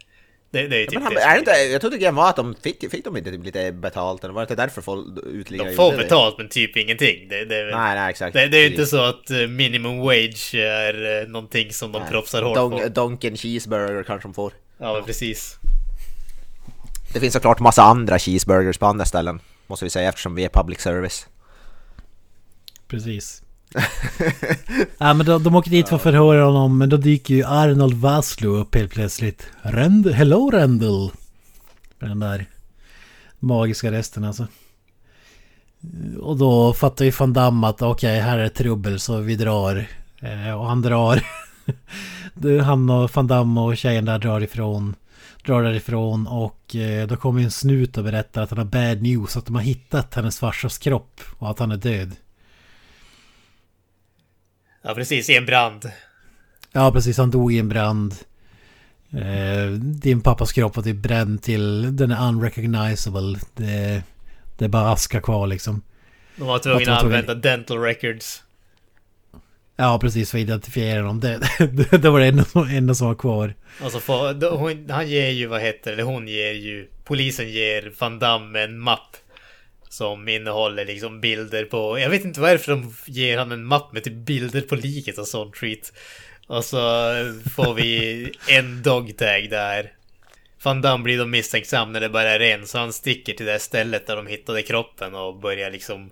Det, 0.51 0.67
det 0.69 0.77
är 0.77 0.81
Ja, 0.81 0.87
typ 0.87 0.95
men 0.95 1.03
han, 1.03 1.15
det 1.15 1.21
är 1.21 1.33
det 1.35 1.39
inte, 1.39 1.51
jag 1.51 1.81
trodde 1.81 1.97
grejen 1.99 2.15
var 2.15 2.29
att 2.29 2.37
de 2.37 2.55
fick, 2.63 2.91
fick 2.91 3.05
de 3.05 3.17
inte 3.17 3.31
typ 3.31 3.45
lite 3.45 3.73
betalt, 3.73 4.25
eller 4.25 4.35
var 4.35 4.41
det 4.43 4.45
inte 4.51 4.63
därför 4.63 4.83
folk 4.83 5.07
uteliggare 5.27 5.69
De 5.69 5.75
får 5.77 5.85
gjorde 5.85 5.97
det? 5.97 6.03
betalt 6.03 6.39
men 6.39 6.49
typ 6.49 6.77
ingenting. 6.77 7.29
Det, 7.29 7.45
det, 7.45 7.65
Nej, 7.65 7.95
nej 7.95 8.11
exakt. 8.11 8.33
det, 8.35 8.47
det 8.47 8.57
är 8.57 8.61
ju 8.61 8.71
inte 8.71 8.87
så 8.87 9.01
att 9.01 9.31
eh, 9.31 9.37
minimum 9.39 9.99
wage 9.99 10.55
är 10.55 11.23
eh, 11.23 11.29
någonting 11.29 11.73
som 11.73 11.93
de 11.93 11.99
Nej. 12.03 12.11
proffsar 12.11 12.43
hårt 12.43 12.55
Don, 12.55 12.71
på. 12.71 12.89
Donken 12.89 13.37
cheeseburger 13.37 14.03
kanske 14.03 14.29
de 14.29 14.35
får. 14.35 14.53
Ja 14.79 15.03
precis. 15.07 15.59
Det 17.13 17.21
finns 17.21 17.35
såklart 17.35 17.61
massa 17.61 17.83
andra 17.83 18.19
cheeseburgers 18.19 18.79
på 18.79 18.87
andra 18.87 19.05
ställen, 19.05 19.41
måste 19.67 19.85
vi 19.85 19.91
säga 19.91 20.09
eftersom 20.09 20.35
vi 20.35 20.45
är 20.45 20.49
public 20.49 20.81
service. 20.81 21.27
Precis. 22.89 23.43
ja, 24.99 25.15
men 25.15 25.27
de, 25.27 25.43
de 25.43 25.55
åker 25.55 25.71
dit 25.71 25.89
för 25.89 25.97
att 25.97 26.03
förhöra 26.03 26.45
honom, 26.45 26.79
men 26.79 26.89
då 26.89 26.97
dyker 26.97 27.35
ju 27.35 27.45
Arnold 27.45 27.95
Vaslo 27.95 28.51
upp 28.51 28.75
helt 28.75 28.93
plötsligt. 28.93 29.47
Rend 29.63 30.07
Hello 30.07 30.51
Rendel! 30.51 31.11
Med 31.99 32.11
den 32.11 32.21
där 32.21 32.47
magiska 33.39 33.93
resten 33.93 34.25
alltså. 34.25 34.47
Och 36.21 36.37
då 36.37 36.73
fattar 36.73 37.05
ju 37.05 37.11
van 37.11 37.33
Damme 37.33 37.67
att 37.67 37.83
okej, 37.83 38.21
här 38.21 38.39
är 38.39 38.49
trubbel 38.49 39.01
så 39.01 39.17
vi 39.17 39.37
drar. 39.37 39.87
Eh, 40.21 40.61
och 40.61 40.67
han 40.67 40.83
drar. 40.83 41.23
Han 42.65 42.91
och 42.91 43.11
van 43.15 43.27
Damme 43.27 43.61
och 43.61 43.77
tjejen 43.77 44.05
där 44.05 44.19
drar 44.19 44.41
ifrån. 44.41 44.95
Drar 45.45 45.63
därifrån 45.63 46.27
och 46.27 46.77
eh, 46.77 47.07
då 47.07 47.17
kommer 47.17 47.43
en 47.43 47.51
snut 47.51 47.99
och 47.99 48.05
berättar 48.05 48.43
att 48.43 48.51
han 48.51 48.59
har 48.59 48.65
bad 48.65 49.03
news. 49.03 49.37
Att 49.37 49.47
de 49.47 49.55
har 49.55 49.63
hittat 49.63 50.15
hennes 50.15 50.39
farsas 50.39 50.79
kropp 50.79 51.21
och 51.39 51.51
att 51.51 51.59
han 51.59 51.73
är 51.73 51.77
död. 51.77 52.17
Ja 54.83 54.95
precis, 54.95 55.31
i 55.31 55.37
en 55.37 55.47
brand. 55.47 55.91
Ja 56.73 56.93
precis, 56.93 57.19
han 57.19 57.31
dog 57.31 57.53
i 57.53 57.59
en 57.59 57.69
brand. 57.69 58.15
Eh, 59.11 59.71
din 59.81 60.21
pappas 60.21 60.53
kropp 60.53 60.77
var 60.77 60.83
typ 60.83 60.97
bränd 60.97 61.43
till 61.43 61.97
den 61.97 62.11
är 62.11 62.29
unrecognizable. 62.29 63.39
Det, 63.55 64.03
det 64.59 64.65
är 64.65 64.69
bara 64.69 64.93
aska 64.93 65.21
kvar 65.21 65.47
liksom. 65.47 65.83
De 66.37 66.47
var 66.47 66.59
tvungna 66.59 66.97
Att 66.97 67.05
använda 67.05 67.35
dental 67.35 67.79
records. 67.79 68.43
Ja, 69.81 69.99
precis. 69.99 70.31
För 70.31 70.39
att 70.39 70.43
identifiera 70.43 71.03
dem. 71.03 71.21
Det, 71.21 71.41
det, 71.59 71.99
det 71.99 72.11
var 72.11 72.21
det 72.21 72.27
enda 72.27 72.45
som, 72.45 72.69
enda 72.69 72.95
som 72.95 73.07
var 73.07 73.15
kvar. 73.15 73.55
Alltså 73.83 74.01
får, 74.01 74.51
hon, 74.57 74.91
han 74.91 75.09
ger 75.09 75.31
ju, 75.31 75.47
vad 75.47 75.61
heter 75.61 75.97
det, 75.97 76.03
hon 76.03 76.29
ger 76.29 76.53
ju, 76.53 76.89
polisen 77.05 77.51
ger 77.51 77.93
Van 77.99 78.19
Damme 78.19 78.61
en 78.61 78.79
mapp. 78.79 79.17
Som 79.91 80.29
innehåller 80.29 80.85
liksom 80.85 81.21
bilder 81.21 81.65
på, 81.65 81.99
jag 81.99 82.11
vet 82.11 82.25
inte 82.25 82.41
varför 82.41 82.73
de 82.73 82.95
ger 83.07 83.39
han 83.39 83.53
en 83.53 83.65
mapp 83.65 83.93
med 83.93 84.05
typ 84.05 84.15
bilder 84.15 84.61
på 84.61 84.77
liket 84.77 85.19
och 85.19 85.29
sånt 85.29 85.57
skit. 85.57 85.93
Och 86.47 86.65
så 86.65 86.79
får 87.57 87.75
vi 87.75 88.33
en 88.49 88.83
dogtag 88.83 89.51
där. 89.51 89.93
Van 90.63 90.83
Damme 90.83 91.05
blir 91.05 91.19
då 91.19 91.27
misstänksam 91.27 91.93
när 91.93 92.01
det 92.01 92.09
bara 92.09 92.31
är 92.31 92.41
en, 92.41 92.67
så 92.67 92.79
han 92.79 92.93
sticker 92.93 93.33
till 93.33 93.47
det 93.47 93.59
stället 93.59 94.07
där 94.07 94.17
de 94.17 94.27
hittade 94.27 94.63
kroppen 94.63 95.15
och 95.15 95.41
börjar 95.41 95.71
liksom 95.71 96.11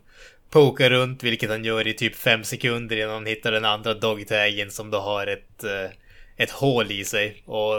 poka 0.50 0.90
runt, 0.90 1.22
vilket 1.22 1.50
han 1.50 1.64
gör 1.64 1.86
i 1.86 1.94
typ 1.94 2.16
fem 2.16 2.44
sekunder 2.44 2.96
innan 2.96 3.10
han 3.10 3.26
hittar 3.26 3.52
den 3.52 3.64
andra 3.64 3.94
dogtagen 3.94 4.70
som 4.70 4.90
då 4.90 4.98
har 4.98 5.26
ett, 5.26 5.64
eh, 5.64 5.90
ett 6.36 6.50
hål 6.50 6.92
i 6.92 7.04
sig. 7.04 7.42
Och 7.46 7.74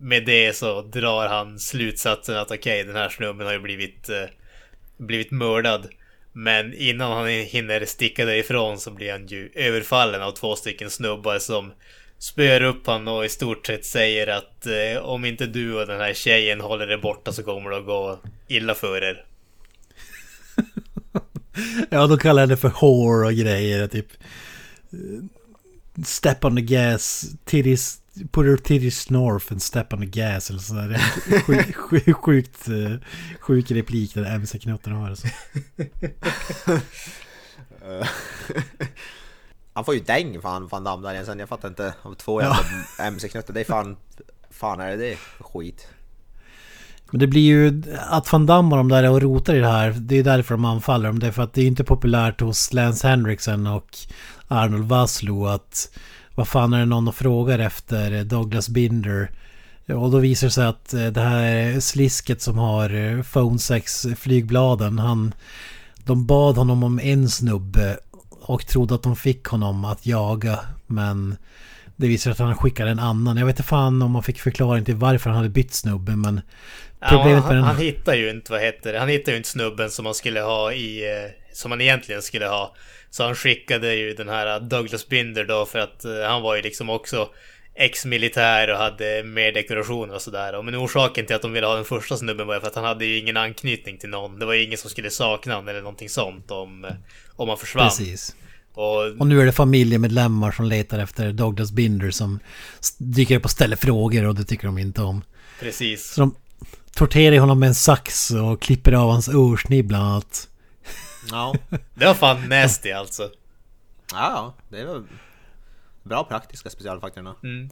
med 0.00 0.24
det 0.24 0.56
så 0.56 0.82
drar 0.82 1.28
han 1.28 1.58
slutsatsen 1.58 2.36
att 2.36 2.50
okej, 2.50 2.80
okay, 2.80 2.82
den 2.82 2.96
här 2.96 3.08
snubben 3.08 3.46
har 3.46 3.52
ju 3.52 3.60
blivit, 3.60 4.08
eh, 4.08 4.24
blivit 4.96 5.30
mördad. 5.30 5.88
Men 6.32 6.74
innan 6.74 7.12
han 7.12 7.26
hinner 7.28 7.84
sticka 7.84 8.24
därifrån 8.24 8.78
så 8.78 8.90
blir 8.90 9.12
han 9.12 9.26
ju 9.26 9.50
överfallen 9.54 10.22
av 10.22 10.32
två 10.32 10.56
stycken 10.56 10.90
snubbar 10.90 11.38
som 11.38 11.72
spöar 12.18 12.62
upp 12.62 12.86
han 12.86 13.08
och 13.08 13.24
i 13.24 13.28
stort 13.28 13.66
sett 13.66 13.84
säger 13.84 14.26
att 14.26 14.66
eh, 14.66 15.02
om 15.02 15.24
inte 15.24 15.46
du 15.46 15.80
och 15.80 15.86
den 15.86 16.00
här 16.00 16.14
tjejen 16.14 16.60
håller 16.60 16.90
er 16.90 16.96
borta 16.96 17.32
så 17.32 17.42
kommer 17.42 17.70
det 17.70 17.76
att 17.76 17.86
gå 17.86 18.18
illa 18.48 18.74
för 18.74 19.04
er. 19.04 19.24
ja, 21.90 22.06
då 22.06 22.16
kallar 22.16 22.46
det 22.46 22.56
för 22.56 22.68
whore 22.68 23.26
och 23.26 23.34
grejer. 23.34 23.86
Typ 23.86 24.06
Step 26.04 26.44
on 26.44 26.56
the 26.56 26.62
gas, 26.62 27.26
titties, 27.44 28.00
put 28.30 28.46
her 28.46 28.56
titties 28.56 29.10
north 29.10 29.52
and 29.52 29.62
step 29.62 29.92
on 29.92 30.00
the 30.00 30.06
gas. 30.06 30.50
Eller 30.50 30.60
sådär. 30.60 30.98
Sjuk, 31.40 31.76
sjuk, 31.76 32.16
sjukt, 32.16 32.68
eh, 32.68 32.92
sjuk 33.40 33.70
replik 33.70 34.14
där 34.14 34.24
MC-knotten 34.24 34.92
har. 34.92 35.10
Alltså. 35.10 35.28
Han 39.72 39.84
får 39.84 39.94
ju 39.94 40.00
däng 40.00 40.40
fan 40.40 40.68
Van 40.68 40.84
Damme 40.84 41.12
där 41.12 41.24
sen. 41.24 41.38
Jag 41.38 41.48
fattar 41.48 41.68
inte. 41.68 41.94
Av 42.02 42.14
två 42.14 42.40
jävla 42.40 42.58
ja. 42.98 43.04
MC-knuttar. 43.04 43.54
Det 43.54 43.60
är 43.60 43.64
fan... 43.64 43.96
Fan 44.50 44.80
är 44.80 44.90
det 44.90 44.96
det 44.96 45.16
skit? 45.40 45.88
Men 47.10 47.20
det 47.20 47.26
blir 47.26 47.42
ju 47.42 47.82
att 48.08 48.32
Van 48.32 48.46
Damme 48.46 48.70
och 48.70 48.76
de 48.76 48.88
där 48.88 49.10
och 49.10 49.22
rotar 49.22 49.54
i 49.54 49.60
det 49.60 49.68
här. 49.68 49.94
Det 49.98 50.18
är 50.18 50.24
därför 50.24 50.54
de 50.54 50.64
anfaller 50.64 51.08
dem. 51.08 51.18
Det 51.18 51.26
är 51.26 51.32
för 51.32 51.42
att 51.42 51.54
det 51.54 51.62
är 51.62 51.66
inte 51.66 51.84
populärt 51.84 52.40
hos 52.40 52.72
Lance 52.72 53.08
Henriksen 53.08 53.66
och 53.66 53.98
Arnold 54.48 54.88
Vaslo 54.88 55.46
att 55.46 55.90
vad 56.34 56.48
fan 56.48 56.72
är 56.72 56.78
det 56.78 56.84
någon 56.84 57.08
och 57.08 57.14
frågar 57.14 57.58
efter 57.58 58.24
Douglas 58.24 58.68
Binder. 58.68 59.30
Och 59.88 60.10
då 60.10 60.18
visar 60.18 60.46
det 60.46 60.50
sig 60.50 60.66
att 60.66 60.94
eh, 60.94 61.06
det 61.06 61.20
här 61.20 61.80
slisket 61.80 62.42
som 62.42 62.58
har 62.58 62.94
eh, 62.94 63.22
Phone 63.22 63.58
6 63.58 64.06
flygbladen. 64.16 64.98
Han, 64.98 65.34
de 66.04 66.26
bad 66.26 66.56
honom 66.56 66.82
om 66.82 67.00
en 67.00 67.28
snubbe 67.28 67.96
och 68.30 68.66
trodde 68.66 68.94
att 68.94 69.02
de 69.02 69.16
fick 69.16 69.46
honom 69.46 69.84
att 69.84 70.06
jaga. 70.06 70.60
Men 70.86 71.36
det 71.96 72.08
visar 72.08 72.30
att 72.30 72.38
han 72.38 72.56
skickade 72.56 72.90
en 72.90 72.98
annan. 72.98 73.36
Jag 73.36 73.46
vet 73.46 73.58
inte 73.58 73.68
fan 73.68 74.02
om 74.02 74.10
man 74.10 74.22
fick 74.22 74.40
förklaring 74.40 74.84
till 74.84 74.96
varför 74.96 75.30
han 75.30 75.36
hade 75.36 75.48
bytt 75.48 75.74
snubbe 75.74 76.16
men... 76.16 76.40
Problemet 77.00 77.44
ja, 77.44 77.54
han, 77.54 77.62
han 77.62 77.76
hittar 77.76 78.14
ju 78.14 78.30
inte, 78.30 78.52
vad 78.52 78.60
heter 78.60 78.92
det, 78.92 78.98
han 78.98 79.08
hittar 79.08 79.32
ju 79.32 79.38
inte 79.38 79.48
snubben 79.48 79.90
som 79.90 80.06
han 80.06 80.14
skulle 80.14 80.40
ha 80.40 80.72
i... 80.72 81.04
Eh, 81.04 81.30
som 81.56 81.70
han 81.70 81.80
egentligen 81.80 82.22
skulle 82.22 82.46
ha. 82.46 82.74
Så 83.10 83.24
han 83.24 83.34
skickade 83.34 83.94
ju 83.94 84.14
den 84.14 84.28
här 84.28 84.60
Douglas 84.60 85.08
Binder 85.08 85.44
då 85.44 85.66
för 85.66 85.78
att 85.78 86.04
uh, 86.04 86.22
han 86.22 86.42
var 86.42 86.56
ju 86.56 86.62
liksom 86.62 86.90
också 86.90 87.28
ex-militär 87.74 88.70
och 88.70 88.78
hade 88.78 89.22
mer 89.24 89.52
dekorationer 89.52 90.14
och 90.14 90.22
sådär. 90.22 90.62
Men 90.62 90.76
orsaken 90.76 91.26
till 91.26 91.36
att 91.36 91.42
de 91.42 91.52
ville 91.52 91.66
ha 91.66 91.74
den 91.74 91.84
första 91.84 92.16
snubben 92.16 92.46
var 92.46 92.60
för 92.60 92.66
att 92.66 92.74
han 92.74 92.84
hade 92.84 93.04
ju 93.04 93.18
ingen 93.18 93.36
anknytning 93.36 93.98
till 93.98 94.08
någon. 94.08 94.38
Det 94.38 94.46
var 94.46 94.54
ju 94.54 94.64
ingen 94.64 94.78
som 94.78 94.90
skulle 94.90 95.10
sakna 95.10 95.54
honom 95.54 95.68
eller 95.68 95.80
någonting 95.80 96.08
sånt 96.08 96.50
om, 96.50 96.84
eh, 96.84 96.90
om 97.36 97.48
han 97.48 97.58
försvann. 97.58 97.88
Precis. 97.88 98.36
Och, 98.74 99.20
och, 99.20 99.26
nu 99.26 99.40
är 99.40 99.46
det 99.46 99.52
familjemedlemmar 99.52 100.52
som 100.52 100.64
letar 100.64 100.98
efter 100.98 101.32
Douglas 101.32 101.72
Binder 101.72 102.10
som 102.10 102.40
dyker 102.98 103.36
upp 103.36 103.44
och 103.44 103.50
ställer 103.50 103.76
frågor 103.76 104.26
och 104.26 104.34
det 104.34 104.44
tycker 104.44 104.66
de 104.66 104.78
inte 104.78 105.02
om. 105.02 105.24
Precis. 105.60 106.12
Så 106.12 106.20
de 106.20 106.34
torterar 106.96 107.38
honom 107.38 107.60
med 107.60 107.66
en 107.66 107.74
sax 107.74 108.30
och 108.30 108.62
klipper 108.62 108.92
av 108.92 109.10
hans 109.10 109.28
örsnibb 109.28 109.86
bland 109.86 110.04
annat. 110.04 110.48
Ja. 111.30 111.54
det 111.94 112.06
var 112.06 112.14
fan 112.14 112.48
nasty 112.48 112.92
alltså. 112.92 113.30
Ja, 114.12 114.54
det 114.68 114.84
var 114.84 115.02
bra 116.02 116.24
praktiska 116.24 116.70
specialfaktorerna. 116.70 117.34
Mm. 117.42 117.70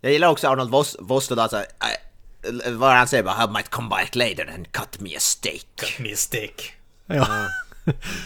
Jag 0.00 0.12
gillar 0.12 0.28
också 0.28 0.48
Arnold 0.48 0.70
Voss, 0.70 0.96
Voss 1.00 1.28
då, 1.28 1.40
alltså, 1.40 1.56
äh, 1.56 2.72
vad 2.72 2.92
han 2.92 3.08
säger 3.08 3.22
bara 3.22 3.44
I 3.44 3.48
might 3.48 3.70
come 3.70 3.88
back 3.88 4.14
later 4.14 4.54
and 4.54 4.72
cut 4.72 5.00
me 5.00 5.16
a 5.16 5.20
steak. 5.20 5.66
Cut 5.76 5.98
me 5.98 6.12
a 6.12 6.16
steak. 6.16 6.72
Ja. 7.06 7.26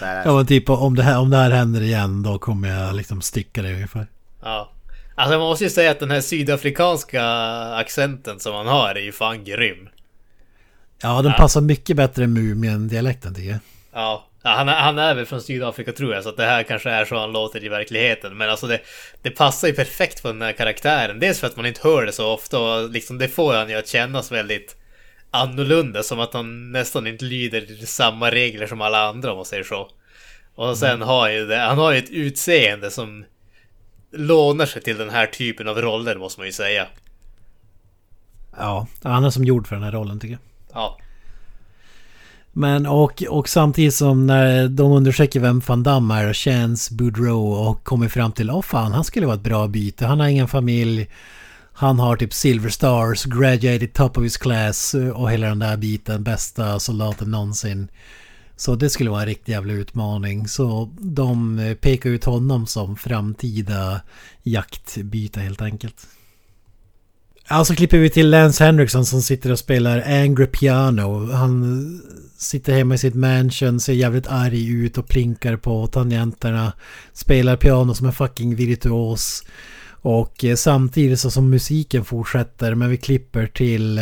ja 0.24 0.36
men 0.36 0.46
typ 0.46 0.70
om 0.70 0.94
det, 0.94 1.02
här, 1.02 1.18
om 1.18 1.30
det 1.30 1.36
här 1.36 1.50
händer 1.50 1.82
igen 1.82 2.22
då 2.22 2.38
kommer 2.38 2.68
jag 2.68 2.94
liksom 2.94 3.22
sticka 3.22 3.62
det 3.62 3.72
ungefär. 3.72 4.07
Ja. 4.42 4.72
Alltså 5.14 5.38
man 5.38 5.48
måste 5.48 5.64
ju 5.64 5.70
säga 5.70 5.90
att 5.90 6.00
den 6.00 6.11
här 6.11 6.20
sydafrikanska 6.20 7.24
accenten 7.74 8.40
som 8.40 8.54
han 8.54 8.66
har 8.66 8.94
är 8.94 9.00
ju 9.00 9.12
fan 9.12 9.44
grym. 9.44 9.88
Ja, 11.03 11.22
den 11.22 11.32
ja. 11.32 11.38
passar 11.38 11.61
mycket 11.61 11.97
bättre 11.97 12.24
än 12.24 12.32
Mumien-dialekten 12.32 13.34
tycker 13.34 13.51
jag. 13.51 13.59
Ja. 13.92 14.26
ja 14.42 14.51
han, 14.51 14.68
är, 14.68 14.80
han 14.80 14.99
är 14.99 15.14
väl 15.14 15.26
från 15.26 15.42
Sydafrika 15.42 15.92
tror 15.92 16.14
jag, 16.14 16.22
så 16.22 16.28
att 16.28 16.36
det 16.36 16.44
här 16.44 16.62
kanske 16.62 16.90
är 16.90 17.05
så 17.05 17.18
han 17.18 17.32
låter 17.32 17.64
i 17.64 17.68
verkligheten. 17.68 18.36
Men 18.36 18.51
alltså 18.51 18.66
det, 18.66 18.80
det 19.22 19.30
passar 19.30 19.68
ju 19.68 19.74
perfekt 19.74 20.22
på 20.22 20.28
den 20.28 20.42
här 20.42 20.53
karaktären. 20.53 21.20
Dels 21.20 21.40
för 21.40 21.47
att 21.47 21.57
man 21.57 21.66
inte 21.66 21.80
hör 21.82 22.07
det 22.07 22.12
så 22.12 22.32
ofta 22.32 22.61
och 22.61 22.90
liksom 22.90 23.18
det 23.18 23.28
får 23.28 23.55
han 23.55 23.68
ju 23.68 23.74
att 23.74 23.88
kännas 23.88 24.32
väldigt 24.32 24.76
annorlunda. 25.30 26.03
Som 26.03 26.20
att 26.20 26.34
han 26.34 26.72
nästan 26.72 27.07
inte 27.07 27.24
lyder 27.24 27.86
samma 27.86 28.30
regler 28.30 28.66
som 28.66 28.80
alla 28.80 29.09
andra 29.09 29.30
om 29.30 29.36
man 29.36 29.44
säger 29.44 29.64
så. 29.64 29.90
Och 30.55 30.78
sen 30.78 30.90
mm. 30.90 31.09
har 31.09 31.28
ju 31.28 31.47
det, 31.47 31.57
han 31.57 31.78
har 31.78 31.92
ju 31.92 31.99
ett 31.99 32.11
utseende 32.11 32.90
som 32.90 33.24
lånar 34.12 34.66
sig 34.66 34.82
till 34.82 34.99
den 34.99 35.11
här 35.11 35.26
typen 35.26 35.68
av 35.68 35.82
roller 35.82 36.16
måste 36.16 36.40
man 36.40 36.47
ju 36.47 36.53
säga. 36.53 36.86
Ja, 38.57 38.86
han 39.03 39.24
är 39.24 39.30
som 39.30 39.44
gjord 39.44 39.66
för 39.66 39.76
den 39.76 39.84
här 39.84 39.92
rollen 39.92 40.20
tycker 40.20 40.32
jag. 40.32 40.40
Ja. 40.77 40.99
Men 42.53 42.87
och, 42.87 43.22
och 43.29 43.49
samtidigt 43.49 43.95
som 43.95 44.27
när 44.27 44.68
de 44.68 44.93
undersöker 44.93 45.41
vem 45.41 45.62
van 45.66 45.83
Damme 45.83 46.14
är 46.14 46.29
och 46.29 46.37
Chance 46.37 46.95
Boudreau 46.95 47.53
och 47.53 47.85
kommer 47.85 48.09
fram 48.09 48.33
till 48.33 48.51
att 48.51 48.57
oh, 48.57 48.62
fan 48.62 48.93
han 48.93 49.05
skulle 49.05 49.27
vara 49.27 49.37
ett 49.37 49.43
bra 49.43 49.68
byte. 49.68 50.07
Han 50.07 50.20
har 50.20 50.29
ingen 50.29 50.49
familj. 50.49 51.09
Han 51.72 51.99
har 51.99 52.16
typ 52.16 52.33
Silver 52.33 52.70
Stars, 52.70 53.24
graduated 53.24 53.93
top 53.93 54.18
of 54.18 54.24
his 54.24 54.37
class 54.37 54.95
och 55.14 55.31
hela 55.31 55.47
den 55.47 55.59
där 55.59 55.77
biten. 55.77 56.24
Bästa 56.24 56.79
soldaten 56.79 57.31
någonsin. 57.31 57.89
Så 58.57 58.74
det 58.74 58.91
skulle 58.91 59.11
vara 59.11 59.20
en 59.20 59.27
riktig 59.27 59.53
jävla 59.53 59.72
utmaning. 59.72 60.49
Så 60.49 60.91
de 60.99 61.77
pekar 61.81 62.11
ut 62.11 62.24
honom 62.24 62.66
som 62.66 62.97
framtida 62.97 64.01
jaktbyte 64.43 65.41
helt 65.41 65.62
enkelt. 65.62 66.07
Alltså 67.49 67.74
klipper 67.74 67.99
vi 67.99 68.11
till 68.11 68.30
Lance 68.30 68.64
Henriksson 68.64 69.07
som 69.07 69.22
sitter 69.22 69.53
och 69.53 69.59
spelar 69.59 70.03
Angry 70.07 70.47
Piano. 70.47 71.32
Han 71.32 72.01
sitter 72.38 72.72
hemma 72.72 72.94
i 72.94 72.99
sitt 72.99 73.14
mansion, 73.14 73.80
ser 73.80 73.92
jävligt 73.92 74.26
arg 74.26 74.68
ut 74.68 74.99
och 74.99 75.09
plinkar 75.09 75.57
på 75.57 75.86
tangenterna. 75.86 76.72
Spelar 77.12 77.57
piano 77.57 77.94
som 77.94 78.07
en 78.07 78.12
fucking 78.12 78.55
virtuos. 78.55 79.44
Och 79.90 80.44
eh, 80.44 80.57
samtidigt 80.57 81.20
så 81.20 81.30
som 81.30 81.51
musiken 81.51 82.05
fortsätter, 82.05 82.74
men 82.74 82.90
vi 82.90 82.97
klipper 82.97 83.47
till 83.47 83.97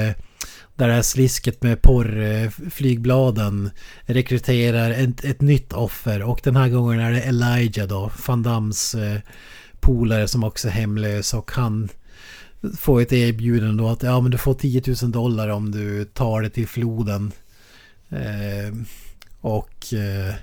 där 0.74 0.88
det 0.88 0.95
här 0.95 1.03
slisket 1.03 1.62
med 1.62 1.82
porrflygbladen 1.82 3.70
rekryterar 4.03 4.90
ett, 4.90 5.24
ett 5.24 5.40
nytt 5.40 5.72
offer. 5.72 6.22
Och 6.22 6.40
den 6.42 6.57
här 6.57 6.68
gången 6.68 7.01
är 7.01 7.12
det 7.12 7.20
Elijah 7.20 7.88
då, 7.88 8.11
Van 8.26 8.42
Dams 8.42 8.95
eh, 8.95 9.21
polare 9.80 10.29
som 10.29 10.45
också 10.45 10.68
är 10.68 10.72
hemlös. 10.72 11.34
Och 11.34 11.50
han 11.53 11.88
får 12.78 13.00
ett 13.00 13.12
erbjudande 13.12 13.82
då 13.82 13.88
att 13.88 14.03
ja 14.03 14.20
men 14.20 14.30
du 14.30 14.38
får 14.38 14.54
10 14.54 14.82
000 15.03 15.12
dollar 15.12 15.49
om 15.49 15.70
du 15.70 16.04
tar 16.04 16.42
det 16.42 16.50
till 16.50 16.68
floden. 16.68 17.32
Eh, 18.11 18.74
och 19.41 19.95
eh, 19.95 20.34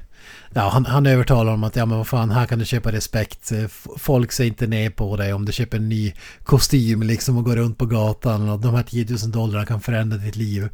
ja, 0.54 0.70
han, 0.70 0.86
han 0.86 1.06
övertalar 1.06 1.54
om 1.54 1.64
att 1.64 1.76
ja 1.76 1.86
men 1.86 1.98
vad 1.98 2.08
fan 2.08 2.32
här 2.32 2.46
kan 2.46 2.60
du 2.60 2.66
köpa 2.66 2.92
respekt. 2.92 3.52
Eh, 3.52 3.68
folk 3.98 4.32
ser 4.32 4.44
inte 4.44 4.68
ner 4.68 4.90
på 4.90 5.18
dig 5.18 5.34
om 5.34 5.46
du 5.46 5.52
köper 5.52 5.78
en 5.78 5.90
ny 5.90 6.14
kostym 6.44 7.04
liksom 7.04 7.38
och 7.38 7.46
går 7.46 7.56
runt 7.56 7.78
på 7.78 7.86
gatan. 7.86 8.50
Och 8.50 8.60
de 8.60 8.76
här 8.76 8.84
10 8.84 9.06
000 9.10 9.32
dollarna 9.32 9.66
kan 9.66 9.82
förändra 9.82 10.18
ditt 10.18 10.36
liv. 10.36 10.70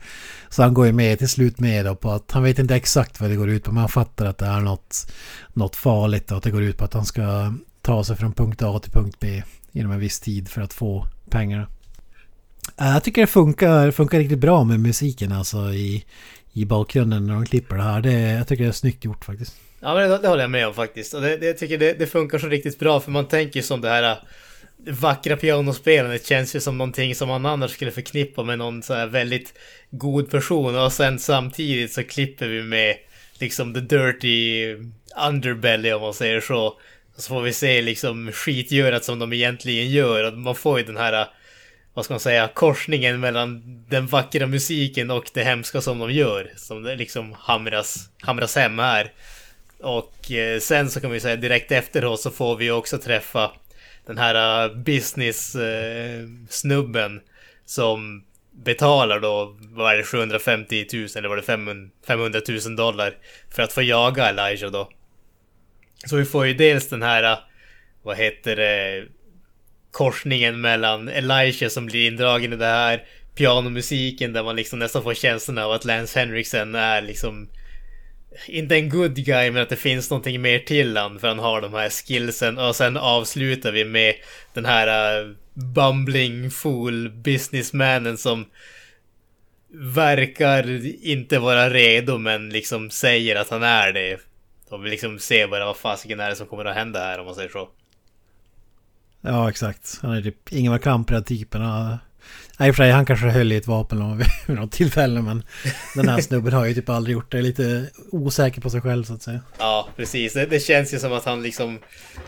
Så 0.50 0.64
han 0.64 0.74
går 0.74 0.86
ju 0.86 0.92
med 0.92 1.20
till 1.20 1.30
slut 1.30 1.60
med 1.60 1.86
då 1.86 1.96
på 1.96 2.12
att 2.12 2.32
han 2.32 2.44
vet 2.44 2.60
inte 2.60 2.76
exakt 2.76 3.22
vad 3.22 3.30
det 3.30 3.36
går 3.36 3.50
ut 3.50 3.64
på 3.64 3.72
men 3.72 3.80
han 3.80 3.90
fattar 3.90 4.26
att 4.26 4.38
det 4.38 4.46
är 4.46 4.60
något, 4.60 5.12
något 5.54 5.76
farligt 5.76 6.32
och 6.32 6.38
att 6.38 6.44
det 6.44 6.52
går 6.52 6.64
ut 6.64 6.78
på 6.78 6.86
att 6.86 6.94
han 6.94 7.06
ska 7.06 7.54
ta 7.82 8.04
sig 8.04 8.16
från 8.16 8.34
punkt 8.34 8.62
A 8.62 8.80
till 8.80 8.92
punkt 8.92 9.18
B 9.20 9.44
inom 9.72 9.92
en 9.92 10.00
viss 10.00 10.20
tid 10.20 10.50
för 10.50 10.62
att 10.62 10.74
få 10.74 11.08
pengarna. 11.30 11.68
Eh, 12.80 12.88
jag 12.88 13.04
tycker 13.04 13.22
det 13.22 13.28
funkar, 13.28 13.92
funkar 13.92 14.20
riktigt 14.20 14.40
bra 14.40 14.64
med 14.64 14.80
musiken 14.80 15.32
alltså 15.32 15.58
i, 15.58 16.06
i 16.54 16.66
bakgrunden 16.66 17.28
när 17.28 17.34
de 17.34 17.46
klipper 17.46 17.76
det 17.76 17.84
här. 17.84 18.02
Det, 18.02 18.12
jag 18.12 18.48
tycker 18.48 18.64
det 18.64 18.70
är 18.70 18.74
snyggt 18.74 19.06
gjort 19.06 19.26
faktiskt. 19.26 19.56
Ja, 19.80 19.94
men 19.94 20.10
det, 20.10 20.18
det 20.18 20.28
håller 20.28 20.44
jag 20.44 20.52
med 20.52 20.68
om 20.68 20.74
faktiskt. 20.74 21.14
Och 21.14 21.22
det, 21.22 21.38
det, 21.38 21.46
jag 21.46 21.58
tycker 21.58 21.78
det, 21.78 21.94
det 21.94 22.08
funkar 22.08 22.40
så 22.40 22.48
riktigt 22.48 22.80
bra 22.80 23.00
för 23.00 23.12
man 23.12 23.28
tänker 23.28 23.62
som 23.62 23.82
det 23.82 23.90
här 23.90 24.12
eh, 24.12 24.18
vackra 24.94 25.38
pianospelandet 25.38 26.26
känns 26.26 26.56
ju 26.56 26.60
som 26.60 26.78
någonting 26.78 27.16
som 27.16 27.28
man 27.28 27.46
annars 27.46 27.72
skulle 27.72 27.92
förknippa 27.92 28.44
med 28.44 28.58
någon 28.58 28.84
så 28.84 28.94
här 28.94 29.08
väldigt 29.08 29.54
god 29.90 30.30
person 30.30 30.76
och 30.76 30.94
sen 30.94 31.20
samtidigt 31.20 31.94
så 31.94 32.04
klipper 32.04 32.48
vi 32.48 32.64
med 32.64 32.96
liksom 33.40 33.74
the 33.74 33.80
dirty 33.80 34.76
underbelly 35.28 35.94
om 35.94 36.02
man 36.02 36.14
säger 36.14 36.42
så. 36.42 36.80
Så 37.18 37.30
får 37.30 37.42
vi 37.42 37.54
se 37.54 37.82
liksom 37.82 38.32
skitgörat 38.32 39.04
som 39.04 39.20
de 39.20 39.34
egentligen 39.34 39.90
gör 39.90 40.24
och 40.24 40.38
man 40.38 40.56
får 40.56 40.80
ju 40.80 40.86
den 40.86 40.98
här 40.98 41.28
vad 41.94 42.06
ska 42.06 42.14
man 42.14 42.20
säga, 42.20 42.50
korsningen 42.54 43.20
mellan 43.20 43.62
den 43.90 44.08
vackra 44.08 44.48
musiken 44.48 45.12
och 45.12 45.30
det 45.34 45.44
hemska 45.44 45.82
som 45.82 46.00
de 46.00 46.12
gör. 46.12 46.52
Som 46.56 46.84
det 46.84 46.96
liksom 46.96 47.36
hamras, 47.40 48.10
hamras 48.22 48.56
hem 48.56 48.80
här. 48.80 49.12
Och 49.80 50.32
eh, 50.32 50.60
sen 50.60 50.90
så 50.90 51.02
kan 51.02 51.12
vi 51.12 51.20
säga 51.20 51.36
direkt 51.36 51.72
efteråt 51.72 52.20
så 52.20 52.32
får 52.32 52.56
vi 52.56 52.72
också 52.72 52.98
träffa 52.98 53.52
den 54.06 54.18
här 54.18 54.66
eh, 54.66 54.72
business-snubben. 54.76 57.16
Eh, 57.16 57.22
som 57.66 58.24
betalar 58.52 59.20
då, 59.20 59.58
vad 59.60 59.94
är 59.94 59.98
det, 59.98 60.04
750 60.04 60.88
000 60.94 61.08
eller 61.16 61.30
var 61.30 61.36
det 61.36 61.44
500 62.08 62.42
000 62.66 62.76
dollar 62.76 63.16
för 63.52 63.64
att 63.64 63.74
få 63.74 63.82
jaga 63.82 64.30
Elijah 64.30 64.72
då. 64.72 64.90
Så 66.06 66.16
vi 66.16 66.26
får 66.26 66.48
ju 66.48 66.54
dels 66.54 66.90
den 66.90 67.02
här, 67.02 67.24
äh, 67.24 67.38
vad 68.04 68.18
heter 68.18 68.56
det, 68.56 69.06
korsningen 69.92 70.62
mellan 70.62 71.10
Elijah 71.10 71.70
som 71.70 71.86
blir 71.86 72.08
indragen 72.08 72.54
i 72.54 72.56
det 72.56 72.66
här, 72.66 73.04
pianomusiken 73.36 74.34
där 74.34 74.44
man 74.44 74.56
liksom 74.56 74.80
nästan 74.80 75.04
får 75.04 75.14
känslan 75.14 75.58
av 75.58 75.72
att 75.72 75.86
Lance 75.86 76.20
Henriksen 76.20 76.76
är 76.76 77.02
liksom 77.02 77.50
inte 78.48 78.76
en 78.76 78.90
good 78.90 79.16
guy 79.16 79.52
men 79.52 79.62
att 79.62 79.70
det 79.70 79.76
finns 79.76 80.10
någonting 80.10 80.42
mer 80.42 80.60
till 80.60 80.98
han 80.98 81.20
för 81.20 81.28
han 81.28 81.40
har 81.40 81.62
de 81.62 81.74
här 81.74 81.90
skillsen 81.90 82.58
och 82.58 82.76
sen 82.76 82.98
avslutar 82.98 83.72
vi 83.72 83.86
med 83.86 84.16
den 84.54 84.66
här 84.66 85.22
uh, 85.22 85.36
bumbling 85.54 86.52
fool 86.52 87.10
businessmannen 87.10 88.18
som 88.18 88.46
verkar 89.74 90.86
inte 91.06 91.40
vara 91.40 91.70
redo 91.70 92.18
men 92.18 92.50
liksom 92.50 92.90
säger 92.90 93.36
att 93.36 93.50
han 93.50 93.64
är 93.64 93.94
det. 93.94 94.20
Och 94.70 94.86
vi 94.86 94.90
liksom 94.90 95.20
ser 95.20 95.48
bara 95.48 95.66
vad 95.66 95.78
fasiken 95.78 96.20
är 96.20 96.30
det 96.30 96.36
som 96.36 96.48
kommer 96.48 96.66
att 96.66 96.76
hända 96.76 97.00
här 97.00 97.20
om 97.20 97.26
man 97.26 97.36
säger 97.36 97.50
så. 97.50 97.70
Ja, 99.22 99.50
exakt. 99.50 100.00
Han 100.02 100.12
är 100.12 100.22
typ 100.22 100.54
Ingvar 100.54 100.78
Kamprad-typen. 100.78 101.62
Nej, 102.60 102.70
i 102.70 102.72
och 102.72 102.76
för 102.76 102.84
sig, 102.84 102.92
han 102.92 103.06
kanske 103.06 103.28
höll 103.28 103.52
i 103.52 103.56
ett 103.56 103.68
vapen 103.68 104.18
vid 104.48 104.58
något 104.58 104.72
tillfälle, 104.72 105.22
men 105.22 105.44
den 105.96 106.10
här 106.10 106.22
snubben 106.22 106.54
har 106.54 106.66
ju 106.66 106.74
typ 106.74 106.90
aldrig 106.90 107.14
gjort 107.14 107.32
det. 107.32 107.42
Lite 107.42 107.90
osäker 108.12 108.62
på 108.62 108.70
sig 108.70 108.82
själv, 108.82 109.04
så 109.04 109.14
att 109.14 109.22
säga. 109.22 109.42
Ja, 109.58 109.88
precis. 109.96 110.34
Det, 110.34 110.46
det 110.46 110.60
känns 110.60 110.94
ju 110.94 111.00
som 111.00 111.14
att 111.14 111.26
han 111.26 111.44
liksom... 111.44 111.80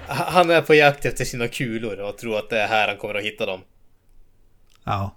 Han 0.07 0.49
är 0.49 0.61
på 0.61 0.73
jakt 0.75 1.05
efter 1.05 1.25
sina 1.25 1.47
kulor 1.47 1.99
och 1.99 2.17
tror 2.17 2.37
att 2.37 2.49
det 2.49 2.59
är 2.59 2.67
här 2.67 2.87
han 2.87 2.97
kommer 2.97 3.15
att 3.15 3.23
hitta 3.23 3.45
dem. 3.45 3.61
Ja. 4.83 5.15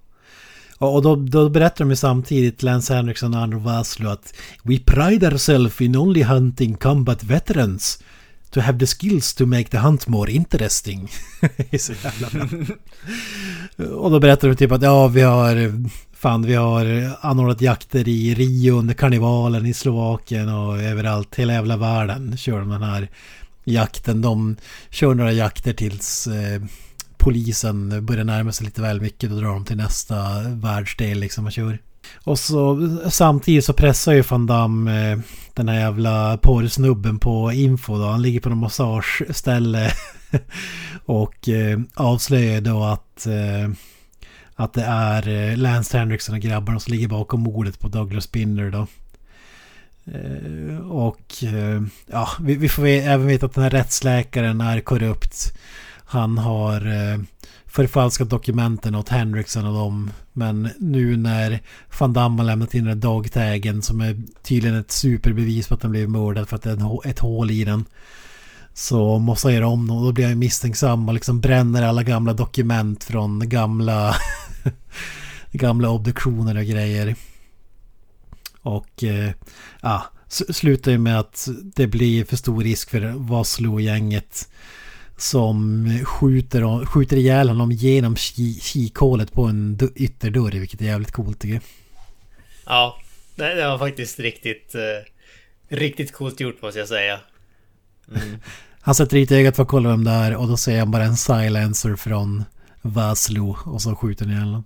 Och 0.86 1.02
då, 1.02 1.16
då 1.16 1.48
berättar 1.48 1.84
de 1.84 1.90
ju 1.90 1.96
samtidigt, 1.96 2.62
Lance 2.62 2.94
Henriksen 2.94 3.34
och 3.34 3.40
Andrew 3.40 3.72
Vaslo, 3.72 4.10
att 4.10 4.34
We 4.62 4.78
pride 4.78 5.28
ourselves 5.28 5.80
in 5.80 5.96
only 5.96 6.22
hunting 6.22 6.74
combat 6.74 7.24
veterans 7.24 8.02
to 8.50 8.60
have 8.60 8.78
the 8.78 8.86
skills 8.86 9.34
to 9.34 9.46
make 9.46 9.64
the 9.64 9.78
hunt 9.78 10.08
more 10.08 10.32
interesting. 10.32 11.08
det 11.40 11.74
är 11.74 11.78
så 11.78 11.92
jävla 12.04 12.28
bra. 12.28 12.76
och 13.96 14.10
då 14.10 14.20
berättar 14.20 14.48
de 14.48 14.54
typ 14.54 14.72
att 14.72 14.82
ja, 14.82 15.08
vi 15.08 15.20
har 15.20 15.84
fan, 16.12 16.42
vi 16.42 16.54
har 16.54 17.10
anordnat 17.20 17.60
jakter 17.60 18.08
i 18.08 18.34
Rio 18.34 18.78
under 18.78 18.94
karnevalen 18.94 19.66
i 19.66 19.74
Slovakien 19.74 20.48
och 20.48 20.82
överallt, 20.82 21.34
hela 21.34 21.52
jävla 21.52 21.76
världen 21.76 22.36
kör 22.36 22.58
de 22.58 22.68
den 22.68 22.82
här 22.82 23.08
jakten. 23.64 24.22
De 24.22 24.56
kör 24.90 25.14
några 25.14 25.32
jakter 25.32 25.72
tills 25.72 26.26
eh, 26.26 26.62
polisen 27.22 28.06
börjar 28.06 28.24
närma 28.24 28.52
sig 28.52 28.64
lite 28.66 28.82
väl 28.82 29.00
mycket. 29.00 29.30
Då 29.30 29.36
drar 29.36 29.48
de 29.48 29.64
till 29.64 29.76
nästa 29.76 30.40
världsdel 30.48 31.18
liksom 31.18 31.46
och 31.46 31.52
kör. 31.52 31.78
Och 32.24 32.38
så 32.38 32.88
samtidigt 33.10 33.64
så 33.64 33.72
pressar 33.72 34.12
ju 34.12 34.22
Van 34.22 34.46
Damme 34.46 35.12
eh, 35.12 35.18
den 35.54 35.68
här 35.68 35.78
jävla 35.80 36.36
porrsnubben 36.36 37.18
på 37.18 37.52
info 37.52 37.98
då. 37.98 38.06
Han 38.06 38.22
ligger 38.22 38.40
på 38.40 38.48
någon 38.48 38.58
massageställe 38.58 39.92
och 41.04 41.48
eh, 41.48 41.80
avslöjar 41.94 42.60
då 42.60 42.84
att 42.84 43.26
eh, 43.26 43.74
att 44.54 44.72
det 44.72 44.84
är 44.84 45.28
eh, 45.28 45.56
Lance 45.56 45.98
Henriksen 45.98 46.34
och 46.34 46.40
grabbarna 46.40 46.80
som 46.80 46.92
ligger 46.92 47.08
bakom 47.08 47.40
mordet 47.40 47.78
på 47.78 47.88
Douglas 47.88 48.24
Spinner 48.24 48.70
då. 48.70 48.86
Eh, 50.12 50.78
och 50.90 51.44
eh, 51.44 51.82
ja, 52.06 52.28
vi, 52.40 52.56
vi 52.56 52.68
får 52.68 52.86
även 52.86 53.26
veta 53.26 53.46
att 53.46 53.54
den 53.54 53.64
här 53.64 53.70
rättsläkaren 53.70 54.60
är 54.60 54.80
korrupt. 54.80 55.52
Han 56.12 56.38
har 56.38 56.86
eh, 56.86 57.18
förfalskat 57.66 58.30
dokumenten 58.30 58.94
åt 58.94 59.08
Henriksen 59.08 59.66
och 59.66 59.74
dem. 59.74 60.10
Men 60.32 60.68
nu 60.78 61.16
när 61.16 61.60
van 61.98 62.12
Damme 62.12 62.38
har 62.38 62.44
lämnat 62.44 62.74
in 62.74 62.84
den 62.84 62.94
här 62.94 63.00
dogtagen 63.00 63.82
som 63.82 64.00
är 64.00 64.22
tydligen 64.42 64.76
ett 64.76 64.90
superbevis 64.90 65.68
på 65.68 65.74
att 65.74 65.80
den 65.80 65.90
blev 65.90 66.08
mördad 66.08 66.48
för 66.48 66.56
att 66.56 66.62
det 66.62 66.70
är 66.70 67.06
ett 67.06 67.18
hål 67.18 67.50
i 67.50 67.64
den. 67.64 67.84
Så 68.74 69.18
måste 69.18 69.48
han 69.48 69.54
göra 69.54 69.66
om 69.66 69.86
dem 69.86 69.96
och 69.96 70.04
då 70.04 70.12
blir 70.12 70.26
han 70.26 70.38
misstänksam 70.38 71.08
och 71.08 71.14
liksom 71.14 71.40
bränner 71.40 71.82
alla 71.82 72.02
gamla 72.02 72.32
dokument 72.32 73.04
från 73.04 73.48
gamla 73.48 74.14
gamla 75.52 75.90
obduktioner 75.90 76.56
och 76.56 76.64
grejer. 76.64 77.14
Och 78.62 79.04
eh, 79.04 79.30
ja, 79.80 80.04
slutar 80.28 80.90
ju 80.92 80.98
med 80.98 81.18
att 81.18 81.48
det 81.74 81.86
blir 81.86 82.24
för 82.24 82.36
stor 82.36 82.62
risk 82.62 82.90
för 82.90 83.12
Vaslo-gänget 83.16 84.48
som 85.22 85.88
skjuter, 86.04 86.86
skjuter 86.86 87.16
ihjäl 87.16 87.48
honom 87.48 87.72
genom 87.72 88.16
kikhålet 88.16 89.32
på 89.32 89.44
en 89.44 89.78
ytterdörr, 89.96 90.50
vilket 90.50 90.80
är 90.80 90.84
jävligt 90.84 91.12
coolt 91.12 91.40
tycker 91.40 91.54
jag. 91.54 91.62
Ja, 92.66 92.98
det, 93.34 93.68
var 93.68 93.78
faktiskt 93.78 94.20
riktigt, 94.20 94.74
eh, 94.74 95.76
riktigt 95.76 96.12
coolt 96.12 96.40
gjort 96.40 96.62
måste 96.62 96.78
jag 96.78 96.88
säga. 96.88 97.20
Mm. 98.08 98.36
han 98.80 98.94
sätter 98.94 99.16
dit 99.16 99.32
ögat 99.32 99.56
för 99.56 99.62
att 99.62 99.68
kolla 99.68 99.88
vem 99.88 100.04
det 100.04 100.10
är 100.10 100.36
och 100.36 100.48
då 100.48 100.56
ser 100.56 100.78
han 100.78 100.90
bara 100.90 101.04
en 101.04 101.16
silencer 101.16 101.96
från 101.96 102.44
Vaslo 102.82 103.56
och 103.64 103.82
så 103.82 103.96
skjuter 103.96 104.24
han 104.24 104.34
ihjäl 104.34 104.44
honom. 104.44 104.64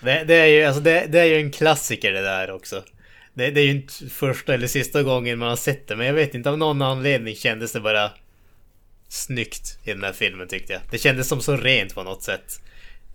Det, 0.00 0.24
det, 0.24 0.34
är 0.34 0.46
ju, 0.46 0.64
alltså 0.64 0.82
det, 0.82 1.06
det, 1.08 1.20
är 1.20 1.24
ju 1.24 1.40
en 1.40 1.50
klassiker 1.50 2.12
det 2.12 2.22
där 2.22 2.50
också. 2.50 2.82
Det, 3.34 3.50
det 3.50 3.60
är 3.60 3.64
ju 3.64 3.70
inte 3.70 4.06
första 4.10 4.54
eller 4.54 4.66
sista 4.66 5.02
gången 5.02 5.38
man 5.38 5.48
har 5.48 5.56
sett 5.56 5.88
det, 5.88 5.96
men 5.96 6.06
jag 6.06 6.14
vet 6.14 6.34
inte 6.34 6.50
av 6.50 6.58
någon 6.58 6.82
anledning 6.82 7.34
kändes 7.34 7.72
det 7.72 7.80
bara 7.80 8.10
snyggt 9.10 9.78
i 9.84 9.92
den 9.92 10.04
här 10.04 10.12
filmen 10.12 10.48
tyckte 10.48 10.72
jag. 10.72 10.82
Det 10.90 10.98
kändes 10.98 11.28
som 11.28 11.40
så 11.40 11.56
rent 11.56 11.94
på 11.94 12.02
något 12.02 12.22
sätt. 12.22 12.60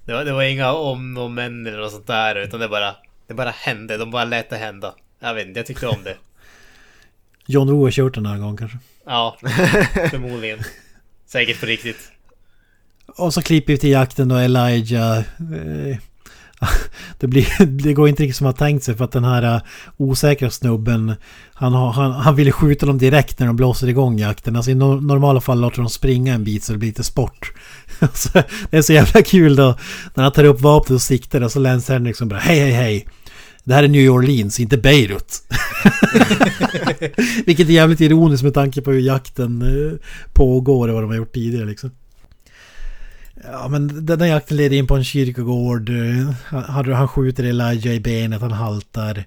Det 0.05 0.13
var, 0.13 0.25
det 0.25 0.31
var 0.33 0.43
inga 0.43 0.73
om 0.73 1.17
och 1.17 1.31
men 1.31 1.67
eller 1.67 1.77
något 1.77 1.91
sånt 1.91 2.07
där 2.07 2.35
utan 2.35 2.59
det 2.59 2.67
bara, 2.67 2.95
det 3.27 3.33
bara 3.33 3.49
hände. 3.49 3.97
De 3.97 4.11
bara 4.11 4.25
lät 4.25 4.49
det 4.49 4.57
hända. 4.57 4.95
Jag 5.19 5.33
vet 5.33 5.47
inte, 5.47 5.59
jag 5.59 5.67
tyckte 5.67 5.87
om 5.87 6.03
det. 6.03 6.17
John 7.45 7.71
Woo 7.71 7.83
har 7.83 7.91
kört 7.91 8.13
den 8.13 8.25
här 8.25 8.37
gången 8.37 8.57
kanske? 8.57 8.77
Ja, 9.05 9.37
förmodligen. 10.09 10.59
Säkert 11.25 11.59
på 11.59 11.65
riktigt. 11.65 12.11
Och 13.05 13.33
så 13.33 13.41
klipper 13.41 13.73
vi 13.73 13.79
till 13.79 13.91
jakten 13.91 14.29
då 14.29 14.35
Elijah 14.35 15.17
eh, 15.17 15.97
det, 17.19 17.27
blir, 17.27 17.65
det 17.65 17.93
går 17.93 18.09
inte 18.09 18.23
riktigt 18.23 18.37
som 18.37 18.45
man 18.45 18.53
tänkt 18.53 18.83
sig 18.83 18.95
för 18.95 19.05
att 19.05 19.11
den 19.11 19.23
här 19.23 19.55
eh, 19.55 19.61
osäkra 19.97 20.49
snubben 20.49 21.15
han, 21.53 21.73
har, 21.73 21.91
han, 21.91 22.11
han 22.11 22.35
ville 22.35 22.51
skjuta 22.51 22.85
dem 22.85 22.97
direkt 22.97 23.39
när 23.39 23.47
de 23.47 23.55
blåser 23.55 23.87
igång 23.87 24.19
jakten. 24.19 24.55
Alltså 24.55 24.71
i 24.71 24.75
no 24.75 25.01
normala 25.01 25.41
fall 25.41 25.61
låter 25.61 25.77
de 25.77 25.89
springa 25.89 26.33
en 26.33 26.43
bit 26.43 26.63
så 26.63 26.71
det 26.71 26.77
blir 26.79 26.89
lite 26.89 27.03
sport. 27.03 27.53
Alltså, 27.99 28.43
det 28.69 28.77
är 28.77 28.81
så 28.81 28.93
jävla 28.93 29.21
kul 29.21 29.55
då 29.55 29.77
när 30.13 30.23
han 30.23 30.31
tar 30.31 30.43
upp 30.43 30.61
vapnet 30.61 30.95
och 30.95 31.01
siktar 31.01 31.41
och 31.41 31.51
så 31.51 31.59
Lance 31.59 31.93
Henriksen 31.93 32.27
bara 32.27 32.39
hej 32.39 32.59
hej 32.59 32.71
hej. 32.71 33.07
Det 33.63 33.73
här 33.73 33.83
är 33.83 33.87
New 33.87 34.11
Orleans, 34.11 34.59
inte 34.59 34.77
Beirut. 34.77 35.41
Vilket 37.45 37.69
är 37.69 37.73
jävligt 37.73 38.01
ironiskt 38.01 38.43
med 38.43 38.53
tanke 38.53 38.81
på 38.81 38.91
hur 38.91 38.99
jakten 38.99 39.61
eh, 39.61 39.93
pågår 40.33 40.87
och 40.87 40.93
vad 40.93 41.03
de 41.03 41.09
har 41.09 41.17
gjort 41.17 41.33
tidigare 41.33 41.65
liksom. 41.65 41.91
Ja 43.51 43.67
men 43.67 44.05
den 44.05 44.19
där 44.19 44.25
jakten 44.25 44.57
leder 44.57 44.77
in 44.77 44.87
på 44.87 44.95
en 44.95 45.03
kyrkogård. 45.03 45.89
Eh, 45.89 46.31
han, 46.45 46.93
han 46.93 47.07
skjuter 47.07 47.43
Elijah 47.43 47.93
i 47.93 47.99
benet, 47.99 48.41
han 48.41 48.51
haltar. 48.51 49.23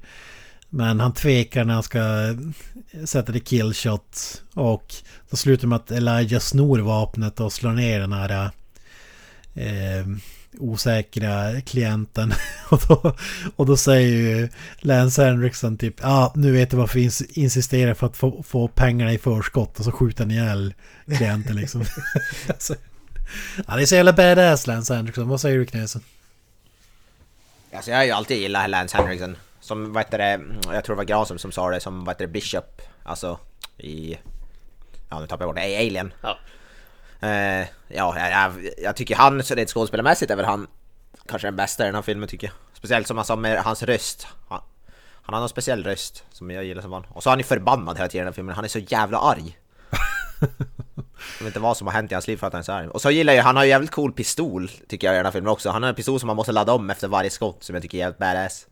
Men 0.69 1.01
han 1.01 1.15
tvekar 1.15 1.65
när 1.65 1.75
han 1.75 1.83
ska 1.83 1.99
eh, 1.99 3.05
sätta 3.05 3.33
det 3.33 3.41
killshot. 3.41 4.43
Och 4.55 4.95
då 5.31 5.37
slutar 5.37 5.69
med 5.69 5.77
att 5.77 5.91
Elijah 5.91 6.41
snor 6.41 6.79
vapnet 6.79 7.41
och 7.41 7.53
slår 7.53 7.73
ner 7.73 8.01
den 8.01 8.13
här 8.13 8.51
eh, 9.55 10.07
osäkra 10.59 11.61
klienten. 11.61 12.33
och, 12.69 12.81
då, 12.89 13.17
och 13.57 13.67
då 13.67 13.77
säger 13.77 14.09
ju 14.09 14.49
Lance 14.79 15.25
Henriksen 15.25 15.77
typ 15.77 15.95
ja 16.01 16.09
ah, 16.09 16.33
nu 16.35 16.53
vet 16.53 16.71
du 16.71 16.77
varför 16.77 16.99
vi 16.99 17.11
insisterar 17.41 17.95
för 17.95 18.07
att 18.07 18.17
få, 18.17 18.43
få 18.43 18.69
pengarna 18.69 19.13
i 19.13 19.19
förskott. 19.19 19.79
Och 19.79 19.85
så 19.85 19.93
skjuter 19.93 20.25
han 20.25 20.31
ihjäl 20.31 20.75
klienten 21.07 21.57
liksom. 21.57 21.85
alltså, 22.49 22.75
Ja, 23.67 23.77
det 23.77 23.83
är 23.83 23.87
så 23.87 23.95
jävla 23.95 24.13
badass 24.13 24.67
Lance 24.67 24.95
Henriksen. 24.95 25.29
Vad 25.29 25.41
säger 25.41 25.59
du 25.59 25.67
Knesen? 25.67 26.03
Alltså 27.73 27.91
jag 27.91 27.99
har 27.99 28.05
ju 28.05 28.11
alltid 28.11 28.39
gillat 28.39 28.71
Lance 28.71 28.97
Henriksen. 28.97 29.37
Som 29.61 29.93
vad 29.93 30.05
heter 30.05 30.19
det, 30.19 30.41
jag 30.75 30.85
tror 30.85 30.97
det 30.97 30.99
var 30.99 31.05
Granström 31.05 31.39
som 31.39 31.53
sa 31.53 31.71
det, 31.71 31.81
som 31.81 32.05
vad 32.05 32.15
heter 32.15 32.27
det, 32.27 32.33
Bishop. 32.33 32.83
Alltså 33.03 33.39
i 33.77 34.19
Ja, 35.09 35.21
nu 35.21 35.27
tappar 35.27 35.45
jag 35.45 35.49
bort 35.49 35.57
det. 35.57 35.77
Alien. 35.77 36.13
Ja. 36.21 36.39
Eh, 37.29 37.67
ja, 37.89 38.19
jag, 38.19 38.31
jag, 38.31 38.71
jag 38.79 38.97
tycker 38.97 39.17
han, 39.17 39.43
så 39.43 39.55
rent 39.55 39.71
skådespelarmässigt 39.71 40.31
är 40.31 40.37
väl 40.37 40.45
han 40.45 40.67
kanske 41.27 41.49
den 41.49 41.57
bästa 41.57 41.85
i 41.85 41.87
den 41.87 41.95
här 41.95 42.03
filmen 42.03 42.29
tycker 42.29 42.47
jag. 42.47 42.55
Speciellt 42.73 43.07
som 43.07 43.17
han 43.17 43.27
sa 43.27 43.37
med 43.37 43.63
hans 43.63 43.83
röst. 43.83 44.27
Han, 44.49 44.61
han 45.23 45.35
har 45.35 45.41
någon 45.41 45.49
speciell 45.49 45.85
röst 45.85 46.25
som 46.33 46.51
jag 46.51 46.65
gillar 46.65 46.83
som 46.83 46.93
han. 46.93 47.05
Och 47.09 47.23
så 47.23 47.29
är 47.29 47.33
han 47.33 47.39
ju 47.39 47.45
förbannad 47.45 47.97
hela 47.97 48.09
tiden 48.09 48.21
i 48.21 48.25
den 48.25 48.33
här 48.33 48.35
filmen. 48.35 48.55
Han 48.55 48.65
är 48.65 48.69
så 48.69 48.79
jävla 48.79 49.19
arg. 49.19 49.58
Jag 50.41 51.45
vet 51.45 51.47
inte 51.47 51.61
vad 51.61 51.77
som 51.77 51.87
har 51.87 51.95
hänt 51.95 52.11
i 52.11 52.15
hans 52.15 52.27
liv 52.27 52.37
för 52.37 52.47
att 52.47 52.53
han 52.53 52.61
är 52.61 52.65
så 52.65 52.73
arg. 52.73 52.89
Och 52.89 53.03
så 53.03 53.11
gillar 53.11 53.33
jag, 53.33 53.45
han 53.45 53.57
har 53.57 53.65
ju 53.65 53.71
jävligt 53.71 53.91
cool 53.91 54.13
pistol 54.13 54.71
tycker 54.89 55.07
jag 55.07 55.15
i 55.15 55.17
den 55.17 55.27
här 55.27 55.33
filmen 55.33 55.53
också. 55.53 55.71
Han 55.71 55.83
har 55.83 55.89
en 55.89 55.95
pistol 55.95 56.21
som 56.21 56.27
man 56.27 56.37
måste 56.37 56.53
ladda 56.53 56.73
om 56.73 56.91
efter 56.91 57.09
varje 57.09 57.31
skott 57.31 57.65
som 57.65 57.75
jag 57.75 57.83
tycker 57.83 57.99
är 57.99 58.01
jävligt 58.01 58.19
badass. 58.19 58.67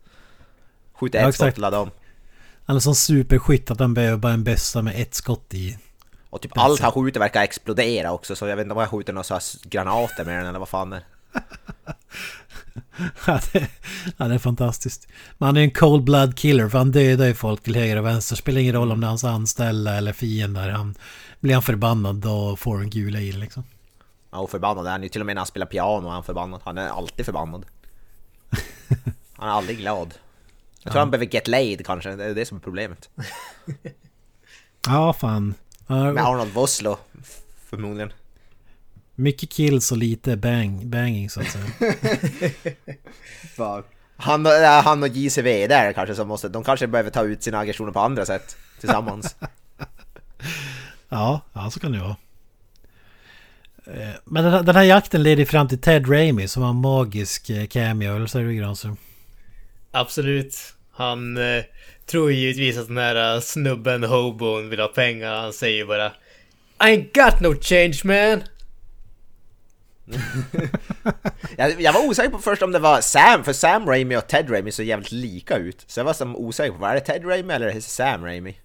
Skjuter 0.93 1.21
Ja, 1.21 1.29
ett 1.29 1.35
skott 1.35 1.53
och 1.53 1.59
ladda 1.59 1.79
om. 1.79 1.91
Han 2.65 2.75
är 2.75 2.79
sån 2.79 2.95
superskytt 2.95 3.71
att 3.71 3.79
han 3.79 3.93
behöver 3.93 4.17
bara 4.17 4.33
en 4.33 4.43
bössa 4.43 4.81
med 4.81 5.01
ett 5.01 5.15
skott 5.15 5.53
i. 5.53 5.77
Och 6.29 6.41
typ 6.41 6.57
allt 6.57 6.79
han 6.81 6.91
skjuter 6.91 7.19
verkar 7.19 7.41
explodera 7.43 8.11
också 8.11 8.35
så 8.35 8.47
jag 8.47 8.55
vet 8.55 8.63
inte 8.63 8.73
om 8.73 8.81
jag 8.81 8.89
skjuter 8.89 9.13
några 9.13 9.23
så 9.23 9.33
här 9.33 9.69
granater 9.69 10.25
med 10.25 10.37
den 10.37 10.45
eller 10.45 10.59
vad 10.59 10.69
fan 10.69 10.89
det 10.89 10.97
är. 10.97 11.03
Ja, 13.25 13.39
det, 13.53 13.67
ja, 14.17 14.27
det 14.27 14.33
är 14.33 14.39
fantastiskt. 14.39 15.07
Men 15.37 15.45
han 15.45 15.57
är 15.57 15.61
en 15.61 15.71
cold 15.71 16.03
blood 16.03 16.37
killer 16.37 16.69
för 16.69 16.77
han 16.77 16.91
dödar 16.91 17.25
ju 17.25 17.33
folk 17.33 17.63
till 17.63 17.75
höger 17.75 17.97
och 17.97 18.05
vänster. 18.05 18.35
Spelar 18.35 18.61
ingen 18.61 18.73
roll 18.73 18.91
om 18.91 19.01
det 19.01 19.05
är 19.07 19.09
hans 19.09 19.23
anställda 19.23 19.95
eller 19.95 20.13
fiender. 20.13 20.69
Han, 20.69 20.95
blir 21.39 21.53
han 21.53 21.61
förbannad 21.63 22.15
då 22.15 22.55
får 22.55 22.77
han 22.77 22.89
gula 22.89 23.19
i 23.19 23.31
liksom. 23.31 23.63
Ja, 24.31 24.37
och 24.39 24.49
förbannad 24.49 24.87
är 24.87 24.91
han 24.91 25.03
ju 25.03 25.09
till 25.09 25.21
och 25.21 25.25
med 25.25 25.35
när 25.35 25.39
han 25.39 25.47
spelar 25.47 25.65
piano 25.65 26.07
är 26.07 26.11
han 26.11 26.23
förbannad. 26.23 26.61
Han 26.63 26.77
är 26.77 26.87
alltid 26.89 27.25
förbannad. 27.25 27.65
Han 29.39 29.49
är 29.49 29.53
aldrig 29.53 29.77
glad. 29.77 30.13
Jag 30.83 30.91
tror 30.93 30.99
han 30.99 31.11
behöver 31.11 31.33
get 31.33 31.47
laid 31.47 31.85
kanske, 31.85 32.15
det 32.15 32.23
är 32.25 32.35
det 32.35 32.45
som 32.45 32.57
är 32.57 32.61
problemet. 32.61 33.09
Ja, 34.87 35.13
fan. 35.13 35.53
Ja, 35.87 36.11
Med 36.13 36.25
Arnold 36.25 36.53
Vosloo, 36.53 36.97
förmodligen. 37.69 38.13
mycket 39.15 39.49
kills 39.49 39.91
och 39.91 39.97
lite 39.97 40.37
bang, 40.37 40.85
banging 40.87 41.29
så 41.29 41.41
att 41.41 41.47
säga. 41.51 41.65
Han, 44.17 44.45
och- 44.45 44.51
ja, 44.51 44.81
han 44.85 45.03
och 45.03 45.09
JCV 45.09 45.67
där 45.67 45.93
kanske 45.93 46.15
som 46.15 46.27
måste, 46.27 46.49
de 46.49 46.63
kanske 46.63 46.87
behöver 46.87 47.09
ta 47.09 47.23
ut 47.23 47.43
sina 47.43 47.59
aggressioner 47.59 47.91
på 47.91 47.99
andra 47.99 48.25
sätt 48.25 48.57
tillsammans. 48.79 49.35
Ja, 51.09 51.41
ja 51.53 51.69
så 51.69 51.79
kan 51.79 51.91
det 51.91 51.99
vara. 51.99 52.15
Eh, 53.87 54.15
Men 54.25 54.43
den 54.43 54.53
här, 54.53 54.63
den 54.63 54.75
här 54.75 54.83
jakten 54.83 55.23
leder 55.23 55.45
fram 55.45 55.67
till 55.67 55.81
Ted 55.81 56.09
Raimi 56.09 56.47
som 56.47 56.63
har 56.63 56.69
en 56.69 56.81
magisk 56.81 57.49
eh, 57.49 57.67
cameo, 57.67 58.15
eller 58.15 58.27
säger 58.27 58.45
du 58.45 58.53
Granström? 58.53 58.97
Absolut. 59.91 60.73
Han 60.91 61.37
eh, 61.37 61.63
tror 62.05 62.31
ju 62.31 62.37
givetvis 62.37 62.77
att 62.77 62.87
den 62.87 62.97
här 62.97 63.35
eh, 63.35 63.41
snubben, 63.41 64.03
hobon, 64.03 64.69
vill 64.69 64.79
ha 64.79 64.87
pengar. 64.87 65.35
Han 65.35 65.53
säger 65.53 65.85
bara 65.85 66.07
I 66.07 66.11
ain't 66.79 67.13
got 67.13 67.39
no 67.41 67.61
change 67.61 68.01
man. 68.03 68.43
jag, 71.57 71.81
jag 71.81 71.93
var 71.93 72.07
osäker 72.07 72.29
på 72.29 72.39
först 72.39 72.61
om 72.61 72.71
det 72.71 72.79
var 72.79 73.01
Sam, 73.01 73.43
för 73.43 73.53
Sam 73.53 73.85
Raimi 73.85 74.17
och 74.17 74.27
Ted 74.27 74.51
Raimi 74.51 74.71
ser 74.71 74.83
jävligt 74.83 75.11
lika 75.11 75.57
ut. 75.57 75.83
Så 75.87 75.99
jag 75.99 76.05
var 76.05 76.13
som 76.13 76.35
osäker 76.35 76.71
på, 76.71 76.77
var 76.77 76.93
det 76.93 76.99
Ted 76.99 77.25
Raimi 77.25 77.53
eller 77.53 77.79
Sam 77.79 78.25
Raimi? 78.25 78.55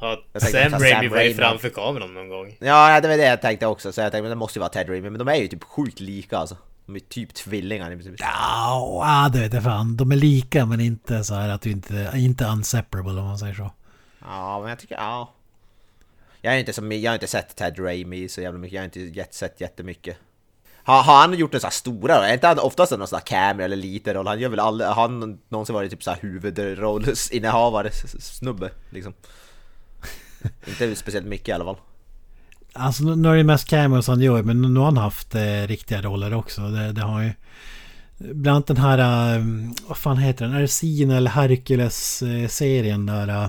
Tänkte 0.00 0.40
Sam 0.40 0.72
Raimi 0.72 1.08
var 1.08 1.16
ju 1.16 1.22
Raimi. 1.22 1.34
framför 1.34 1.68
kameran 1.68 2.14
någon 2.14 2.28
gång. 2.28 2.56
Ja, 2.58 3.00
det 3.00 3.08
var 3.08 3.16
det 3.16 3.24
jag 3.26 3.40
tänkte 3.40 3.66
också, 3.66 3.92
så 3.92 4.00
jag 4.00 4.12
tänkte 4.12 4.22
men 4.22 4.30
det 4.30 4.36
måste 4.36 4.58
ju 4.58 4.60
vara 4.60 4.70
Ted 4.70 4.88
Raimi, 4.88 5.10
men 5.10 5.18
de 5.18 5.28
är 5.28 5.34
ju 5.34 5.48
typ 5.48 5.64
sjukt 5.64 6.00
lika 6.00 6.38
alltså. 6.38 6.56
De 6.86 6.96
är 6.96 7.00
typ 7.00 7.34
tvillingar. 7.34 8.00
Ja, 8.18 9.30
det 9.32 9.40
vet 9.40 9.52
jag 9.52 9.62
fan. 9.62 9.96
De 9.96 10.12
är 10.12 10.16
lika 10.16 10.66
men 10.66 10.80
inte 10.80 11.24
så 11.24 11.34
här 11.34 11.48
att 11.48 11.62
du 11.62 11.70
inte, 11.70 12.12
inte 12.14 12.44
unseparable 12.44 13.20
om 13.20 13.26
man 13.26 13.38
säger 13.38 13.54
så. 13.54 13.70
Ja, 14.20 14.60
men 14.60 14.68
jag 14.68 14.78
tycker, 14.78 14.94
ja. 14.94 15.32
Jag 16.40 16.50
har 16.50 16.58
inte, 16.58 16.72
som, 16.72 16.92
jag 16.92 17.10
har 17.10 17.14
inte 17.14 17.26
sett 17.26 17.56
Ted 17.56 17.78
Raimi 17.78 18.28
så 18.28 18.40
jävla 18.40 18.58
mycket, 18.58 18.74
jag 18.74 18.80
har 18.80 18.84
inte 18.84 19.00
gett, 19.00 19.34
sett 19.34 19.60
jättemycket. 19.60 20.16
Har, 20.82 21.02
har 21.02 21.16
han 21.16 21.34
gjort 21.34 21.54
en 21.54 21.60
sån 21.60 21.68
här 21.68 21.72
stora 21.72 22.16
roll? 22.16 22.24
Är 22.24 22.32
inte 22.34 22.46
han 22.46 22.58
oftast 22.58 22.92
någon 22.92 23.08
sån 23.08 23.16
här 23.16 23.26
cameo 23.26 23.64
eller 23.64 23.76
liten 23.76 24.14
roll? 24.14 24.26
Han 24.26 24.40
gör 24.40 24.48
väl 24.48 24.60
aldrig, 24.60 24.90
har 24.90 25.02
han 25.02 25.38
någonsin 25.48 25.74
varit 25.74 25.90
typ 25.90 26.02
så 26.02 26.10
här 26.10 26.18
huvudrollsinnehavare 26.20 27.90
snubbe 28.20 28.70
liksom? 28.90 29.14
Inte 30.66 30.96
speciellt 30.96 31.26
mycket 31.26 31.48
i 31.48 31.52
alla 31.52 31.64
fall. 31.64 31.76
Alltså 32.72 33.04
nu 33.04 33.28
är 33.28 33.36
det 33.36 33.44
mest 33.44 33.68
cameos 33.68 34.06
han 34.06 34.20
gör 34.20 34.42
men 34.42 34.62
nu 34.74 34.80
har 34.80 34.86
han 34.86 34.96
haft 34.96 35.34
eh, 35.34 35.66
riktiga 35.66 36.02
roller 36.02 36.34
också. 36.34 36.60
Det, 36.60 36.92
det 36.92 37.02
har 37.02 37.22
ju... 37.22 37.32
Bland 38.18 38.56
annat 38.56 38.66
den 38.66 38.76
här... 38.76 39.38
Eh, 39.38 39.44
vad 39.86 39.96
fan 39.96 40.18
heter 40.18 40.44
den? 40.44 40.54
Är 40.54 40.60
det 40.60 40.68
Sina 40.68 41.16
eller 41.16 41.30
Hercules-serien 41.30 43.06
där... 43.06 43.28
Eh, 43.28 43.48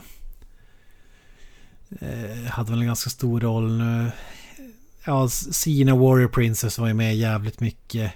eh, 2.00 2.46
hade 2.50 2.72
väl 2.72 2.82
en 2.82 2.88
ganska 2.88 3.10
stor 3.10 3.40
roll 3.40 3.78
nu. 3.78 4.12
Ja, 5.06 5.30
Sina 5.30 5.96
Warrior 5.96 6.28
Princess 6.28 6.80
var 6.80 6.88
ju 6.88 6.94
med 6.94 7.16
jävligt 7.16 7.60
mycket. 7.60 8.12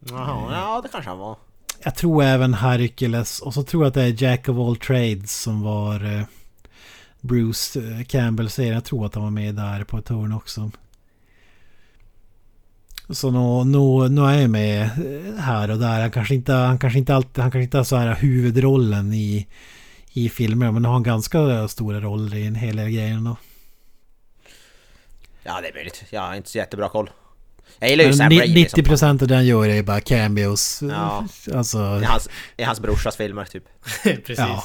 Jaha, 0.00 0.52
ja 0.52 0.80
det 0.82 0.88
kanske 0.88 1.10
han 1.10 1.18
var. 1.18 1.36
Jag 1.84 1.94
tror 1.94 2.22
även 2.22 2.54
Hercules 2.54 3.40
och 3.40 3.54
så 3.54 3.62
tror 3.62 3.82
jag 3.82 3.88
att 3.88 3.94
det 3.94 4.02
är 4.02 4.22
Jack 4.22 4.48
of 4.48 4.58
all 4.58 4.76
trades 4.76 5.40
som 5.42 5.62
var 5.62 6.04
eh, 6.04 6.22
Bruce 7.22 7.80
eh, 7.80 8.04
Campbell-serien. 8.04 8.74
Jag 8.74 8.84
tror 8.84 9.06
att 9.06 9.14
han 9.14 9.24
var 9.24 9.30
med 9.30 9.54
där 9.54 9.84
på 9.84 9.98
ett 9.98 10.08
hörn 10.08 10.32
också. 10.32 10.70
Så 13.10 13.30
nu, 13.30 13.70
nu, 13.70 14.08
nu 14.08 14.22
är 14.22 14.40
jag 14.40 14.50
med 14.50 14.82
eh, 14.82 15.40
här 15.40 15.70
och 15.70 15.78
där. 15.78 16.00
Han 16.00 16.10
kanske 16.10 16.34
inte, 16.34 16.52
han 16.52 16.78
kanske 16.78 16.98
inte 16.98 17.14
alltid, 17.14 17.42
han 17.42 17.50
kanske 17.50 17.64
inte 17.64 17.76
har 17.76 17.84
så 17.84 17.96
här 17.96 18.14
huvudrollen 18.14 19.12
i, 19.12 19.46
i 20.12 20.28
filmer. 20.28 20.70
Men 20.70 20.84
han 20.84 20.94
har 20.94 21.00
ganska 21.00 21.68
stora 21.68 22.00
roller 22.00 22.36
i 22.36 22.46
en 22.46 22.54
hel 22.54 22.76
del 22.76 22.90
grejer 22.90 23.14
ändå. 23.14 23.36
Ja 25.42 25.60
det 25.60 25.68
är 25.68 25.74
möjligt, 25.74 26.04
jag 26.10 26.20
har 26.20 26.34
inte 26.34 26.50
så 26.50 26.58
jättebra 26.58 26.88
koll. 26.88 27.10
Jag 27.78 27.90
gillar 27.90 28.04
ju 28.04 28.12
Sam 28.12 28.30
Raimi 28.30 28.68
som 28.68 28.82
90% 28.82 29.22
av 29.22 29.28
det 29.28 29.34
han 29.34 29.46
gör 29.46 29.68
är 29.68 29.82
bara 29.82 30.00
cameos. 30.00 30.82
Ja. 30.82 31.26
Alltså, 31.54 31.78
i 31.78 32.04
hans, 32.04 32.28
i 32.56 32.62
hans 32.62 32.80
brorsas 32.80 33.16
filmer 33.16 33.44
typ. 33.44 33.64
Precis. 34.02 34.38
ja. 34.38 34.64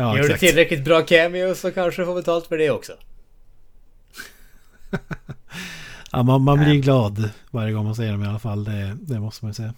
Ja, 0.00 0.16
Gör 0.16 0.28
du 0.28 0.38
tillräckligt 0.38 0.84
bra 0.84 1.02
cameo 1.02 1.54
så 1.54 1.70
kanske 1.70 2.02
du 2.02 2.06
får 2.06 2.14
betalt 2.14 2.46
för 2.46 2.58
det 2.58 2.70
också. 2.70 2.92
Ja, 6.12 6.22
man, 6.22 6.42
man 6.42 6.58
blir 6.58 6.74
glad 6.74 7.30
varje 7.50 7.72
gång 7.72 7.84
man 7.84 7.94
ser 7.94 8.12
dem 8.12 8.24
i 8.24 8.26
alla 8.26 8.38
fall. 8.38 8.64
Det, 8.64 8.96
det 9.00 9.20
måste 9.20 9.44
man 9.44 9.50
ju 9.50 9.54
säga. 9.54 9.74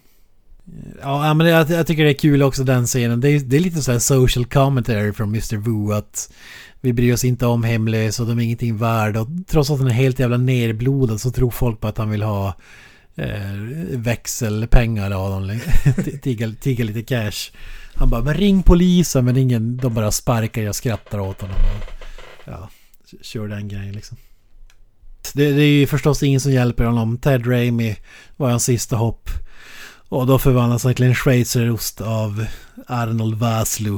Ja, 1.01 1.33
men 1.33 1.47
jag, 1.47 1.69
jag 1.69 1.87
tycker 1.87 2.03
det 2.03 2.09
är 2.09 2.13
kul 2.13 2.43
också 2.43 2.63
den 2.63 2.85
scenen. 2.85 3.21
Det 3.21 3.29
är, 3.29 3.39
det 3.39 3.55
är 3.55 3.59
lite 3.59 3.81
så 3.81 3.91
här 3.91 3.99
social 3.99 4.45
commentary 4.45 5.13
från 5.13 5.29
Mr. 5.29 5.57
Wu 5.57 5.93
att 5.93 6.33
vi 6.81 6.93
bryr 6.93 7.13
oss 7.13 7.23
inte 7.23 7.45
om 7.45 7.63
hemlösa 7.63 8.23
och 8.23 8.29
de 8.29 8.39
är 8.39 8.43
ingenting 8.43 8.77
värda. 8.77 9.21
Och 9.21 9.27
trots 9.47 9.69
att 9.69 9.77
han 9.77 9.87
är 9.87 9.91
helt 9.91 10.19
jävla 10.19 10.37
nerblodad 10.37 11.21
så 11.21 11.31
tror 11.31 11.51
folk 11.51 11.79
på 11.79 11.87
att 11.87 11.97
han 11.97 12.09
vill 12.09 12.23
ha 12.23 12.53
eh, 13.15 13.53
växelpengar 13.91 15.11
av 15.11 15.31
dem. 15.31 15.59
tigga, 16.21 16.53
tigga 16.61 16.85
lite 16.85 17.03
cash. 17.03 17.51
Han 17.95 18.09
bara, 18.09 18.21
men 18.21 18.33
ring 18.33 18.63
polisen. 18.63 19.25
Men 19.25 19.37
ingen, 19.37 19.77
de 19.77 19.93
bara 19.93 20.11
sparkar 20.11 20.61
jag 20.61 20.75
skrattar 20.75 21.19
åt 21.19 21.41
honom. 21.41 21.55
Och, 21.57 21.93
ja, 22.45 22.69
kör 23.21 23.47
den 23.47 23.67
grejen 23.67 23.93
liksom. 23.93 24.17
Det, 25.33 25.51
det 25.51 25.61
är 25.61 25.79
ju 25.79 25.87
förstås 25.87 26.23
ingen 26.23 26.39
som 26.39 26.51
hjälper 26.51 26.85
honom. 26.85 27.17
Ted 27.17 27.47
Raimi 27.47 27.97
var 28.37 28.49
hans 28.49 28.63
sista 28.63 28.95
hopp. 28.95 29.29
Och 30.09 30.27
då 30.27 30.39
förvandlas 30.39 30.83
han 30.83 30.93
till 30.93 31.05
en 31.05 31.15
schweizerost 31.15 32.01
av 32.01 32.45
Arnold 32.87 33.35
Vaslu. 33.35 33.97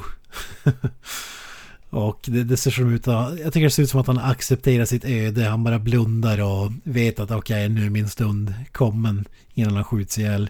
och 1.90 2.20
det, 2.26 2.44
det 2.44 2.58
ser 2.58 2.72
som 2.72 2.94
ut 2.94 3.08
att, 3.08 3.40
Jag 3.40 3.54
tycker 3.54 3.66
det 3.66 3.72
ser 3.72 3.84
ut 3.84 3.90
som 3.90 4.02
att 4.02 4.08
han 4.08 4.18
accepterar 4.18 4.86
sitt 4.86 5.06
öde. 5.06 5.44
Han 5.44 5.64
bara 5.64 5.80
blundar 5.80 6.42
och 6.42 6.72
vet 6.84 7.20
att 7.20 7.32
okej, 7.32 7.70
nu 7.70 7.86
är 7.86 7.90
min 7.90 8.10
stund 8.10 8.54
kommen 8.72 9.26
innan 9.54 9.76
han 9.76 9.84
skjuts 9.84 10.18
ihjäl. 10.18 10.50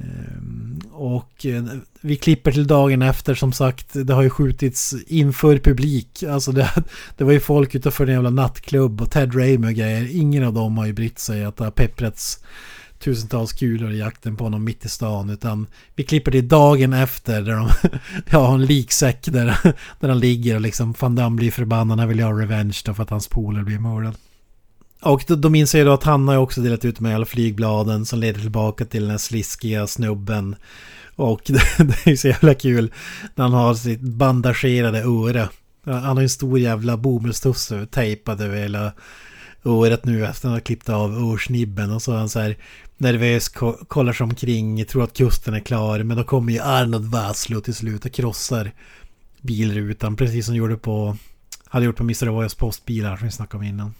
Ehm, 0.00 0.80
och 0.92 1.46
eh, 1.46 1.64
vi 2.00 2.16
klipper 2.16 2.52
till 2.52 2.66
dagen 2.66 3.02
efter 3.02 3.34
som 3.34 3.52
sagt. 3.52 3.88
Det 3.92 4.14
har 4.14 4.22
ju 4.22 4.30
skjutits 4.30 4.94
inför 5.06 5.58
publik. 5.58 6.22
Alltså 6.22 6.52
det, 6.52 6.70
det 7.16 7.24
var 7.24 7.32
ju 7.32 7.40
folk 7.40 7.74
utanför 7.74 8.06
en 8.06 8.14
jävla 8.14 8.30
nattklubb 8.30 9.00
och 9.00 9.10
Ted 9.10 9.34
Raimi 9.34 9.68
och 9.68 9.74
grejer. 9.74 10.16
Ingen 10.16 10.44
av 10.44 10.52
dem 10.52 10.78
har 10.78 10.86
ju 10.86 10.92
brytt 10.92 11.18
sig 11.18 11.44
att 11.44 11.56
det 11.56 11.64
har 11.64 11.70
pepprats 11.70 12.40
tusentals 12.98 13.52
kulor 13.52 13.92
i 13.92 13.98
jakten 13.98 14.36
på 14.36 14.44
honom 14.44 14.64
mitt 14.64 14.84
i 14.84 14.88
stan. 14.88 15.30
Utan 15.30 15.66
vi 15.94 16.04
klipper 16.04 16.30
till 16.30 16.48
dagen 16.48 16.92
efter 16.92 17.42
där 17.42 17.56
de 17.56 17.68
ja, 18.30 18.38
har 18.46 18.54
en 18.54 18.66
liksäck 18.66 19.24
där, 19.24 19.58
där 20.00 20.08
han 20.08 20.18
ligger 20.18 20.54
och 20.54 20.60
liksom 20.60 20.94
fan 20.94 21.14
Damme 21.14 21.36
blir 21.36 21.50
förbannad. 21.50 21.98
Han 21.98 22.08
vill 22.08 22.20
ha 22.20 22.40
revenge 22.40 22.82
då 22.84 22.94
för 22.94 23.02
att 23.02 23.10
hans 23.10 23.28
polare 23.28 23.64
blir 23.64 23.78
mördad. 23.78 24.14
Och 25.04 25.24
då, 25.26 25.36
då 25.36 25.50
minns 25.50 25.74
jag 25.74 25.78
ju 25.78 25.84
då 25.84 25.92
att 25.92 26.04
han 26.04 26.28
har 26.28 26.36
också 26.36 26.60
delat 26.60 26.84
ut 26.84 27.00
med 27.00 27.14
alla 27.14 27.26
flygbladen 27.26 28.06
som 28.06 28.18
leder 28.18 28.40
tillbaka 28.40 28.84
till 28.84 29.02
den 29.02 29.10
här 29.10 29.18
sliskiga 29.18 29.86
snubben. 29.86 30.56
Och 31.16 31.42
det, 31.46 31.62
det 31.78 32.10
är 32.10 32.16
så 32.16 32.28
jävla 32.28 32.54
kul 32.54 32.92
när 33.34 33.44
han 33.44 33.52
har 33.52 33.74
sitt 33.74 34.00
bandagerade 34.00 35.02
öra. 35.02 35.48
Han 35.84 36.16
har 36.16 36.22
en 36.22 36.28
stor 36.28 36.58
jävla 36.58 36.96
bomullstusse 36.96 37.86
tejpad 37.86 38.40
över 38.40 38.56
hela 38.56 38.92
örat 39.64 40.04
nu 40.04 40.26
efter 40.26 40.30
att 40.30 40.42
han 40.42 40.52
har 40.52 40.60
klippt 40.60 40.88
av 40.88 41.32
örsnibben. 41.32 41.90
Och 41.90 42.02
så 42.02 42.12
är 42.12 42.16
han 42.16 42.28
så 42.28 42.40
här 42.40 42.56
nervös, 42.96 43.48
kollar 43.88 44.12
sig 44.12 44.24
omkring, 44.24 44.84
tror 44.84 45.04
att 45.04 45.16
kusten 45.16 45.54
är 45.54 45.60
klar. 45.60 46.02
Men 46.02 46.16
då 46.16 46.24
kommer 46.24 46.52
ju 46.52 46.60
Arnold 46.60 47.04
Vaslo 47.04 47.60
till 47.60 47.74
slut 47.74 48.04
och 48.04 48.12
krossar 48.12 48.72
bilrutan. 49.40 50.16
Precis 50.16 50.46
som 50.46 50.54
gjorde 50.56 50.76
på 50.76 51.16
hade 51.64 51.86
gjort 51.86 51.96
på 51.96 52.02
Mr. 52.02 52.26
Avoyas 52.26 52.54
postbilar 52.54 53.16
som 53.16 53.26
vi 53.26 53.32
snackade 53.32 53.58
om 53.58 53.68
innan. 53.68 53.94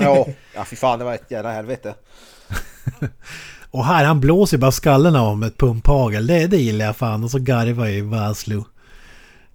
Ja, 0.00 0.26
ja 0.54 0.64
fy 0.64 0.76
fan 0.76 0.98
det 0.98 1.04
var 1.04 1.14
ett 1.14 1.30
jävla 1.30 1.52
helvete. 1.52 1.94
Och 3.70 3.84
här, 3.84 4.04
han 4.04 4.20
blåser 4.20 4.58
bara 4.58 4.72
skallen 4.72 5.16
av 5.16 5.38
med 5.38 5.46
ett 5.46 5.56
pumphagel. 5.58 6.26
Det, 6.26 6.46
det 6.46 6.56
gillar 6.56 6.86
jag 6.86 6.96
fan. 6.96 7.24
Och 7.24 7.30
så 7.30 7.38
garvar 7.38 7.86
ju 7.86 8.02
Vaslu. 8.02 8.62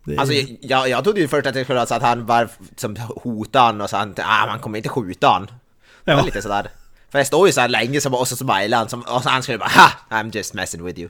Det- 0.03 0.17
Alltså 0.17 0.35
jag, 0.61 0.89
jag 0.89 1.03
trodde 1.03 1.19
ju 1.19 1.27
först 1.27 1.47
att 1.47 1.53
det 1.53 1.63
skulle 1.63 1.75
vara 1.77 1.85
så 1.85 1.95
att 1.95 2.01
han 2.01 2.25
bara 2.25 2.47
som 2.75 2.95
hotade 2.97 3.65
han 3.65 3.81
och 3.81 3.89
så 3.89 3.97
han, 3.97 4.15
ah, 4.17 4.45
man 4.45 4.59
kommer 4.59 4.77
inte 4.77 4.89
skjuta 4.89 5.27
han. 5.27 5.45
Det 6.05 6.11
var 6.11 6.19
Ja. 6.19 6.25
lite 6.25 6.41
sådär. 6.41 6.69
För 7.09 7.19
det 7.19 7.25
står 7.25 7.47
ju 7.47 7.53
så 7.53 7.61
här 7.61 7.67
länge 7.67 8.01
som, 8.01 8.13
och 8.13 8.27
så 8.27 8.35
smilar 8.35 8.77
han 8.77 8.89
som, 8.89 9.01
och 9.01 9.23
så 9.23 9.29
han 9.29 9.43
skulle 9.43 9.57
bara 9.57 9.69
ha! 9.69 9.89
I'm 10.21 10.35
just 10.35 10.53
messing 10.53 10.83
with 10.83 10.99
you. 10.99 11.09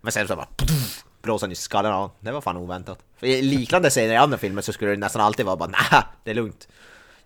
Men 0.00 0.12
sen 0.12 0.28
så 0.28 0.36
bara 0.36 0.46
pff, 0.46 1.04
blåser 1.22 1.46
han 1.46 1.52
i 1.52 1.54
skallen 1.54 1.92
av. 1.92 2.10
Det 2.20 2.32
var 2.32 2.40
fan 2.40 2.56
oväntat. 2.56 2.98
För 3.20 3.26
i 3.26 3.42
liknande 3.42 3.90
scener 3.90 4.14
i 4.14 4.16
andra 4.16 4.38
filmer 4.38 4.62
så 4.62 4.72
skulle 4.72 4.90
det 4.90 4.96
nästan 4.96 5.22
alltid 5.22 5.46
vara 5.46 5.56
bara 5.56 5.68
nah, 5.68 6.04
det 6.24 6.30
är 6.30 6.34
lugnt. 6.34 6.68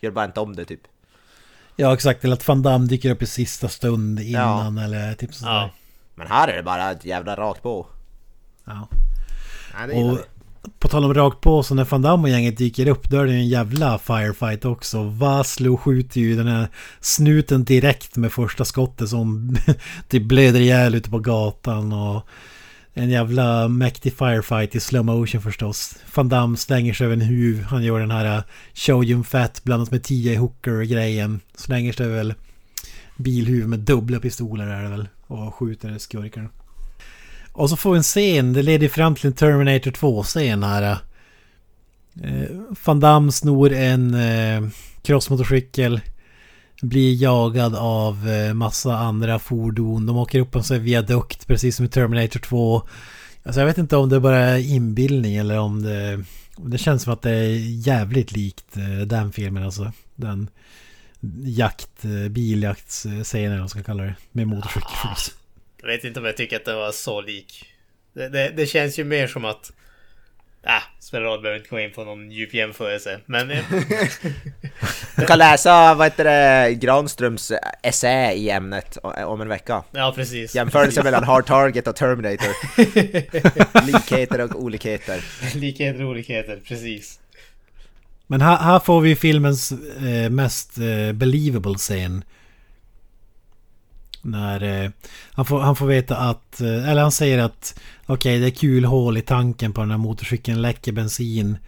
Gör 0.01 0.11
bara 0.11 0.25
inte 0.25 0.41
om 0.41 0.57
det 0.57 0.65
typ. 0.65 0.81
Ja 1.77 1.95
exakt, 1.95 2.25
eller 2.25 2.35
att 2.35 2.49
Van 2.49 2.63
Damme 2.63 2.87
dyker 2.87 3.11
upp 3.11 3.23
i 3.23 3.27
sista 3.27 3.69
stund 3.69 4.21
innan 4.21 4.79
eller 4.79 5.15
typ 5.15 5.35
sådär. 5.35 5.53
Ja. 5.53 5.71
Men 6.15 6.27
här 6.27 6.49
är 6.49 6.57
det 6.57 6.63
bara 6.63 6.91
ett 6.91 7.05
jävla 7.05 7.37
rakt 7.37 7.63
på. 7.63 7.87
Ja. 8.65 8.89
Nej, 9.79 10.05
Och 10.05 10.19
på 10.79 10.89
tal 10.89 11.05
om 11.05 11.15
rakt 11.15 11.41
på, 11.41 11.63
så 11.63 11.75
när 11.75 11.85
Van 11.85 12.03
Damme 12.03 12.23
och 12.23 12.29
gänget 12.29 12.59
dyker 12.59 12.89
upp 12.89 13.11
då 13.11 13.21
är 13.21 13.27
det 13.27 13.33
en 13.33 13.49
jävla 13.49 13.99
firefight 13.99 14.65
också. 14.65 15.03
Vaslo 15.03 15.77
skjuter 15.77 16.21
ju 16.21 16.37
den 16.37 16.47
här 16.47 16.69
snuten 17.01 17.65
direkt 17.65 18.17
med 18.17 18.33
första 18.33 18.65
skottet 18.65 19.09
som 19.09 19.57
typ 20.09 20.23
blöder 20.23 20.61
ihjäl 20.61 20.95
ute 20.95 21.11
på 21.11 21.19
gatan 21.19 21.93
och 21.93 22.29
en 22.95 23.11
jävla 23.11 23.69
mäktig 23.69 24.13
firefight 24.13 24.75
i 24.75 24.81
slow 24.81 25.05
motion 25.05 25.43
förstås. 25.43 25.95
Van 26.15 26.29
Damme 26.29 26.57
slänger 26.57 26.95
sig 26.95 27.05
över 27.05 27.15
en 27.15 27.21
huv. 27.21 27.63
Han 27.63 27.83
gör 27.83 28.01
den 28.01 28.11
här 28.11 28.37
äh, 28.37 28.43
Show 28.75 29.23
Fat 29.23 29.65
blandat 29.65 29.91
med 29.91 30.03
10 30.03 30.37
hooker 30.37 30.83
grejen. 30.83 31.41
Slänger 31.55 31.93
sig 31.93 32.07
över 32.07 32.35
bilhuv 33.17 33.69
med 33.69 33.79
dubbla 33.79 34.21
pistoler 34.21 34.67
är 34.67 34.83
det 34.83 34.89
väl. 34.89 35.09
Och 35.27 35.55
skjuter 35.55 35.99
skurken. 35.99 36.49
Och 37.53 37.71
så 37.71 37.77
får 37.77 37.93
vi 37.93 37.97
en 37.97 38.03
scen, 38.03 38.53
det 38.53 38.63
leder 38.63 38.89
fram 38.89 39.15
till 39.15 39.27
en 39.27 39.33
Terminator 39.33 39.91
2-scen 39.91 40.63
här. 40.63 40.83
Äh. 40.83 40.99
Eh, 42.23 42.49
Van 42.85 43.01
Damme 43.01 43.33
snor 43.33 43.73
en 43.73 44.15
eh, 44.15 44.69
crossmotorcykel. 45.03 46.01
Blir 46.83 47.23
jagad 47.23 47.75
av 47.75 48.29
eh, 48.29 48.55
massa 48.55 48.97
andra 48.97 49.39
fordon. 49.39 50.07
De 50.07 50.17
åker 50.17 50.41
upp 50.41 50.51
på 50.51 50.59
en 50.59 50.65
sån 50.65 50.77
här 50.77 50.85
viadukt 50.85 51.47
precis 51.47 51.77
som 51.77 51.85
i 51.85 51.89
Terminator 51.89 52.41
2. 52.41 52.83
Alltså 53.43 53.61
jag 53.61 53.67
vet 53.67 53.79
inte 53.79 53.97
om 53.97 54.09
det 54.09 54.21
bara 54.21 54.39
är 54.39 54.59
inbildning 54.59 55.37
eller 55.37 55.59
om 55.59 55.83
det... 55.83 56.25
Det 56.57 56.79
känns 56.79 57.03
som 57.03 57.13
att 57.13 57.23
det 57.23 57.31
är 57.31 57.87
jävligt 57.87 58.33
likt 58.33 58.77
eh, 58.77 59.07
den 59.07 59.33
filmen 59.33 59.63
alltså. 59.63 59.93
Den 60.15 60.51
jakt, 61.45 62.05
eh, 62.05 62.29
biljaktsscenen 62.29 63.45
eller 63.45 63.51
vad 63.51 63.59
man 63.59 63.69
ska 63.69 63.83
kalla 63.83 64.03
det. 64.03 64.15
Med 64.33 64.47
motorcykel. 64.47 64.91
Ah, 65.03 65.17
jag 65.81 65.89
vet 65.89 66.05
inte 66.05 66.21
om 66.21 66.27
jag 66.27 66.37
tycker 66.37 66.57
att 66.57 66.65
det 66.65 66.75
var 66.75 66.93
så 66.93 67.21
lik. 67.21 67.65
Det, 68.13 68.29
det, 68.29 68.53
det 68.57 68.67
känns 68.67 68.99
ju 68.99 69.05
mer 69.05 69.27
som 69.27 69.45
att... 69.45 69.73
Äh, 70.67 70.83
spelar 71.01 71.25
roll, 71.25 71.41
behöver 71.43 71.59
inte 71.59 71.71
gå 71.71 71.81
in 71.81 71.93
på 71.93 72.05
någon 72.05 72.31
djup 72.31 72.55
jämförelse. 72.55 73.21
Men... 73.27 73.51
eh, 73.51 73.65
Du 75.17 75.27
kan 75.27 75.39
läsa, 75.39 75.95
vad 75.95 76.07
heter 76.07 76.25
det, 76.25 76.75
Granströms 76.75 77.53
essä 77.83 78.33
i 78.33 78.51
ämnet 78.51 78.99
om 79.27 79.41
en 79.41 79.49
vecka. 79.49 79.85
ja, 79.93 80.13
precis. 80.17 80.55
Jämförelse 80.55 81.03
mellan 81.05 81.25
Hard 81.25 81.47
Target 81.47 81.87
och 81.89 81.97
Terminator. 81.97 82.49
Likheter 83.87 84.41
och 84.41 84.63
olikheter. 84.63 85.25
Likheter 85.55 86.03
och 86.05 86.11
olikheter, 86.11 86.61
precis. 86.69 87.21
Men 88.27 88.41
här, 88.41 88.57
här 88.57 88.79
får 88.79 89.01
vi 89.01 89.17
filmens 89.17 89.73
eh, 89.73 90.31
mest 90.31 90.79
eh, 90.79 91.13
believable 91.13 91.75
scen. 91.75 92.25
När 94.25 94.85
eh, 94.85 94.91
han, 95.33 95.45
får, 95.45 95.61
han 95.61 95.77
får 95.77 95.87
veta 95.87 96.17
att, 96.17 96.61
eh, 96.61 96.89
eller 96.89 97.03
han 97.03 97.13
säger 97.13 97.39
att 97.39 97.81
okej 98.07 98.39
det 98.39 98.47
är 98.47 98.51
kul 98.51 98.85
hål 98.85 99.17
i 99.17 99.23
tanken 99.23 99.73
på 99.73 99.81
den 99.81 99.91
här 99.91 99.99
motorcykeln, 99.99 100.63
läcker 100.63 100.93
bensin. 100.93 101.59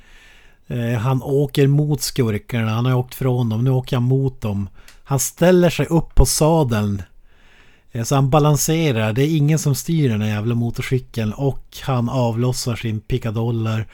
Eh, 0.67 0.99
han 0.99 1.23
åker 1.23 1.67
mot 1.67 2.03
skurkarna, 2.03 2.71
han 2.71 2.87
har 2.87 2.95
åkt 2.95 3.15
från 3.15 3.49
dem, 3.49 3.65
nu 3.65 3.71
åker 3.71 3.97
han 3.97 4.03
mot 4.03 4.41
dem. 4.41 4.69
Han 5.05 5.19
ställer 5.19 5.71
sig 5.71 5.87
upp 5.87 6.15
på 6.15 6.27
sadeln. 6.27 7.03
Eh, 7.93 8.05
så 8.05 8.15
han 8.15 8.31
balanserar, 8.31 9.13
det 9.13 9.23
är 9.23 9.37
ingen 9.37 9.59
som 9.59 9.75
styr 9.75 10.09
den 10.09 10.23
här 10.23 10.29
jävla 10.29 10.55
motorcykeln 10.55 11.33
och 11.33 11.79
han 11.83 12.09
avlossar 12.09 12.77
sin 12.77 13.01
pickadoller. 13.01 13.87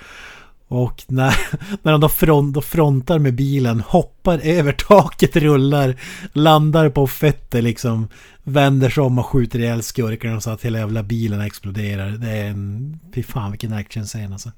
Och 0.73 1.03
när, 1.07 1.37
när 1.83 1.93
han 1.93 2.01
då, 2.01 2.09
front, 2.09 2.55
då 2.55 2.63
frontar 2.63 3.19
med 3.19 3.35
bilen, 3.35 3.81
hoppar 3.81 4.39
över 4.39 4.73
taket, 4.73 5.37
rullar, 5.37 5.97
landar 6.33 6.89
på 6.89 7.07
fötter 7.07 7.63
liksom, 7.63 8.09
vänder 8.43 8.91
sig 8.91 9.03
om 9.03 9.19
och 9.19 9.27
skjuter 9.27 9.59
ihjäl 9.59 9.83
skurkarna 9.83 10.41
så 10.41 10.51
att 10.51 10.65
hela 10.65 10.79
jävla 10.79 11.03
bilen 11.03 11.41
exploderar. 11.41 12.11
Det 12.11 12.29
är 12.31 12.45
en... 12.45 12.99
Fy 13.15 13.23
fan 13.23 13.51
vilken 13.51 13.73
actionscen 13.73 14.33
alltså. 14.33 14.53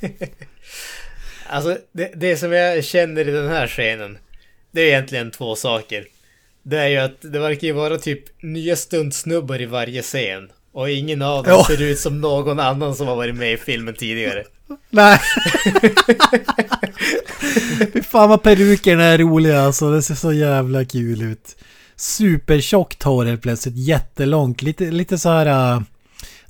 Alltså, 1.46 1.78
det, 1.92 2.12
det 2.16 2.36
som 2.36 2.52
jag 2.52 2.84
känner 2.84 3.28
i 3.28 3.30
den 3.30 3.48
här 3.48 3.66
scenen, 3.66 4.18
det 4.70 4.80
är 4.80 4.86
egentligen 4.86 5.30
två 5.30 5.56
saker. 5.56 6.06
Det 6.62 6.78
är 6.78 6.88
ju 6.88 6.96
att 6.96 7.22
det 7.22 7.38
verkar 7.38 7.66
ju 7.66 7.72
vara 7.72 7.98
typ 7.98 8.42
nya 8.42 8.76
stuntsnubbar 8.76 9.60
i 9.60 9.66
varje 9.66 10.02
scen. 10.02 10.50
Och 10.74 10.90
ingen 10.90 11.22
av 11.22 11.44
dem 11.44 11.64
ser 11.64 11.82
ut 11.82 11.98
som 11.98 12.20
någon 12.20 12.60
annan 12.60 12.94
som 12.94 13.06
har 13.06 13.16
varit 13.16 13.34
med 13.34 13.52
i 13.52 13.56
filmen 13.56 13.94
tidigare. 13.94 14.44
Nej! 14.90 15.20
Fy 17.92 18.02
fan 18.10 18.28
vad 18.28 18.42
perukerna 18.42 19.04
är 19.04 19.18
roliga 19.18 19.60
alltså. 19.60 19.90
Det 19.90 20.02
ser 20.02 20.14
så 20.14 20.32
jävla 20.32 20.84
kul 20.84 21.22
ut. 21.22 21.56
Supertjockt 21.96 23.02
hår 23.02 23.24
helt 23.24 23.42
plötsligt. 23.42 23.76
Jättelångt. 23.76 24.62
Lite, 24.62 24.90
lite 24.90 25.18
så 25.18 25.28
här... 25.28 25.74
Uh, 25.76 25.82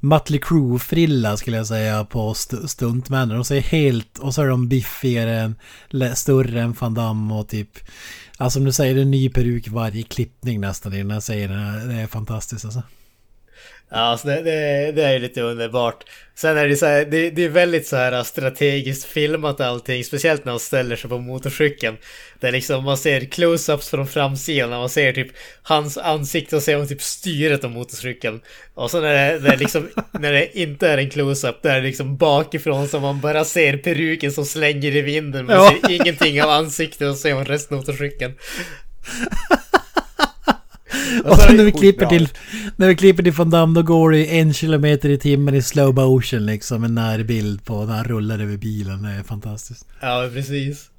Mötley 0.01 0.41
Crüe-frilla 0.41 1.37
skulle 1.37 1.57
jag 1.57 1.67
säga 1.67 2.05
på 2.05 2.31
st- 2.31 2.69
stuntmännen. 2.69 3.37
De 3.37 3.45
ser 3.45 3.61
helt... 3.61 4.19
Och 4.19 4.35
så 4.35 4.43
är 4.43 4.49
de 4.49 4.69
biffigare, 4.69 5.53
större 6.15 6.61
än 6.61 6.73
Van 6.81 6.95
Damme 6.95 7.35
och 7.35 7.49
typ... 7.49 7.69
Alltså 8.37 8.57
som 8.57 8.65
du 8.65 8.73
säger, 8.73 8.95
det 8.95 9.03
en 9.03 9.11
ny 9.11 9.29
peruk 9.29 9.69
varje 9.69 10.03
klippning 10.03 10.61
nästan 10.61 10.93
i 10.95 10.99
den 10.99 11.11
här 11.11 11.21
serien. 11.21 11.89
Det 11.89 11.95
är 11.95 12.07
fantastiskt 12.07 12.65
alltså. 12.65 12.83
Ja, 13.95 14.01
alltså 14.01 14.29
det, 14.29 14.43
det, 14.43 14.93
det 14.93 15.03
är 15.03 15.13
ju 15.13 15.19
lite 15.19 15.41
underbart. 15.41 16.05
Sen 16.35 16.57
är 16.59 16.69
det 16.69 16.77
så 16.77 16.87
här, 16.87 17.05
det, 17.05 17.31
det 17.31 17.45
är 17.45 17.49
väldigt 17.49 17.87
så 17.87 17.97
här 17.97 18.23
strategiskt 18.23 19.05
filmat 19.05 19.61
allting, 19.61 20.05
speciellt 20.05 20.45
när 20.45 20.53
han 20.53 20.61
ställer 20.61 20.97
sig 20.97 21.11
på 21.11 21.19
motorcykeln. 21.19 21.97
Där 22.41 22.53
liksom 22.53 22.85
man 22.85 22.97
ser 22.99 23.21
close-ups 23.21 23.91
från 23.91 24.07
framsidan, 24.07 24.71
när 24.71 24.79
man 24.79 24.89
ser 24.89 25.13
typ 25.13 25.29
hans 25.63 25.99
ansikte 25.99 26.57
och 26.57 26.63
ser 26.63 26.79
man 26.79 26.89
typ 26.89 27.03
styret 27.03 27.65
av 27.65 27.71
motorcykeln. 27.71 28.41
Och 28.75 28.91
så 28.91 29.01
när 29.01 29.33
det, 29.33 29.39
det 29.39 29.49
är 29.53 29.57
liksom, 29.57 29.89
när 30.13 30.33
det 30.33 30.59
inte 30.59 30.89
är 30.89 30.99
en 30.99 31.11
close-up, 31.11 31.63
där 31.63 31.71
är 31.71 31.81
det 31.81 31.87
liksom 31.87 32.17
bakifrån 32.17 32.89
som 32.89 33.03
man 33.03 33.21
bara 33.21 33.45
ser 33.45 33.77
peruken 33.77 34.33
som 34.33 34.45
slänger 34.45 34.97
i 34.97 35.01
vinden. 35.01 35.47
Man 35.47 35.57
Ja. 35.57 35.75
ser 35.83 35.91
ingenting 35.95 36.43
av 36.43 36.51
ansiktet 36.51 37.09
och 37.09 37.17
ser 37.17 37.35
man 37.35 37.45
resten 37.45 37.77
av 37.79 37.81
motorcykeln. 37.83 38.33
Och 41.25 41.37
sen 41.37 41.57
när 41.57 41.65
vi 41.65 41.73
klipper 41.73 42.07
till 42.07 42.29
När 42.77 42.89
vi 42.89 42.97
klipper 42.97 43.23
till 43.23 43.33
Van 43.33 43.51
Damme 43.51 43.75
då 43.75 43.83
går 43.83 44.11
det 44.11 44.39
en 44.39 44.55
kilometer 44.55 45.09
i 45.09 45.19
timmen 45.19 45.55
i 45.55 45.63
slow 45.63 45.95
motion 45.95 46.47
liksom 46.47 46.85
En 46.85 46.95
närbild 46.95 47.65
på 47.65 47.85
när 47.85 47.95
han 47.95 48.05
rullar 48.05 48.39
över 48.39 48.57
bilen 48.57 49.03
Det 49.03 49.11
är 49.11 49.23
fantastiskt 49.23 49.87
Ja, 50.01 50.29
precis. 50.33 50.91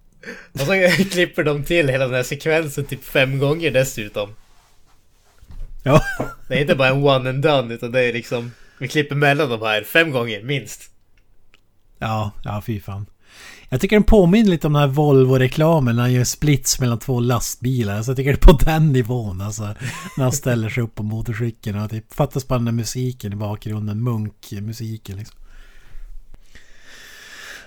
Och 0.53 0.59
så 0.59 0.65
klipper 1.11 1.43
de 1.43 1.63
till 1.63 1.89
hela 1.89 2.05
den 2.05 2.15
här 2.15 2.23
sekvensen 2.23 2.85
typ 2.85 3.03
fem 3.03 3.39
gånger 3.39 3.71
dessutom. 3.71 4.29
Ja 5.83 6.01
Det 6.47 6.55
är 6.55 6.61
inte 6.61 6.75
bara 6.75 6.89
en 6.89 7.03
one 7.03 7.29
and 7.29 7.43
done 7.43 7.73
utan 7.73 7.91
det 7.91 8.03
är 8.03 8.13
liksom 8.13 8.51
Vi 8.79 8.87
klipper 8.87 9.15
mellan 9.15 9.49
de 9.49 9.61
här 9.61 9.83
fem 9.83 10.11
gånger 10.11 10.43
minst. 10.43 10.89
Ja, 11.99 12.31
ja 12.43 12.61
fy 12.65 12.79
fan 12.79 13.05
jag 13.69 13.81
tycker 13.81 13.95
den 13.95 14.03
påminner 14.03 14.49
lite 14.49 14.67
om 14.67 14.73
den 14.73 14.81
här 14.81 14.87
Volvo-reklamen 14.87 15.95
när 15.95 16.01
han 16.01 16.13
gör 16.13 16.23
splits 16.23 16.79
mellan 16.79 16.99
två 16.99 17.19
lastbilar. 17.19 17.95
Alltså 17.95 18.11
jag 18.11 18.17
tycker 18.17 18.31
det 18.31 18.43
är 18.43 18.53
på 18.53 18.65
den 18.65 18.91
nivån 18.91 19.41
alltså. 19.41 19.63
När 20.17 20.23
han 20.23 20.31
ställer 20.31 20.69
sig 20.69 20.83
upp 20.83 20.95
på 20.95 21.03
motorcykeln 21.03 21.79
och 21.79 21.89
typ 21.89 22.13
Fattas 22.13 22.47
bara 22.47 22.59
den 22.59 22.65
där 22.65 22.71
musiken 22.71 23.33
i 23.33 23.35
bakgrunden 23.35 24.03
Munk-musiken 24.03 25.17
liksom. 25.17 25.37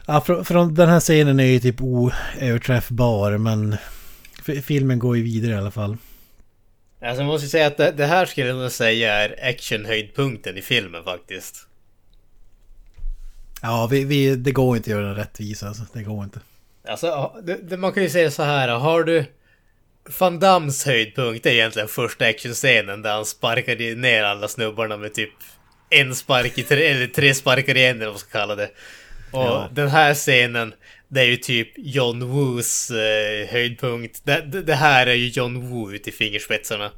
Ja, 0.06 0.20
från, 0.20 0.44
från 0.44 0.74
den 0.74 0.88
här 0.88 1.00
scenen 1.00 1.40
är 1.40 1.44
ju 1.44 1.60
typ 1.60 1.80
oöverträffbar 1.80 3.38
men 3.38 3.76
Filmen 4.62 4.98
går 4.98 5.16
ju 5.16 5.22
vidare 5.22 5.52
i 5.52 5.56
alla 5.56 5.70
fall. 5.70 5.96
Alltså 7.02 7.22
jag 7.22 7.26
måste 7.26 7.48
säga 7.48 7.66
att 7.66 7.76
det, 7.76 7.92
det 7.96 8.06
här 8.06 8.26
skulle 8.26 8.46
jag 8.46 8.56
nog 8.56 8.70
säga 8.70 9.14
är 9.14 9.48
actionhöjdpunkten 9.50 10.58
i 10.58 10.62
filmen 10.62 11.04
faktiskt. 11.04 11.67
Ja, 13.62 13.88
vi, 13.90 14.04
vi, 14.04 14.36
det 14.36 14.52
går 14.52 14.76
inte 14.76 14.90
att 14.90 15.00
göra 15.00 15.16
rättvisa 15.16 15.68
alltså. 15.68 15.82
Det 15.92 16.02
går 16.02 16.24
inte. 16.24 16.40
Alltså, 16.88 17.32
det, 17.42 17.54
det, 17.70 17.76
man 17.76 17.92
kan 17.92 18.02
ju 18.02 18.10
säga 18.10 18.30
så 18.30 18.42
här. 18.42 18.68
Har 18.68 19.04
du... 19.04 19.24
Van 20.18 20.38
Dams 20.38 20.84
höjdpunkt 20.86 21.46
är 21.46 21.50
egentligen 21.50 21.88
första 21.88 22.24
actionscenen 22.26 23.02
där 23.02 23.12
han 23.14 23.24
sparkade 23.24 23.94
ner 23.94 24.22
alla 24.22 24.48
snubbarna 24.48 24.96
med 24.96 25.14
typ 25.14 25.30
en 25.90 26.14
spark 26.14 26.58
i 26.58 26.62
tre, 26.62 26.86
eller 26.86 27.06
tre 27.06 27.34
sparkar 27.34 27.76
i 27.76 27.86
en 27.86 27.96
eller 27.96 28.04
vad 28.06 28.14
man 28.14 28.18
ska 28.18 28.38
kalla 28.38 28.54
det. 28.54 28.70
Och 29.30 29.42
Ja. 29.42 29.68
den 29.72 29.88
här 29.88 30.14
scenen, 30.14 30.74
det 31.08 31.20
är 31.20 31.24
ju 31.24 31.36
typ 31.36 31.68
John 31.76 32.24
Woos 32.24 32.90
eh, 32.90 33.48
höjdpunkt. 33.50 34.20
Det, 34.24 34.40
det, 34.46 34.62
det 34.62 34.74
här 34.74 35.06
är 35.06 35.14
ju 35.14 35.28
John 35.28 35.68
Woo 35.70 35.92
ut 35.92 36.08
i 36.08 36.12
fingerspetsarna. 36.12 36.90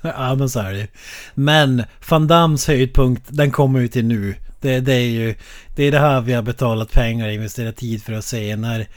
Ja 0.02 0.34
men 0.34 0.48
så 0.48 0.60
är 0.60 0.72
det 0.72 0.78
ju. 0.78 0.86
Men 1.34 1.82
Van 2.08 2.26
Dams 2.26 2.66
höjdpunkt, 2.66 3.22
den 3.28 3.50
kommer 3.50 3.80
ju 3.80 3.88
till 3.88 4.04
nu. 4.04 4.34
Det, 4.60 4.80
det 4.80 4.92
är 4.92 5.08
ju 5.08 5.34
det, 5.76 5.84
är 5.84 5.92
det 5.92 5.98
här 5.98 6.20
vi 6.20 6.32
har 6.32 6.42
betalat 6.42 6.92
pengar 6.92 7.26
och 7.26 7.32
investerat 7.34 7.76
tid 7.76 8.02
för 8.02 8.12
att 8.12 8.24
se. 8.24 8.56
När 8.56 8.88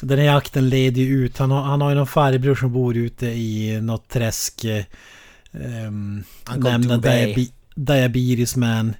den 0.00 0.18
här 0.18 0.26
jakten 0.26 0.68
leder 0.68 1.02
ju 1.02 1.24
ut. 1.24 1.38
Han 1.38 1.50
har, 1.50 1.62
han 1.62 1.80
har 1.80 1.90
ju 1.90 1.96
någon 1.96 2.06
farbror 2.06 2.54
som 2.54 2.72
bor 2.72 2.96
ute 2.96 3.26
i 3.26 3.80
något 3.80 4.08
träsk. 4.08 4.64
Um, 5.52 6.24
nämna 6.56 6.96
Diabi 6.96 7.52
Diabetes 7.74 8.56
Man. 8.56 8.94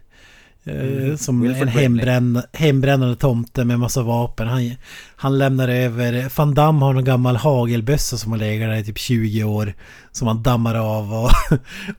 Mm. 0.67 1.19
Som 1.19 1.41
Wilford 1.41 1.63
en 1.63 1.69
hembränn, 1.69 2.43
hembrännande 2.53 3.17
tomte 3.17 3.65
med 3.65 3.79
massa 3.79 4.03
vapen. 4.03 4.49
Han, 4.49 4.71
han 5.17 5.39
lämnar 5.39 5.69
över... 5.69 6.33
Van 6.37 6.55
Damme 6.55 6.85
har 6.85 6.93
någon 6.93 7.05
gammal 7.05 7.37
hagelbössa 7.37 8.17
som 8.17 8.33
har 8.33 8.39
legat 8.39 8.71
där 8.71 8.77
i 8.77 8.85
typ 8.85 8.99
20 8.99 9.45
år. 9.45 9.75
Som 10.13 10.29
han 10.29 10.43
dammar 10.43 10.75
av 10.75 11.15
och, 11.15 11.31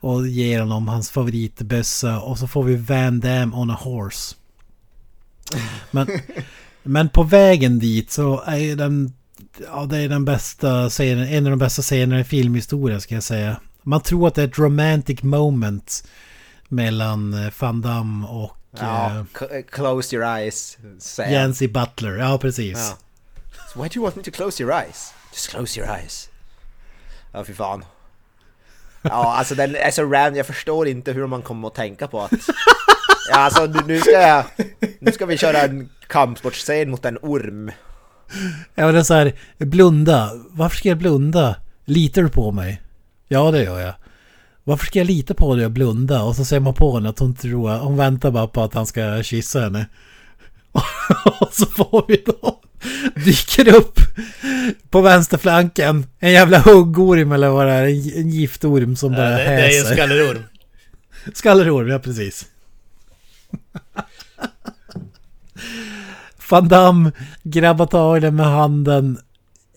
och 0.00 0.28
ger 0.28 0.60
honom 0.60 0.88
hans 0.88 1.10
favoritbössa. 1.10 2.20
Och 2.20 2.38
så 2.38 2.46
får 2.46 2.62
vi 2.62 2.76
Van 2.76 3.20
Damme 3.20 3.56
on 3.56 3.70
a 3.70 3.78
horse. 3.80 4.34
Men, 5.90 6.08
men 6.82 7.08
på 7.08 7.22
vägen 7.22 7.78
dit 7.78 8.10
så 8.10 8.42
är 8.46 8.76
den... 8.76 9.12
Ja, 9.72 9.86
det 9.86 9.98
är 9.98 10.08
den 10.08 10.24
bästa 10.24 10.88
scenen, 10.88 11.28
en 11.28 11.46
av 11.46 11.50
de 11.50 11.58
bästa 11.58 11.82
scenerna 11.82 12.20
i 12.20 12.24
filmhistorien 12.24 13.00
ska 13.00 13.14
jag 13.14 13.22
säga. 13.22 13.56
Man 13.82 14.00
tror 14.00 14.28
att 14.28 14.34
det 14.34 14.42
är 14.42 14.48
ett 14.48 14.58
romantic 14.58 15.22
moment 15.22 16.08
mellan 16.68 17.34
eh, 17.34 17.52
Van 17.58 17.80
Damme 17.80 18.26
och... 18.26 18.57
Ja, 18.70 19.24
uh, 19.42 19.62
close 19.70 20.16
your 20.16 20.26
eyes. 20.38 20.78
Jancy 21.18 21.68
Butler, 21.68 22.16
ja 22.16 22.38
precis. 22.38 22.78
Ja. 22.78 22.98
So 23.74 23.82
why 23.82 23.88
do 23.88 23.94
you 23.94 24.04
want 24.04 24.16
me 24.16 24.22
to 24.22 24.30
close 24.30 24.62
your 24.62 24.72
eyes? 24.72 25.12
Just 25.32 25.50
close 25.50 25.80
your 25.80 25.90
eyes. 25.90 26.28
Ja, 27.32 27.44
fy 27.44 27.54
fan. 27.54 27.84
Ja, 29.02 29.36
alltså 29.36 29.54
den 29.54 29.76
är 29.76 29.90
så 29.90 30.02
random, 30.02 30.36
jag 30.36 30.46
förstår 30.46 30.88
inte 30.88 31.12
hur 31.12 31.26
man 31.26 31.42
kommer 31.42 31.68
att 31.68 31.74
tänka 31.74 32.08
på 32.08 32.22
att... 32.22 32.32
Ja, 33.30 33.36
alltså 33.36 33.64
nu 33.64 34.00
ska 34.00 34.10
jag... 34.10 34.44
Nu 35.00 35.12
ska 35.12 35.26
vi 35.26 35.38
köra 35.38 35.58
en 35.58 35.88
kampsportscen 36.06 36.90
mot 36.90 37.04
en 37.04 37.18
orm. 37.22 37.70
Ja, 38.74 38.84
men 38.84 38.94
det 38.94 39.00
är 39.00 39.04
så 39.04 39.14
här, 39.14 39.32
blunda. 39.58 40.30
Varför 40.50 40.76
ska 40.76 40.88
jag 40.88 40.98
blunda? 40.98 41.56
Litar 41.84 42.22
du 42.22 42.28
på 42.28 42.52
mig? 42.52 42.82
Ja, 43.28 43.50
det 43.50 43.62
gör 43.62 43.80
jag. 43.80 43.94
Varför 44.68 44.86
ska 44.86 44.98
jag 44.98 45.06
lita 45.06 45.34
på 45.34 45.54
dig 45.54 45.64
och 45.64 45.70
blunda? 45.70 46.22
Och 46.22 46.36
så 46.36 46.44
ser 46.44 46.60
man 46.60 46.74
på 46.74 46.94
henne 46.94 47.08
att 47.08 47.18
hon 47.18 47.34
tror 47.34 47.70
hon 47.70 47.96
väntar 47.96 48.30
bara 48.30 48.46
på 48.46 48.62
att 48.62 48.74
han 48.74 48.86
ska 48.86 49.22
kyssa 49.22 49.60
henne. 49.60 49.86
och 51.40 51.52
så 51.52 51.66
får 51.66 52.04
vi 52.08 52.22
då 52.26 52.60
dyker 53.14 53.76
upp 53.76 54.00
på 54.90 55.00
vänsterflanken 55.00 56.06
en 56.18 56.32
jävla 56.32 56.58
huggorm 56.58 57.32
eller 57.32 57.48
vad 57.48 57.66
det 57.66 57.72
är, 57.72 58.18
en 58.18 58.30
giftorm 58.30 58.96
som 58.96 59.12
bara 59.12 59.36
häser. 59.36 59.56
Det 59.56 59.62
är 59.62 59.70
ju 59.70 59.84
skallerorm. 59.94 60.42
skallerorm, 61.34 61.88
ja 61.88 61.98
precis. 61.98 62.46
Van 66.50 66.68
Damme 66.68 67.12
grabbar 67.42 67.86
tag 67.86 68.16
i 68.16 68.20
den 68.20 68.36
med 68.36 68.46
handen 68.46 69.18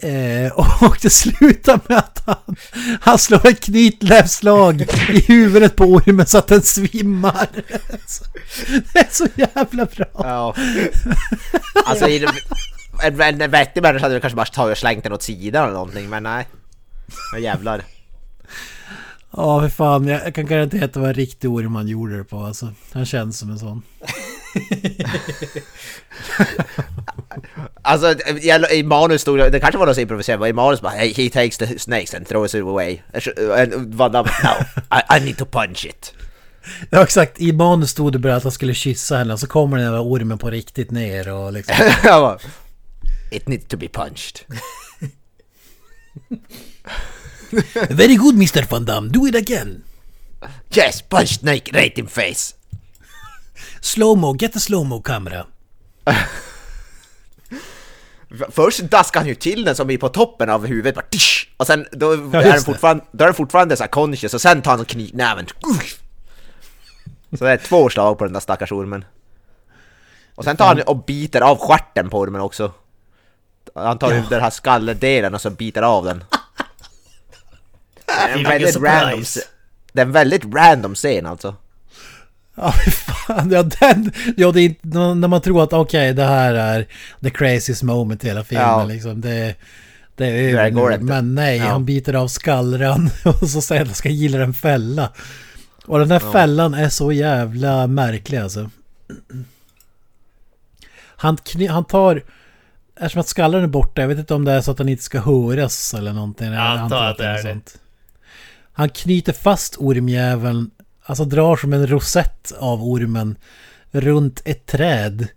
Eh, 0.02 0.52
och 0.84 0.98
det 1.02 1.10
slutar 1.10 1.80
med 1.88 1.98
att 1.98 2.24
han, 2.26 2.56
han 3.02 3.18
slår 3.18 3.48
ett 3.48 3.60
knytnävsslag 3.60 4.82
i 5.10 5.20
huvudet 5.28 5.76
på 5.76 5.84
ormen 5.84 6.26
så 6.26 6.38
att 6.38 6.48
den 6.48 6.62
svimmar. 6.62 7.48
Det 8.94 9.00
är 9.00 9.08
så 9.12 9.28
jävla 9.36 9.86
bra. 9.86 10.06
Ja. 10.14 10.56
Alltså 11.86 12.08
en, 12.08 12.28
en 13.42 13.52
vettig 13.52 13.84
människa 13.84 14.06
hade 14.06 14.20
kanske 14.20 14.36
bara 14.36 14.46
tagit 14.46 14.72
och 14.72 14.78
slängt 14.78 15.04
den 15.04 15.14
åt 15.14 15.24
sidan 15.24 15.64
eller 15.64 15.74
någonting, 15.74 16.10
men 16.10 16.24
nej. 16.24 16.48
Men 17.34 17.44
jävlar. 17.44 17.84
Ja, 19.32 19.62
för 19.62 19.70
fan. 19.70 20.08
Jag 20.08 20.36
kan 20.36 20.46
garantera 20.46 20.86
att 20.86 20.94
det 20.94 21.00
var 21.00 21.08
en 21.08 21.14
riktig 21.14 21.50
orm 21.50 21.76
han 21.76 21.88
gjorde 21.88 22.18
det 22.18 22.24
på. 22.24 22.40
Alltså, 22.40 22.74
han 22.92 23.06
känns 23.06 23.40
som 23.40 23.50
en 23.50 23.60
sån. 23.60 23.82
alltså 27.82 28.16
i 28.72 28.84
manus 28.84 29.22
stod 29.22 29.40
det, 29.40 29.60
kanske 29.60 29.78
var 29.78 29.86
något 29.86 29.96
så 29.96 30.02
improviserat, 30.02 30.40
men 30.40 30.50
i 30.50 30.54
manus 30.54 30.82
bara 30.82 30.92
hey, 30.92 31.14
he 31.14 31.30
takes 31.30 31.58
the 31.58 31.80
snakes 31.80 32.14
and 32.14 32.28
throws 32.28 32.56
it 32.56 32.62
away. 32.62 33.02
And 33.58 33.96
Van 33.96 34.12
Damme, 34.12 34.30
no, 34.44 34.50
I, 34.98 35.18
I 35.18 35.20
need 35.26 35.38
to 35.38 35.46
punch 35.46 35.86
it. 35.86 36.14
Ja 36.90 37.04
exakt, 37.04 37.42
i 37.42 37.52
manus 37.52 37.90
stod 37.90 38.14
det 38.14 38.20
bara 38.20 38.36
att 38.36 38.44
han 38.44 38.52
skulle 38.52 38.74
kyssa 38.74 39.18
henne 39.18 39.34
och 39.34 39.40
så 39.40 39.48
kommer 39.48 39.78
den 39.78 39.92
där 39.92 40.04
ormen 40.04 40.38
på 40.38 40.50
riktigt 40.50 40.92
ner 40.92 41.30
och 41.30 41.54
liksom... 41.54 41.76
It 43.32 43.48
needs 43.48 43.66
to 43.66 43.78
be 43.78 43.88
punched. 43.88 44.40
Very 47.90 48.16
good 48.16 48.36
Mr 48.36 48.66
Van 48.70 48.86
Damme, 48.86 49.10
do 49.10 49.28
it 49.28 49.36
again! 49.36 49.84
Yes, 50.76 51.02
punch 51.02 51.40
snake 51.40 51.72
right 51.74 51.98
in 51.98 52.08
face! 52.08 52.56
Slowmo, 53.82 54.36
get 54.42 54.56
a 54.56 54.60
slowmo 54.60 55.02
kamera. 55.02 55.46
Först 58.50 58.80
daskar 58.80 59.20
han 59.20 59.28
ju 59.28 59.36
till 59.36 59.64
den 59.64 59.76
som 59.76 59.90
är 59.90 59.98
på 59.98 60.10
toppen 60.10 60.50
av 60.50 60.66
huvudet, 60.66 60.96
bara 60.96 61.06
tisch, 61.10 61.54
Och 61.58 61.68
sen 61.68 61.88
då, 61.92 62.30
ja, 62.34 62.42
är 62.42 62.52
den 62.52 62.62
fortfarande, 62.62 63.04
då 63.12 63.24
är 63.24 63.28
den 63.28 63.36
fortfarande 63.36 63.78
så 63.78 63.84
här 63.84 63.88
conscious, 63.88 64.34
och 64.34 64.42
sen 64.42 64.62
tar 64.62 64.78
han 64.78 64.86
knytnäven. 64.86 65.46
Så 67.38 67.44
det 67.44 67.52
är 67.52 67.58
två 67.58 67.90
slag 67.90 68.18
på 68.18 68.24
den 68.24 68.34
där 68.34 68.40
stackars 68.40 68.72
ormen. 68.72 69.06
Och 70.36 70.44
sen 70.44 70.58
tar 70.58 70.66
han 70.66 70.82
och 70.82 71.04
biter 71.06 71.42
av 71.42 71.58
skärten 71.58 72.10
på 72.10 72.20
ormen 72.20 72.42
också. 72.42 72.74
Han 73.76 73.98
tar 73.98 74.12
ju 74.12 74.18
ja. 74.18 74.24
den 74.30 74.42
här 74.42 74.50
skalledelen 74.50 75.34
och 75.34 75.42
så 75.42 75.50
biter 75.50 75.82
av 75.82 76.06
den. 76.06 76.24
Det 78.06 78.12
är 78.12 78.38
en 78.38 78.44
väldigt 78.44 78.76
random, 78.76 79.24
det 79.92 80.02
är 80.02 80.06
en 80.06 80.12
väldigt 80.12 80.46
random 80.46 80.96
scen 80.96 81.26
alltså. 81.26 81.56
Ja, 82.56 82.72
fan. 82.92 83.52
Ja, 83.52 83.64
den, 83.64 84.12
ja, 84.38 84.52
det 84.52 84.62
är 84.62 84.66
inte, 84.66 84.88
när 84.88 85.28
man 85.28 85.42
tror 85.42 85.64
att 85.64 85.74
okej, 85.74 85.82
okay, 85.82 86.14
det 86.14 86.24
här 86.24 86.54
är 86.54 86.88
the 87.22 87.30
craziest 87.30 87.84
moment 87.84 88.24
i 88.24 88.28
hela 88.28 88.44
filmen. 88.44 88.68
Ja. 88.68 88.84
Liksom. 88.84 89.22
Det, 89.22 89.56
det 90.16 90.26
är 90.26 90.64
det 90.64 90.70
går 90.72 90.98
Men 90.98 91.36
nej, 91.36 91.58
ja. 91.58 91.66
han 91.66 91.86
biter 91.86 92.14
av 92.14 92.28
skallran 92.28 93.10
och 93.26 93.50
så 93.50 93.62
säger 93.62 93.82
att 93.82 93.88
han 93.88 93.96
ska 93.96 94.10
gilla 94.10 94.44
en 94.44 94.54
fälla. 94.54 95.10
Och 95.86 96.00
den 96.00 96.12
här 96.12 96.22
ja. 96.26 96.32
fällan 96.32 96.74
är 96.74 96.90
så 96.90 97.12
jävla 97.12 97.88
märklig 97.88 98.38
alltså. 98.38 98.70
Han, 100.98 101.38
han 101.70 101.86
tar... 101.86 102.24
Eftersom 102.96 103.20
att 103.20 103.28
skallen 103.28 103.64
är 103.64 103.68
borta, 103.68 104.02
jag 104.02 104.08
vet 104.08 104.18
inte 104.18 104.34
om 104.34 104.46
det 104.46 104.52
är 104.52 104.62
så 104.62 104.72
att 104.72 104.78
han 104.78 104.90
inte 104.90 105.04
ska 105.04 105.20
höras 105.20 105.94
eller 105.94 106.14
någonting. 106.14 106.48
Jag 106.48 106.80
antar 106.80 107.06
att 107.06 107.18
det 107.18 107.26
är 107.26 107.44
det. 107.44 107.62
Han 108.74 108.90
knyter 108.90 109.34
fast 109.34 109.78
ormjäveln 109.78 110.72
Alltså 111.12 111.26
drar 111.26 111.56
som 111.56 111.74
en 111.74 111.88
rosett 111.88 112.52
av 112.60 112.84
ormen 112.84 113.38
runt 113.92 114.42
ett 114.46 114.66
träd. 114.66 115.28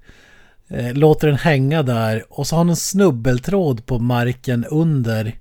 Eh, 0.69 0.93
låter 0.93 1.27
den 1.27 1.37
hänga 1.37 1.83
där 1.83 2.25
och 2.29 2.47
så 2.47 2.55
har 2.55 2.61
han 2.61 2.71
en 2.71 2.77
snubbeltråd 2.77 3.87
på 3.87 3.99
marken 3.99 4.65
under. 4.65 5.35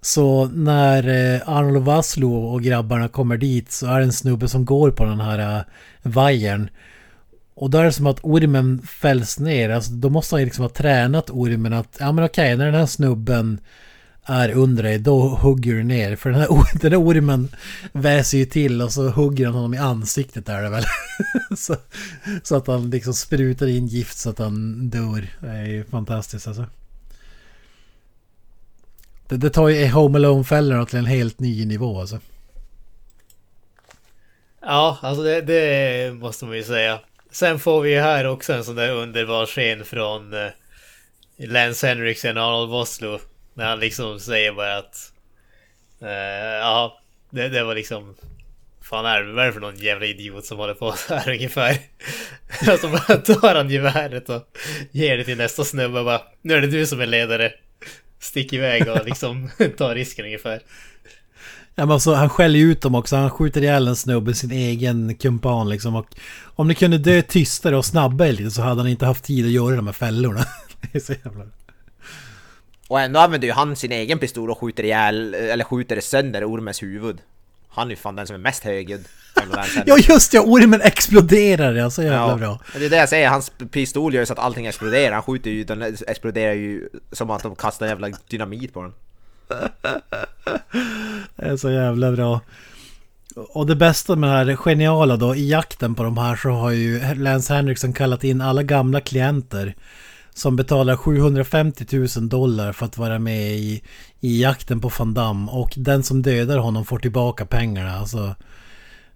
Så 0.00 0.46
när 0.46 1.08
eh, 1.08 1.48
Arnold 1.48 1.84
Vaslo 1.84 2.34
och 2.34 2.62
grabbarna 2.62 3.08
kommer 3.08 3.36
dit 3.36 3.72
så 3.72 3.86
är 3.86 3.98
det 3.98 4.04
en 4.04 4.12
snubbe 4.12 4.48
som 4.48 4.64
går 4.64 4.90
på 4.90 5.04
den 5.04 5.20
här 5.20 5.38
eh, 5.38 5.62
vajern. 6.02 6.68
Och 7.54 7.70
då 7.70 7.78
är 7.78 7.84
det 7.84 7.92
som 7.92 8.06
att 8.06 8.24
ormen 8.24 8.82
fälls 8.82 9.38
ner. 9.38 9.70
Alltså 9.70 9.92
då 9.92 10.10
måste 10.10 10.34
han 10.34 10.44
liksom 10.44 10.62
ha 10.62 10.68
tränat 10.68 11.30
ormen 11.30 11.72
att 11.72 11.96
ja 12.00 12.12
men 12.12 12.24
okej 12.24 12.56
när 12.56 12.66
den 12.66 12.74
här 12.74 12.86
snubben 12.86 13.60
är 14.24 14.52
under 14.52 14.82
dig, 14.82 14.98
då 14.98 15.28
hugger 15.28 15.74
du 15.74 15.82
ner. 15.82 16.16
För 16.16 16.30
den 16.30 16.40
här, 16.40 16.48
den 16.80 16.92
här 16.92 17.00
ormen 17.00 17.48
väser 17.92 18.38
ju 18.38 18.44
till 18.44 18.82
och 18.82 18.92
så 18.92 19.08
hugger 19.08 19.46
han 19.46 19.54
honom 19.54 19.74
i 19.74 19.78
ansiktet 19.78 20.48
är 20.48 20.62
det 20.62 20.68
väl. 20.68 20.84
så, 21.56 21.76
så, 22.42 22.56
att 22.56 22.66
han 22.66 22.90
liksom 22.90 23.14
sprutar 23.14 23.66
in 23.66 23.86
gift 23.86 24.18
så 24.18 24.30
att 24.30 24.38
han 24.38 24.88
dör. 24.88 25.28
Det 25.40 25.48
är 25.48 25.66
ju 25.66 25.84
fantastiskt 25.84 26.48
alltså. 26.48 26.66
Det, 29.28 29.36
det 29.36 29.50
tar 29.50 29.68
ju 29.68 29.88
Home 29.88 30.18
Alone-fällorna 30.18 30.86
till 30.86 30.98
en 30.98 31.06
helt 31.06 31.40
ny 31.40 31.66
nivå 31.66 32.00
alltså. 32.00 32.20
Ja, 34.60 34.98
alltså 35.02 35.22
det, 35.22 35.40
det, 35.40 36.14
måste 36.14 36.44
man 36.44 36.56
ju 36.56 36.64
säga. 36.64 37.00
Sen 37.30 37.58
får 37.58 37.80
vi 37.80 37.90
ju 37.90 38.00
här 38.00 38.26
också 38.26 38.52
en 38.52 38.64
sån 38.64 38.74
där 38.74 38.90
underbar 38.90 39.46
scen 39.46 39.84
från 39.84 40.32
eh, 40.32 40.50
Lance 41.36 41.86
Henriksen 41.86 42.36
och 42.36 42.42
Arnold 42.42 42.70
Vosloo 42.70 43.18
när 43.54 43.68
han 43.68 43.80
liksom 43.80 44.20
säger 44.20 44.52
bara 44.52 44.76
att... 44.76 45.12
Uh, 46.02 46.08
ja, 46.60 47.00
det, 47.30 47.48
det, 47.48 47.64
var 47.64 47.74
liksom... 47.74 48.14
Fan 48.82 49.06
är 49.06 49.22
det, 49.22 49.32
vad 49.32 49.42
är 49.42 49.46
det 49.46 49.52
för 49.52 49.60
någon 49.60 49.76
jävla 49.76 50.06
idiot 50.06 50.44
som 50.44 50.58
håller 50.58 50.74
på 50.74 50.92
så 50.96 51.14
här 51.14 51.30
ungefär? 51.30 51.78
alltså 52.68 52.88
bara 52.88 53.16
tar 53.16 53.54
han 53.54 53.70
geväret 53.70 54.28
och 54.28 54.42
ger 54.90 55.16
det 55.16 55.24
till 55.24 55.38
nästa 55.38 55.64
snubbe 55.64 55.98
och 55.98 56.04
bara 56.04 56.22
Nu 56.42 56.54
är 56.54 56.60
det 56.60 56.66
du 56.66 56.86
som 56.86 57.00
är 57.00 57.06
ledare. 57.06 57.52
Stick 58.20 58.52
iväg 58.52 58.88
och 58.88 59.04
liksom 59.04 59.50
ta 59.76 59.94
risken 59.94 60.24
ungefär. 60.24 60.60
Ja, 61.76 61.86
men 61.86 61.90
alltså, 61.90 62.14
han 62.14 62.28
skäller 62.28 62.58
ju 62.58 62.72
ut 62.72 62.80
dem 62.80 62.94
också. 62.94 63.16
Han 63.16 63.30
skjuter 63.30 63.62
ihjäl 63.62 63.88
en 63.88 63.96
snubbe, 63.96 64.34
sin 64.34 64.50
egen 64.50 65.14
kumpan 65.14 65.68
liksom. 65.68 65.94
Och 65.94 66.06
om 66.42 66.68
ni 66.68 66.74
kunde 66.74 66.98
dö 66.98 67.22
tystare 67.22 67.76
och 67.76 67.84
snabbare 67.84 68.32
lite 68.32 68.50
så 68.50 68.62
hade 68.62 68.80
han 68.80 68.90
inte 68.90 69.06
haft 69.06 69.24
tid 69.24 69.46
att 69.46 69.52
göra 69.52 69.76
de 69.76 69.86
här 69.86 69.92
fällorna. 69.92 70.46
Det 70.80 70.98
är 70.98 71.00
så 71.00 71.12
jävla... 71.12 71.44
Och 72.88 73.00
ändå 73.00 73.20
använder 73.20 73.48
ju 73.48 73.54
han 73.54 73.76
sin 73.76 73.92
egen 73.92 74.18
pistol 74.18 74.50
och 74.50 74.58
skjuter 74.58 74.84
ihjäl, 74.84 75.34
eller 75.34 75.64
skjuter 75.64 76.00
sönder 76.00 76.44
ormens 76.44 76.82
huvud. 76.82 77.18
Han 77.68 77.86
är 77.86 77.90
ju 77.90 77.96
fan 77.96 78.16
den 78.16 78.26
som 78.26 78.34
är 78.34 78.40
mest 78.40 78.64
högljudd. 78.64 79.04
Ja 79.86 79.98
just 79.98 80.32
det, 80.32 80.40
ormen 80.40 80.80
exploderar 80.80 81.74
ja, 81.74 81.90
så 81.90 82.02
jävla 82.02 82.28
Ja, 82.28 82.36
bra. 82.36 82.60
Det 82.78 82.86
är 82.86 82.90
det 82.90 82.96
jag 82.96 83.08
säger, 83.08 83.28
hans 83.28 83.52
pistol 83.70 84.14
gör 84.14 84.22
ju 84.22 84.26
så 84.26 84.32
att 84.32 84.38
allting 84.38 84.66
exploderar. 84.66 85.12
Han 85.14 85.22
skjuter 85.22 85.50
ju, 85.50 85.64
den 85.64 85.96
exploderar 86.06 86.52
ju 86.52 86.88
som 87.12 87.30
att 87.30 87.42
de 87.42 87.56
kastar 87.56 87.86
jävla 87.86 88.08
dynamit 88.28 88.74
på 88.74 88.82
den. 88.82 88.92
Det 91.36 91.46
är 91.46 91.56
så 91.56 91.70
jävla 91.70 92.12
bra. 92.12 92.40
Och 93.34 93.66
det 93.66 93.76
bästa 93.76 94.16
med 94.16 94.30
det 94.30 94.52
här 94.52 94.56
geniala 94.56 95.16
då, 95.16 95.34
i 95.34 95.50
jakten 95.50 95.94
på 95.94 96.02
de 96.02 96.18
här 96.18 96.36
så 96.36 96.50
har 96.50 96.70
ju 96.70 97.14
Lance 97.14 97.54
Henriksen 97.54 97.92
kallat 97.92 98.24
in 98.24 98.40
alla 98.40 98.62
gamla 98.62 99.00
klienter 99.00 99.74
som 100.34 100.56
betalar 100.56 100.96
750 100.96 101.86
000 102.16 102.28
dollar 102.28 102.72
för 102.72 102.86
att 102.86 102.98
vara 102.98 103.18
med 103.18 103.56
i, 103.56 103.82
i 104.20 104.42
jakten 104.42 104.80
på 104.80 104.90
Van 104.98 105.14
Damme. 105.14 105.50
Och 105.50 105.74
den 105.76 106.02
som 106.02 106.22
dödar 106.22 106.58
honom 106.58 106.84
får 106.84 106.98
tillbaka 106.98 107.46
pengarna. 107.46 107.98
Alltså, 107.98 108.34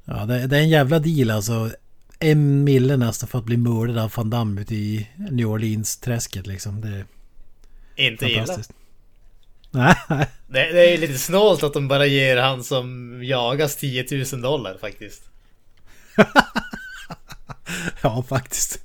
ja, 0.04 0.14
det, 0.14 0.46
det 0.46 0.56
är 0.56 0.60
en 0.60 0.68
jävla 0.68 0.98
deal 0.98 1.30
alltså. 1.30 1.70
En 2.18 2.64
mille 2.64 2.96
nästan 2.96 3.28
för 3.28 3.38
att 3.38 3.44
bli 3.44 3.56
mördad 3.56 3.98
av 3.98 4.12
Van 4.16 4.30
Damme 4.30 4.60
ute 4.60 4.74
i 4.74 5.08
New 5.30 5.46
Orleans-träsket 5.46 6.46
liksom. 6.46 6.80
Det 6.80 6.88
är 6.88 7.06
Inte 7.96 8.26
illa. 8.26 8.56
Nej, 9.70 9.94
Det, 10.46 10.72
det 10.72 10.94
är 10.94 10.98
lite 10.98 11.18
snålt 11.18 11.62
att 11.62 11.72
de 11.72 11.88
bara 11.88 12.06
ger 12.06 12.36
han 12.36 12.64
som 12.64 13.18
jagas 13.24 13.76
10 13.76 14.06
000 14.32 14.42
dollar 14.42 14.76
faktiskt. 14.80 15.22
Ja, 18.02 18.24
faktiskt. 18.28 18.80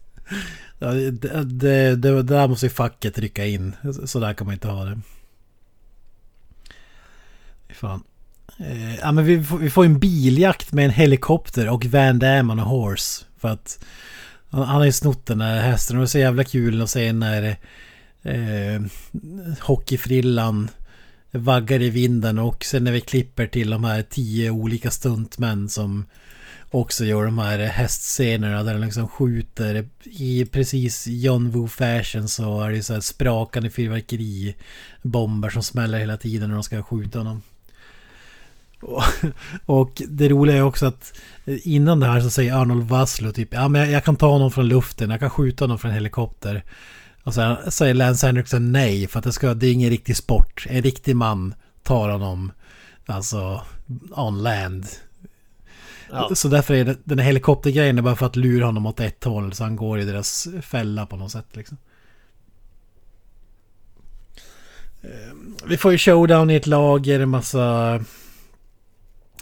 Ja, 0.84 0.92
det, 0.92 1.44
det, 1.44 1.96
det, 1.96 2.24
där 2.24 2.48
måste 2.48 2.66
ju 2.66 2.70
facket 2.70 3.20
rycka 3.20 3.46
in. 3.46 3.76
Så 4.06 4.20
där 4.20 4.34
kan 4.34 4.48
man 4.48 4.54
inte 4.54 4.68
ha 4.68 4.86
det. 4.86 5.00
Fan. 7.74 8.04
Eh, 8.60 8.96
ja, 8.96 9.12
men 9.12 9.26
vi, 9.26 9.44
får, 9.44 9.58
vi 9.58 9.70
får 9.70 9.86
en 9.86 10.00
biljakt 10.00 10.72
med 10.72 10.86
en 10.86 10.92
helikopter 10.92 11.70
och 11.70 11.86
Van 11.86 12.20
Damme 12.20 12.54
on 12.54 12.60
a 12.60 12.64
horse. 12.64 13.26
För 13.38 13.50
att 13.50 13.86
han, 14.50 14.64
han 14.64 14.76
har 14.76 14.86
ju 14.86 14.92
snott 14.92 15.26
den 15.26 15.38
där 15.38 15.62
hästen 15.62 15.98
och 15.98 16.02
det 16.02 16.06
är 16.06 16.08
så 16.08 16.20
jävla 16.20 16.44
kul 16.44 16.82
att 16.82 16.90
se 16.90 17.14
när 17.14 17.58
eh, 18.24 18.82
hockeyfrillan 19.60 20.70
vaggar 21.32 21.82
i 21.82 21.90
vinden 21.90 22.40
och 22.40 22.66
sen 22.66 22.84
när 22.84 22.92
vi 22.92 23.02
klipper 23.02 23.48
till 23.48 23.70
de 23.70 23.84
här 23.84 24.02
tio 24.02 24.50
olika 24.50 24.92
stuntmän 24.92 25.70
som 25.70 26.06
också 26.74 27.06
gör 27.06 27.26
de 27.26 27.40
här 27.40 27.60
hästscenerna 27.60 28.64
där 28.64 28.74
de 28.74 28.82
liksom 28.82 29.08
skjuter 29.08 29.90
i 30.04 30.46
precis 30.46 31.08
John 31.08 31.50
Woo 31.50 31.68
fashion 31.68 32.28
så 32.28 32.62
är 32.62 32.72
det 32.72 32.84
så 32.84 32.94
här 32.94 33.02
sprakande 33.02 33.70
fyrverkeri 33.70 34.56
bomber 35.02 35.50
som 35.50 35.64
smäller 35.64 36.00
hela 36.00 36.18
tiden 36.18 36.50
när 36.50 36.56
de 36.56 36.64
ska 36.64 36.84
skjuta 36.84 37.18
honom. 37.18 37.42
Och, 38.82 39.04
och 39.66 40.02
det 40.08 40.30
roliga 40.30 40.58
är 40.58 40.62
också 40.62 40.86
att 40.86 41.14
innan 41.46 42.00
det 42.00 42.06
här 42.06 42.22
så 42.22 42.30
säger 42.30 42.54
Arnold 42.54 42.90
Vasslo 42.90 43.32
typ 43.32 43.54
ja 43.54 43.68
men 43.68 43.82
jag, 43.82 43.92
jag 43.92 44.04
kan 44.04 44.16
ta 44.16 44.30
honom 44.30 44.52
från 44.52 44.68
luften, 44.68 45.10
jag 45.10 45.20
kan 45.20 45.30
skjuta 45.30 45.64
honom 45.64 45.80
från 45.80 45.92
en 45.92 45.96
helikopter. 45.96 46.64
Och 47.24 47.34
sen 47.34 47.72
säger 47.72 47.94
Lance 47.94 48.28
Henriksen 48.28 48.72
nej 48.72 49.08
för 49.08 49.20
att 49.20 49.26
det, 49.26 49.32
ska, 49.32 49.54
det 49.54 49.68
är 49.68 49.74
ingen 49.74 49.90
riktig 49.90 50.18
sport. 50.18 50.66
En 50.70 50.82
riktig 50.82 51.16
man 51.16 51.54
tar 51.84 52.10
honom 52.10 52.52
alltså 53.06 53.62
on 54.12 54.44
land. 54.44 54.86
Ja. 56.14 56.36
Så 56.36 56.48
därför 56.48 56.74
är 56.74 56.86
det, 56.86 56.98
den 57.04 57.20
här 57.20 57.26
helikoptergrejen 57.26 57.98
är 57.98 58.02
bara 58.02 58.16
för 58.16 58.26
att 58.26 58.36
lura 58.36 58.66
honom 58.66 58.86
åt 58.86 59.00
ett 59.00 59.24
håll 59.24 59.54
så 59.54 59.64
han 59.64 59.76
går 59.76 60.00
i 60.00 60.06
deras 60.06 60.48
fälla 60.62 61.06
på 61.06 61.16
något 61.16 61.32
sätt 61.32 61.46
liksom. 61.52 61.78
Eh, 65.02 65.10
Vi 65.66 65.78
får 65.78 65.92
ju 65.92 65.98
showdown 65.98 66.50
i 66.50 66.56
ett 66.56 66.68
lager, 66.68 67.20
en 67.20 67.30
massa... 67.30 68.00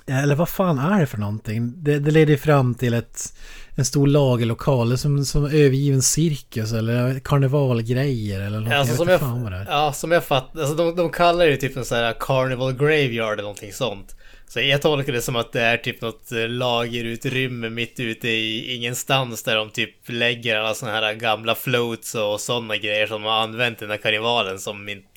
Eller 0.06 0.36
vad 0.36 0.50
fan 0.50 0.80
är 0.80 1.00
det 1.00 1.06
för 1.08 1.18
någonting? 1.18 1.74
Det, 1.84 2.00
det 2.00 2.12
leder 2.12 2.32
ju 2.32 2.38
fram 2.38 2.76
till 2.76 2.94
ett, 2.94 3.34
en 3.76 3.86
stor 3.86 4.08
lagerlokal, 4.08 4.90
det 4.90 4.96
är 4.96 4.98
som, 4.98 5.26
som 5.26 5.46
övergiven 5.46 6.02
cirkus 6.02 6.74
eller 6.74 7.20
karnevalgrejer 7.20 8.42
eller 8.42 8.60
något. 8.60 8.74
Alltså, 8.74 9.06
jag 9.06 9.20
som 9.20 9.44
jag, 9.44 9.54
är. 9.54 9.66
ja, 9.70 9.94
som 9.94 10.12
jag 10.12 10.24
fattar, 10.24 10.60
alltså 10.60 10.76
de, 10.76 10.96
de 10.96 11.10
kallar 11.10 11.46
det 11.46 11.58
typ 11.58 11.78
en 11.78 11.86
sån 11.86 11.98
här 11.98 12.16
Carnival 12.20 12.74
Graveyard 12.74 13.34
eller 13.34 13.44
någonting 13.44 13.74
sånt. 13.74 14.16
Så 14.52 14.60
jag 14.60 14.82
tolkar 14.82 15.14
det 15.14 15.22
som 15.22 15.36
att 15.36 15.52
det 15.52 15.62
är 15.62 15.78
typ 15.78 16.02
något 16.02 16.32
eh, 16.32 16.50
lagerutrymme 16.50 17.70
mitt 17.70 18.00
ute 18.00 18.28
i 18.28 18.76
ingenstans 18.76 19.44
där 19.44 19.56
de 19.56 19.70
typ 19.70 19.96
lägger 20.06 20.56
alla 20.56 20.74
såna 20.74 20.92
här 20.92 21.14
gamla 21.14 21.56
floats 21.56 22.16
och 22.16 22.42
sådana 22.42 22.78
grejer 22.78 23.08
som 23.08 23.22
de 23.22 23.28
har 23.28 23.42
använt 23.42 23.78
i 23.78 23.86
den 23.86 23.92
här 23.92 23.98
karnevalen 23.98 24.60
som 24.60 24.90
inte 24.90 25.08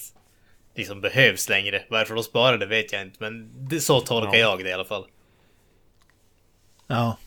liksom 0.77 1.01
behövs 1.01 1.49
längre. 1.49 1.83
Varför 1.89 2.15
de 2.15 2.25
sparar 2.25 2.59
det 2.59 2.67
vet 2.67 2.93
jag 2.93 3.03
inte, 3.03 3.17
men 3.21 3.51
det, 3.69 3.81
så 3.81 4.01
tolkar 4.01 4.39
jag 4.39 4.65
det 4.65 4.71
i 4.71 4.73
alla 4.73 4.85
fall. 4.85 5.05
Ja. 6.87 7.19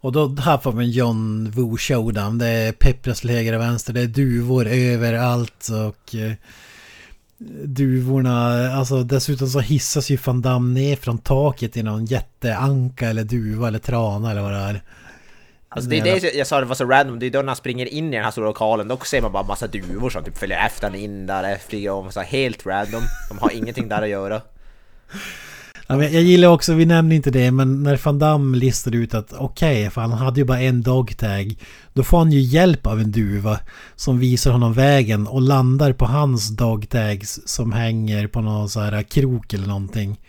Och 0.00 0.12
då 0.12 0.36
här 0.40 0.58
får 0.58 0.80
en 0.80 0.90
John 0.90 1.50
Woo 1.50 1.76
showdown. 1.78 2.38
Det 2.38 2.46
är 2.46 2.72
peppras 2.72 3.20
till 3.20 3.30
höger 3.30 3.52
och 3.52 3.60
vänster. 3.60 3.92
Det 3.92 4.00
är 4.00 4.06
duvor 4.06 4.66
överallt 4.66 5.68
och... 5.86 6.14
Duvorna, 7.64 8.68
alltså 8.72 9.02
dessutom 9.02 9.48
så 9.48 9.60
hissas 9.60 10.10
ju 10.10 10.18
Van 10.24 10.42
Damme 10.42 10.80
ner 10.80 10.96
från 10.96 11.18
taket 11.18 11.76
i 11.76 11.82
någon 11.82 12.04
jätteanka 12.04 13.08
eller 13.08 13.24
duva 13.24 13.68
eller 13.68 13.78
trana 13.78 14.30
eller 14.30 14.42
vad 14.42 14.52
det 14.52 14.58
är. 14.58 14.82
Alltså 15.68 15.90
det 15.90 15.98
är 15.98 16.20
det 16.20 16.34
jag 16.34 16.46
sa 16.46 16.60
det 16.60 16.66
var 16.66 16.74
så 16.74 16.84
random, 16.84 17.18
det 17.18 17.26
är 17.26 17.30
då 17.30 17.38
när 17.38 17.46
han 17.46 17.56
springer 17.56 17.86
in 17.86 18.12
i 18.12 18.16
den 18.16 18.24
här 18.24 18.30
stora 18.30 18.46
lokalen, 18.46 18.88
då 18.88 18.96
ser 18.96 19.22
man 19.22 19.32
bara 19.32 19.42
massa 19.42 19.66
duvor 19.66 20.10
som 20.10 20.24
typ 20.24 20.38
följer 20.38 20.66
efter 20.66 20.86
honom 20.86 21.00
in 21.00 21.26
där, 21.26 21.58
flyger 21.68 21.90
om, 21.90 22.12
så 22.12 22.20
helt 22.20 22.66
random. 22.66 23.02
De 23.28 23.38
har 23.38 23.50
ingenting 23.50 23.88
där 23.88 24.02
att 24.02 24.08
göra. 24.08 24.40
Jag 25.88 26.12
gillar 26.12 26.48
också, 26.48 26.74
vi 26.74 26.86
nämnde 26.86 27.14
inte 27.14 27.30
det, 27.30 27.50
men 27.50 27.82
när 27.82 28.00
Van 28.04 28.18
Damme 28.18 28.56
listade 28.56 28.96
ut 28.96 29.14
att 29.14 29.32
okej, 29.32 29.90
för 29.90 30.00
han 30.00 30.12
hade 30.12 30.40
ju 30.40 30.44
bara 30.44 30.60
en 30.60 30.82
dogtag. 30.82 31.54
Då 31.92 32.02
får 32.02 32.18
han 32.18 32.32
ju 32.32 32.40
hjälp 32.40 32.86
av 32.86 33.00
en 33.00 33.12
duva 33.12 33.58
som 33.96 34.18
visar 34.18 34.50
honom 34.50 34.72
vägen 34.72 35.26
och 35.26 35.42
landar 35.42 35.92
på 35.92 36.06
hans 36.06 36.48
dogtags 36.48 37.40
som 37.46 37.72
hänger 37.72 38.26
på 38.26 38.40
någon 38.40 38.68
så 38.68 38.80
här 38.80 39.02
krok 39.02 39.52
eller 39.52 39.66
någonting. 39.66 40.20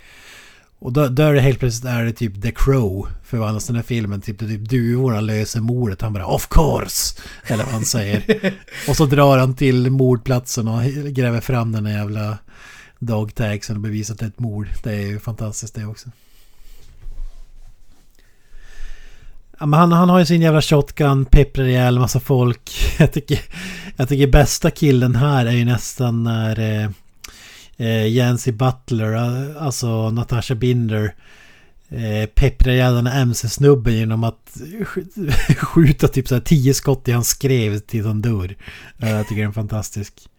Och 0.79 0.93
då, 0.93 1.07
då 1.07 1.23
är 1.23 1.33
det 1.33 1.41
helt 1.41 1.59
plötsligt 1.59 1.91
är 1.91 2.03
det 2.03 2.13
typ 2.13 2.41
The 2.41 2.51
Crow 2.51 3.07
förvandlas 3.23 3.67
den 3.67 3.75
här 3.75 3.83
filmen. 3.83 4.21
Typ, 4.21 4.39
typ 4.39 4.69
duvorna 4.69 5.21
löser 5.21 5.59
mordet. 5.59 6.01
Han 6.01 6.13
bara 6.13 6.25
Of 6.25 6.47
course! 6.49 7.21
Eller 7.47 7.63
vad 7.63 7.73
han 7.73 7.85
säger. 7.85 8.53
och 8.89 8.95
så 8.95 9.05
drar 9.05 9.37
han 9.37 9.55
till 9.55 9.91
mordplatsen 9.91 10.67
och 10.67 10.83
gräver 11.13 11.41
fram 11.41 11.71
den 11.71 11.85
jävla 11.85 12.37
dogtagsen 12.99 13.75
och 13.75 13.81
bevisat 13.81 14.21
ett 14.21 14.39
mord. 14.39 14.67
Det 14.83 14.93
är 14.93 15.07
ju 15.07 15.19
fantastiskt 15.19 15.75
det 15.75 15.85
också. 15.85 16.09
Ja, 19.59 19.65
men 19.65 19.79
han, 19.79 19.91
han 19.91 20.09
har 20.09 20.19
ju 20.19 20.25
sin 20.25 20.41
jävla 20.41 20.61
shotgun, 20.61 21.25
pepprar 21.25 21.65
ihjäl 21.65 21.99
massa 21.99 22.19
folk. 22.19 22.71
Jag 22.99 23.13
tycker, 23.13 23.39
jag 23.95 24.09
tycker 24.09 24.27
bästa 24.27 24.71
killen 24.71 25.15
här 25.15 25.45
är 25.45 25.51
ju 25.51 25.65
nästan 25.65 26.23
när 26.23 26.59
eh, 26.59 26.89
eh, 27.77 28.07
Jancy 28.07 28.51
Butler, 28.51 29.13
eh, 29.13 29.63
alltså 29.63 30.11
Natasha 30.11 30.55
Binder, 30.55 31.15
eh, 31.89 32.29
pepprar 32.35 32.73
ihjäl 32.73 32.95
den 32.95 33.07
här 33.07 33.21
MC-snubben 33.21 33.93
genom 33.93 34.23
att 34.23 34.57
skjuta 35.57 36.07
typ 36.07 36.27
så 36.27 36.35
här 36.35 36.41
tio 36.41 36.73
skott 36.73 37.07
i 37.07 37.11
hans 37.11 37.29
skrev 37.29 37.79
tills 37.79 38.05
han 38.05 38.21
dör. 38.21 38.55
Jag 38.97 39.27
tycker 39.27 39.41
den 39.41 39.49
är 39.49 39.53
fantastisk. 39.53 40.29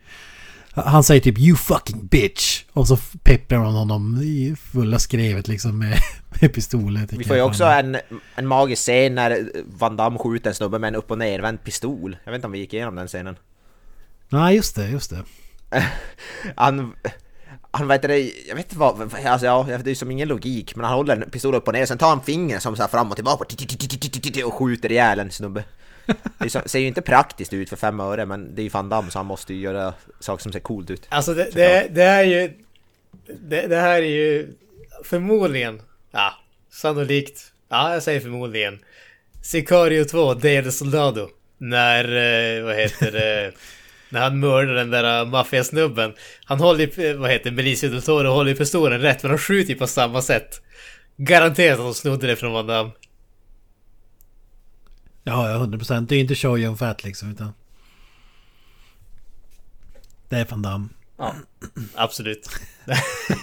Han 0.85 1.05
säger 1.05 1.21
typ 1.21 1.39
'You 1.39 1.57
fucking 1.57 2.09
bitch' 2.11 2.65
och 2.73 2.89
så 2.89 2.97
pepprar 3.23 3.59
han 3.59 3.75
honom 3.75 4.23
i 4.23 4.57
fulla 4.73 4.99
skrevet 4.99 5.49
liksom 5.49 5.79
med, 5.79 5.99
med 6.41 6.55
pistoler. 6.55 7.01
tycker 7.01 7.19
Vi 7.19 7.25
får 7.25 7.37
ju 7.37 7.43
också 7.43 7.65
en, 7.65 7.97
en 8.35 8.47
magisk 8.47 8.83
scen 8.83 9.15
när 9.15 9.51
Van 9.67 9.97
Damme 9.97 10.19
skjuter 10.19 10.51
en 10.51 10.55
snubbe 10.55 10.79
med 10.79 10.89
en 10.89 10.95
upp 10.95 11.11
och 11.11 11.19
nervänd 11.19 11.65
pistol. 11.65 12.17
Jag 12.25 12.33
vet 12.33 12.39
inte 12.39 12.47
om 12.47 12.53
vi 12.53 12.59
gick 12.59 12.75
igenom 12.75 12.95
den 12.95 13.09
scenen. 13.09 13.37
Nej, 14.29 14.57
just 14.57 14.77
det, 14.77 14.89
just 14.89 15.11
det. 15.11 15.25
Han... 16.57 16.95
Han 17.71 17.89
vet 17.89 18.03
det, 18.03 18.19
jag 18.49 18.55
vet 18.55 18.65
inte 18.65 18.79
vad, 18.79 19.15
alltså 19.27 19.47
ja, 19.47 19.67
det 19.85 19.91
är 19.91 19.95
som 19.95 20.11
ingen 20.11 20.29
logik, 20.29 20.77
men 20.77 20.85
han 20.85 20.95
håller 20.95 21.17
en 21.17 21.31
pistol 21.31 21.55
upp 21.55 21.69
och 21.69 21.75
ner, 21.75 21.87
sen 21.87 21.99
tar 21.99 22.09
han 22.09 22.23
fingret 22.23 22.63
som 22.63 22.77
så 22.77 22.83
här 22.83 22.89
fram 22.89 23.11
och 23.11 23.17
tillbaka 23.17 23.45
och 24.45 24.55
skjuter 24.55 24.93
ihjäl 24.93 25.19
en 25.19 25.31
snubbe. 25.31 25.65
Det 26.39 26.51
ser 26.71 26.79
ju 26.79 26.87
inte 26.87 27.03
praktiskt 27.03 27.53
ut 27.53 27.69
för 27.69 27.77
fem 27.77 28.01
öre, 28.01 28.27
men 28.27 28.55
det 28.55 28.63
är 28.63 28.65
ju 28.65 28.69
Van 28.69 28.89
Damme 28.89 29.11
så 29.11 29.19
han 29.19 29.27
måste 29.27 29.55
ju 29.55 29.61
göra 29.61 29.95
saker 30.21 30.43
som 30.43 30.53
ser 30.53 30.61
coolt 30.61 30.91
ut. 30.91 31.07
Alltså 31.09 31.35
det, 31.35 31.51
det, 31.55 31.89
det 31.91 32.03
är 32.03 32.25
ju... 32.25 32.53
Det, 33.41 33.67
det 33.67 33.77
här 33.77 34.03
är 34.03 34.07
ju 34.07 34.49
förmodligen... 35.05 35.83
Ja, 36.11 36.33
sannolikt. 36.71 37.53
Ja, 37.69 37.93
jag 37.93 38.03
säger 38.03 38.21
förmodligen. 38.21 38.79
Sicario 39.43 40.05
2, 40.05 40.35
Day 40.35 40.59
of 40.59 40.65
the 40.65 40.73
Soldado. 40.73 41.29
När, 41.59 42.05
eh, 42.05 42.65
vad 42.65 42.77
heter 42.77 43.13
det? 43.13 43.53
När 44.11 44.21
han 44.21 44.41
mördar 44.41 44.75
den 44.75 44.91
där 44.91 45.23
uh, 45.23 45.29
maffiasnubben. 45.29 46.15
Han 46.45 46.61
håller 46.61 46.99
ju, 46.99 47.15
vad 47.15 47.31
heter 47.31 47.51
Benicio 47.51 47.91
del 47.91 48.03
Toro 48.03 48.29
håller 48.29 48.51
ju 48.51 48.57
pistolen 48.57 49.01
rätt 49.01 49.23
men 49.23 49.33
de 49.33 49.39
skjuter 49.39 49.73
ju 49.73 49.79
på 49.79 49.87
samma 49.87 50.23
sätt. 50.23 50.63
Garanterat 51.17 51.79
att 51.79 51.85
de 51.85 51.95
snodde 51.95 52.27
det 52.27 52.37
från 52.37 52.53
Van 52.53 52.67
Damme. 52.67 52.91
Ja, 55.25 55.51
ja, 55.51 55.59
100%. 55.59 56.07
Det 56.07 56.17
är 56.17 56.21
inte 56.21 56.35
show 56.35 56.59
Young 56.59 56.77
Fat 56.77 57.05
liksom, 57.05 57.31
utan... 57.31 57.53
Det 60.29 60.37
är 60.37 60.47
Van 60.51 60.63
Damme. 60.63 60.89
Ja, 61.19 61.35
absolut. 61.95 62.49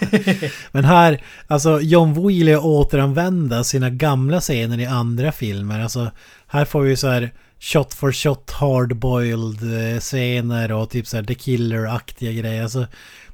Men 0.72 0.84
här, 0.84 1.22
alltså 1.46 1.80
John 1.80 2.26
Wheeler 2.26 2.64
återanvända 2.64 3.64
sina 3.64 3.90
gamla 3.90 4.40
scener 4.40 4.80
i 4.80 4.86
andra 4.86 5.32
filmer. 5.32 5.80
Alltså, 5.80 6.10
här 6.46 6.64
får 6.64 6.80
vi 6.80 6.96
så 6.96 7.08
här 7.08 7.32
shot 7.58 7.94
for 7.94 8.12
shot 8.12 8.50
hardboiled 8.50 9.94
eh, 9.94 10.00
scener 10.00 10.72
och 10.72 10.90
typ 10.90 11.06
så 11.06 11.16
här 11.16 11.24
The 11.24 11.34
Killer-aktiga 11.34 12.32
grejer. 12.32 12.62
Alltså, 12.62 12.86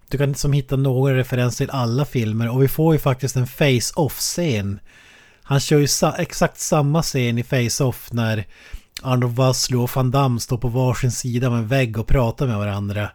du 0.09 0.19
kan 0.19 0.35
som 0.35 0.52
hitta 0.52 0.77
någon 0.77 1.14
referens 1.14 1.56
till 1.56 1.70
alla 1.70 2.05
filmer 2.05 2.51
och 2.51 2.62
vi 2.62 2.69
får 2.69 2.94
ju 2.94 2.98
faktiskt 2.98 3.36
en 3.36 3.47
face-off-scen. 3.47 4.81
Han 5.52 5.60
kör 5.60 5.78
ju 5.78 5.88
sa 5.88 6.12
exakt 6.12 6.60
samma 6.60 7.02
scen 7.02 7.38
i 7.38 7.42
face-off 7.42 8.12
när 8.12 8.46
Arnold 9.02 9.36
Vosloo 9.36 9.82
och 9.82 9.90
Van 9.96 10.10
Damme 10.10 10.40
står 10.40 10.58
på 10.58 10.68
varsin 10.68 11.12
sida 11.12 11.46
av 11.46 11.54
en 11.54 11.68
vägg 11.68 11.98
och 11.98 12.06
pratar 12.06 12.46
med 12.46 12.58
varandra. 12.58 13.10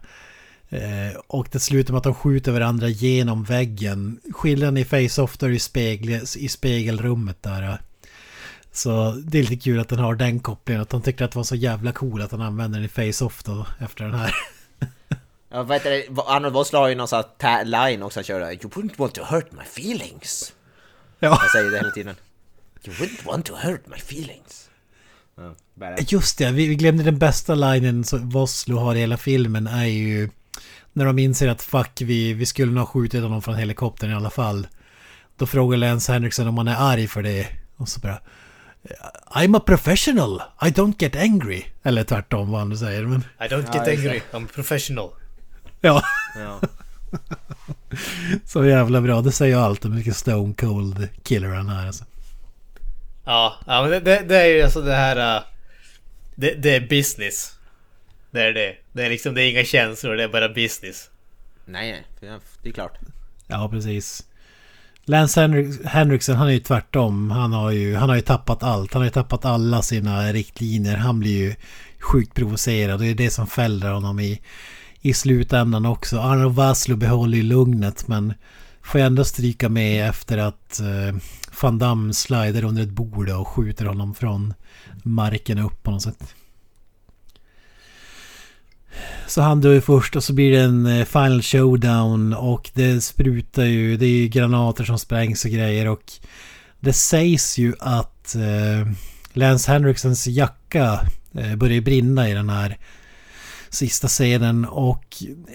Eh, 0.68 1.18
och 1.26 1.48
det 1.52 1.60
slutar 1.60 1.92
med 1.92 1.98
att 1.98 2.04
de 2.04 2.14
skjuter 2.14 2.52
varandra 2.52 2.88
genom 2.88 3.44
väggen. 3.44 4.20
Skillnaden 4.32 4.76
i 4.76 4.84
Face-Off 4.84 5.42
är 5.42 5.48
i, 5.48 5.58
spegel, 5.58 6.20
i 6.36 6.48
spegelrummet 6.48 7.42
där. 7.42 7.80
Så 8.72 9.10
det 9.10 9.38
är 9.38 9.42
lite 9.42 9.56
kul 9.56 9.80
att 9.80 9.88
den 9.88 9.98
har 9.98 10.14
den 10.14 10.40
kopplingen. 10.40 10.82
Att 10.82 10.90
de 10.90 11.02
tyckte 11.02 11.24
att 11.24 11.32
det 11.32 11.38
var 11.38 11.44
så 11.44 11.56
jävla 11.56 11.92
cool 11.92 12.22
att 12.22 12.30
han 12.30 12.42
använder 12.42 12.78
den 12.78 12.86
i 12.86 12.88
Face-Off 12.88 13.42
då 13.42 13.66
efter 13.80 14.04
den 14.04 14.14
här. 14.14 14.34
Ja, 15.50 15.62
vad 15.62 15.76
heter 15.76 15.90
det? 15.90 16.22
Arnold 16.26 16.54
Vosloo 16.54 16.80
har 16.80 16.88
ju 16.88 16.94
någon 16.94 17.08
sån 17.08 17.24
här 17.38 17.64
line 17.64 18.02
också 18.02 18.18
han 18.18 18.24
kör 18.24 18.40
You 18.40 18.58
wouldn't 18.58 18.94
want 18.96 19.14
to 19.14 19.24
hurt 19.24 19.52
my 19.52 19.62
feelings. 19.62 20.52
Ja. 21.18 21.38
Jag 21.42 21.50
säger 21.50 21.70
det 21.70 21.76
hela 21.76 21.90
tiden. 21.90 22.16
You 22.88 22.96
wouldn't 22.96 23.26
want 23.26 23.46
to 23.46 23.54
hurt 23.54 23.86
my 23.86 23.96
feelings. 23.96 24.70
Ja, 25.36 25.54
badass. 25.74 26.12
Just 26.12 26.38
det, 26.38 26.50
vi, 26.50 26.74
glömde 26.74 27.02
den 27.02 27.18
bästa 27.18 27.54
linen 27.54 28.04
som 28.04 28.28
Vosloo 28.28 28.78
har 28.78 28.94
i 28.94 28.98
hela 28.98 29.16
filmen 29.16 29.66
är 29.66 29.84
ju 29.84 30.30
när 30.92 31.04
de 31.04 31.18
inser 31.18 31.48
att 31.48 31.62
fuck, 31.62 32.00
vi, 32.00 32.32
vi 32.32 32.46
skulle 32.46 32.72
nog 32.72 32.78
ha 32.78 32.86
skjutit 32.86 33.22
honom 33.22 33.42
från 33.42 33.54
helikoptern 33.56 34.10
i 34.10 34.14
alla 34.14 34.30
fall. 34.30 34.66
Då 35.36 35.46
frågar 35.46 35.78
Lance 35.78 36.12
Henriksen 36.12 36.48
om 36.48 36.58
han 36.58 36.68
är 36.68 36.76
arg 36.92 37.08
för 37.08 37.22
det. 37.22 37.48
Och 37.76 37.88
så 37.88 38.00
bara... 38.00 38.20
I'm 39.34 39.56
a 39.56 39.60
professional, 39.66 40.42
I 40.62 40.64
don't 40.64 40.94
get 40.98 41.16
angry. 41.16 41.64
Eller 41.82 42.04
tvärtom 42.04 42.50
vad 42.50 42.60
han 42.60 42.68
nu 42.68 42.76
säger. 42.76 43.02
Men, 43.02 43.20
I 43.20 43.44
don't 43.44 43.74
get 43.74 43.98
angry, 43.98 44.20
I'm 44.32 44.46
professional. 44.46 45.10
ja, 45.80 46.02
Ja. 46.36 46.60
så 48.44 48.64
jävla 48.64 49.00
bra. 49.00 49.20
Det 49.20 49.32
säger 49.32 49.56
allt 49.56 49.84
om 49.84 49.94
vilken 49.94 50.14
stone 50.14 50.54
cold 50.54 51.08
killer 51.22 51.48
han 51.48 51.68
är. 51.68 51.86
Alltså. 51.86 52.04
Ja, 53.28 53.54
ja 53.66 53.82
men 53.82 53.90
det, 53.90 54.00
det, 54.00 54.24
det 54.28 54.36
är 54.36 54.46
ju 54.46 54.62
alltså 54.62 54.80
det 54.80 54.94
här... 54.94 55.36
uh, 55.36 55.42
Det, 56.34 56.54
det 56.54 56.76
är 56.76 56.80
business. 56.80 57.52
Det 58.30 58.42
är 58.42 58.52
det. 58.52 58.76
Det 58.92 59.06
är 59.06 59.10
liksom, 59.10 59.34
det 59.34 59.42
är 59.42 59.50
inga 59.50 59.64
känslor, 59.64 60.16
det 60.16 60.24
är 60.24 60.28
bara 60.28 60.48
business. 60.48 61.10
Nej, 61.64 62.04
nej, 62.20 62.38
det 62.62 62.68
är 62.68 62.72
klart. 62.72 62.98
Ja, 63.46 63.68
precis. 63.68 64.24
Lance 65.04 65.40
Henrik, 65.40 65.84
Henriksen, 65.86 66.36
han 66.36 66.48
är 66.48 66.52
ju 66.52 66.60
tvärtom. 66.60 67.30
Han 67.30 67.52
har 67.52 67.70
ju, 67.70 67.96
han 67.96 68.08
har 68.08 68.16
ju 68.16 68.22
tappat 68.22 68.62
allt. 68.62 68.92
Han 68.92 69.02
har 69.02 69.06
ju 69.06 69.10
tappat 69.12 69.44
alla 69.44 69.82
sina 69.82 70.32
riktlinjer. 70.32 70.96
Han 70.96 71.20
blir 71.20 71.38
ju 71.38 71.54
sjukt 72.00 72.34
provocerad. 72.34 73.00
Det 73.00 73.06
är 73.06 73.14
det 73.14 73.30
som 73.30 73.46
fäller 73.46 73.90
honom 73.90 74.20
i, 74.20 74.40
i 75.00 75.14
slutändan 75.14 75.86
också. 75.86 76.18
Arnold 76.18 76.54
Vaslo 76.54 76.96
behåller 76.96 77.36
ju 77.36 77.42
lugnet 77.42 78.08
men 78.08 78.34
får 78.88 78.98
ändå 78.98 79.24
stryka 79.24 79.68
med 79.68 80.08
efter 80.08 80.38
att 80.38 80.80
eh, 80.80 81.16
Van 81.62 81.78
Damme 81.78 82.14
slider 82.14 82.64
under 82.64 82.82
ett 82.82 82.90
bord 82.90 83.28
och 83.28 83.48
skjuter 83.48 83.84
honom 83.84 84.14
från 84.14 84.54
marken 85.02 85.58
upp 85.58 85.82
på 85.82 85.90
något 85.90 86.02
sätt. 86.02 86.34
Så 89.26 89.40
han 89.42 89.60
dör 89.60 89.72
ju 89.72 89.80
först 89.80 90.16
och 90.16 90.24
så 90.24 90.32
blir 90.32 90.52
det 90.52 90.60
en 90.60 90.86
eh, 90.86 91.04
final 91.04 91.42
showdown 91.42 92.34
och 92.34 92.70
det 92.74 93.00
sprutar 93.00 93.64
ju, 93.64 93.96
det 93.96 94.06
är 94.06 94.10
ju 94.10 94.28
granater 94.28 94.84
som 94.84 94.98
sprängs 94.98 95.44
och 95.44 95.50
grejer 95.50 95.88
och 95.88 96.12
det 96.80 96.92
sägs 96.92 97.58
ju 97.58 97.74
att 97.80 98.34
eh, 98.34 98.92
Lance 99.32 99.72
Henriksens 99.72 100.26
jacka 100.26 101.00
eh, 101.34 101.56
börjar 101.56 101.80
brinna 101.80 102.28
i 102.28 102.34
den 102.34 102.50
här 102.50 102.78
sista 103.70 104.08
scenen 104.08 104.64
och 104.64 105.04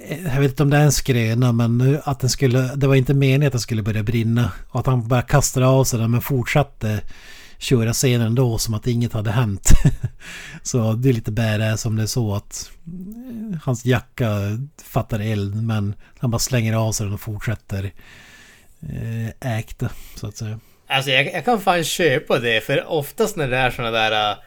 eh, 0.08 0.24
jag 0.34 0.42
vet 0.42 0.52
inte 0.52 0.64
om 0.64 0.70
det 0.70 0.78
är 0.78 0.84
en 0.84 0.92
skröna 0.92 1.52
men 1.52 2.00
att 2.04 2.20
den 2.20 2.30
skulle, 2.30 2.76
det 2.76 2.88
var 2.88 2.96
inte 2.96 3.14
meningen 3.14 3.48
att 3.48 3.54
den 3.54 3.62
skulle 3.62 3.84
börja 3.84 4.04
brinna 4.04 4.52
och 4.70 4.80
att 4.80 4.86
han 4.86 5.08
bara 5.08 5.22
kastade 5.22 5.68
av 5.68 5.84
sig 5.84 6.00
den 6.00 6.12
men 6.12 6.22
fortsatte 6.22 7.02
köra 7.58 7.94
scenen 7.94 8.28
ändå 8.28 8.58
som 8.58 8.74
att 8.74 8.88
inget 8.88 9.14
hade 9.14 9.32
hänt. 9.32 9.70
så 10.64 10.94
det 10.94 11.10
är 11.10 11.14
lite 11.14 11.32
badass 11.32 11.86
om 11.86 11.96
det 11.96 12.04
är 12.04 12.08
så 12.08 12.36
att 12.36 12.72
eh, 12.88 13.60
hans 13.64 13.86
jacka 13.86 14.30
fattar 14.84 15.20
eld 15.20 15.64
men 15.64 15.96
han 16.20 16.32
bara 16.32 16.40
slänger 16.40 16.74
av 16.74 16.92
sig 16.92 17.06
den 17.06 17.14
och 17.14 17.22
fortsätter 17.22 17.92
eh, 18.82 19.58
äkta 19.58 19.90
så 20.16 20.28
att 20.28 20.38
säga. 20.38 20.60
Alltså 20.88 21.12
jag, 21.12 21.34
jag 21.34 21.46
kan 21.46 21.62
fan 21.62 21.84
köpa 21.84 22.40
det, 22.40 22.62
för 22.62 22.86
oftast 22.88 23.36
när 23.36 23.48
det 23.48 23.58
är 23.58 23.72
sådana 23.72 23.92
där 23.92 24.38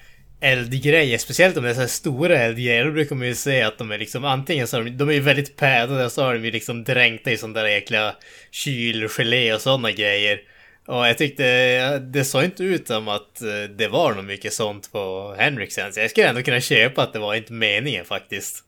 eldgrejer, 0.40 1.18
speciellt 1.18 1.56
om 1.56 1.64
det 1.64 1.70
är 1.70 1.74
så 1.74 1.80
här 1.80 1.86
stora 1.86 2.38
eldgrejer, 2.38 2.84
då 2.84 2.92
brukar 2.92 3.16
man 3.16 3.26
ju 3.26 3.34
se 3.34 3.62
att 3.62 3.78
de 3.78 3.90
är 3.90 3.98
liksom 3.98 4.24
antingen 4.24 4.66
så 4.66 4.76
är 4.76 4.84
de, 4.84 4.90
de 4.90 5.08
är 5.08 5.12
ju 5.12 5.20
väldigt 5.20 5.56
pädade, 5.56 6.10
så 6.10 6.24
har 6.24 6.34
de 6.34 6.44
ju 6.44 6.50
liksom 6.50 6.84
dränkta 6.84 7.30
i 7.30 7.36
sån 7.36 7.52
där 7.52 7.66
jäkla 7.66 8.16
kylgelé 8.50 9.54
och 9.54 9.60
sådana 9.60 9.92
grejer. 9.92 10.40
Och 10.86 11.08
jag 11.08 11.18
tyckte 11.18 11.98
det 11.98 12.24
såg 12.24 12.44
inte 12.44 12.64
ut 12.64 12.86
som 12.86 13.08
att 13.08 13.42
eh, 13.42 13.70
det 13.76 13.88
var 13.88 14.14
något 14.14 14.24
mycket 14.24 14.52
sånt 14.52 14.92
på 14.92 15.34
Henriksen. 15.38 15.92
Så 15.92 16.00
jag 16.00 16.10
skulle 16.10 16.28
ändå 16.28 16.42
kunna 16.42 16.60
köpa 16.60 17.02
att 17.02 17.12
det 17.12 17.18
var 17.18 17.34
inte 17.34 17.52
meningen 17.52 18.04
faktiskt. 18.04 18.64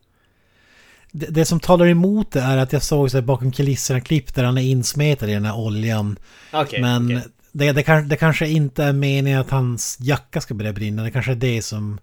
Det, 1.11 1.27
det 1.27 1.45
som 1.45 1.61
talar 1.61 1.87
emot 1.87 2.33
det 2.33 2.41
är 2.41 2.57
att 2.57 2.73
jag 2.73 2.83
såg 2.83 3.11
så 3.11 3.23
bakom 3.23 3.53
kulisserna 3.53 4.01
klipp 4.01 4.35
där 4.35 4.45
han 4.45 4.59
är 4.59 4.63
insmetad 4.63 5.29
i 5.29 5.33
den 5.33 5.45
här 5.45 5.57
oljan. 5.57 6.19
Okej, 6.53 6.81
Men 6.81 7.07
okej. 7.07 7.23
Det, 7.59 7.73
det, 7.73 7.83
kan, 7.83 8.09
det 8.09 8.17
kanske 8.17 8.49
inte 8.49 8.85
är 8.85 8.93
meningen 8.93 9.41
att 9.41 9.51
hans 9.51 9.97
jacka 10.01 10.41
ska 10.41 10.55
börja 10.55 10.73
brinna. 10.73 11.03
Det 11.03 11.11
kanske 11.11 11.33
är 11.33 11.37
det 11.37 11.63
som... 11.63 11.99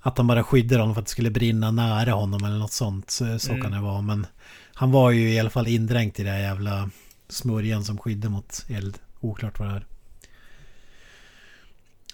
Att 0.00 0.18
han 0.18 0.26
bara 0.26 0.44
skyddar 0.44 0.78
honom 0.78 0.94
för 0.94 1.00
att 1.00 1.06
det 1.06 1.10
skulle 1.10 1.30
brinna 1.30 1.70
nära 1.70 2.12
honom 2.12 2.44
eller 2.44 2.58
något 2.58 2.72
sånt. 2.72 3.10
Så, 3.10 3.38
så 3.38 3.50
Mm. 3.50 3.62
kan 3.62 3.72
det 3.72 3.80
vara. 3.80 4.02
Men 4.02 4.26
han 4.74 4.90
var 4.90 5.10
ju 5.10 5.32
i 5.32 5.40
alla 5.40 5.50
fall 5.50 5.68
indränkt 5.68 6.20
i 6.20 6.22
det 6.24 6.30
här 6.30 6.38
jävla 6.38 6.90
smörjan 7.28 7.84
som 7.84 7.98
skyddar 7.98 8.28
mot 8.28 8.64
eld. 8.68 8.98
Oklart 9.20 9.58
vad 9.58 9.68
det 9.68 9.74
är. 9.74 9.84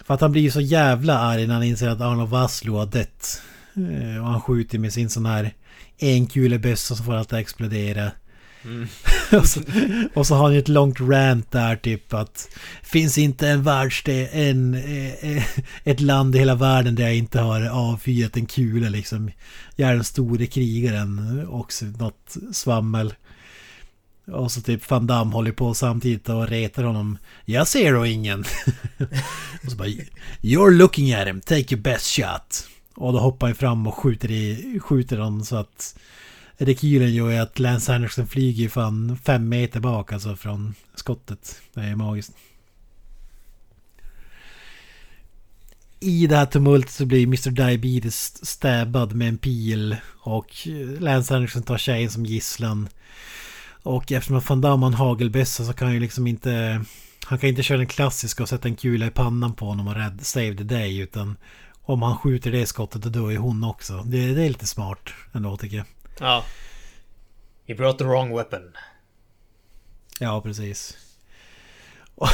För 0.05 0.13
att 0.13 0.21
han 0.21 0.31
blir 0.31 0.41
ju 0.41 0.51
så 0.51 0.61
jävla 0.61 1.19
arg 1.19 1.47
när 1.47 1.53
han 1.53 1.63
inser 1.63 1.89
att 1.89 2.01
Arnold 2.01 2.29
Vaslo 2.29 2.77
har 2.77 2.85
dött. 2.85 3.41
Eh, 3.75 4.21
Och 4.23 4.27
han 4.31 4.41
skjuter 4.41 4.79
med 4.79 4.93
sin 4.93 5.09
sån 5.09 5.25
här 5.25 5.53
enkulebössa 5.99 6.95
som 6.95 7.05
får 7.05 7.13
allt 7.15 7.33
att 7.33 7.39
explodera. 7.39 8.11
Mm. 8.65 8.87
och, 9.31 9.47
så, 9.47 9.61
och 10.13 10.27
så 10.27 10.35
har 10.35 10.43
han 10.43 10.53
ju 10.53 10.59
ett 10.59 10.67
långt 10.67 11.01
rant 11.01 11.51
där 11.51 11.75
typ 11.75 12.13
att 12.13 12.49
Finns 12.81 13.17
inte 13.17 13.49
en 13.49 13.63
världsdel, 13.63 14.29
en, 14.31 14.73
eh, 14.73 15.37
eh, 15.37 15.43
ett 15.83 15.99
land 15.99 16.35
i 16.35 16.39
hela 16.39 16.55
världen 16.55 16.95
där 16.95 17.03
jag 17.03 17.15
inte 17.15 17.39
har 17.39 17.61
avfyrat 17.61 18.37
en 18.37 18.45
kula 18.45 18.89
liksom. 18.89 19.31
Jag 19.75 19.89
är 19.89 19.95
den 19.95 20.03
store 20.03 20.45
krigaren 20.45 21.47
Också 21.49 21.85
något 21.85 22.37
svammel. 22.51 23.13
Och 24.27 24.51
så 24.51 24.61
typ 24.61 24.89
Van 24.89 25.07
Damme 25.07 25.31
håller 25.33 25.51
på 25.51 25.73
samtidigt 25.73 26.29
och 26.29 26.47
retar 26.47 26.83
honom. 26.83 27.17
Jag 27.45 27.67
ser 27.67 27.93
då 27.93 28.05
ingen. 28.05 28.39
och 29.63 29.71
så 29.71 29.77
bara 29.77 29.87
You're 30.41 30.71
looking 30.71 31.13
at 31.13 31.27
him, 31.27 31.41
take 31.41 31.75
your 31.75 31.81
best 31.81 32.05
shot. 32.05 32.67
Och 32.95 33.13
då 33.13 33.19
hoppar 33.19 33.47
han 33.47 33.55
fram 33.55 33.87
och 33.87 33.95
skjuter, 33.95 34.31
i, 34.31 34.79
skjuter 34.79 35.17
honom 35.17 35.45
så 35.45 35.55
att 35.55 35.95
rekylen 36.65 37.13
gör 37.13 37.29
ju 37.29 37.37
att 37.37 37.59
Lance 37.59 37.95
Anderson 37.95 38.27
flyger 38.27 38.69
fan 38.69 39.17
fem 39.25 39.49
meter 39.49 39.79
bak 39.79 40.13
alltså 40.13 40.35
från 40.35 40.75
skottet. 40.95 41.61
Det 41.73 41.81
är 41.81 41.95
magiskt. 41.95 42.33
I 45.99 46.27
det 46.27 46.35
här 46.35 46.45
tumultet 46.45 46.91
så 46.91 47.05
blir 47.05 47.23
Mr. 47.23 47.49
Diabetes 47.49 48.45
stabbad 48.45 49.15
med 49.15 49.27
en 49.29 49.37
pil 49.37 49.95
och 50.19 50.67
Lance 50.99 51.35
Anderson 51.35 51.63
tar 51.63 51.77
tjejen 51.77 52.11
som 52.11 52.25
gisslan. 52.25 52.89
Och 53.83 54.11
eftersom 54.11 54.37
att 54.37 54.49
Van 54.49 54.61
Damme 54.61 54.83
har 54.85 54.91
en 54.91 54.93
hagelbössa 54.93 55.65
så 55.65 55.73
kan 55.73 55.87
han 55.87 55.95
ju 55.95 56.01
liksom 56.01 56.27
inte... 56.27 56.83
Han 57.25 57.39
kan 57.39 57.49
inte 57.49 57.63
köra 57.63 57.77
den 57.77 57.87
klassiska 57.87 58.43
och 58.43 58.49
sätta 58.49 58.67
en 58.67 58.75
kula 58.75 59.05
i 59.07 59.11
pannan 59.11 59.53
på 59.53 59.65
honom 59.65 59.87
och 59.87 59.95
rädd, 59.95 60.19
save 60.21 60.55
the 60.55 60.63
day 60.63 60.97
utan 60.97 61.37
om 61.81 62.01
han 62.01 62.17
skjuter 62.17 62.51
det 62.51 62.65
skottet 62.65 63.01
då 63.01 63.09
dör 63.09 63.29
ju 63.29 63.37
hon 63.37 63.63
också. 63.63 64.03
Det, 64.05 64.33
det 64.33 64.43
är 64.43 64.47
lite 64.47 64.67
smart 64.67 65.09
ändå 65.33 65.57
tycker 65.57 65.77
jag. 65.77 65.85
Ja. 66.19 66.45
He 67.67 67.75
brought 67.75 67.97
the 67.97 68.03
wrong 68.03 68.35
weapon. 68.35 68.73
Ja, 70.19 70.41
precis. 70.41 70.97
Och, 72.15 72.29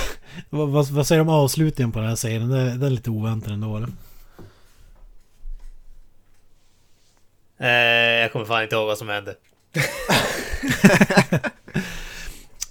vad, 0.49 0.69
vad, 0.69 0.87
vad 0.87 1.07
säger 1.07 1.23
du 1.23 1.29
om 1.29 1.35
avslutningen 1.35 1.91
på 1.91 1.99
den 1.99 2.07
här 2.07 2.15
serien? 2.15 2.49
Den, 2.49 2.79
den 2.79 2.83
är 2.83 2.89
lite 2.89 3.09
oväntad 3.09 3.53
ändå 3.53 3.77
eller? 3.77 3.89
Eh, 7.57 8.21
jag 8.21 8.31
kommer 8.31 8.45
fan 8.45 8.63
inte 8.63 8.75
ihåg 8.75 8.87
vad 8.87 8.97
som 8.97 9.09
hände. 9.09 9.35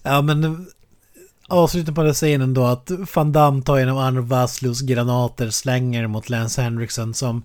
Ja 0.02 0.22
men 0.22 0.66
avslutet 1.48 1.94
på 1.94 2.02
den 2.02 2.14
scenen 2.14 2.54
då 2.54 2.64
att 2.64 2.90
Van 3.14 3.32
Damme 3.32 3.62
tar 3.62 3.78
en 3.78 3.88
av 3.88 3.98
Arnold 3.98 4.28
Vaslus 4.28 4.80
granater 4.80 5.50
slänger 5.50 6.06
mot 6.06 6.28
Lance 6.28 6.62
Henriksen 6.62 7.14
som 7.14 7.42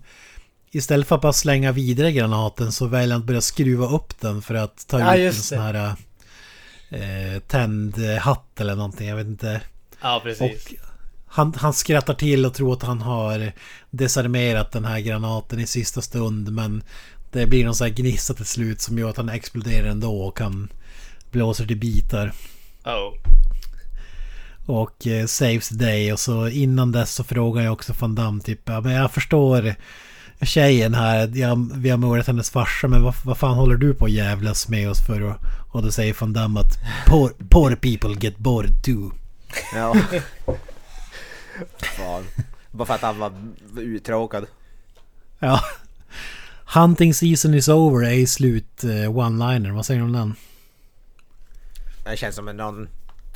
istället 0.74 1.08
för 1.08 1.14
att 1.14 1.22
bara 1.22 1.32
slänga 1.32 1.72
vidare 1.72 2.12
granaten 2.12 2.72
så 2.72 2.86
väljer 2.86 3.12
han 3.12 3.20
att 3.20 3.26
börja 3.26 3.40
skruva 3.40 3.86
upp 3.86 4.20
den 4.20 4.42
för 4.42 4.54
att 4.54 4.86
ta 4.86 5.00
Ja, 5.00 5.16
ut 5.16 5.34
en 5.34 5.42
sån 5.42 5.58
här 5.58 5.94
eh, 6.90 7.40
tändhatt 7.46 8.60
eller 8.60 8.74
någonting. 8.74 9.08
Jag 9.08 9.16
vet 9.16 9.26
inte. 9.26 9.60
Ja, 10.02 10.20
precis. 10.24 10.66
Och 10.66 10.74
han, 11.26 11.54
han 11.56 11.72
skrattar 11.72 12.14
till 12.14 12.46
och 12.46 12.54
tror 12.54 12.72
att 12.72 12.82
han 12.82 13.00
har 13.00 13.52
desarmerat 13.90 14.72
den 14.72 14.84
här 14.84 15.00
granaten 15.00 15.60
i 15.60 15.66
sista 15.66 16.02
stund 16.02 16.52
men 16.52 16.82
det 17.32 17.46
blir 17.46 17.64
någon 17.64 17.74
sån 17.74 17.86
här 17.86 17.94
gnista 17.94 18.34
till 18.34 18.44
slut 18.44 18.80
som 18.80 18.98
gör 18.98 19.10
att 19.10 19.16
han 19.16 19.28
exploderar 19.28 19.88
ändå 19.88 20.20
och 20.20 20.36
kan 20.36 20.68
blåsa 21.30 21.64
till 21.64 21.78
bitar. 21.78 22.32
Oh. 22.84 23.14
Och 24.66 25.06
eh, 25.06 25.26
saves 25.26 25.68
the 25.68 25.74
day 25.74 26.12
och 26.12 26.20
så 26.20 26.48
innan 26.48 26.92
dess 26.92 27.14
så 27.14 27.24
frågar 27.24 27.62
jag 27.62 27.72
också 27.72 27.92
Van 27.98 28.14
Damme 28.14 28.42
typ 28.42 28.60
ja, 28.64 28.80
men 28.80 28.92
jag 28.92 29.12
förstår 29.12 29.74
tjejen 30.44 30.94
här, 30.94 31.30
jag, 31.34 31.70
vi 31.74 31.90
har 31.90 31.98
mördat 31.98 32.26
hennes 32.26 32.50
farsa 32.50 32.88
men 32.88 33.02
vad, 33.02 33.14
vad 33.24 33.38
fan 33.38 33.54
håller 33.54 33.76
du 33.76 33.94
på 33.94 34.04
att 34.04 34.10
jävlas 34.10 34.68
med 34.68 34.90
oss 34.90 35.06
för? 35.06 35.22
Och, 35.22 35.36
och 35.70 35.82
då 35.82 35.92
säger 35.92 36.16
Van 36.20 36.32
Damme 36.32 36.60
att 36.60 36.78
poor, 37.06 37.32
poor 37.48 37.74
people 37.74 38.26
get 38.26 38.38
bored 38.38 38.84
too. 38.84 39.12
Ja. 39.74 39.94
Fan. 41.78 42.24
Bara 42.70 42.86
för 42.86 42.94
att 42.94 43.00
han 43.00 43.18
var 43.18 43.32
uttråkad. 43.76 44.46
Ja. 45.38 45.60
Hunting 46.74 47.14
season 47.14 47.54
is 47.54 47.68
over 47.68 48.06
är 48.06 48.12
i 48.12 48.26
slut 48.26 48.84
eh, 48.84 48.88
one-liner. 48.88 49.70
Vad 49.70 49.86
säger 49.86 50.00
du 50.00 50.06
om 50.06 50.12
den? 50.12 50.34
Det 52.04 52.16
känns 52.16 52.36
som 52.36 52.48
en 52.48 52.56
någon 52.56 52.88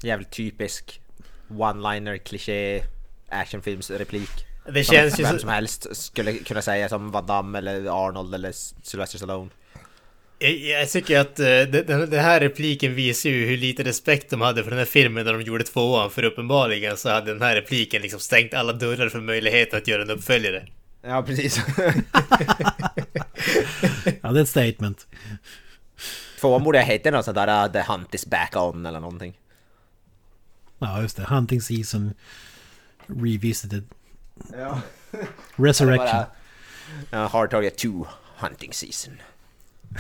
jävligt 0.02 0.30
typisk 0.30 1.00
one-liner 1.48 2.18
kliché 2.18 2.82
actionfilmsreplik. 3.28 4.47
Det 4.72 4.84
Som 4.84 4.94
känns 4.94 5.20
ju 5.20 5.22
vem 5.22 5.32
så... 5.32 5.38
som 5.38 5.48
helst 5.48 5.96
skulle 5.96 6.32
kunna 6.32 6.62
säga 6.62 6.88
som 6.88 7.10
Van 7.10 7.26
Damme 7.26 7.58
eller 7.58 8.06
Arnold 8.06 8.34
eller 8.34 8.52
Sylvester 8.82 9.18
Stallone. 9.18 9.50
Jag, 10.38 10.52
jag 10.52 10.90
tycker 10.90 11.18
att 11.18 11.40
uh, 11.40 11.46
den, 11.46 11.86
den 11.86 12.24
här 12.24 12.40
repliken 12.40 12.94
visar 12.94 13.30
ju 13.30 13.46
hur 13.46 13.56
lite 13.56 13.84
respekt 13.84 14.30
de 14.30 14.40
hade 14.40 14.62
för 14.62 14.70
den 14.70 14.78
här 14.78 14.86
filmen 14.86 15.24
när 15.24 15.32
de 15.32 15.42
gjorde 15.42 15.64
tvåan. 15.64 16.10
För 16.10 16.22
uppenbarligen 16.22 16.96
så 16.96 17.10
hade 17.10 17.32
den 17.32 17.42
här 17.42 17.54
repliken 17.54 18.02
liksom 18.02 18.20
stängt 18.20 18.54
alla 18.54 18.72
dörrar 18.72 19.08
för 19.08 19.20
möjligheten 19.20 19.78
att 19.78 19.88
göra 19.88 20.02
en 20.02 20.10
uppföljare. 20.10 20.66
Ja, 21.02 21.22
precis. 21.22 21.60
Ja, 24.22 24.32
det 24.32 24.40
är 24.40 24.42
ett 24.42 24.48
statement. 24.48 25.06
Tvåan 26.40 26.64
borde 26.64 26.78
ha 26.78 26.84
hetat 26.84 27.12
något 27.12 27.24
sånt 27.24 27.34
där 27.34 27.66
uh, 27.66 27.72
The 27.72 27.92
Hunt 27.92 28.14
is 28.14 28.26
back 28.26 28.56
on 28.56 28.86
eller 28.86 29.00
någonting. 29.00 29.38
Ja, 30.78 31.02
just 31.02 31.16
det. 31.16 31.22
Hunting 31.22 31.60
season 31.60 32.14
revisited. 33.06 33.84
Ja. 34.52 34.80
Resurrection. 35.56 36.24
Ja, 37.10 37.26
Hard 37.26 37.50
Target 37.50 37.76
2 37.78 38.06
Hunting 38.38 38.72
Season. 38.72 39.14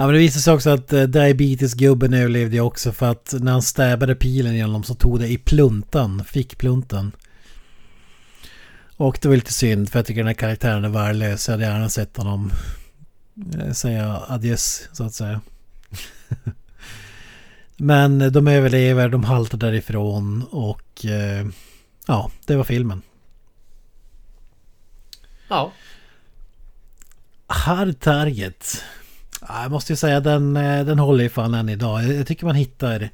Ja 0.00 0.06
men 0.06 0.14
det 0.14 0.20
visade 0.20 0.42
sig 0.42 0.54
också 0.54 0.70
att 0.70 0.92
uh, 0.92 1.02
diabetesgubben 1.02 2.14
överlevde 2.14 2.56
ju 2.56 2.60
också 2.60 2.92
för 2.92 3.10
att 3.10 3.34
när 3.40 3.52
han 3.52 3.62
stäbade 3.62 4.14
pilen 4.14 4.54
genom 4.54 4.84
så 4.84 4.94
tog 4.94 5.20
det 5.20 5.28
i 5.28 5.38
pluntan, 5.38 6.24
fick 6.24 6.58
pluntan. 6.58 7.12
Och 8.96 9.18
det 9.22 9.28
var 9.28 9.36
lite 9.36 9.52
synd 9.52 9.90
för 9.90 9.98
jag 9.98 10.06
tycker 10.06 10.20
den 10.20 10.26
här 10.26 10.34
karaktären 10.34 10.84
är 10.84 10.88
värdelös. 10.88 11.48
Jag 11.48 11.52
hade 11.52 11.64
gärna 11.64 11.88
sett 11.88 12.16
honom 12.16 12.52
eh, 13.58 13.72
säga 13.72 14.22
adjöss 14.28 14.88
så 14.92 15.04
att 15.04 15.14
säga. 15.14 15.40
men 17.76 18.32
de 18.32 18.48
överlever, 18.48 19.08
de 19.08 19.24
haltar 19.24 19.58
därifrån 19.58 20.44
och 20.50 21.04
eh, 21.04 21.46
ja, 22.06 22.30
det 22.46 22.56
var 22.56 22.64
filmen. 22.64 23.02
Ja. 25.48 25.72
Hard 27.46 28.00
Target. 28.00 28.84
Ja, 29.40 29.62
Jag 29.62 29.70
måste 29.70 29.92
ju 29.92 29.96
säga 29.96 30.20
den, 30.20 30.56
eh, 30.56 30.84
den 30.84 30.98
håller 30.98 31.24
ju 31.24 31.30
fan 31.30 31.54
än 31.54 31.68
idag. 31.68 32.04
Jag 32.04 32.26
tycker 32.26 32.46
man 32.46 32.54
hittar 32.54 33.10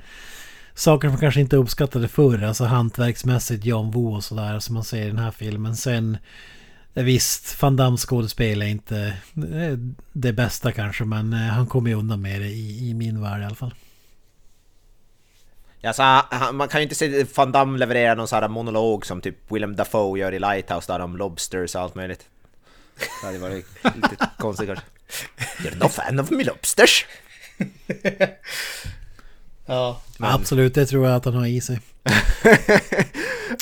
saker 0.75 1.09
som 1.09 1.19
kanske 1.19 1.41
inte 1.41 1.57
uppskattade 1.57 2.09
förr. 2.09 2.43
Alltså 2.43 2.65
hantverksmässigt 2.65 3.65
John 3.65 3.91
Woo 3.91 4.15
och 4.15 4.25
sådär 4.25 4.59
som 4.59 4.75
man 4.75 4.85
ser 4.85 5.03
i 5.03 5.07
den 5.07 5.19
här 5.19 5.31
filmen. 5.31 5.77
Sen 5.77 6.19
eh, 6.95 7.05
visst, 7.05 7.63
Van 7.63 7.77
Damme 7.77 7.97
skådespel 7.97 8.63
är 8.63 8.67
inte 8.67 8.99
eh, 9.37 9.79
det 10.13 10.33
bästa 10.33 10.73
kanske. 10.73 11.05
Men 11.05 11.33
han 11.33 11.67
kommer 11.67 11.91
ju 11.91 11.97
undan 11.97 12.23
med 12.23 12.41
det 12.41 12.49
i, 12.49 12.91
i 12.91 12.95
min 12.95 13.21
värld 13.23 13.43
i 13.43 13.45
alla 13.45 13.55
fall. 13.55 13.75
Ja, 15.87 15.93
så 15.93 16.03
han, 16.03 16.57
man 16.57 16.69
kan 16.69 16.81
ju 16.81 16.83
inte 16.83 16.95
se 16.95 17.27
Van 17.35 17.53
Damme 17.53 17.79
leverera 17.79 18.15
någon 18.15 18.29
sån 18.29 18.43
här 18.43 18.49
monolog 18.49 19.07
som 19.07 19.21
typ 19.21 19.37
Willem 19.49 19.77
Dafoe 19.77 20.19
gör 20.19 20.35
i 20.35 20.39
Lighthouse 20.39 20.93
där 20.93 21.01
om 21.01 21.17
lobsters 21.17 21.75
och 21.75 21.81
allt 21.81 21.95
möjligt. 21.95 22.29
Det 23.21 23.27
hade 23.27 23.39
varit 23.39 23.67
lite 23.83 24.31
konstigt 24.39 24.67
kanske. 24.67 24.85
You're 25.59 25.79
no 25.79 25.89
fan 25.89 26.21
of 26.21 26.31
me 26.31 26.45
lobsters? 26.45 27.07
Ja. 29.67 30.01
Men- 30.19 30.31
Absolut, 30.31 30.75
det 30.75 30.87
tror 30.87 31.07
jag 31.07 31.17
att 31.17 31.25
han 31.25 31.35
har 31.35 31.47
i 31.47 31.61
sig. 31.61 31.81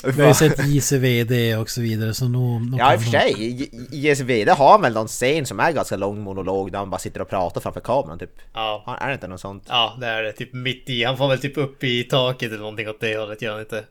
Vi 0.03 0.21
har 0.21 0.27
ju 0.27 0.33
sett 0.33 0.67
JCVD 0.67 1.57
och 1.61 1.69
så 1.69 1.81
vidare. 1.81 2.13
Så 2.13 2.27
nog, 2.27 2.69
nog 2.69 2.79
Ja 2.79 2.93
i 2.93 2.97
och 2.97 3.01
för 3.01 3.11
sig, 3.11 3.69
JSVD 3.91 4.49
har 4.49 4.71
han 4.71 4.81
väl 4.81 4.93
någon 4.93 5.07
scen 5.07 5.45
som 5.45 5.59
är 5.59 5.71
ganska 5.71 5.95
lång 5.95 6.21
monolog 6.21 6.71
där 6.71 6.79
han 6.79 6.89
bara 6.89 6.99
sitter 6.99 7.21
och 7.21 7.29
pratar 7.29 7.61
framför 7.61 7.79
kameran 7.79 8.19
typ. 8.19 8.31
Ja. 8.53 8.97
Är 9.01 9.07
det 9.07 9.13
inte 9.13 9.27
något 9.27 9.41
sånt? 9.41 9.63
Ja, 9.67 9.97
det 9.99 10.07
är 10.07 10.23
det. 10.23 10.31
Typ 10.31 10.53
mitt 10.53 10.89
i. 10.89 11.03
Han 11.03 11.17
får 11.17 11.27
väl 11.27 11.39
typ 11.39 11.57
upp 11.57 11.83
i 11.83 12.03
taket 12.03 12.47
eller 12.47 12.59
någonting 12.59 12.89
åt 12.89 12.99
det 12.99 13.17
hållet, 13.17 13.41
gör 13.41 13.51
han 13.51 13.59
inte? 13.61 13.83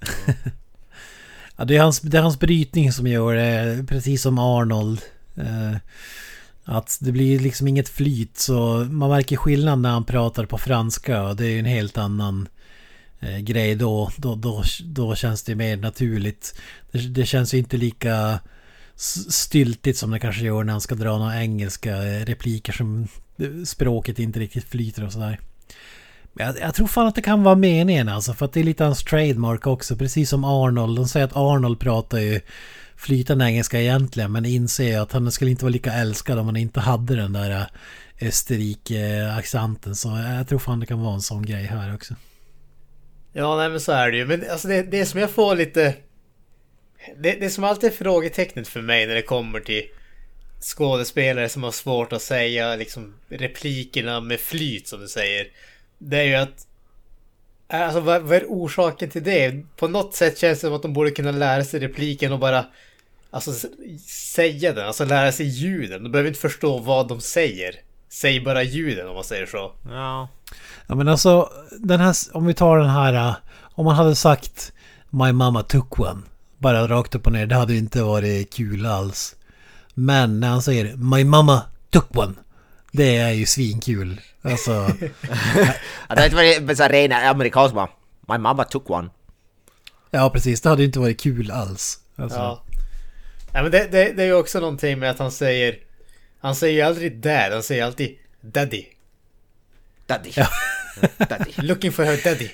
Ja, 1.56 1.64
det, 1.64 1.76
är 1.76 1.80
hans, 1.82 2.00
det 2.00 2.18
är 2.18 2.22
hans 2.22 2.38
brytning 2.40 2.92
som 2.92 3.06
gör 3.06 3.34
det, 3.34 3.84
precis 3.88 4.22
som 4.22 4.38
Arnold. 4.38 5.00
Eh, 5.36 5.76
att 6.64 6.98
det 7.00 7.12
blir 7.12 7.38
liksom 7.38 7.68
inget 7.68 7.88
flyt 7.88 8.36
så 8.38 8.86
man 8.90 9.10
märker 9.10 9.36
skillnad 9.36 9.78
när 9.78 9.90
han 9.90 10.04
pratar 10.04 10.46
på 10.46 10.58
franska 10.58 11.22
och 11.22 11.36
det 11.36 11.46
är 11.46 11.50
ju 11.50 11.58
en 11.58 11.64
helt 11.64 11.98
annan 11.98 12.48
eh, 13.20 13.38
grej 13.38 13.74
då, 13.74 14.10
då, 14.16 14.34
då. 14.34 14.62
Då 14.84 15.14
känns 15.14 15.42
det 15.42 15.54
mer 15.54 15.76
naturligt. 15.76 16.60
Det, 16.92 16.98
det 16.98 17.26
känns 17.26 17.54
ju 17.54 17.58
inte 17.58 17.76
lika 17.76 18.38
styltigt 18.96 19.98
som 19.98 20.10
det 20.10 20.18
kanske 20.18 20.44
gör 20.44 20.64
när 20.64 20.72
han 20.72 20.80
ska 20.80 20.94
dra 20.94 21.18
några 21.18 21.42
engelska 21.42 21.96
eh, 21.96 22.24
repliker 22.24 22.72
som 22.72 23.08
eh, 23.38 23.64
språket 23.64 24.18
inte 24.18 24.40
riktigt 24.40 24.64
flyter 24.64 25.04
och 25.04 25.12
sådär. 25.12 25.40
Men 26.32 26.46
jag, 26.46 26.60
jag 26.60 26.74
tror 26.74 26.86
fan 26.86 27.06
att 27.06 27.14
det 27.14 27.22
kan 27.22 27.42
vara 27.42 27.54
meningen 27.54 28.08
alltså. 28.08 28.34
För 28.34 28.44
att 28.44 28.52
det 28.52 28.60
är 28.60 28.64
lite 28.64 28.84
hans 28.84 29.04
trademark 29.04 29.66
också. 29.66 29.96
Precis 29.96 30.30
som 30.30 30.44
Arnold. 30.44 30.98
De 30.98 31.08
säger 31.08 31.26
att 31.26 31.36
Arnold 31.36 31.80
pratar 31.80 32.18
ju 32.18 32.40
flytande 33.02 33.44
engelska 33.44 33.80
egentligen. 33.80 34.32
Men 34.32 34.44
inser 34.44 35.00
att 35.00 35.12
han 35.12 35.32
skulle 35.32 35.50
inte 35.50 35.64
vara 35.64 35.72
lika 35.72 35.92
älskad 35.92 36.38
om 36.38 36.46
han 36.46 36.56
inte 36.56 36.80
hade 36.80 37.16
den 37.16 37.32
där 37.32 37.50
eh, 37.50 37.66
Österrike-accenten. 38.28 39.94
Så 39.94 40.08
jag 40.38 40.48
tror 40.48 40.58
fan 40.58 40.80
det 40.80 40.86
kan 40.86 41.00
vara 41.00 41.14
en 41.14 41.20
sån 41.20 41.46
grej 41.46 41.64
här 41.64 41.94
också. 41.94 42.14
Ja, 43.32 43.56
nej 43.56 43.68
men 43.68 43.80
så 43.80 43.92
är 43.92 44.10
det 44.10 44.16
ju. 44.16 44.26
Men 44.26 44.50
alltså 44.50 44.68
det, 44.68 44.82
det 44.82 45.06
som 45.06 45.20
jag 45.20 45.30
får 45.30 45.56
lite... 45.56 45.94
Det, 47.16 47.32
det 47.32 47.50
som 47.50 47.64
alltid 47.64 47.90
är 47.90 47.94
frågetecknet 47.94 48.68
för 48.68 48.82
mig 48.82 49.06
när 49.06 49.14
det 49.14 49.22
kommer 49.22 49.60
till 49.60 49.82
skådespelare 50.60 51.48
som 51.48 51.62
har 51.62 51.70
svårt 51.70 52.12
att 52.12 52.22
säga 52.22 52.76
liksom 52.76 53.14
replikerna 53.28 54.20
med 54.20 54.40
flyt 54.40 54.88
som 54.88 55.00
du 55.00 55.08
säger. 55.08 55.46
Det 55.98 56.16
är 56.16 56.24
ju 56.24 56.34
att... 56.34 56.66
Alltså 57.68 58.00
vad, 58.00 58.22
vad 58.22 58.36
är 58.36 58.44
orsaken 58.48 59.10
till 59.10 59.22
det? 59.22 59.64
På 59.76 59.88
något 59.88 60.14
sätt 60.14 60.38
känns 60.38 60.60
det 60.60 60.66
som 60.66 60.74
att 60.74 60.82
de 60.82 60.92
borde 60.92 61.10
kunna 61.10 61.30
lära 61.30 61.64
sig 61.64 61.80
repliken 61.80 62.32
och 62.32 62.38
bara... 62.38 62.66
Alltså 63.34 63.68
säga 64.08 64.72
den, 64.72 64.86
alltså 64.86 65.04
lära 65.04 65.32
sig 65.32 65.46
ljuden. 65.46 66.02
De 66.02 66.12
behöver 66.12 66.28
inte 66.28 66.40
förstå 66.40 66.78
vad 66.78 67.08
de 67.08 67.20
säger. 67.20 67.74
Säg 68.08 68.40
bara 68.40 68.62
ljuden 68.62 69.08
om 69.08 69.14
man 69.14 69.24
säger 69.24 69.46
så. 69.46 69.72
Ja. 69.88 70.28
Ja 70.86 70.94
men 70.94 71.08
alltså, 71.08 71.50
den 71.78 72.00
här, 72.00 72.16
om 72.32 72.46
vi 72.46 72.54
tar 72.54 72.78
den 72.78 72.90
här, 72.90 73.12
eh, 73.28 73.34
om 73.74 73.84
man 73.84 73.96
hade 73.96 74.14
sagt 74.14 74.72
My 75.10 75.32
mama 75.32 75.62
took 75.62 75.98
one, 76.00 76.22
bara 76.58 76.88
rakt 76.88 77.14
upp 77.14 77.26
och 77.26 77.32
ner, 77.32 77.46
det 77.46 77.54
hade 77.54 77.72
ju 77.72 77.78
inte 77.78 78.02
varit 78.02 78.52
kul 78.54 78.86
alls. 78.86 79.36
Men 79.94 80.40
när 80.40 80.48
han 80.48 80.62
säger 80.62 80.96
My 80.96 81.24
mama 81.24 81.62
took 81.90 82.16
one, 82.16 82.34
det 82.92 83.16
är 83.16 83.30
ju 83.30 83.46
svinkul. 83.46 84.20
Alltså, 84.42 84.72
det 86.16 86.24
inte 86.24 86.36
varit 86.36 86.76
så 86.76 86.82
här 86.82 86.90
ren 86.90 87.12
amerikansk 87.12 87.74
bara 87.74 87.88
My 88.28 88.38
mama 88.38 88.64
took 88.64 88.90
one. 88.90 89.08
ja 90.10 90.30
precis, 90.30 90.60
det 90.60 90.68
hade 90.68 90.82
ju 90.82 90.86
inte 90.86 91.00
varit 91.00 91.20
kul 91.20 91.50
alls. 91.50 91.98
Alltså, 92.16 92.38
Ja. 92.38 92.64
Ja 93.54 93.62
men 93.62 93.70
det, 93.72 93.88
det, 93.92 94.12
det 94.12 94.22
är 94.22 94.26
ju 94.26 94.34
också 94.34 94.60
någonting 94.60 94.98
med 94.98 95.10
att 95.10 95.18
han 95.18 95.32
säger... 95.32 95.78
Han 96.40 96.54
säger 96.56 96.74
ju 96.74 96.80
aldrig 96.82 97.16
dad, 97.20 97.52
han 97.52 97.62
säger 97.62 97.84
alltid 97.84 98.18
daddy. 98.40 98.84
Daddy. 100.06 100.32
Daddy. 101.28 101.52
Looking 101.56 101.92
for 101.92 102.04
her 102.04 102.20
daddy. 102.24 102.50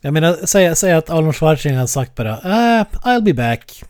Jag 0.00 0.12
menar, 0.12 0.38
säg, 0.46 0.76
säg 0.76 0.92
att 0.92 1.10
Arnold 1.10 1.36
Schwarzenegger 1.36 1.76
hade 1.78 1.88
sagt 1.88 2.14
bara 2.14 2.40
"Ah, 2.42 2.84
I'll 3.04 3.22
be 3.22 3.32
back. 3.34 3.82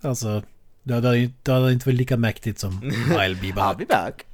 Alltså, 0.00 0.42
Det 0.82 0.94
hade, 0.94 1.18
inte- 1.18 1.34
det 1.42 1.52
hade 1.52 1.72
inte 1.72 1.88
varit 1.88 1.98
lika 1.98 2.16
mäktigt 2.16 2.58
som 2.58 2.82
I'll 2.82 3.40
be 3.40 3.46
I'll 3.46 3.54
back. 3.54 3.78
be 3.78 3.84
back. 3.84 4.24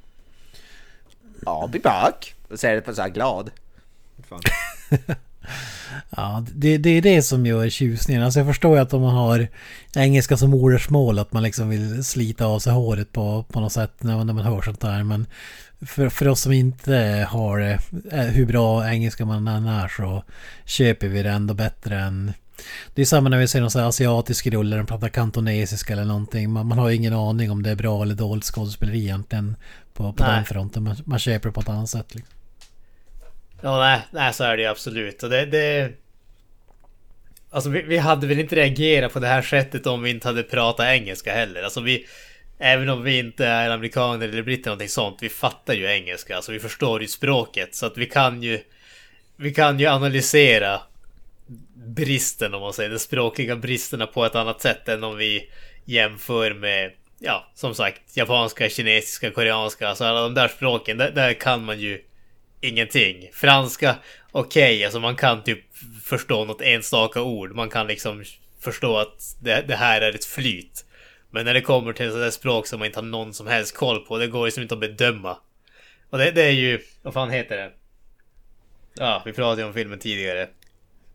I'll 1.45 1.69
be 1.71 1.79
back. 1.79 2.35
Och 2.49 2.59
säger 2.59 2.75
det 2.75 2.81
på 2.81 2.93
så 2.95 3.01
här 3.01 3.09
glad. 3.09 3.51
Fan. 4.29 4.41
Ja, 6.15 6.45
det, 6.53 6.77
det 6.77 6.89
är 6.89 7.01
det 7.01 7.21
som 7.21 7.45
gör 7.45 7.69
tjusningen. 7.69 8.23
Alltså 8.23 8.39
jag 8.39 8.47
förstår 8.47 8.75
ju 8.75 8.81
att 8.81 8.93
om 8.93 9.01
man 9.01 9.15
har 9.15 9.47
engelska 9.95 10.37
som 10.37 10.49
modersmål 10.49 11.19
att 11.19 11.33
man 11.33 11.43
liksom 11.43 11.69
vill 11.69 12.03
slita 12.03 12.45
av 12.45 12.59
sig 12.59 12.73
håret 12.73 13.11
på, 13.11 13.45
på 13.51 13.59
något 13.59 13.71
sätt 13.71 14.03
när 14.03 14.15
man, 14.17 14.27
när 14.27 14.33
man 14.33 14.45
hör 14.45 14.61
sånt 14.61 14.81
där. 14.81 15.03
Men 15.03 15.25
för, 15.85 16.09
för 16.09 16.27
oss 16.27 16.41
som 16.41 16.51
inte 16.51 17.27
har 17.29 17.59
det, 17.59 17.79
eh, 18.11 18.25
hur 18.25 18.45
bra 18.45 18.89
engelska 18.89 19.25
man 19.25 19.47
än 19.47 19.67
är 19.67 19.87
så 19.87 20.23
köper 20.65 21.07
vi 21.07 21.23
det 21.23 21.29
ändå 21.29 21.53
bättre 21.53 21.99
än... 21.99 22.33
Det 22.93 23.01
är 23.01 23.05
samma 23.05 23.29
när 23.29 23.37
vi 23.37 23.47
ser 23.47 23.61
någon 23.61 23.71
sån 23.71 23.83
asiatisk 23.83 24.47
rulle, 24.47 24.75
den 24.75 24.85
pratar 24.85 25.09
kantonesiska 25.09 25.93
eller 25.93 26.05
någonting. 26.05 26.51
Man, 26.51 26.67
man 26.67 26.77
har 26.77 26.89
ju 26.89 26.95
ingen 26.95 27.13
aning 27.13 27.51
om 27.51 27.63
det 27.63 27.69
är 27.69 27.75
bra 27.75 28.01
eller 28.01 28.15
dåligt 28.15 28.45
skådespeleri 28.45 29.01
egentligen 29.01 29.55
på, 29.93 30.13
på 30.13 30.23
Nej. 30.23 30.35
den 30.35 30.45
fronten. 30.45 30.83
Man, 30.83 30.95
man 31.05 31.19
köper 31.19 31.49
det 31.49 31.53
på 31.53 31.61
ett 31.61 31.69
annat 31.69 31.89
sätt. 31.89 32.15
Liksom. 32.15 32.33
Ja, 33.61 33.77
nej, 33.79 34.01
nej 34.11 34.33
så 34.33 34.43
är 34.43 34.57
det 34.57 34.63
ju 34.63 34.69
absolut. 34.69 35.23
Och 35.23 35.29
det, 35.29 35.45
det... 35.45 35.91
Alltså 37.53 37.69
vi, 37.69 37.81
vi 37.81 37.97
hade 37.97 38.27
väl 38.27 38.39
inte 38.39 38.55
reagerat 38.55 39.13
på 39.13 39.19
det 39.19 39.27
här 39.27 39.41
sättet 39.41 39.87
om 39.87 40.03
vi 40.03 40.09
inte 40.09 40.27
hade 40.27 40.43
pratat 40.43 40.85
engelska 40.85 41.33
heller. 41.33 41.63
Alltså 41.63 41.81
vi... 41.81 42.07
Även 42.59 42.89
om 42.89 43.03
vi 43.03 43.19
inte 43.19 43.45
är 43.45 43.69
amerikaner 43.69 44.27
eller 44.27 44.43
britter 44.43 44.61
eller 44.61 44.69
någonting 44.69 44.89
sånt. 44.89 45.17
Vi 45.21 45.29
fattar 45.29 45.73
ju 45.73 45.85
engelska. 45.85 46.35
Alltså 46.35 46.51
vi 46.51 46.59
förstår 46.59 47.01
ju 47.01 47.07
språket. 47.07 47.75
Så 47.75 47.85
att 47.85 47.97
vi 47.97 48.05
kan 48.05 48.43
ju... 48.43 48.61
Vi 49.35 49.53
kan 49.53 49.79
ju 49.79 49.87
analysera 49.87 50.81
bristen 51.75 52.53
om 52.53 52.61
man 52.61 52.73
säger. 52.73 52.89
De 52.89 52.99
språkliga 52.99 53.55
bristerna 53.55 54.07
på 54.07 54.25
ett 54.25 54.35
annat 54.35 54.61
sätt 54.61 54.89
än 54.89 55.03
om 55.03 55.17
vi 55.17 55.49
jämför 55.85 56.53
med... 56.53 56.91
Ja, 57.19 57.51
som 57.55 57.75
sagt, 57.75 58.01
japanska, 58.17 58.69
kinesiska, 58.69 59.31
koreanska. 59.31 59.89
Alltså 59.89 60.05
alla 60.05 60.21
de 60.21 60.33
där 60.33 60.47
språken. 60.47 60.97
Där, 60.97 61.11
där 61.11 61.33
kan 61.33 61.65
man 61.65 61.79
ju 61.79 62.01
ingenting. 62.61 63.29
Franska, 63.33 63.95
okej, 64.31 64.85
alltså 64.85 64.99
man 64.99 65.15
kan 65.15 65.43
typ 65.43 65.63
förstå 66.03 66.45
något 66.45 66.61
enstaka 66.61 67.21
ord. 67.21 67.55
Man 67.55 67.69
kan 67.69 67.87
liksom 67.87 68.23
förstå 68.59 68.97
att 68.97 69.35
det, 69.41 69.63
det 69.67 69.75
här 69.75 70.01
är 70.01 70.15
ett 70.15 70.25
flyt. 70.25 70.85
Men 71.31 71.45
när 71.45 71.53
det 71.53 71.61
kommer 71.61 71.93
till 71.93 72.11
sådär 72.11 72.31
språk 72.31 72.67
som 72.67 72.79
man 72.79 72.85
inte 72.85 72.99
har 72.99 73.05
någon 73.05 73.33
som 73.33 73.47
helst 73.47 73.75
koll 73.75 73.99
på, 73.99 74.17
det 74.17 74.27
går 74.27 74.45
liksom 74.45 74.63
inte 74.63 74.73
att 74.73 74.79
bedöma. 74.79 75.37
Och 76.09 76.17
det, 76.17 76.31
det 76.31 76.43
är 76.43 76.51
ju, 76.51 76.79
vad 77.01 77.13
fan 77.13 77.29
heter 77.29 77.57
det? 77.57 77.71
Ja, 78.93 79.21
vi 79.25 79.33
pratade 79.33 79.61
ju 79.61 79.67
om 79.67 79.73
filmen 79.73 79.99
tidigare. 79.99 80.47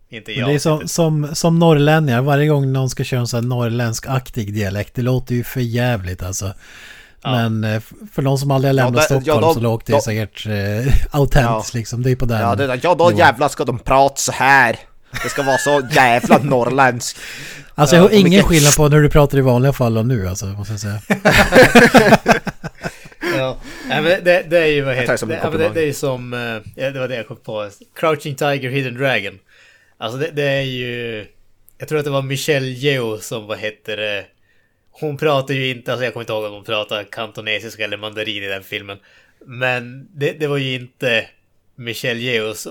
Inte 0.09 0.31
Men 0.31 0.41
jag. 0.41 0.49
det 0.49 0.55
är 0.55 0.59
som, 0.59 0.89
som, 0.89 1.35
som 1.35 1.59
norrlänningar, 1.59 2.23
varje 2.23 2.49
gång 2.49 2.73
någon 2.73 2.91
ska 2.91 3.05
köra 3.05 3.21
en 3.21 3.27
sån 3.27 3.43
här 3.43 3.49
norrländsk-aktig 3.49 4.55
dialekt, 4.55 4.95
det 4.95 5.03
låter 5.03 5.35
ju 5.35 5.45
för 5.45 5.61
jävligt 5.61 6.23
alltså. 6.23 6.55
Men 7.23 7.65
eh, 7.65 7.83
för 8.13 8.23
de 8.23 8.39
som 8.39 8.51
aldrig 8.51 8.69
har 8.75 8.79
Ja, 8.79 8.85
lämnat 8.85 9.07
ja, 9.11 9.21
Stockholm 9.21 9.41
då- 9.43 9.55
så 9.55 9.61
låter 9.61 9.87
det 9.87 9.93
då- 9.93 10.01
säkert 10.03 10.47
eh, 10.47 10.95
autentiskt 11.11 11.75
liksom. 11.75 12.03
Det 12.03 12.11
är 12.11 12.17
på 12.17 12.25
den 12.27 12.41
Ja, 12.41 12.55
det, 12.55 12.81
ja 12.83 12.95
då 12.95 13.13
jävlar 13.13 13.49
ska 13.49 13.65
de 13.65 13.79
prata 13.79 14.17
så 14.17 14.33
här. 14.33 14.77
Det 15.23 15.29
ska 15.29 15.43
vara 15.43 15.59
så 15.59 15.83
jävla 15.93 16.39
norrländskt. 16.43 17.21
Alltså 17.75 17.97
jag 17.97 18.03
har 18.03 18.11
Ja, 18.11 18.17
ingen 18.17 18.43
skillnad 18.43 18.77
på 18.77 18.89
när 18.89 19.01
du 19.01 19.11
pratar 19.11 19.39
i 19.39 19.41
vanliga 19.41 19.73
fall 19.73 19.99
och 19.99 20.07
nu 20.07 20.29
alltså, 20.29 20.47
måste 20.47 20.73
jag 20.73 20.81
säga. 20.81 21.01
Ja, 23.39 23.57
men 23.89 24.05
det, 24.05 24.45
det 24.51 24.59
är 24.59 24.67
ju 24.67 24.83
vad 24.83 24.95
heter 24.97 25.27
det 25.27 25.27
det, 25.35 25.41
ja, 25.43 25.51
det, 25.51 25.69
det 25.75 25.81
är 25.81 25.87
ju 25.87 25.93
som, 25.93 26.33
eh, 26.35 26.83
ja, 26.85 26.91
det 26.91 26.99
var 27.01 27.09
det 27.09 27.17
jag 27.17 27.29
kom 27.29 27.37
på. 27.37 27.71
Crouching 27.97 28.35
Tiger, 28.35 28.71
Hidden 28.71 28.95
Dragon. 28.95 29.39
Alltså 29.99 30.19
det, 30.19 30.31
det 30.31 30.43
är 30.43 30.63
ju, 30.63 31.27
jag 31.79 31.89
tror 31.89 31.99
att 31.99 32.05
det 32.05 32.11
var 32.11 32.23
Michelle 32.23 32.67
Yeoh 32.67 33.19
som, 33.21 33.47
vad 33.47 33.59
heter 33.59 33.97
det, 33.97 34.25
hon 35.01 35.17
pratar 35.17 35.55
ju 35.55 35.71
inte, 35.71 35.93
alltså 35.93 36.05
jag 36.05 36.13
kommer 36.13 36.23
inte 36.23 36.33
ihåg 36.33 36.45
om 36.45 36.53
hon 36.53 36.65
pratar 36.65 37.05
kantonesiska 37.05 37.85
eller 37.85 37.97
mandarin 37.97 38.43
i 38.43 38.47
den 38.47 38.63
filmen. 38.63 38.99
Men 39.47 40.09
det, 40.15 40.33
det 40.33 40.47
var 40.47 40.57
ju 40.57 40.75
inte 40.75 41.27
Michelle 41.77 42.21
Yeohs 42.21 42.69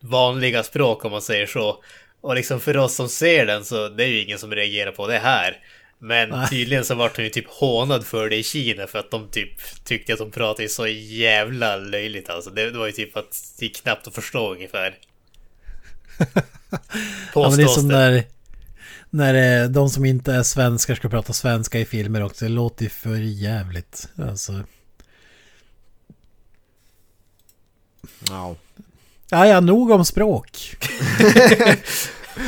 vanliga 0.00 0.62
språk 0.62 1.04
om 1.04 1.12
man 1.12 1.22
säger 1.22 1.46
så. 1.46 1.82
Och 2.20 2.34
liksom 2.34 2.60
för 2.60 2.76
oss 2.76 2.94
som 2.94 3.08
ser 3.08 3.46
den 3.46 3.64
så 3.64 3.88
det 3.88 4.04
är 4.04 4.08
ju 4.08 4.22
ingen 4.22 4.38
som 4.38 4.54
reagerar 4.54 4.92
på 4.92 5.06
det 5.06 5.18
här. 5.18 5.58
Men 5.98 6.48
tydligen 6.48 6.84
så 6.84 6.94
vart 6.94 7.16
hon 7.16 7.24
ju 7.24 7.30
typ 7.30 7.48
hånad 7.48 8.06
för 8.06 8.28
det 8.30 8.36
i 8.36 8.42
Kina 8.42 8.86
för 8.86 8.98
att 8.98 9.10
de 9.10 9.28
typ 9.28 9.84
tyckte 9.84 10.12
att 10.12 10.18
hon 10.18 10.30
pratade 10.30 10.68
så 10.68 10.86
jävla 10.86 11.76
löjligt 11.76 12.30
alltså. 12.30 12.50
Det, 12.50 12.70
var 12.70 12.86
ju 12.86 12.92
typ 12.92 13.16
att 13.16 13.36
det 13.58 13.64
gick 13.64 13.82
knappt 13.82 14.06
att 14.06 14.14
förstå 14.14 14.52
ungefär. 14.52 14.94
Ja, 17.34 17.40
men 17.42 17.50
Påstås 17.50 17.56
det 17.56 17.62
är 17.62 17.66
som 17.66 17.88
det. 17.88 17.94
när, 17.94 18.24
när 19.10 19.62
eh, 19.62 19.68
de 19.68 19.90
som 19.90 20.04
inte 20.04 20.32
är 20.32 20.42
svenskar 20.42 20.94
ska 20.94 21.08
prata 21.08 21.32
svenska 21.32 21.78
i 21.80 21.84
filmer 21.84 22.22
också. 22.22 22.44
Det 22.44 22.48
låter 22.48 22.84
ju 22.84 22.88
för 22.90 23.16
jävligt. 23.16 24.08
Alltså. 24.28 24.64
Ja. 28.30 28.56
Ja, 29.30 29.46
ja, 29.46 29.60
nog 29.60 29.90
om 29.90 30.04
språk. 30.04 30.76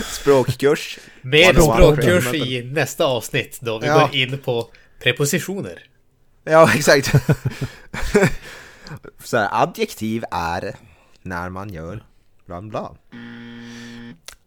Språkkurs. 0.05 0.99
Mer 1.23 1.55
språkkurs 1.55 2.35
i 2.35 2.63
nästa 2.63 3.05
avsnitt 3.05 3.59
då 3.61 3.79
vi 3.79 3.87
Ja. 3.87 3.99
går 3.99 4.15
in 4.17 4.39
på 4.39 4.71
prepositioner. 5.03 5.83
Ja, 6.45 6.71
exakt. 6.77 7.13
så 9.25 9.37
här, 9.37 9.49
adjektiv 9.63 10.25
är 10.31 10.77
när 11.23 11.49
man 11.49 11.71
gör 11.73 12.05
bla 12.47 12.63
bla. 12.63 12.93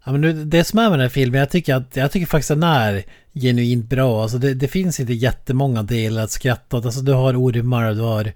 Ja, 0.04 0.12
men 0.12 0.22
nu, 0.22 0.34
det 0.34 0.64
som 0.64 0.80
är 0.80 0.84
med 0.84 1.00
den 1.00 1.02
här 1.02 1.10
filmen, 1.10 1.40
jag 1.40 1.50
tycker, 1.50 1.76
att, 1.76 1.96
jag 1.96 2.12
tycker 2.12 2.28
faktiskt 2.28 2.52
att 2.52 2.62
den 2.62 2.70
är 2.70 3.04
genuint 3.34 3.90
bra. 3.90 4.22
Alltså 4.22 4.38
det, 4.38 4.54
det 4.54 4.68
finns 4.68 5.00
inte 5.00 5.14
jättemånga 5.14 5.84
delar 5.84 6.24
att 6.24 6.32
skratta 6.32 6.78
åt. 6.78 6.86
Alltså 6.86 7.02
du 7.02 7.14
har 7.14 7.34
ormar, 7.34 7.92
du 7.94 8.02
har 8.02 8.34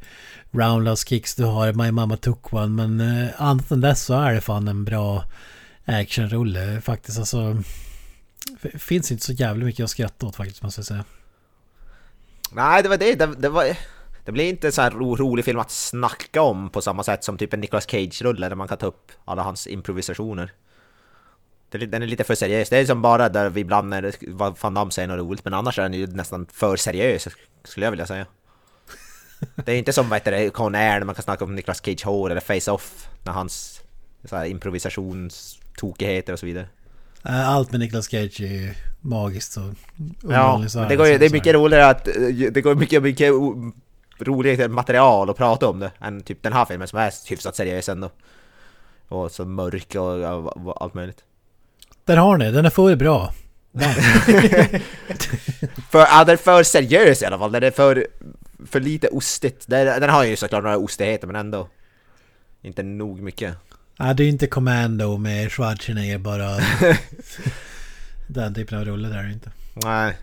roundhouse 0.51 1.07
kicks, 1.07 1.35
du 1.35 1.43
har 1.43 1.73
My 1.73 1.91
Mama 1.91 2.17
Took 2.17 2.53
One. 2.53 2.87
Men 2.87 3.23
eh, 3.23 3.29
annat 3.37 3.71
än 3.71 3.81
det 3.81 3.95
så 3.95 4.13
är 4.13 4.33
det 4.33 4.41
fan 4.41 4.67
en 4.67 4.85
bra 4.85 5.23
actionrulle 5.85 6.81
faktiskt. 6.81 7.19
Alltså, 7.19 7.57
det 8.61 8.79
finns 8.79 9.11
inte 9.11 9.25
så 9.25 9.33
jävla 9.33 9.65
mycket 9.65 9.83
att 9.83 9.89
skratta 9.89 10.25
åt 10.25 10.35
faktiskt 10.35 10.63
måste 10.63 10.79
jag 10.79 10.85
säga. 10.85 11.05
Nej, 12.51 12.83
det 12.83 12.89
var 12.89 12.97
det. 12.97 13.15
Det, 13.15 13.35
det, 13.37 13.49
var, 13.49 13.77
det 14.25 14.31
blir 14.31 14.49
inte 14.49 14.67
en 14.67 14.71
så 14.71 14.81
här 14.81 14.91
ro, 14.91 15.15
rolig 15.15 15.45
film 15.45 15.59
att 15.59 15.71
snacka 15.71 16.41
om 16.41 16.69
på 16.69 16.81
samma 16.81 17.03
sätt 17.03 17.23
som 17.23 17.37
typ 17.37 17.53
en 17.53 17.59
Nicolas 17.59 17.87
Cage-rulle 17.87 18.49
där 18.49 18.55
man 18.55 18.67
kan 18.67 18.77
ta 18.77 18.85
upp 18.85 19.11
alla 19.25 19.43
hans 19.43 19.67
improvisationer. 19.67 20.51
Den 21.77 22.03
är 22.03 22.07
lite 22.07 22.23
för 22.23 22.35
seriös. 22.35 22.69
Det 22.69 22.77
är 22.77 22.85
som 22.85 23.01
bara 23.01 23.29
där 23.29 23.49
vi 23.49 23.61
ibland 23.61 23.89
när 23.89 24.55
fan 24.55 24.73
de 24.73 24.91
säger 24.91 25.07
något 25.07 25.19
roligt, 25.19 25.43
men 25.45 25.53
annars 25.53 25.79
är 25.79 25.83
den 25.83 25.93
ju 25.93 26.07
nästan 26.07 26.47
för 26.53 26.75
seriös 26.75 27.27
skulle 27.63 27.85
jag 27.85 27.91
vilja 27.91 28.05
säga. 28.05 28.25
Det 29.55 29.71
är 29.71 29.75
inte 29.77 29.93
som 29.93 30.09
vad 30.09 30.19
heter 30.19 30.31
det, 30.31 30.49
Con 30.49 30.75
Air 30.75 30.99
när 30.99 31.05
man 31.05 31.15
kan 31.15 31.23
snacka 31.23 31.43
om 31.45 31.55
Nicolas 31.55 31.81
Cage 31.85 32.05
hår 32.05 32.29
eller 32.31 32.41
Face-Off 32.41 33.07
när 33.23 33.31
hans 33.33 33.81
så 34.23 34.35
här, 34.35 34.45
improvisationstokigheter 34.45 36.33
och 36.33 36.39
så 36.39 36.45
vidare. 36.45 36.67
Eh, 37.25 37.49
Allt 37.49 37.71
med 37.71 37.79
Nicolas 37.79 38.07
Cage 38.11 38.41
är 38.41 38.45
ju 38.47 38.73
magiskt 39.01 39.57
och 39.57 39.63
Ja, 40.29 40.65
men 40.75 40.87
det, 40.89 40.95
går, 40.95 41.07
ju- 41.07 41.17
det 41.17 41.25
är 41.25 41.29
mycket 41.29 41.53
roligare 41.53 41.85
att... 41.87 42.07
eh, 42.07 42.13
Det 42.51 42.61
går 42.61 42.75
mycket, 42.75 43.03
mycket 43.03 43.31
roligare 44.19 44.67
material 44.67 45.29
att 45.29 45.37
prata 45.37 45.67
om 45.69 45.79
det 45.79 45.91
än 45.99 46.21
typ 46.21 46.43
den 46.43 46.53
här 46.53 46.65
filmen 46.65 46.87
som 46.87 46.99
är 46.99 47.29
hyfsat 47.29 47.55
seriös 47.55 47.89
ändå. 47.89 48.09
Och 49.07 49.31
så 49.31 49.45
mörk 49.45 49.95
och, 49.95 50.01
och, 50.45 50.67
och 50.67 50.81
allt 50.81 50.93
möjligt. 50.93 51.23
Där 52.05 52.17
har 52.17 52.37
ni, 52.37 52.51
den 52.51 52.65
är 52.65 52.69
för 52.69 52.95
bra. 52.95 53.33
För, 55.89 55.99
ja, 55.99 56.23
den 56.23 56.33
är 56.33 56.37
för 56.37 56.63
seriös 56.63 57.21
i 57.21 57.25
alla 57.25 57.39
fall. 57.39 57.51
Den 57.51 57.63
är 57.63 57.71
för, 57.71 58.07
för 58.65 58.79
lite 58.79 59.07
ostigt. 59.07 59.67
Den, 59.67 60.01
den 60.01 60.09
har 60.09 60.23
ju 60.23 60.35
såklart 60.35 60.63
några 60.63 60.77
ostigheter 60.77 61.27
men 61.27 61.35
ändå. 61.35 61.69
Inte 62.61 62.83
nog 62.83 63.21
mycket. 63.21 63.55
Nej, 63.99 64.15
det 64.15 64.23
är 64.23 64.25
ju 64.25 64.31
inte 64.31 64.47
Commando 64.47 65.17
med 65.17 65.51
Schwarzenegger 65.51 66.17
bara. 66.17 66.57
den 68.27 68.53
typen 68.53 68.77
av 68.77 68.85
rulle 68.85 69.07
där 69.07 69.17
är 69.17 69.31
inte. 69.31 69.51
Nej. 69.73 70.17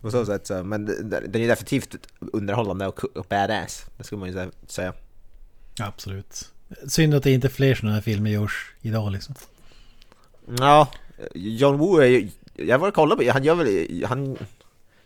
På 0.00 0.10
så 0.10 0.26
sätt 0.26 0.46
så. 0.46 0.62
Men 0.64 0.86
den 0.86 1.34
är 1.34 1.38
ju 1.38 1.46
definitivt 1.46 1.96
underhållande 2.18 2.86
och, 2.86 3.26
badass. 3.28 3.86
Det 3.96 4.04
skulle 4.04 4.18
man 4.18 4.28
ju 4.28 4.34
sä- 4.34 4.52
säga. 4.66 4.92
Absolut. 5.78 6.48
Synd 6.88 7.14
att 7.14 7.22
det 7.22 7.30
inte 7.30 7.46
är 7.46 7.50
fler 7.50 7.74
sådana 7.74 7.94
här 7.94 8.02
filmer 8.02 8.30
görs 8.30 8.72
idag 8.80 9.12
liksom. 9.12 9.34
Ja, 10.58 10.88
John 11.34 11.78
Woo 11.78 11.96
är 11.96 12.06
ju... 12.06 12.28
Jag 12.54 12.78
var 12.78 12.88
och 12.88 12.94
kollade 12.94 13.24
på 13.24 13.32
han 13.32 13.44
gör 13.44 13.54
väl... 13.54 14.04
Han... 14.08 14.36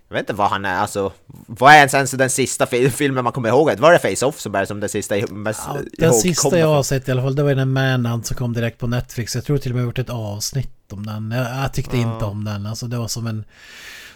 Jag 0.09 0.15
vet 0.15 0.21
inte 0.21 0.33
vad 0.33 0.51
han 0.51 0.65
är, 0.65 0.77
alltså... 0.77 1.13
Vad 1.47 1.73
är 1.73 1.77
ens 1.77 2.11
den 2.11 2.31
sista 2.31 2.67
fi- 2.67 2.91
filmen 2.91 3.25
man 3.25 3.33
kommer 3.33 3.49
ihåg? 3.49 3.79
Var 3.79 3.93
det 3.93 3.99
Face-Off 3.99 4.41
som 4.41 4.55
är 4.55 4.65
som 4.65 4.81
den 4.81 4.89
sista 4.89 5.15
mest 5.31 5.61
Ja, 5.67 5.79
den 5.99 6.13
sista 6.15 6.59
jag 6.59 6.67
har 6.67 6.83
sett 6.83 7.09
i 7.09 7.11
alla 7.13 7.23
fall, 7.23 7.35
det 7.35 7.43
var 7.43 7.55
den 7.55 7.73
Manhunt 7.73 8.27
som 8.27 8.37
kom 8.37 8.53
direkt 8.53 8.79
på 8.79 8.87
Netflix. 8.87 9.35
Jag 9.35 9.45
tror 9.45 9.59
till 9.59 9.73
och 9.73 9.75
med 9.75 9.81
jag 9.83 9.87
har 9.87 9.89
gjort 9.89 9.99
ett 9.99 10.11
avsnitt 10.11 10.93
om 10.93 11.07
den. 11.07 11.31
Jag, 11.31 11.65
jag 11.65 11.73
tyckte 11.73 11.97
inte 11.97 12.25
om 12.25 12.45
den. 12.45 12.67
Alltså 12.67 12.87
det 12.87 12.99
var 12.99 13.09
som 13.09 13.27
en... 13.27 13.45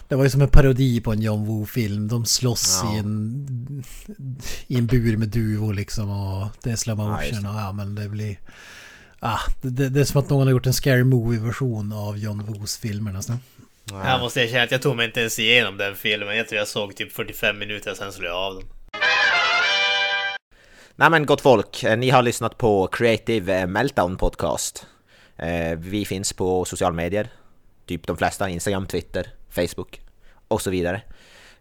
Det 0.07 0.15
var 0.15 0.23
ju 0.23 0.29
som 0.29 0.41
en 0.41 0.47
parodi 0.49 1.01
på 1.01 1.11
en 1.11 1.21
John 1.21 1.45
Woo-film. 1.45 2.07
De 2.07 2.25
slåss 2.25 2.79
Ja. 2.83 2.95
i 2.95 2.97
en... 2.99 3.83
I 4.67 4.77
en 4.77 4.87
bur 4.87 5.17
med 5.17 5.27
duvor 5.27 5.73
liksom 5.73 6.09
och 6.09 6.47
det 6.63 6.71
är 6.71 6.75
slow 6.75 6.99
Ja, 6.99 7.05
motion 7.11 7.45
och 7.45 7.55
ja 7.61 7.71
men 7.71 7.95
det 7.95 8.09
blir... 8.09 8.39
Ah, 9.19 9.39
det, 9.61 9.89
det, 9.89 9.99
är 9.99 10.03
som 10.05 10.21
att 10.21 10.29
någon 10.29 10.47
har 10.47 10.51
gjort 10.51 10.65
en 10.67 10.73
scary 10.73 11.03
movie-version 11.03 11.93
av 11.93 12.17
John 12.17 12.43
Woos 12.45 12.77
filmer 12.77 13.11
nästan. 13.11 13.39
Jag 13.91 14.19
måste 14.19 14.41
erkänna 14.41 14.63
att 14.63 14.71
jag 14.71 14.81
tog 14.81 14.95
mig 14.95 15.05
inte 15.05 15.19
ens 15.19 15.39
igenom 15.39 15.77
den 15.77 15.95
filmen. 15.95 16.37
Jag 16.37 16.47
tror 16.47 16.59
jag 16.59 16.67
såg 16.67 16.95
typ 16.95 17.11
45 17.11 17.59
minuter, 17.59 17.93
sen 17.93 18.11
slog 18.11 18.29
jag 18.29 18.35
av 18.37 18.55
den. 18.55 18.63
Nej 20.95 21.09
men 21.09 21.25
gott 21.25 21.41
folk, 21.41 21.83
eh, 21.83 21.97
ni 21.97 22.09
har 22.09 22.21
lyssnat 22.21 22.57
på 22.57 22.87
Creative 22.87 23.67
Meltdown 23.67 24.17
Podcast. 24.17 24.85
Eh, 25.37 25.77
Vi 25.77 26.05
finns 26.05 26.33
på 26.33 26.65
sociala 26.65 26.95
medier, 26.95 27.29
typ 27.85 28.07
de 28.07 28.17
flesta, 28.17 28.49
Instagram, 28.49 28.87
Twitter, 28.87 29.27
Facebook 29.49 30.01
och 30.47 30.61
så 30.61 30.69
vidare. 30.69 31.01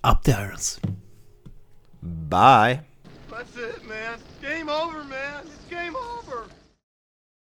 Up 0.02 0.22
the 0.24 0.32
irons. 0.32 0.80
Bye! 2.00 2.80
That's 3.30 3.56
it, 3.56 3.82
man. 3.88 4.18
Game 4.42 4.70
over, 4.70 4.98
man. 4.98 5.43